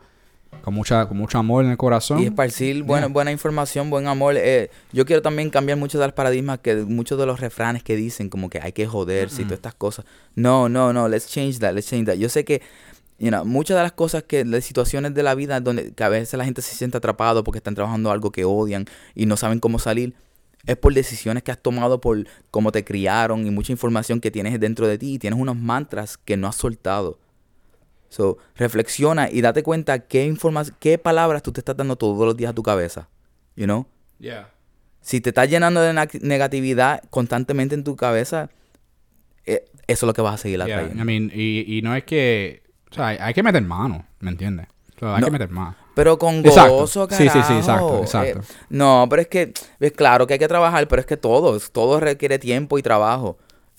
con 0.63 0.75
mucha, 0.75 1.07
con 1.07 1.17
mucho 1.17 1.39
amor 1.39 1.65
en 1.65 1.71
el 1.71 1.77
corazón. 1.77 2.21
Y 2.21 2.25
esparcir 2.27 2.83
buena, 2.83 3.07
Yeah. 3.07 3.13
buena 3.13 3.31
información, 3.31 3.89
buen 3.89 4.07
amor. 4.09 4.35
Eh, 4.37 4.71
yo 4.93 5.05
quiero 5.07 5.23
también 5.23 5.51
cambiar 5.51 5.79
muchos 5.79 6.01
de 6.01 6.07
los 6.07 6.15
paradigmas, 6.15 6.59
que 6.59 6.77
muchos 6.77 7.19
de 7.19 7.27
los 7.27 7.41
refranes 7.41 7.83
que 7.83 7.95
dicen 7.97 8.29
como 8.29 8.51
que 8.51 8.61
hay 8.61 8.73
que 8.73 8.87
joderse 8.87 9.43
y 9.43 9.45
todas 9.45 9.59
estas 9.59 9.75
cosas. 9.75 10.05
No, 10.35 10.69
no, 10.69 10.93
no, 10.93 11.09
let's 11.09 11.29
change 11.29 11.59
that, 11.61 11.73
let's 11.73 11.89
change 11.89 12.07
that. 12.07 12.17
Yo 12.17 12.29
sé 12.29 12.45
que, 12.45 12.63
you 13.19 13.29
know, 13.29 13.45
muchas 13.45 13.77
de 13.77 13.83
las 13.85 13.93
cosas 13.93 14.25
que, 14.25 14.45
las 14.45 14.65
situaciones 14.65 15.15
de 15.15 15.23
la 15.23 15.35
vida 15.35 15.61
donde 15.61 15.93
que 15.93 16.05
a 16.05 16.09
veces 16.09 16.37
la 16.37 16.45
gente 16.45 16.63
se 16.63 16.75
siente 16.75 16.97
atrapado 16.97 17.45
porque 17.45 17.59
están 17.59 17.75
trabajando 17.75 18.11
algo 18.11 18.33
que 18.33 18.45
odian 18.45 18.87
y 19.15 19.27
no 19.27 19.37
saben 19.37 19.61
cómo 19.61 19.79
salir, 19.79 20.15
es 20.67 20.77
por 20.77 20.93
decisiones 20.93 21.45
que 21.45 21.53
has 21.53 21.63
tomado, 21.63 22.01
por 22.01 22.27
cómo 22.51 22.73
te 22.73 22.85
criaron 22.85 23.47
y 23.47 23.51
mucha 23.51 23.71
información 23.71 24.21
que 24.21 24.33
tienes 24.33 24.59
dentro 24.59 24.89
de 24.89 24.99
ti 24.99 25.15
y 25.15 25.19
tienes 25.21 25.39
unos 25.39 25.57
mantras 25.57 26.19
que 26.19 26.37
no 26.37 26.49
has 26.49 26.57
soltado. 26.57 27.19
So, 28.17 28.39
reflexiona 28.55 29.29
y 29.31 29.43
date 29.43 29.63
cuenta 29.63 29.99
qué 29.99 30.25
información, 30.25 30.75
qué 30.81 30.97
palabras 30.97 31.43
tú 31.43 31.53
te 31.53 31.61
estás 31.61 31.77
dando 31.77 31.97
todos 31.97 32.25
los 32.25 32.35
días 32.35 32.53
a 32.53 32.55
tu 32.55 32.63
cabeza. 32.63 33.11
You 33.57 33.65
know? 33.67 33.85
Yeah. 34.19 34.49
Si 35.03 35.21
te 35.21 35.29
estás 35.31 35.51
llenando 35.51 35.83
de 35.83 35.93
negatividad 36.23 37.03
constantemente 37.11 37.75
en 37.75 37.85
tu 37.85 37.95
cabeza, 37.95 38.49
eh, 39.45 39.67
eso 39.87 40.07
es 40.07 40.09
lo 40.09 40.15
que 40.15 40.23
vas 40.23 40.35
a 40.35 40.39
seguir 40.39 40.59
Yeah, 40.65 40.77
atrayendo. 40.79 41.03
I 41.03 41.05
mean, 41.05 41.31
y, 41.35 41.77
y 41.79 41.83
no 41.83 41.95
es 41.95 42.05
que... 42.05 42.63
O 42.91 42.95
sea, 42.95 43.09
hay, 43.09 43.19
hay 43.21 43.35
que 43.35 43.43
meter 43.43 43.63
mano, 43.63 44.07
¿me 44.21 44.31
entiendes? 44.31 44.67
O 44.97 44.99
sea, 45.01 45.17
hay 45.17 45.21
No. 45.21 45.27
que 45.27 45.33
meter 45.33 45.51
mano. 45.51 45.77
Pero 45.95 46.19
con 46.19 46.43
gozo, 46.43 47.07
Sí, 47.11 47.17
sí, 47.17 47.25
sí, 47.25 47.29
carajo. 47.29 47.59
exacto, 47.59 48.01
exacto. 48.01 48.41
Eh, 48.41 48.67
no, 48.71 49.07
pero 49.11 49.21
es 49.23 49.29
que, 49.29 49.53
es 49.79 49.93
claro 49.93 50.27
que 50.27 50.33
hay 50.35 50.39
que 50.39 50.49
trabajar, 50.49 50.89
pero 50.89 51.01
es 51.01 51.07
que 51.07 51.19
todo, 51.19 51.59
todo 51.71 52.01
requiere 52.01 52.39
tiempo 52.39 52.79
y 52.79 52.83
trabajo. 52.83 53.37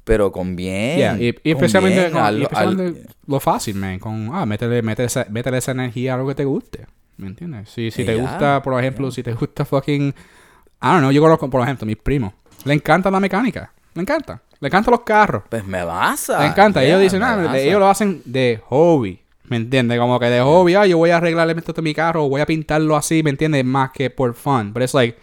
Pero 0.08 0.32
con 0.32 0.56
bien. 0.56 0.98
Yeah, 0.98 1.18
y, 1.20 1.36
especialmente, 1.44 2.00
bien, 2.00 2.12
con- 2.14 2.22
al- 2.22 2.40
y 2.40 2.44
especialmente 2.44 3.00
al- 3.02 3.08
lo 3.28 3.40
fácil, 3.42 3.76
man. 3.76 4.00
Con, 4.00 4.30
ah, 4.34 4.46
métele, 4.46 4.82
métele, 4.82 5.08
esa, 5.08 5.26
métele 5.30 5.58
esa 5.58 5.72
energía 5.72 6.14
a 6.14 6.16
algo 6.16 6.30
que 6.30 6.36
te 6.36 6.46
guste. 6.46 6.88
¿Me 7.18 7.28
entiendes? 7.28 7.70
Si, 7.70 7.92
si 7.92 8.06
te 8.06 8.16
gusta, 8.16 8.62
por 8.64 8.80
ejemplo, 8.80 9.12
si 9.12 9.22
te 9.22 9.34
gusta 9.34 9.66
fucking... 9.66 10.08
I 10.10 10.86
don't 10.86 11.00
know, 11.00 11.12
yo 11.12 11.22
conozco, 11.22 11.50
por 11.50 11.62
ejemplo, 11.62 11.86
mis 11.86 11.98
primos. 11.98 12.32
Le 12.64 12.74
encanta 12.74 13.12
la 13.12 13.20
mecánica. 13.20 13.74
Le 13.96 14.02
encanta. 14.04 14.42
Le 14.62 14.68
encantan 14.70 14.92
los 14.92 15.02
carros. 15.02 15.44
Pues 15.50 15.66
me 15.66 15.84
basa. 15.84 16.40
Le 16.40 16.48
encanta. 16.48 16.82
Ellos 16.84 17.02
dicen, 17.02 17.22
ah, 17.22 17.58
ellos 17.58 17.80
lo 17.80 17.90
hacen 17.90 18.22
de 18.24 18.62
hobby. 18.68 19.20
¿Me 19.50 19.58
entiendes? 19.58 20.00
Como 20.00 20.20
que 20.20 20.28
de 20.28 20.40
hobby, 20.40 20.76
ah, 20.76 20.86
yo 20.86 20.98
voy 20.98 21.10
a 21.10 21.18
arreglarle 21.18 21.54
esto 21.58 21.74
a 21.78 21.82
mi 21.82 21.94
carro, 21.94 22.30
voy 22.30 22.40
a 22.42 22.46
pintarlo 22.46 22.96
así, 22.96 23.24
¿me 23.24 23.30
entiendes? 23.32 23.66
Más 23.66 23.92
que 23.92 24.10
por 24.10 24.34
fun. 24.36 24.72
Pero 24.74 24.86
es 24.86 24.94
like, 24.94 25.18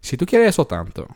si 0.00 0.16
tú 0.16 0.24
quieres 0.24 0.48
eso 0.50 0.66
tanto, 0.66 1.06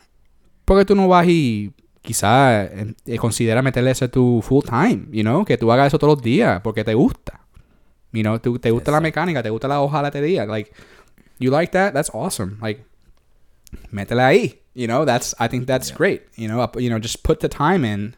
¿por 0.65 0.77
qué 0.79 0.85
tú 0.85 0.95
no 0.95 1.07
vas 1.07 1.25
y 1.27 1.71
quizás 2.01 2.69
eh, 2.71 2.93
eh, 3.05 3.17
considera 3.17 3.61
meterle 3.61 3.91
ese 3.91 4.07
tu 4.07 4.41
full 4.41 4.63
time? 4.63 5.05
You 5.11 5.23
know, 5.23 5.45
que 5.45 5.57
tú 5.57 5.71
hagas 5.71 5.87
eso 5.87 5.99
todos 5.99 6.15
los 6.17 6.23
días 6.23 6.61
porque 6.61 6.83
te 6.83 6.93
gusta. 6.93 7.41
You 8.11 8.23
know, 8.23 8.39
tú- 8.39 8.59
te 8.59 8.71
gusta 8.71 8.91
la 8.91 8.99
mecánica, 8.99 9.41
te 9.41 9.49
gusta 9.49 9.67
la 9.67 9.79
hojalatería. 9.81 10.45
Like, 10.45 10.71
you 11.39 11.51
like 11.51 11.71
that? 11.71 11.93
That's 11.93 12.09
awesome. 12.13 12.57
Like, 12.61 12.83
métele 13.91 14.21
ahí. 14.23 14.59
You 14.73 14.87
know, 14.87 15.05
that's 15.05 15.35
I 15.39 15.47
think 15.47 15.65
that's 15.67 15.91
great. 15.93 16.21
You 16.37 16.47
know, 16.47 16.69
you 16.77 16.89
know, 16.89 16.99
just 16.99 17.23
put 17.23 17.39
the 17.39 17.49
time 17.49 17.85
in, 17.85 18.15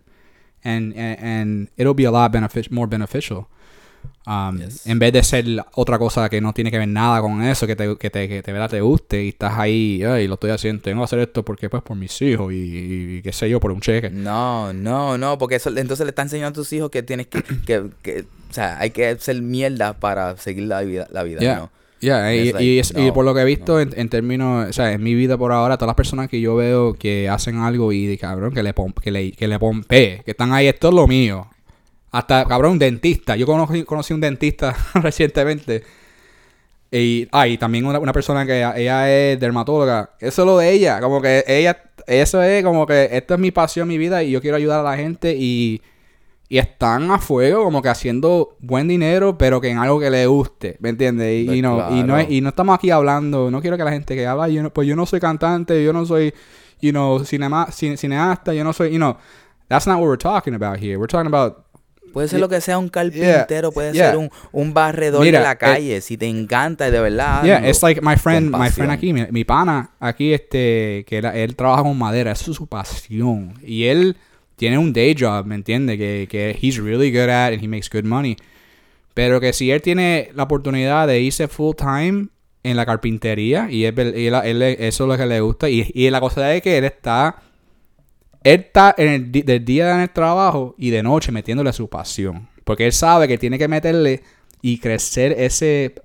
and 0.64 0.94
and, 0.96 1.18
and 1.20 1.70
it'll 1.78 1.96
be 1.96 2.06
a 2.06 2.12
lot 2.12 2.32
benefic- 2.32 2.72
more 2.72 2.88
beneficial. 2.88 3.48
Um, 4.26 4.58
Yes. 4.60 4.88
En 4.88 5.00
vez 5.00 5.12
de 5.12 5.22
ser 5.22 5.46
otra 5.74 6.00
cosa 6.00 6.30
que 6.30 6.40
no 6.40 6.54
tiene 6.54 6.72
que 6.72 6.78
ver 6.78 6.88
nada 6.88 7.20
con 7.22 7.44
eso, 7.44 7.68
que 7.68 7.76
te, 7.76 7.98
que 7.98 8.10
te, 8.10 8.30
que 8.30 8.42
te, 8.42 8.54
verdad 8.54 8.70
te 8.70 8.80
guste 8.80 9.22
y 9.26 9.30
estás 9.30 9.58
ahí, 9.60 10.02
ay, 10.04 10.28
lo 10.28 10.36
estoy 10.36 10.52
haciendo, 10.52 10.82
tengo 10.82 11.02
que 11.02 11.04
hacer 11.06 11.20
esto 11.20 11.44
porque 11.44 11.70
pues 11.70 11.84
por 11.84 11.98
mis 11.98 12.22
hijos 12.22 12.54
y, 12.54 13.18
y 13.18 13.22
qué 13.22 13.34
sé 13.34 13.50
yo, 13.50 13.60
por 13.60 13.72
un 13.74 13.82
cheque. 13.82 14.10
No, 14.10 14.72
no, 14.72 15.18
no, 15.18 15.38
porque 15.38 15.56
eso, 15.56 15.70
entonces 15.76 16.06
le 16.06 16.12
está 16.12 16.22
enseñando 16.22 16.52
a 16.60 16.64
tus 16.64 16.72
hijos 16.72 16.90
que 16.90 17.04
tienes 17.04 17.28
que, 17.28 17.44
que, 17.66 17.90
que, 18.02 18.22
o 18.22 18.54
sea, 18.54 18.80
hay 18.80 18.92
que 18.92 19.18
ser 19.20 19.42
mierda 19.42 19.94
para 20.00 20.38
seguir 20.38 20.64
la 20.68 20.82
vida, 20.82 21.08
la 21.12 21.24
vida, 21.24 21.42
Yeah. 21.42 21.56
¿no? 21.58 21.70
Yeah, 22.00 22.36
y, 22.36 22.52
like, 22.52 22.64
y 22.66 22.80
es- 22.80 22.94
y 22.98 23.12
por 23.12 23.24
lo 23.24 23.34
que 23.34 23.42
he 23.42 23.46
visto 23.46 23.74
no. 23.76 23.80
en, 23.80 23.90
en 23.98 24.10
términos, 24.10 24.70
o 24.70 24.74
sea, 24.74 24.92
en 24.92 25.02
mi 25.04 25.16
vida 25.16 25.38
por 25.38 25.52
ahora, 25.54 25.78
todas 25.78 25.88
las 25.88 25.96
personas 25.96 26.28
que 26.30 26.40
yo 26.42 26.56
veo 26.56 26.94
que 26.96 27.30
hacen 27.30 27.58
algo 27.60 27.94
y 27.94 28.06
de 28.08 28.18
cabrón, 28.18 28.54
que 28.54 28.62
le, 28.62 28.76
pom- 28.76 28.94
que 28.94 29.10
le, 29.12 29.32
que 29.32 29.48
le 29.48 29.58
pompee, 29.60 30.22
que 30.26 30.32
están 30.32 30.52
ahí, 30.54 30.68
esto 30.68 30.90
es 30.90 30.94
lo 30.94 31.08
mío. 31.08 31.48
Hasta, 32.14 32.46
cabrón, 32.46 32.74
un 32.74 32.80
dentista. 32.80 33.36
Yo 33.36 33.46
conocí, 33.46 33.84
conocí 33.84 34.14
un 34.14 34.22
dentista 34.22 34.74
recientemente. 34.94 35.84
Y, 36.92 37.28
ah, 37.32 37.48
y 37.48 37.58
también 37.58 37.86
una, 37.86 37.98
una 38.00 38.14
persona 38.14 38.46
que 38.46 38.60
ella 38.60 39.12
es 39.12 39.40
dermatóloga. 39.40 40.12
Eso 40.20 40.44
es 40.44 40.46
lo 40.46 40.58
de 40.60 40.72
ella. 40.72 41.02
Como 41.02 41.22
que 41.22 41.44
ella, 41.48 41.76
eso 42.06 42.42
es 42.44 42.64
como 42.64 42.86
que 42.86 43.10
esto 43.12 43.34
es 43.34 43.40
mi 43.40 43.50
pasión, 43.52 43.88
mi 43.88 43.98
vida 43.98 44.22
y 44.24 44.30
yo 44.32 44.42
quiero 44.42 44.58
ayudar 44.58 44.82
a 44.82 44.84
la 44.84 44.96
gente 44.96 45.36
y, 45.36 45.82
y 46.50 46.60
están 46.60 47.10
a 47.10 47.18
fuego 47.18 47.64
como 47.64 47.82
que 47.82 47.90
haciendo 47.90 48.58
buen 48.60 48.88
dinero, 48.88 49.36
pero 49.40 49.60
que 49.60 49.70
en 49.72 49.80
algo 49.80 50.00
que 50.00 50.12
le 50.12 50.28
guste, 50.28 50.78
¿me 50.82 50.90
entiendes? 50.90 51.44
Y, 51.44 51.46
Pues 51.48 51.58
y 51.58 51.62
no, 51.64 51.78
y, 51.90 52.04
no 52.04 52.14
claro. 52.14 52.28
y 52.32 52.42
no 52.42 52.50
estamos 52.50 52.76
aquí 52.76 52.92
hablando, 52.92 53.50
no 53.50 53.60
quiero 53.60 53.76
que 53.76 53.84
la 53.86 53.92
gente 53.92 54.14
que 54.16 54.28
habla, 54.28 54.48
yo 54.50 54.62
no- 54.62 54.72
pues 54.72 54.88
yo 54.88 54.96
no 54.96 55.08
soy 55.08 55.20
cantante, 55.20 55.84
yo 55.84 55.92
no 55.94 56.06
soy, 56.06 56.32
you 56.80 56.92
know, 56.92 57.26
cinema, 57.26 57.66
cine- 57.72 57.98
cineasta, 57.98 58.54
yo 58.54 58.64
no 58.64 58.72
soy, 58.72 58.92
you 58.92 58.98
know, 58.98 59.18
that's 59.68 59.88
not 59.88 59.98
what 59.98 60.06
we're 60.08 60.16
talking 60.18 60.54
about 60.54 60.78
here. 60.78 60.96
We're 60.98 61.08
talking 61.08 61.26
about 61.34 61.63
Puede 62.14 62.28
ser 62.30 62.40
lo 62.40 62.48
que 62.48 62.62
sea 62.62 62.78
un 62.78 62.88
carpintero, 62.90 63.72
puede 63.72 63.92
Yeah. 63.94 64.12
ser 64.12 64.18
un, 64.18 64.30
un 64.52 64.74
barredor 64.74 65.24
Mira, 65.24 65.40
de 65.40 65.44
la 65.46 65.52
eh, 65.54 65.58
calle, 65.58 66.00
si 66.02 66.16
te 66.16 66.28
encanta 66.28 66.88
y 66.88 66.92
de 66.92 67.00
verdad. 67.02 67.44
Yeah, 67.44 67.68
it's 67.68 67.82
like 67.84 68.00
my 68.02 68.16
friend, 68.16 68.56
my 68.56 68.70
friend 68.70 68.92
aquí, 68.92 69.12
mi, 69.12 69.26
mi 69.32 69.44
pana 69.44 69.90
aquí, 70.00 70.32
este, 70.34 71.04
que 71.08 71.18
él 71.18 71.56
trabaja 71.56 71.82
con 71.84 71.98
madera, 71.98 72.32
eso 72.32 72.52
es 72.52 72.58
su 72.58 72.68
pasión. 72.68 73.56
Y 73.66 73.86
él 73.86 74.16
tiene 74.56 74.78
un 74.78 74.94
day 74.94 75.16
job, 75.20 75.46
¿me 75.46 75.56
entiende? 75.56 75.98
Que, 75.98 76.28
que 76.30 76.58
he's 76.62 76.78
really 76.78 77.12
good 77.12 77.30
at 77.30 77.52
and 77.54 77.62
he 77.64 77.68
makes 77.68 77.88
good 77.92 78.06
money. 78.06 78.38
Pero 79.16 79.40
que 79.42 79.52
si 79.54 79.72
él 79.72 79.82
tiene 79.82 80.30
la 80.36 80.44
oportunidad 80.44 81.08
de 81.08 81.20
irse 81.20 81.48
full 81.48 81.76
time 81.76 82.28
en 82.64 82.78
la 82.78 82.86
carpintería 82.86 83.68
y, 83.70 83.86
él, 83.86 84.14
y 84.16 84.28
él- 84.28 84.36
él- 84.44 84.62
eso 84.62 85.04
es 85.04 85.08
lo 85.10 85.18
que 85.18 85.26
le 85.26 85.40
gusta. 85.42 85.70
Y, 85.70 85.92
y 85.94 86.10
la 86.10 86.20
cosa 86.20 86.54
es 86.56 86.62
que 86.62 86.78
él 86.78 86.86
está, 86.86 87.36
él 88.44 88.62
está 88.62 88.94
en 88.98 89.08
el, 89.10 89.32
di- 89.32 89.42
del 89.44 89.64
día 89.64 89.94
en 89.96 90.02
el 90.02 90.10
trabajo 90.10 90.76
y 90.78 90.90
de 90.90 91.02
noche 91.04 91.32
metiéndole 91.32 91.72
su 91.74 91.90
pasión. 91.90 92.50
Porque 92.64 92.86
él 92.86 92.94
sabe 92.94 93.28
que 93.28 93.38
tiene 93.38 93.58
que 93.58 93.68
meterle 93.68 94.24
y 94.62 94.78
crecer 94.80 95.34
ese, 95.38 95.96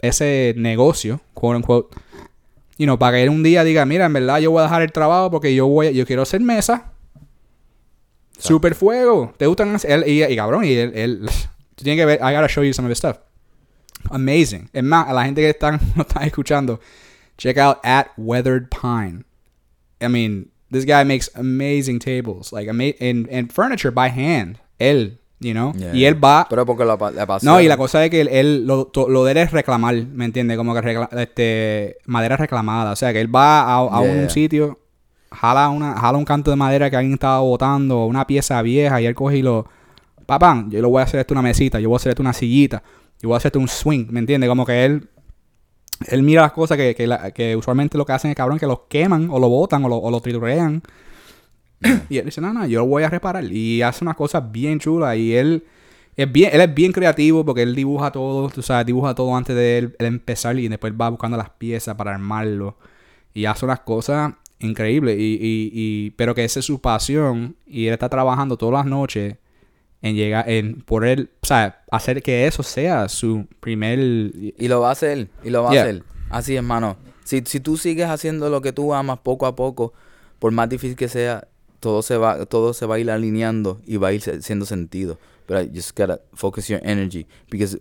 ese 0.00 0.54
negocio, 0.56 1.20
quote 1.34 1.56
unquote, 1.56 1.96
you 2.76 2.86
know, 2.86 2.98
para 2.98 3.16
que 3.16 3.22
él 3.24 3.28
un 3.30 3.42
día 3.42 3.62
diga, 3.64 3.84
mira, 3.86 4.06
en 4.06 4.12
verdad 4.12 4.38
yo 4.40 4.50
voy 4.50 4.60
a 4.60 4.64
dejar 4.64 4.82
el 4.82 4.92
trabajo 4.92 5.30
porque 5.30 5.54
yo 5.54 5.66
voy, 5.66 5.92
yo 5.94 6.06
quiero 6.06 6.22
hacer 6.22 6.40
mesa. 6.40 6.92
Super 8.38 8.74
fuego. 8.74 9.32
¿Te 9.36 9.46
gustan? 9.46 9.76
Él, 9.84 10.04
y, 10.06 10.22
y 10.24 10.36
cabrón, 10.36 10.64
y 10.64 10.72
él, 10.72 10.92
él 10.94 11.30
tú 11.74 11.84
tienes 11.84 12.00
que 12.00 12.06
ver, 12.06 12.18
I 12.20 12.34
gotta 12.34 12.48
show 12.48 12.62
you 12.64 12.72
some 12.72 12.86
of 12.86 12.90
this 12.90 12.98
stuff. 12.98 13.18
Amazing. 14.10 14.70
Es 14.72 14.82
más, 14.84 15.08
a 15.08 15.12
la 15.12 15.24
gente 15.24 15.40
que 15.40 15.50
están, 15.50 15.80
no 15.96 16.02
están 16.02 16.22
escuchando, 16.24 16.80
check 17.36 17.58
out 17.58 17.78
at 17.82 18.06
Weathered 18.16 18.68
Pine. 18.68 19.24
I 20.00 20.08
mean, 20.08 20.50
this 20.70 20.84
guy 20.84 21.04
makes 21.04 21.30
amazing 21.34 21.98
tables, 21.98 22.52
like 22.52 22.68
ama 22.68 22.84
and, 23.00 23.28
and 23.30 23.50
furniture 23.52 23.90
by 23.90 24.08
hand. 24.08 24.58
Él, 24.78 25.18
you 25.40 25.52
know, 25.52 25.72
Yeah. 25.74 25.94
y 25.94 26.04
él 26.04 26.22
va 26.22 26.46
Pero 26.48 26.64
porque 26.66 26.84
la, 26.84 26.96
la 27.14 27.26
pasión. 27.26 27.52
no, 27.52 27.60
y 27.60 27.68
la 27.68 27.76
cosa 27.76 28.04
es 28.04 28.10
que 28.10 28.20
él, 28.20 28.28
él- 28.28 28.66
lo, 28.66 28.86
to- 28.86 29.08
lo 29.08 29.24
de 29.24 29.32
él 29.32 29.38
es 29.38 29.50
reclamar, 29.52 29.94
¿me 30.06 30.24
entiendes? 30.24 30.56
Como 30.56 30.74
que 30.74 30.80
recla- 30.82 31.08
este, 31.20 31.96
madera 32.06 32.36
reclamada. 32.36 32.92
O 32.92 32.96
sea, 32.96 33.12
que 33.12 33.20
él 33.20 33.34
va 33.34 33.62
a, 33.62 33.74
a 33.76 34.00
un 34.00 34.30
sitio, 34.30 34.78
jala, 35.30 35.68
una, 35.70 35.94
jala 35.94 36.16
un 36.18 36.24
canto 36.24 36.50
de 36.50 36.56
madera 36.56 36.90
que 36.90 36.96
alguien 36.96 37.14
estaba 37.14 37.40
botando, 37.40 38.06
una 38.06 38.26
pieza 38.26 38.60
vieja, 38.62 39.00
y 39.00 39.06
él 39.06 39.14
coge 39.14 39.38
y 39.38 39.42
lo... 39.42 39.66
Papá, 40.26 40.64
yo 40.68 40.80
le 40.82 40.86
voy 40.86 41.00
a 41.00 41.04
hacer 41.04 41.20
esto 41.20 41.32
una 41.34 41.42
mesita, 41.42 41.80
yo 41.80 41.88
voy 41.88 41.96
a 41.96 41.98
hacer 41.98 42.10
esto 42.10 42.22
una 42.22 42.32
sillita, 42.34 42.82
yo 43.20 43.28
voy 43.30 43.34
a 43.34 43.38
hacer 43.38 43.48
esto 43.48 43.58
un 43.58 43.68
swing, 43.68 44.06
¿me 44.10 44.20
entiendes? 44.20 44.48
Como 44.48 44.66
que 44.66 44.84
él... 44.84 45.08
Él 46.06 46.22
mira 46.22 46.42
las 46.42 46.52
cosas 46.52 46.76
que, 46.76 46.94
que, 46.94 47.32
que 47.34 47.56
usualmente 47.56 47.98
lo 47.98 48.06
que 48.06 48.12
hacen 48.12 48.30
es 48.30 48.36
cabrón 48.36 48.58
que 48.58 48.66
los 48.66 48.80
queman 48.88 49.28
o 49.30 49.38
lo 49.38 49.48
botan 49.48 49.84
o 49.84 49.88
lo, 49.88 49.96
o 49.96 50.10
lo 50.10 50.20
y 52.08 52.18
él 52.18 52.24
dice, 52.24 52.40
no, 52.40 52.52
no, 52.52 52.66
yo 52.66 52.80
lo 52.80 52.86
voy 52.86 53.02
a 53.02 53.08
reparar. 53.08 53.44
Y 53.44 53.82
hace 53.82 54.04
unas 54.04 54.16
cosas 54.16 54.50
bien 54.50 54.78
chulas. 54.78 55.16
Y 55.16 55.34
él 55.34 55.64
es 56.16 56.30
bien, 56.30 56.50
él 56.52 56.60
es 56.60 56.74
bien 56.74 56.92
creativo 56.92 57.44
porque 57.44 57.62
él 57.62 57.74
dibuja 57.74 58.10
todo, 58.10 58.48
tú 58.50 58.62
sabes, 58.62 58.86
dibuja 58.86 59.14
todo 59.14 59.36
antes 59.36 59.54
de 59.54 59.78
él, 59.78 59.96
él 59.98 60.06
empezar 60.06 60.58
y 60.58 60.68
después 60.68 60.92
va 61.00 61.08
buscando 61.08 61.36
las 61.36 61.50
piezas 61.50 61.94
para 61.94 62.14
armarlo. 62.14 62.76
Y 63.34 63.44
hace 63.44 63.64
unas 63.64 63.80
cosas 63.80 64.34
increíbles. 64.58 65.18
Y, 65.18 65.38
y, 65.40 65.70
y, 65.72 66.10
pero 66.12 66.34
que 66.34 66.44
esa 66.44 66.60
es 66.60 66.66
su 66.66 66.80
pasión. 66.80 67.56
Y 67.66 67.86
él 67.86 67.92
está 67.94 68.08
trabajando 68.08 68.56
todas 68.56 68.84
las 68.84 68.86
noches 68.86 69.36
en 70.02 70.14
llegar, 70.14 70.48
en 70.48 70.80
por 70.82 71.04
él, 71.06 71.30
o 71.42 71.46
sea, 71.46 71.82
hacer 71.90 72.22
que 72.22 72.46
eso 72.46 72.62
sea 72.62 73.08
su 73.08 73.46
primer... 73.60 73.98
Y 73.98 74.68
lo 74.68 74.80
va 74.80 74.90
a 74.90 74.92
hacer, 74.92 75.28
y 75.42 75.50
lo 75.50 75.62
va 75.64 75.72
Yeah. 75.72 75.80
a 75.80 75.84
hacer. 75.84 76.02
Así 76.30 76.52
es, 76.52 76.58
hermano. 76.58 76.96
Si, 77.24 77.42
si 77.46 77.60
tú 77.60 77.76
sigues 77.76 78.06
haciendo 78.08 78.48
lo 78.50 78.60
que 78.60 78.72
tú 78.72 78.94
amas 78.94 79.18
poco 79.20 79.46
a 79.46 79.54
poco, 79.56 79.92
por 80.38 80.52
más 80.52 80.68
difícil 80.68 80.96
que 80.96 81.08
sea, 81.08 81.48
todo 81.80 82.02
se 82.02 82.16
va, 82.16 82.44
todo 82.46 82.72
se 82.74 82.86
va 82.86 82.94
a 82.96 82.98
ir 82.98 83.10
alineando 83.10 83.80
y 83.86 83.96
va 83.96 84.08
a 84.08 84.12
ir 84.12 84.22
siendo 84.42 84.64
sentido. 84.66 85.18
But 85.46 85.62
I 85.64 85.70
just 85.74 85.98
gotta 85.98 86.20
focus 86.34 86.68
your 86.68 86.80
energy. 86.84 87.26
Because 87.50 87.78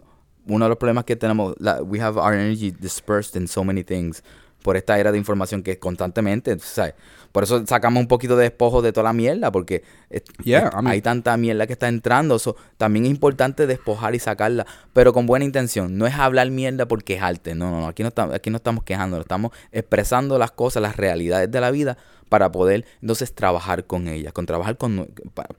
uno 0.47 0.65
de 0.65 0.69
los 0.69 0.77
problemas 0.77 1.03
que 1.05 1.15
tenemos, 1.15 1.55
la- 1.59 1.81
we 1.83 1.99
have 2.01 2.17
our 2.19 2.33
energy 2.33 2.71
dispersed 2.71 3.35
in 3.39 3.47
so 3.47 3.63
many 3.63 3.83
things. 3.83 4.23
por 4.63 4.75
esta 4.75 4.99
era 4.99 5.13
de 5.13 5.17
información 5.17 5.63
que 5.63 5.79
constantemente, 5.79 6.57
¿sabes? 6.59 6.93
Por 7.37 7.43
eso 7.43 7.63
sacamos 7.67 8.01
un 8.01 8.07
poquito 8.07 8.35
de 8.35 8.45
despojo 8.45 8.81
de 8.81 8.91
toda 8.91 9.03
la 9.03 9.13
mierda, 9.13 9.51
porque 9.51 9.83
eh, 10.09 10.23
Yeah, 10.43 10.59
eh, 10.59 10.69
I 10.73 10.75
mean- 10.77 10.87
hay 10.87 11.01
tanta 11.03 11.37
mierda 11.37 11.67
que 11.67 11.73
está 11.73 11.87
entrando. 11.87 12.39
so, 12.39 12.55
también 12.77 13.05
es 13.05 13.11
importante 13.11 13.67
despojar 13.67 14.15
y 14.15 14.19
sacarla, 14.19 14.65
pero 14.91 15.13
con 15.13 15.27
buena 15.27 15.45
intención. 15.45 15.99
No 15.99 16.07
es 16.07 16.15
hablar 16.15 16.49
mierda 16.49 16.87
por 16.87 17.03
quejarte. 17.03 17.53
No, 17.53 17.69
no, 17.69 17.81
no. 17.81 17.87
Aquí 17.89 18.01
no, 18.01 18.09
estamos, 18.09 18.33
aquí 18.33 18.49
no 18.49 18.57
estamos 18.57 18.83
quejando, 18.83 19.21
estamos 19.21 19.51
expresando 19.71 20.39
las 20.39 20.49
cosas, 20.49 20.81
las 20.81 20.95
realidades 20.95 21.51
de 21.51 21.61
la 21.61 21.69
vida 21.69 21.99
para 22.27 22.51
poder 22.51 22.85
entonces 23.03 23.31
trabajar 23.35 23.85
con 23.85 24.07
ellas, 24.07 24.33
con 24.33 24.47
trabajar 24.47 24.75
con 24.79 25.07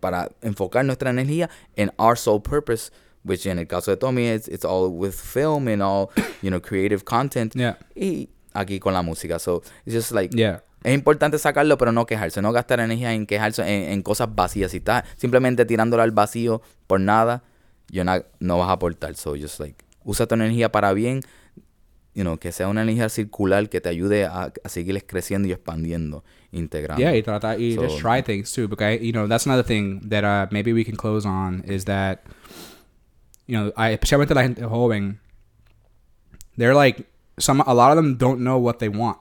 para, 0.00 0.30
enfocar 0.42 0.84
nuestra 0.84 1.10
energía 1.10 1.48
en 1.76 1.92
our 1.96 2.18
sole 2.18 2.40
purpose, 2.40 2.90
which 3.22 3.46
en 3.46 3.60
el 3.60 3.68
caso 3.68 3.92
de 3.92 3.98
Tommy 3.98 4.28
it's, 4.28 4.48
it's 4.48 4.64
all 4.64 4.90
with 4.90 5.12
film 5.12 5.68
and 5.68 5.80
all, 5.80 6.08
you 6.42 6.50
know, 6.50 6.60
creative 6.60 7.04
content. 7.04 7.54
Yeah. 7.54 7.78
Y 7.94 8.30
aquí 8.52 8.80
con 8.80 8.94
la 8.94 9.02
música. 9.02 9.38
So, 9.38 9.62
it's 9.86 9.94
just 9.94 10.10
like 10.10 10.34
Yeah. 10.36 10.62
Es 10.84 10.94
importante 10.94 11.38
sacarlo, 11.38 11.76
pero 11.78 11.92
no 11.92 12.06
quejarse, 12.06 12.40
no 12.40 12.52
gastar 12.52 12.80
energía 12.80 13.12
en 13.12 13.26
quejarse 13.26 13.62
en, 13.62 13.90
en 13.92 14.02
cosas 14.02 14.34
vacías. 14.34 14.70
Si 14.70 14.76
estás 14.78 15.04
simplemente 15.16 15.64
tirándola 15.64 16.04
al 16.04 16.12
vacío 16.12 16.62
por 16.86 17.00
nada, 17.00 17.42
yo 17.90 18.04
no 18.04 18.58
vas 18.58 18.68
a 18.68 18.72
aportar. 18.72 19.16
So 19.16 19.34
just 19.36 19.58
like 19.60 19.84
usa 20.04 20.26
tu 20.26 20.34
energía 20.34 20.70
para 20.70 20.92
bien, 20.92 21.20
you 22.14 22.22
know, 22.22 22.38
que 22.38 22.52
sea 22.52 22.68
una 22.68 22.82
energía 22.82 23.08
circular 23.08 23.68
que 23.68 23.80
te 23.80 23.88
ayude 23.88 24.24
a, 24.24 24.52
a 24.64 24.68
seguir 24.68 25.04
creciendo 25.06 25.48
y 25.48 25.52
expandiendo, 25.52 26.24
integrando. 26.52 27.00
Yeah, 27.02 27.16
y 27.16 27.22
trata 27.22 27.56
y 27.58 27.74
So- 27.74 27.82
just 27.82 27.98
try 28.00 28.22
things 28.22 28.52
too. 28.52 28.68
Because 28.68 29.00
you 29.02 29.12
know 29.12 29.26
that's 29.26 29.46
another 29.46 29.64
thing 29.64 30.00
that 30.08 30.24
uh, 30.24 30.48
maybe 30.52 30.72
we 30.72 30.84
can 30.84 30.96
close 30.96 31.26
on 31.26 31.62
is 31.66 31.84
that 31.86 32.20
you 33.46 33.56
know, 33.58 33.72
I, 33.76 33.92
especialmente 33.94 34.34
la 34.34 34.42
gente 34.42 34.62
joven, 34.62 35.20
they're 36.56 36.74
like 36.74 37.06
some 37.38 37.62
a 37.66 37.72
lot 37.74 37.90
of 37.90 37.96
them 37.96 38.16
don't 38.16 38.40
know 38.40 38.58
what 38.58 38.78
they 38.78 38.88
want. 38.88 39.18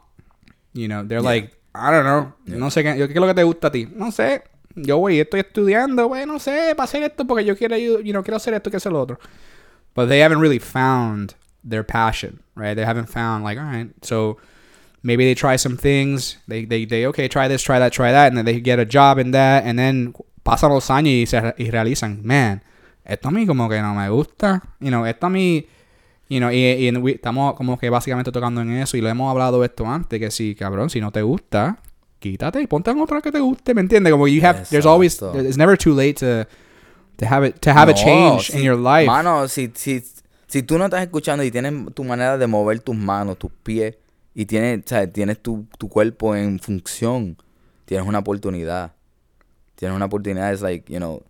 You 0.77 0.87
know, 0.87 1.03
they're 1.03 1.19
Yeah. 1.21 1.29
like 1.29 1.53
I 1.73 1.91
don't 1.91 2.03
know, 2.05 2.33
no 2.45 2.69
sé 2.71 2.83
qué, 2.83 2.97
yo- 2.97 3.07
qué 3.07 3.13
es 3.13 3.19
lo 3.19 3.27
que 3.27 3.33
te 3.35 3.43
gusta 3.43 3.67
a 3.67 3.71
ti. 3.71 3.87
No 3.95 4.11
sé. 4.11 4.43
Yo 4.75 4.97
güey, 4.97 5.19
estoy 5.19 5.39
estudiando, 5.41 6.07
güey, 6.07 6.25
no 6.25 6.39
sé, 6.39 6.73
para 6.75 6.85
hacer 6.85 7.03
esto 7.03 7.25
porque 7.25 7.43
yo 7.45 7.55
quiero 7.57 7.75
you 7.77 8.11
know, 8.11 8.23
quiero 8.23 8.37
hacer 8.37 8.53
esto 8.53 8.69
que 8.71 8.77
hacer 8.77 8.91
lo 8.91 9.01
otro. 9.01 9.19
But 9.95 10.07
they 10.09 10.19
haven't 10.21 10.39
really 10.39 10.59
found 10.59 11.33
their 11.67 11.83
passion, 11.83 12.39
right? 12.55 12.75
They 12.75 12.85
haven't 12.85 13.07
found 13.09 13.43
like, 13.43 13.59
all 13.59 13.65
right, 13.65 13.89
so 14.03 14.37
maybe 15.03 15.25
they 15.25 15.35
try 15.35 15.55
some 15.57 15.77
things 15.77 16.37
they, 16.47 16.65
they, 16.65 16.85
they 16.85 17.05
okay 17.07 17.27
try 17.29 17.47
this 17.47 17.61
try 17.63 17.79
that 17.79 17.91
try 17.93 18.11
that 18.11 18.27
and 18.27 18.37
then 18.37 18.45
they 18.45 18.59
get 18.59 18.79
a 18.79 18.85
job 18.85 19.17
in 19.19 19.31
that 19.31 19.63
and 19.65 19.77
then 19.79 20.13
pasan 20.43 20.69
los 20.71 20.89
años 20.89 21.13
y, 21.21 21.25
se, 21.25 21.37
y 21.57 21.69
realizan 21.69 22.21
man 22.25 22.61
esto 23.05 23.29
a 23.29 23.31
mí 23.31 23.45
como 23.45 23.69
que 23.69 23.79
no 23.81 23.93
me 23.93 24.09
gusta 24.09 24.61
you 24.81 24.89
know 24.89 25.05
esto 25.05 25.27
a 25.27 25.29
mí 25.29 25.65
you 26.29 26.39
know, 26.39 26.51
y, 26.51 26.55
y 26.87 26.91
we- 26.97 27.13
estamos 27.13 27.53
como 27.55 27.77
que 27.79 27.89
básicamente 27.89 28.31
tocando 28.31 28.61
en 28.61 28.71
eso 28.71 28.97
y 28.97 29.01
lo 29.01 29.09
hemos 29.09 29.29
hablado 29.31 29.63
esto 29.63 29.85
antes 29.87 30.19
que 30.19 30.29
sí 30.31 30.55
cabrón 30.55 30.89
si 30.89 30.99
no 31.01 31.11
te 31.11 31.21
gusta 31.21 31.77
quítate 32.19 32.61
y 32.61 32.67
ponte 32.67 32.91
en 32.91 32.99
otra 32.99 33.21
que 33.21 33.31
te 33.31 33.39
guste 33.39 33.73
me 33.73 33.81
entiendes 33.81 34.11
como 34.11 34.27
you 34.27 34.43
have 34.45 34.63
there's 34.69 34.85
always 34.85 35.13
Exacto. 35.15 35.39
it's 35.41 35.57
never 35.57 35.77
too 35.77 35.93
late 35.95 36.13
to 36.15 36.47
to 37.17 37.25
have 37.25 37.47
it 37.47 37.59
to 37.59 37.69
have 37.71 37.89
a 37.91 37.93
No, 37.93 37.97
change 37.97 38.51
si- 38.51 38.57
in 38.57 38.63
your 38.63 38.77
life 38.77 39.07
Mano, 39.07 39.47
si, 39.47 39.71
si, 39.75 40.03
si 40.47 40.63
tú 40.63 40.77
no 40.77 40.85
estás 40.85 41.01
escuchando 41.03 41.43
y 41.43 41.51
tienes 41.51 41.73
tu 41.93 42.03
manera 42.03 42.37
de 42.37 42.47
mover 42.47 42.79
tus 42.79 42.95
manos, 42.95 43.37
tus 43.37 43.51
pies, 43.63 43.95
y 44.35 44.45
tienes, 44.45 44.79
o 44.85 44.87
sea, 44.87 45.07
tienes 45.11 45.39
tu, 45.41 45.65
tu 45.79 45.89
cuerpo 45.89 46.35
en 46.35 46.59
función, 46.59 47.35
tienes 47.85 48.07
una 48.07 48.19
oportunidad. 48.19 48.93
Tienes 49.75 49.95
una 49.95 50.05
oportunidad, 50.05 50.53
es 50.53 50.61
like, 50.61 50.91
you 50.93 50.99
know, 50.99 51.21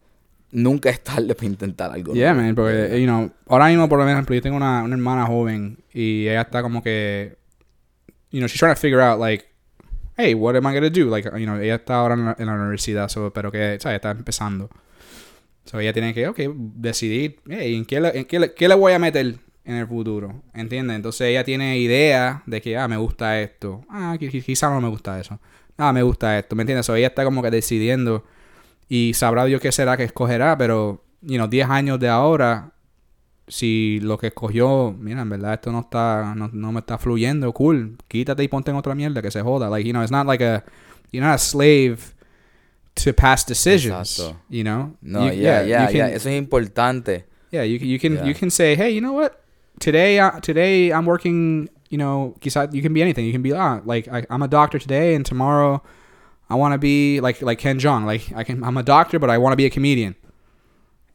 nunca 0.52 0.90
es 0.90 1.04
tarde 1.04 1.36
para 1.36 1.46
intentar 1.48 1.92
algo. 1.92 2.14
Yeah, 2.14 2.34
man, 2.34 2.56
porque, 2.56 3.00
you 3.00 3.06
know, 3.06 3.32
ahora 3.48 3.68
mismo, 3.68 3.88
por 3.90 4.02
ejemplo, 4.08 4.34
yo 4.36 4.42
tengo 4.42 4.56
una, 4.58 4.84
una 4.84 4.96
hermana 4.96 5.26
joven 5.26 5.78
y 5.94 6.28
ella 6.28 6.42
está 6.42 6.62
como 6.62 6.82
que, 6.82 7.38
you 8.32 8.40
know, 8.40 8.48
she's 8.48 8.60
trying 8.60 8.74
to 8.74 8.80
figure 8.80 9.02
out, 9.02 9.20
like, 9.20 9.46
hey, 10.18 10.34
what 10.34 10.56
am 10.56 10.66
I 10.66 10.72
going 10.72 10.82
to 10.84 10.90
do? 10.90 11.10
Like, 11.10 11.30
you 11.38 11.46
know, 11.46 11.58
ella 11.60 11.76
está 11.76 11.96
ahora 11.96 12.16
en 12.16 12.26
la, 12.26 12.36
en 12.40 12.46
la 12.48 12.54
universidad, 12.54 13.08
so, 13.10 13.32
pero 13.34 13.52
que, 13.52 13.78
¿sabes? 13.80 13.96
Está 13.98 14.12
empezando. 14.12 14.70
So, 15.66 15.80
ella 15.80 15.92
tiene 15.94 16.14
que, 16.14 16.28
ok, 16.28 16.40
decidir, 16.76 17.40
hey, 17.50 17.76
¿en 17.76 17.86
qué 17.86 18.00
le, 18.00 18.18
en 18.18 18.26
qué 18.26 18.40
le, 18.40 18.54
qué 18.54 18.68
le 18.70 18.76
voy 18.76 18.94
a 18.94 19.00
meter 19.00 19.36
en 19.66 19.76
el 19.76 19.86
futuro? 19.86 20.44
¿Entiendes? 20.54 20.96
Entonces 20.96 21.28
ella 21.28 21.44
tiene 21.44 21.78
idea 21.78 22.42
de 22.46 22.62
que, 22.62 22.78
ah, 22.78 22.88
me 22.88 22.96
gusta 22.96 23.42
esto. 23.42 23.82
Ah, 23.90 24.16
qui- 24.18 24.32
qui- 24.32 24.42
quizá 24.44 24.70
no 24.70 24.80
me 24.80 24.88
gusta 24.88 25.20
eso. 25.20 25.40
Ah, 25.78 25.92
me 25.92 26.02
gusta 26.04 26.40
esto, 26.40 26.56
¿me 26.56 26.64
entiendes? 26.64 26.86
So, 26.86 26.96
ella 26.96 27.08
está 27.08 27.26
como 27.26 27.44
que 27.44 27.52
decidiendo 27.52 28.24
y 28.90 29.14
sabrá 29.14 29.46
Dios 29.46 29.62
qué 29.62 29.72
será 29.72 29.98
que 29.98 30.04
escogerá, 30.04 30.58
pero, 30.58 31.04
you 31.22 31.36
know, 31.38 31.48
10 31.48 31.70
años 31.70 32.00
de 32.00 32.10
ahora, 32.10 32.72
si 33.48 34.00
lo 34.02 34.18
que 34.18 34.28
escogió, 34.28 34.94
mira, 34.98 35.22
en 35.22 35.30
verdad 35.30 35.54
esto 35.54 35.72
no 35.72 35.80
está, 35.82 36.34
no, 36.36 36.50
no 36.52 36.72
me 36.72 36.80
está 36.80 36.98
fluyendo, 36.98 37.52
cool, 37.54 37.98
quítate 38.08 38.44
y 38.44 38.48
ponte 38.48 38.72
en 38.72 38.78
otra 38.78 38.94
mierda 38.96 39.22
que 39.22 39.32
se 39.32 39.42
joda. 39.42 39.70
Like, 39.70 39.88
you 39.88 39.94
know, 39.94 40.02
it's 40.04 40.12
not 40.12 40.26
like 40.28 40.44
a, 40.44 40.64
you're 41.12 41.26
not 41.26 41.36
a 41.36 41.38
slave 41.38 42.14
to 42.96 43.14
past 43.14 43.48
decisions, 43.48 44.20
Exacto. 44.20 44.38
you 44.50 44.64
know? 44.64 44.96
No, 45.02 45.28
You- 45.28 45.34
yeah, 45.42 45.62
you 45.64 45.70
yeah, 45.70 45.86
can- 45.88 45.96
yeah, 45.96 46.08
Eso 46.10 46.30
es 46.30 46.38
importante. 46.38 47.26
yeah, 47.52 47.64
you 47.64 47.80
can 47.80 47.88
you 47.88 48.00
can 48.00 48.14
Yeah. 48.16 48.26
you 48.26 48.34
can 48.34 48.50
say, 48.52 48.76
hey, 48.76 48.90
you 48.94 49.00
know 49.02 49.14
what? 49.14 49.40
Today, 49.80 50.20
uh, 50.20 50.40
today 50.42 50.92
I'm 50.92 51.06
working. 51.06 51.70
You 51.90 51.98
know, 51.98 52.36
quizá 52.42 52.68
you 52.74 52.82
can 52.82 52.94
be 52.94 53.02
anything. 53.02 53.26
You 53.26 53.32
can 53.32 53.42
be 53.44 53.54
ah, 53.54 53.80
like 53.86 54.10
I, 54.12 54.26
I'm 54.30 54.42
a 54.42 54.48
doctor 54.50 54.78
today, 54.80 55.16
and 55.16 55.24
tomorrow 55.26 55.82
I 56.50 56.56
want 56.56 56.74
to 56.74 56.78
be 56.80 57.20
like 57.22 57.42
like 57.42 57.60
Ken 57.60 57.78
Jeong. 57.80 58.06
Like 58.06 58.24
I 58.36 58.44
can, 58.44 58.64
I'm 58.64 58.78
a 58.78 58.84
doctor, 58.84 59.20
but 59.20 59.30
I 59.30 59.38
want 59.38 59.54
to 59.54 59.58
be 59.58 59.66
a 59.66 59.70
comedian. 59.70 60.16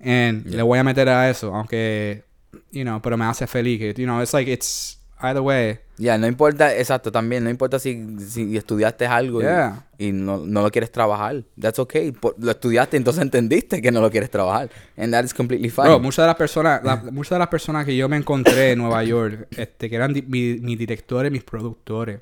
And 0.00 0.44
Yeah. 0.46 0.56
le 0.56 0.62
voy 0.62 0.78
a 0.78 0.84
meter 0.84 1.08
a 1.08 1.30
eso, 1.30 1.54
aunque 1.54 2.24
you 2.72 2.84
know, 2.84 3.00
pero 3.00 3.16
me 3.16 3.24
hace 3.24 3.46
feliz. 3.46 3.80
You 3.96 4.06
know, 4.06 4.20
it's 4.20 4.32
like 4.34 4.48
it's 4.50 4.98
either 5.20 5.40
way. 5.42 5.78
Ya, 5.98 6.18
no 6.18 6.26
importa, 6.26 6.74
exacto, 6.76 7.12
también, 7.12 7.44
no 7.44 7.50
importa 7.50 7.78
si, 7.78 8.18
si 8.18 8.56
estudiaste 8.56 9.06
algo 9.06 9.40
y- 9.40 9.44
Yeah. 9.44 9.86
y, 9.98 10.10
no, 10.10 10.38
no 10.44 10.62
lo 10.62 10.70
quieres 10.72 10.90
trabajar. 10.90 11.44
That's 11.60 11.78
okay. 11.78 12.10
Por- 12.10 12.34
lo 12.38 12.50
estudiaste, 12.50 12.96
entonces 12.96 13.22
entendiste 13.22 13.80
que 13.80 13.92
no 13.92 14.00
lo 14.00 14.10
quieres 14.10 14.28
trabajar. 14.30 14.68
And 14.96 15.12
that 15.12 15.24
is 15.24 15.32
completely 15.32 15.70
fine. 15.70 15.86
Bro, 15.86 16.00
muchas 16.00 16.24
de 16.24 16.26
las 16.26 16.36
personas, 16.36 16.82
la- 16.82 16.96
muchas 16.96 17.30
de 17.36 17.38
las 17.38 17.48
personas 17.48 17.86
que 17.86 17.96
yo 17.96 18.08
me 18.08 18.16
encontré 18.16 18.72
en 18.72 18.80
Nueva 18.80 19.04
York, 19.04 19.46
este, 19.56 19.88
que 19.88 19.94
eran 19.94 20.12
di- 20.12 20.22
mi- 20.22 20.58
mis 20.60 20.76
directores, 20.76 21.30
mis 21.30 21.44
productores, 21.44 22.18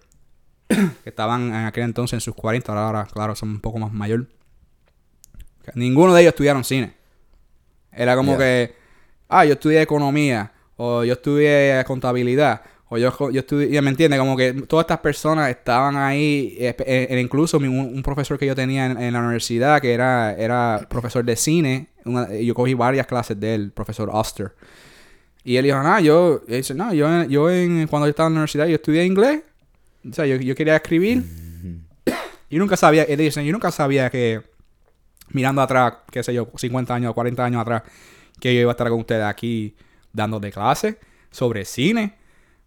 que 1.02 1.08
estaban 1.10 1.48
en 1.48 1.66
aquel 1.66 1.84
entonces 1.84 2.14
en 2.14 2.20
sus 2.20 2.34
40, 2.34 2.72
ahora, 2.72 2.86
ahora, 2.86 3.06
claro, 3.12 3.34
son 3.36 3.50
un 3.50 3.60
poco 3.60 3.78
más 3.78 3.92
mayor. 3.92 4.26
Ninguno 5.74 6.14
de 6.14 6.22
ellos 6.22 6.30
estudiaron 6.32 6.64
cine. 6.64 6.94
Era 7.92 8.16
como 8.16 8.32
Yeah. 8.32 8.38
que, 8.38 8.74
ah, 9.28 9.44
yo 9.44 9.52
estudié 9.54 9.82
economía, 9.82 10.52
o 10.76 11.04
yo 11.04 11.12
estudié 11.14 11.82
contabilidad, 11.86 12.62
o 12.88 12.98
yo, 12.98 13.12
yo 13.30 13.40
estudié, 13.40 13.70
ya 13.70 13.82
me 13.82 13.90
entiende, 13.90 14.16
como 14.18 14.36
que 14.36 14.52
todas 14.52 14.84
estas 14.84 14.98
personas 14.98 15.48
estaban 15.50 15.96
ahí, 15.96 16.56
eh, 16.58 16.74
eh, 16.86 17.20
incluso 17.20 17.58
un, 17.58 17.68
un 17.68 18.02
profesor 18.02 18.38
que 18.38 18.46
yo 18.46 18.54
tenía 18.54 18.86
en, 18.86 19.00
en 19.00 19.12
la 19.12 19.20
universidad, 19.20 19.80
que 19.80 19.92
era, 19.92 20.32
era 20.34 20.86
profesor 20.88 21.24
de 21.24 21.36
cine, 21.36 21.88
una- 22.04 22.32
yo 22.34 22.54
cogí 22.54 22.74
varias 22.74 23.06
clases 23.06 23.38
de 23.38 23.54
él, 23.54 23.70
profesor 23.72 24.08
Oster. 24.12 24.52
Y 25.45 25.57
él 25.57 25.64
dijo, 25.64 25.82
no, 25.82 26.00
yo, 26.00 26.40
dice, 26.49 26.74
no, 26.74 26.92
yo, 26.92 27.24
yo 27.24 27.50
en, 27.50 27.86
cuando 27.86 28.07
yo 28.07 28.11
estaba 28.11 28.26
en 28.28 28.34
la 28.34 28.38
universidad, 28.40 28.66
yo 28.66 28.74
estudié 28.76 29.04
inglés, 29.04 29.42
o 30.08 30.12
sea, 30.12 30.26
yo, 30.26 30.36
yo 30.36 30.54
quería 30.54 30.76
escribir, 30.76 31.24
y 32.48 32.58
nunca 32.58 32.76
sabía, 32.76 33.04
él 33.04 33.18
dice, 33.18 33.44
yo 33.44 33.52
nunca 33.52 33.70
sabía 33.70 34.10
que, 34.10 34.42
mirando 35.30 35.62
atrás, 35.62 35.94
qué 36.10 36.22
sé 36.22 36.34
yo, 36.34 36.48
50 36.54 36.94
años, 36.94 37.14
40 37.14 37.44
años 37.44 37.60
atrás, 37.62 37.82
que 38.40 38.54
yo 38.54 38.60
iba 38.62 38.70
a 38.70 38.72
estar 38.72 38.88
con 38.88 39.00
ustedes 39.00 39.24
aquí 39.24 39.76
dando 40.12 40.40
de 40.40 40.50
clases 40.50 40.96
sobre 41.30 41.64
cine. 41.64 42.18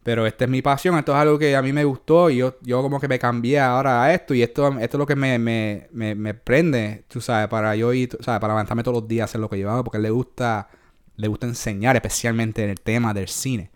Pero 0.03 0.27
esta 0.27 0.43
es 0.43 0.49
mi 0.49 0.61
pasión, 0.61 0.97
esto 0.97 1.14
es 1.14 1.18
algo 1.18 1.39
que 1.39 1.55
a 1.55 1.61
mí 1.61 1.72
me 1.72 1.85
gustó 1.85 2.30
y 2.30 2.35
yo, 2.38 2.57
yo 2.61 2.81
como 2.81 2.99
que 2.99 3.07
me 3.07 3.18
cambié 3.18 3.57
ahora 3.61 4.03
a 4.03 4.14
esto 4.14 4.34
y 4.34 4.41
esto, 4.41 4.68
esto 4.80 4.97
es 4.97 4.99
lo 4.99 5.05
que 5.05 5.15
me, 5.15 5.39
me, 5.39 5.88
me, 5.93 6.14
me 6.14 6.34
prende, 6.34 7.05
tú 7.07 7.22
sabes, 7.22 7.47
para 7.47 7.73
yo 7.77 7.93
ir, 7.93 8.10
sabes, 8.19 8.41
para 8.41 8.53
levantarme 8.53 8.84
todos 8.84 8.97
los 8.99 9.07
días 9.07 9.22
a 9.22 9.26
hacer 9.26 9.39
lo 9.39 9.49
que 9.49 9.57
yo 9.57 9.72
hago 9.72 9.85
porque 9.85 9.99
le 9.99 10.10
gusta, 10.10 10.68
le 11.15 11.30
gusta 11.30 11.47
enseñar, 11.47 11.95
especialmente 11.95 12.65
en 12.65 12.72
el 12.72 12.81
tema 12.81 13.14
del 13.14 13.30
cine. 13.30 13.72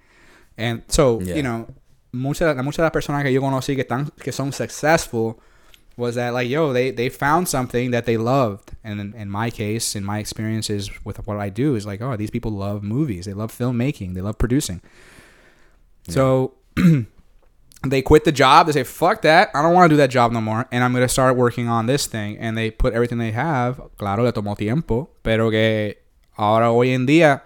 And 0.57 0.83
so, 0.89 1.19
Yeah. 1.21 1.35
you 1.37 1.41
know, 1.43 1.65
muchas, 2.11 2.55
muchas 2.63 2.77
de 2.77 2.83
las 2.83 2.91
personas 2.91 3.23
que 3.23 3.33
yo 3.33 3.41
conocí 3.41 3.75
que, 3.75 3.81
están, 3.81 4.11
que 4.21 4.31
son 4.31 4.51
successful 4.51 5.37
was 5.97 6.15
that 6.15 6.33
like, 6.33 6.47
yo, 6.47 6.73
they, 6.73 6.91
they 6.91 7.09
found 7.09 7.47
something 7.47 7.91
that 7.91 8.05
they 8.05 8.17
loved. 8.17 8.71
And 8.83 8.99
in, 8.99 9.13
in 9.15 9.29
my 9.29 9.49
case, 9.49 9.95
in 9.95 10.03
my 10.03 10.19
experiences 10.19 10.91
with 11.03 11.25
what 11.25 11.37
I 11.37 11.49
do 11.49 11.75
is 11.75 11.85
like, 11.85 12.01
oh, 12.01 12.15
these 12.15 12.29
people 12.29 12.51
love 12.51 12.83
movies. 12.83 13.25
They 13.25 13.33
love 13.33 13.51
filmmaking. 13.51 14.13
They 14.13 14.21
love 14.21 14.37
producing. 14.37 14.81
So 16.07 16.53
they 17.87 18.03
quit 18.03 18.25
the 18.25 18.31
job. 18.31 18.67
They 18.67 18.73
say, 18.73 18.83
fuck 18.83 19.23
that. 19.23 19.49
I 19.55 19.63
don't 19.63 19.73
want 19.73 19.89
to 19.89 19.93
do 19.93 19.97
that 19.97 20.11
job 20.11 20.31
no 20.31 20.39
more. 20.39 20.67
And 20.71 20.83
I'm 20.83 20.93
going 20.93 21.03
to 21.03 21.09
start 21.09 21.35
working 21.35 21.67
on 21.67 21.87
this 21.87 22.05
thing. 22.05 22.37
And 22.37 22.55
they 22.55 22.69
put 22.69 22.93
everything 22.93 23.17
they 23.17 23.31
have. 23.31 23.81
Claro, 23.97 24.23
le 24.23 24.31
tomó 24.31 24.55
tiempo. 24.55 25.09
Pero 25.23 25.49
que 25.49 25.97
ahora 26.37 26.71
hoy 26.71 26.91
en 26.91 27.07
día 27.07 27.43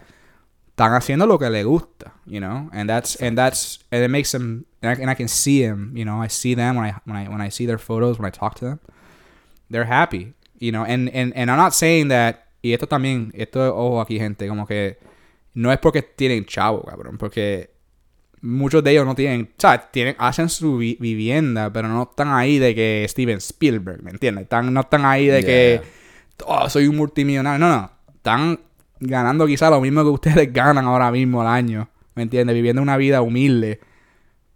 están 0.82 0.94
haciendo 0.94 1.28
lo 1.28 1.38
que 1.38 1.50
le 1.50 1.64
gusta, 1.64 2.14
you 2.32 2.40
know? 2.40 2.70
And 2.72 2.90
that's, 2.90 3.16
and 3.18 3.38
that's, 3.38 3.80
and 3.92 4.04
it 4.04 4.08
makes 4.08 4.32
them, 4.32 4.66
and 4.82 4.92
I, 4.92 5.02
and 5.02 5.10
I 5.10 5.16
can 5.16 5.28
see 5.28 5.62
them, 5.62 5.92
you 5.96 6.06
know? 6.06 6.22
I 6.22 6.28
see 6.28 6.56
them 6.56 6.78
when 6.78 6.86
I, 6.86 6.96
when 7.06 7.18
I, 7.18 7.30
when 7.30 7.42
I 7.42 7.50
see 7.50 7.66
their 7.66 7.78
photos, 7.78 8.18
when 8.18 8.26
I 8.26 8.32
talk 8.32 8.56
to 8.56 8.66
them. 8.66 8.80
They're 9.70 9.86
happy, 9.86 10.34
you 10.58 10.72
know? 10.72 10.84
And, 10.84 11.10
and, 11.10 11.34
and 11.36 11.52
I'm 11.52 11.58
not 11.58 11.74
saying 11.74 12.08
that, 12.08 12.48
y 12.64 12.72
esto 12.74 12.88
también, 12.88 13.32
esto, 13.34 13.76
ojo 13.76 14.00
aquí, 14.02 14.18
gente, 14.18 14.48
como 14.48 14.66
que 14.66 14.98
no 15.54 15.72
es 15.72 15.80
porque 15.80 16.02
tienen 16.02 16.46
chavo, 16.46 16.84
cabrón, 16.84 17.18
porque 17.18 17.72
muchos 18.42 18.84
de 18.84 18.92
ellos 18.92 19.06
no 19.06 19.16
tienen, 19.16 19.50
o 19.58 19.62
sea, 19.62 19.92
tienen, 19.92 20.16
hacen 20.18 20.50
su 20.50 20.78
vi- 20.78 20.98
vivienda, 21.00 21.72
pero 21.72 21.88
no 21.88 22.04
están 22.04 22.30
ahí 22.30 22.60
de 22.60 22.74
que 22.74 23.06
Steven 23.10 23.38
Spielberg, 23.38 24.02
¿me 24.04 24.12
entiendes? 24.12 24.44
Están, 24.44 24.74
no 24.74 24.82
están 24.82 25.06
ahí 25.06 25.28
de 25.28 25.44
que 25.44 25.82
oh, 26.46 26.70
soy 26.70 26.88
un 26.88 26.98
multimillonario. 26.98 27.60
No, 27.60 27.76
no. 27.76 27.92
Están 28.16 28.60
ganando 29.00 29.48
quizá 29.48 29.70
lo 29.70 29.82
mismo 29.82 30.04
que 30.04 30.10
ustedes 30.10 30.54
ganan 30.54 30.86
ahora 30.86 31.12
mismo 31.12 31.42
al 31.42 31.48
año, 31.48 31.90
¿me 32.16 32.24
entiendes? 32.24 32.54
Viviendo 32.54 32.82
una 32.82 32.98
vida 32.98 33.22
humilde, 33.22 33.80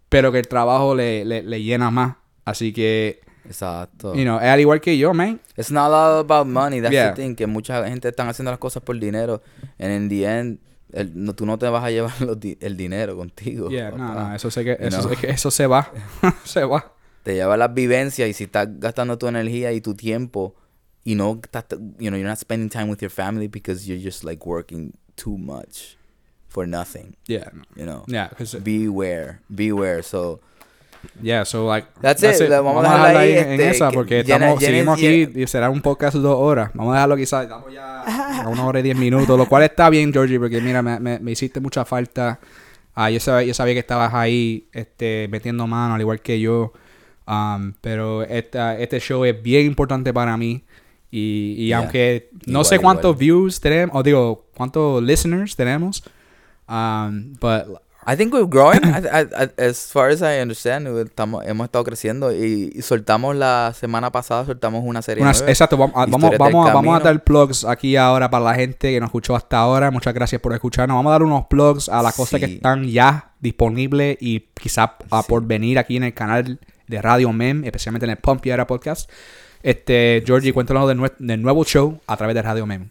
pero 0.08 0.32
que 0.32 0.38
el 0.38 0.48
trabajo 0.48 0.94
le, 0.94 1.24
le, 1.24 1.42
le 1.42 1.62
llena 1.62 1.90
más. 1.90 2.16
Así 2.44 2.72
que, 2.72 3.20
Exacto. 3.44 4.14
you 4.14 4.22
know, 4.22 4.38
es 4.38 4.44
al 4.46 4.60
igual 4.60 4.80
que 4.80 4.96
yo, 4.98 5.12
man. 5.14 5.40
It's 5.56 5.70
not 5.70 5.90
all 5.92 6.20
about 6.20 6.46
money. 6.46 6.80
That's 6.80 6.92
Yeah. 6.92 7.14
the 7.14 7.22
thing. 7.22 7.34
Que 7.34 7.46
mucha 7.46 7.86
gente 7.88 8.08
están 8.08 8.28
haciendo 8.28 8.50
las 8.50 8.58
cosas 8.60 8.82
por 8.82 8.98
dinero. 8.98 9.42
And 9.78 9.92
in 9.92 10.08
the 10.08 10.24
end, 10.24 10.58
el- 10.92 11.12
no, 11.14 11.34
tú 11.34 11.44
no 11.46 11.58
te 11.58 11.68
vas 11.68 11.82
a 11.84 11.90
llevar 11.90 12.12
di- 12.38 12.56
el 12.60 12.76
dinero 12.76 13.16
contigo. 13.16 13.68
Yeah, 13.70 13.90
no, 13.90 14.34
eso, 14.34 14.50
sé 14.50 14.64
que, 14.64 14.76
eso, 14.78 15.08
sé 15.08 15.16
que 15.16 15.30
eso 15.30 15.50
se 15.50 15.66
va. 15.66 15.90
se 16.44 16.64
va. 16.64 16.92
Te 17.24 17.34
lleva 17.34 17.56
las 17.56 17.74
vivencias 17.74 18.28
y 18.28 18.32
si 18.32 18.44
estás 18.44 18.68
gastando 18.78 19.18
tu 19.18 19.26
energía 19.26 19.72
y 19.72 19.80
tu 19.80 19.94
tiempo 19.94 20.54
y 21.02 21.16
no 21.16 21.40
estás, 21.42 21.64
you 21.98 22.08
know, 22.10 22.16
you're 22.16 22.22
not 22.28 22.38
spending 22.38 22.68
time 22.68 22.84
with 22.90 22.98
your 23.00 23.10
family 23.10 23.48
because 23.48 23.84
you're 23.88 24.00
just 24.02 24.22
like 24.22 24.44
working 24.46 24.92
too 25.16 25.36
much 25.36 25.96
for 26.56 26.66
nothing, 26.66 27.14
Yeah, 27.28 27.50
you 27.76 27.84
know. 27.84 28.02
Yeah, 28.06 28.30
'cause- 28.34 28.58
Beware, 28.64 29.40
beware. 29.48 30.02
So, 30.02 30.40
Yeah, 31.22 31.44
so 31.44 31.68
like. 31.68 31.86
That's 32.00 32.22
it. 32.22 32.48
La- 32.48 32.62
vamos 32.62 32.82
a 32.84 32.88
dejarla 32.94 33.20
ahí, 33.20 33.32
en, 33.32 33.48
este, 33.52 33.70
esa 33.70 33.90
que 33.90 33.94
porque 33.94 34.24
llena- 34.24 34.46
estamos, 34.54 34.60
llena- 34.60 34.72
seguimos 34.72 34.98
aquí 34.98 35.42
y 35.42 35.46
será 35.46 35.68
un 35.70 35.80
podcast 35.82 36.16
dos 36.16 36.36
horas. 36.36 36.70
Vamos 36.74 36.92
a 36.92 36.96
dejarlo 36.96 37.16
quizás. 37.16 37.42
Estamos 37.44 37.72
ya 37.72 38.42
a 38.42 38.48
una 38.48 38.64
hora 38.66 38.80
y 38.80 38.82
diez 38.82 38.96
minutos, 38.96 39.38
lo 39.38 39.46
cual 39.46 39.62
está 39.64 39.88
bien, 39.90 40.12
Georgie, 40.12 40.40
porque 40.40 40.60
mira, 40.60 40.82
me, 40.82 40.98
me, 40.98 41.18
me 41.20 41.30
hiciste 41.32 41.60
mucha 41.60 41.84
falta. 41.84 42.40
Ah, 42.94 43.10
yo, 43.10 43.20
sabía, 43.20 43.46
yo 43.46 43.54
sabía 43.54 43.74
que 43.74 43.80
estabas 43.80 44.14
ahí 44.14 44.66
este, 44.72 45.28
metiendo 45.30 45.66
mano, 45.68 45.94
al 45.94 46.00
igual 46.00 46.20
que 46.20 46.40
yo. 46.40 46.72
Um, 47.28 47.74
pero 47.82 48.22
esta, 48.22 48.76
este 48.78 48.98
show 48.98 49.24
es 49.26 49.40
bien 49.40 49.66
importante 49.66 50.12
para 50.12 50.36
mí. 50.36 50.64
Y, 51.10 51.54
y 51.58 51.66
Yeah. 51.68 51.78
aunque 51.78 52.30
no 52.46 52.50
Igual, 52.52 52.64
sé 52.64 52.78
cuántos 52.80 53.10
igual. 53.10 53.18
views 53.18 53.60
tenemos, 53.60 53.94
o 53.94 54.02
digo, 54.02 54.46
cuántos 54.56 55.00
listeners 55.02 55.54
tenemos. 55.54 56.02
Um, 56.68 57.34
but 57.40 57.66
I 58.08 58.16
think 58.16 58.32
we're 58.32 58.46
growing. 58.46 58.80
I- 58.84 59.26
I- 59.36 59.50
as 59.68 59.90
far 59.92 60.10
as 60.10 60.20
I 60.22 60.40
understand, 60.40 60.86
estamos, 60.86 61.44
hemos 61.44 61.64
estado 61.64 61.84
creciendo 61.84 62.32
y, 62.32 62.72
y 62.74 62.82
soltamos 62.82 63.34
la 63.34 63.72
semana 63.76 64.12
pasada, 64.12 64.44
soltamos 64.46 64.82
una 64.84 65.02
serie 65.02 65.22
Unas- 65.24 65.38
nueva. 65.40 65.50
exacto, 65.50 65.76
vamos, 65.76 65.96
a- 65.96 66.06
vamos, 66.06 66.30
vamos, 66.38 66.72
vamos 66.72 66.96
a 67.00 67.02
dar 67.02 67.24
plugs 67.24 67.64
aquí 67.64 67.96
ahora 67.96 68.30
para 68.30 68.44
la 68.44 68.54
gente 68.54 68.92
que 68.92 69.00
nos 69.00 69.08
escuchó 69.08 69.34
hasta 69.34 69.58
ahora. 69.58 69.90
Muchas 69.90 70.14
gracias 70.14 70.40
por 70.40 70.52
escucharnos. 70.54 70.96
Vamos 70.96 71.10
a 71.10 71.14
dar 71.14 71.22
unos 71.24 71.46
plugs 71.46 71.88
a 71.88 72.00
las 72.02 72.14
cosas 72.14 72.38
que 72.40 72.46
Sí. 72.46 72.54
están 72.54 72.84
ya 72.84 73.32
disponibles 73.40 74.16
y 74.20 74.40
quizá 74.54 74.96
a 75.10 75.22
Sí. 75.22 75.28
por 75.28 75.44
venir 75.44 75.78
aquí 75.78 75.96
en 75.96 76.04
el 76.04 76.14
canal 76.14 76.60
de 76.86 77.02
Radio 77.02 77.32
Mem, 77.32 77.64
especialmente 77.64 78.06
en 78.06 78.10
el 78.10 78.18
Pump 78.18 78.40
Piedra 78.40 78.66
Podcast. 78.68 79.10
Este, 79.64 80.22
Georgie, 80.24 80.52
cuéntanos 80.52 80.86
del, 80.86 80.98
nue- 80.98 81.14
del 81.18 81.42
nuevo 81.42 81.64
show 81.64 81.98
a 82.06 82.16
través 82.16 82.34
de 82.36 82.42
Radio 82.42 82.66
Mem. 82.66 82.90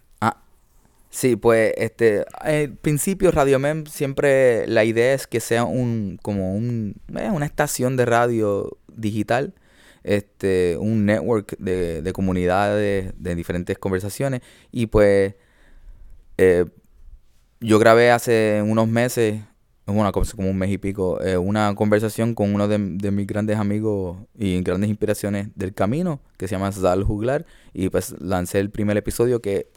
Sí, 1.16 1.38
pues, 1.38 1.74
este, 1.78 2.26
al 2.42 2.76
principio 2.76 3.32
Radio 3.32 3.58
Mem 3.58 3.86
siempre 3.86 4.68
la 4.68 4.84
idea 4.84 5.14
es 5.14 5.28
que 5.28 5.40
sea 5.40 5.64
un, 5.64 6.20
como 6.22 6.54
un, 6.54 6.96
eh, 7.18 7.30
una 7.32 7.46
estación 7.46 7.96
de 7.96 8.06
radio 8.06 8.78
digital, 8.94 9.54
este, 10.04 10.76
un 10.78 11.06
network 11.06 11.56
de, 11.58 12.02
de 12.02 12.12
comunidades, 12.12 13.14
de 13.18 13.36
diferentes 13.36 13.78
conversaciones. 13.78 14.42
Y 14.74 14.88
pues, 14.88 15.36
eh, 16.38 16.66
yo 17.62 17.80
grabé 17.80 18.12
hace 18.12 18.62
unos 18.62 18.90
meses, 18.90 19.42
bueno, 19.86 20.12
como 20.12 20.50
un 20.50 20.58
mes 20.58 20.72
y 20.72 20.78
pico, 20.78 21.22
eh, 21.22 21.38
una 21.38 21.74
conversación 21.76 22.36
con 22.36 22.54
uno 22.54 22.68
de, 22.68 22.78
de 22.78 23.12
mis 23.12 23.26
grandes 23.26 23.58
amigos 23.58 24.18
y 24.38 24.62
grandes 24.64 24.90
inspiraciones 24.90 25.48
del 25.56 25.74
camino, 25.74 26.20
que 26.36 26.50
se 26.50 26.56
llama 26.56 26.74
Zal 26.74 27.06
Juglar, 27.06 27.46
y 27.72 27.88
pues 27.88 28.14
lancé 28.20 28.60
el 28.60 28.70
primer 28.70 28.98
episodio 28.98 29.42
que, 29.42 29.70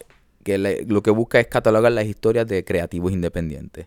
que 0.48 0.84
lo 0.86 1.02
que 1.02 1.10
busca 1.10 1.38
es 1.40 1.46
catalogar 1.46 1.92
las 1.92 2.06
historias 2.06 2.46
de 2.46 2.64
creativos 2.64 3.12
independientes. 3.12 3.86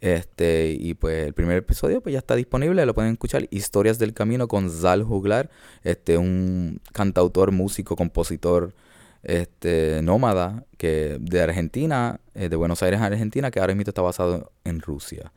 Este, 0.00 0.74
y 0.78 0.94
pues 0.94 1.26
el 1.26 1.34
primer 1.34 1.58
episodio 1.58 2.00
pues 2.00 2.14
ya 2.14 2.20
está 2.20 2.34
disponible, 2.34 2.86
lo 2.86 2.94
pueden 2.94 3.12
escuchar, 3.12 3.46
Historias 3.50 3.98
del 3.98 4.14
Camino 4.14 4.48
con 4.48 4.70
Zal 4.70 5.02
Juglar, 5.02 5.50
este, 5.82 6.16
un 6.16 6.80
cantautor, 6.92 7.52
músico, 7.52 7.96
compositor, 7.96 8.74
este, 9.22 10.00
nómada, 10.02 10.64
que 10.78 11.18
de 11.20 11.42
Argentina, 11.42 12.20
eh, 12.34 12.48
de 12.48 12.56
Buenos 12.56 12.82
Aires, 12.82 13.00
Argentina, 13.00 13.50
que 13.50 13.60
ahora 13.60 13.74
mismo 13.74 13.90
está 13.90 14.00
basado 14.00 14.52
en 14.64 14.80
Rusia. 14.80 15.32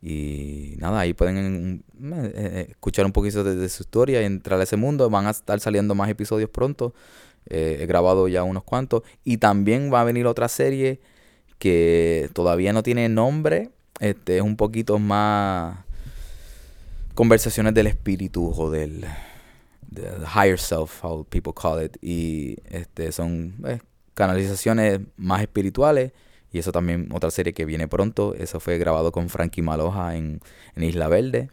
Y 0.00 0.74
nada, 0.78 1.00
ahí 1.00 1.14
pueden 1.14 1.82
eh, 2.00 2.32
eh, 2.34 2.66
escuchar 2.70 3.06
un 3.06 3.12
poquito 3.12 3.42
de, 3.42 3.56
de 3.56 3.68
su 3.68 3.82
historia 3.82 4.22
y 4.22 4.26
entrar 4.26 4.60
a 4.60 4.62
ese 4.62 4.76
mundo. 4.76 5.10
Van 5.10 5.26
a 5.26 5.30
estar 5.30 5.58
saliendo 5.58 5.96
más 5.96 6.08
episodios 6.08 6.50
pronto. 6.50 6.94
Eh, 7.48 7.78
he 7.80 7.86
grabado 7.86 8.28
ya 8.28 8.42
unos 8.42 8.64
cuantos. 8.64 9.02
Y 9.24 9.38
también 9.38 9.92
va 9.92 10.00
a 10.00 10.04
venir 10.04 10.26
otra 10.26 10.48
serie 10.48 11.00
que 11.58 12.28
todavía 12.32 12.72
no 12.72 12.82
tiene 12.82 13.08
nombre. 13.08 13.70
Este 14.00 14.36
es 14.36 14.42
un 14.42 14.56
poquito 14.56 14.98
más 14.98 15.78
conversaciones 17.14 17.72
del 17.74 17.86
espíritu 17.86 18.52
o 18.54 18.70
del 18.70 19.06
the 19.92 20.26
higher 20.26 20.58
self, 20.58 21.02
how 21.02 21.24
people 21.24 21.52
call 21.54 21.82
it. 21.82 21.96
Y 22.02 22.58
este 22.66 23.12
son 23.12 23.54
eh, 23.66 23.80
canalizaciones 24.14 25.00
más 25.16 25.42
espirituales. 25.42 26.12
Y 26.52 26.58
eso 26.58 26.72
también, 26.72 27.08
otra 27.12 27.30
serie 27.30 27.54
que 27.54 27.64
viene 27.64 27.88
pronto. 27.88 28.34
Eso 28.34 28.60
fue 28.60 28.78
grabado 28.78 29.12
con 29.12 29.28
Frankie 29.28 29.62
Maloja 29.62 30.16
en, 30.16 30.40
en 30.74 30.82
Isla 30.82 31.08
Verde. 31.08 31.50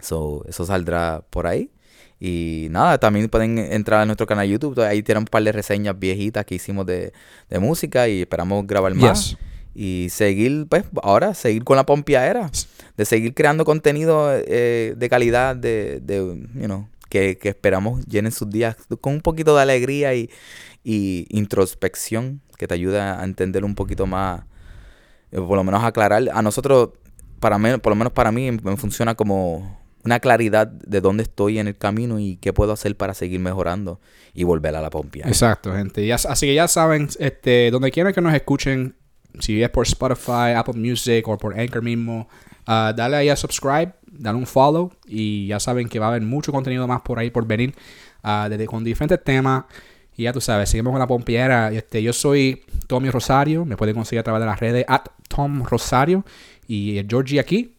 So, 0.00 0.44
eso 0.48 0.64
saldrá 0.64 1.24
por 1.30 1.46
ahí. 1.46 1.70
Y 2.24 2.68
nada, 2.70 2.98
también 2.98 3.28
pueden 3.28 3.58
entrar 3.58 4.02
a 4.02 4.06
nuestro 4.06 4.28
canal 4.28 4.46
de 4.46 4.52
YouTube. 4.52 4.78
Ahí 4.78 5.02
tienen 5.02 5.22
un 5.22 5.26
par 5.26 5.42
de 5.42 5.50
reseñas 5.50 5.98
viejitas 5.98 6.44
que 6.44 6.54
hicimos 6.54 6.86
de, 6.86 7.12
de 7.50 7.58
música 7.58 8.06
y 8.06 8.20
esperamos 8.20 8.64
grabar 8.64 8.94
más. 8.94 9.30
Yes. 9.30 9.38
Y 9.74 10.06
seguir, 10.08 10.68
pues, 10.68 10.84
ahora, 11.02 11.34
seguir 11.34 11.64
con 11.64 11.76
la 11.76 11.84
pompiadera. 11.84 12.48
De 12.96 13.04
seguir 13.06 13.34
creando 13.34 13.64
contenido 13.64 14.28
eh, 14.32 14.94
de 14.96 15.08
calidad, 15.08 15.56
de, 15.56 15.98
de 16.00 16.18
you 16.54 16.66
know, 16.66 16.86
que, 17.08 17.38
que 17.38 17.48
esperamos 17.48 18.06
llenen 18.06 18.30
sus 18.30 18.48
días 18.48 18.76
con 19.00 19.14
un 19.14 19.20
poquito 19.20 19.56
de 19.56 19.62
alegría 19.62 20.14
y, 20.14 20.30
y 20.84 21.26
introspección 21.30 22.40
que 22.56 22.68
te 22.68 22.74
ayuda 22.74 23.20
a 23.20 23.24
entender 23.24 23.64
un 23.64 23.74
poquito 23.74 24.06
más, 24.06 24.42
eh, 25.32 25.38
por 25.38 25.56
lo 25.56 25.64
menos 25.64 25.82
aclarar. 25.82 26.28
A 26.32 26.40
nosotros, 26.40 26.90
para 27.40 27.58
mí, 27.58 27.76
por 27.78 27.90
lo 27.90 27.96
menos 27.96 28.12
para 28.12 28.30
mí, 28.30 28.52
me 28.52 28.76
funciona 28.76 29.16
como 29.16 29.81
una 30.04 30.20
claridad 30.20 30.66
de 30.66 31.00
dónde 31.00 31.22
estoy 31.22 31.58
en 31.58 31.68
el 31.68 31.76
camino 31.76 32.18
y 32.18 32.36
qué 32.36 32.52
puedo 32.52 32.72
hacer 32.72 32.96
para 32.96 33.14
seguir 33.14 33.40
mejorando 33.40 34.00
y 34.34 34.44
volver 34.44 34.74
a 34.74 34.82
la 34.82 34.90
pompiadera. 34.90 35.30
Exacto, 35.30 35.72
gente. 35.72 36.12
Así 36.12 36.46
que 36.46 36.54
ya 36.54 36.68
saben, 36.68 37.08
este, 37.18 37.70
donde 37.70 37.90
quieran 37.90 38.12
que 38.12 38.20
nos 38.20 38.34
escuchen, 38.34 38.96
si 39.38 39.62
es 39.62 39.70
por 39.70 39.86
Spotify, 39.86 40.52
Apple 40.56 40.74
Music 40.74 41.26
o 41.28 41.38
por 41.38 41.58
Anchor 41.58 41.82
mismo, 41.82 42.28
ah, 42.66 42.92
dale 42.94 43.16
ahí 43.16 43.28
a 43.28 43.36
subscribe, 43.36 43.92
dale 44.10 44.38
un 44.38 44.46
follow 44.46 44.92
y 45.06 45.46
ya 45.46 45.60
saben 45.60 45.88
que 45.88 45.98
va 45.98 46.06
a 46.06 46.08
haber 46.10 46.22
mucho 46.22 46.52
contenido 46.52 46.86
más 46.86 47.00
por 47.02 47.18
ahí 47.18 47.30
por 47.30 47.46
venir, 47.46 47.74
ah, 48.22 48.48
desde, 48.50 48.66
con 48.66 48.84
diferentes 48.84 49.22
temas. 49.22 49.64
Y 50.14 50.24
ya 50.24 50.32
tú 50.32 50.40
sabes, 50.40 50.68
seguimos 50.68 50.90
con 50.90 51.00
la 51.00 51.06
pompiera. 51.06 51.72
Este, 51.72 52.02
yo 52.02 52.12
soy 52.12 52.64
Tommy 52.86 53.08
Rosario, 53.08 53.64
me 53.64 53.76
pueden 53.76 53.94
conseguir 53.94 54.20
a 54.20 54.22
través 54.22 54.40
de 54.40 54.46
las 54.46 54.60
redes 54.60 54.84
at 54.86 55.04
Tom 55.28 55.64
Rosario 55.64 56.24
y 56.66 57.02
Georgie 57.08 57.40
aquí. 57.40 57.76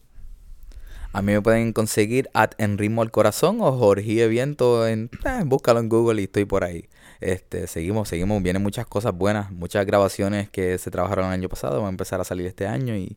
A 1.13 1.21
mí 1.21 1.31
me 1.31 1.41
pueden 1.41 1.73
conseguir 1.73 2.29
at 2.33 2.51
En 2.57 2.77
Ritmo 2.77 3.01
al 3.03 3.11
Corazón 3.11 3.59
o 3.61 3.71
Jorge 3.71 4.27
Viento 4.27 4.87
en 4.87 5.09
eh, 5.25 5.43
búscalo 5.45 5.79
en 5.79 5.87
Google 5.87 6.19
y 6.21 6.25
estoy 6.25 6.45
por 6.45 6.63
ahí. 6.63 6.89
Este, 7.21 7.67
seguimos, 7.67 8.09
seguimos, 8.09 8.41
vienen 8.43 8.61
muchas 8.63 8.85
cosas 8.87 9.13
buenas, 9.13 9.51
muchas 9.51 9.85
grabaciones 9.85 10.49
que 10.49 10.77
se 10.77 10.91
trabajaron 10.91 11.27
el 11.27 11.31
año 11.33 11.47
pasado, 11.49 11.77
van 11.77 11.85
a 11.85 11.89
empezar 11.89 12.19
a 12.19 12.23
salir 12.23 12.45
este 12.47 12.67
año 12.67 12.95
y 12.97 13.15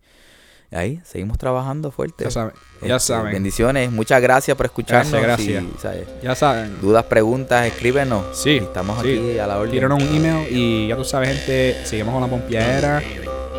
ahí 0.70 1.00
seguimos 1.04 1.38
trabajando 1.38 1.90
fuerte. 1.90 2.24
Ya 2.24 2.30
saben, 2.30 2.52
ya 2.82 2.96
Este, 2.96 3.08
saben. 3.08 3.32
Bendiciones, 3.32 3.90
muchas 3.90 4.20
gracias 4.20 4.56
por 4.56 4.66
escucharnos. 4.66 5.10
Gracias, 5.10 5.48
gracias. 5.48 5.64
y, 5.64 5.80
¿sabes? 5.80 6.08
Ya 6.22 6.34
saben. 6.34 6.80
Dudas, 6.80 7.04
preguntas, 7.06 7.66
escríbenos. 7.66 8.38
Sí, 8.38 8.50
Y 8.50 8.56
estamos 8.58 9.02
sí. 9.02 9.10
aquí 9.12 9.38
a 9.38 9.46
la 9.46 9.58
orden. 9.58 9.72
Tíranos 9.72 10.02
un 10.02 10.14
email 10.14 10.46
y 10.50 10.88
ya 10.88 10.96
tú 10.96 11.04
sabes, 11.04 11.30
gente, 11.30 11.84
seguimos 11.84 12.12
con 12.12 12.22
la 12.22 12.28
pompiadera. 12.28 13.02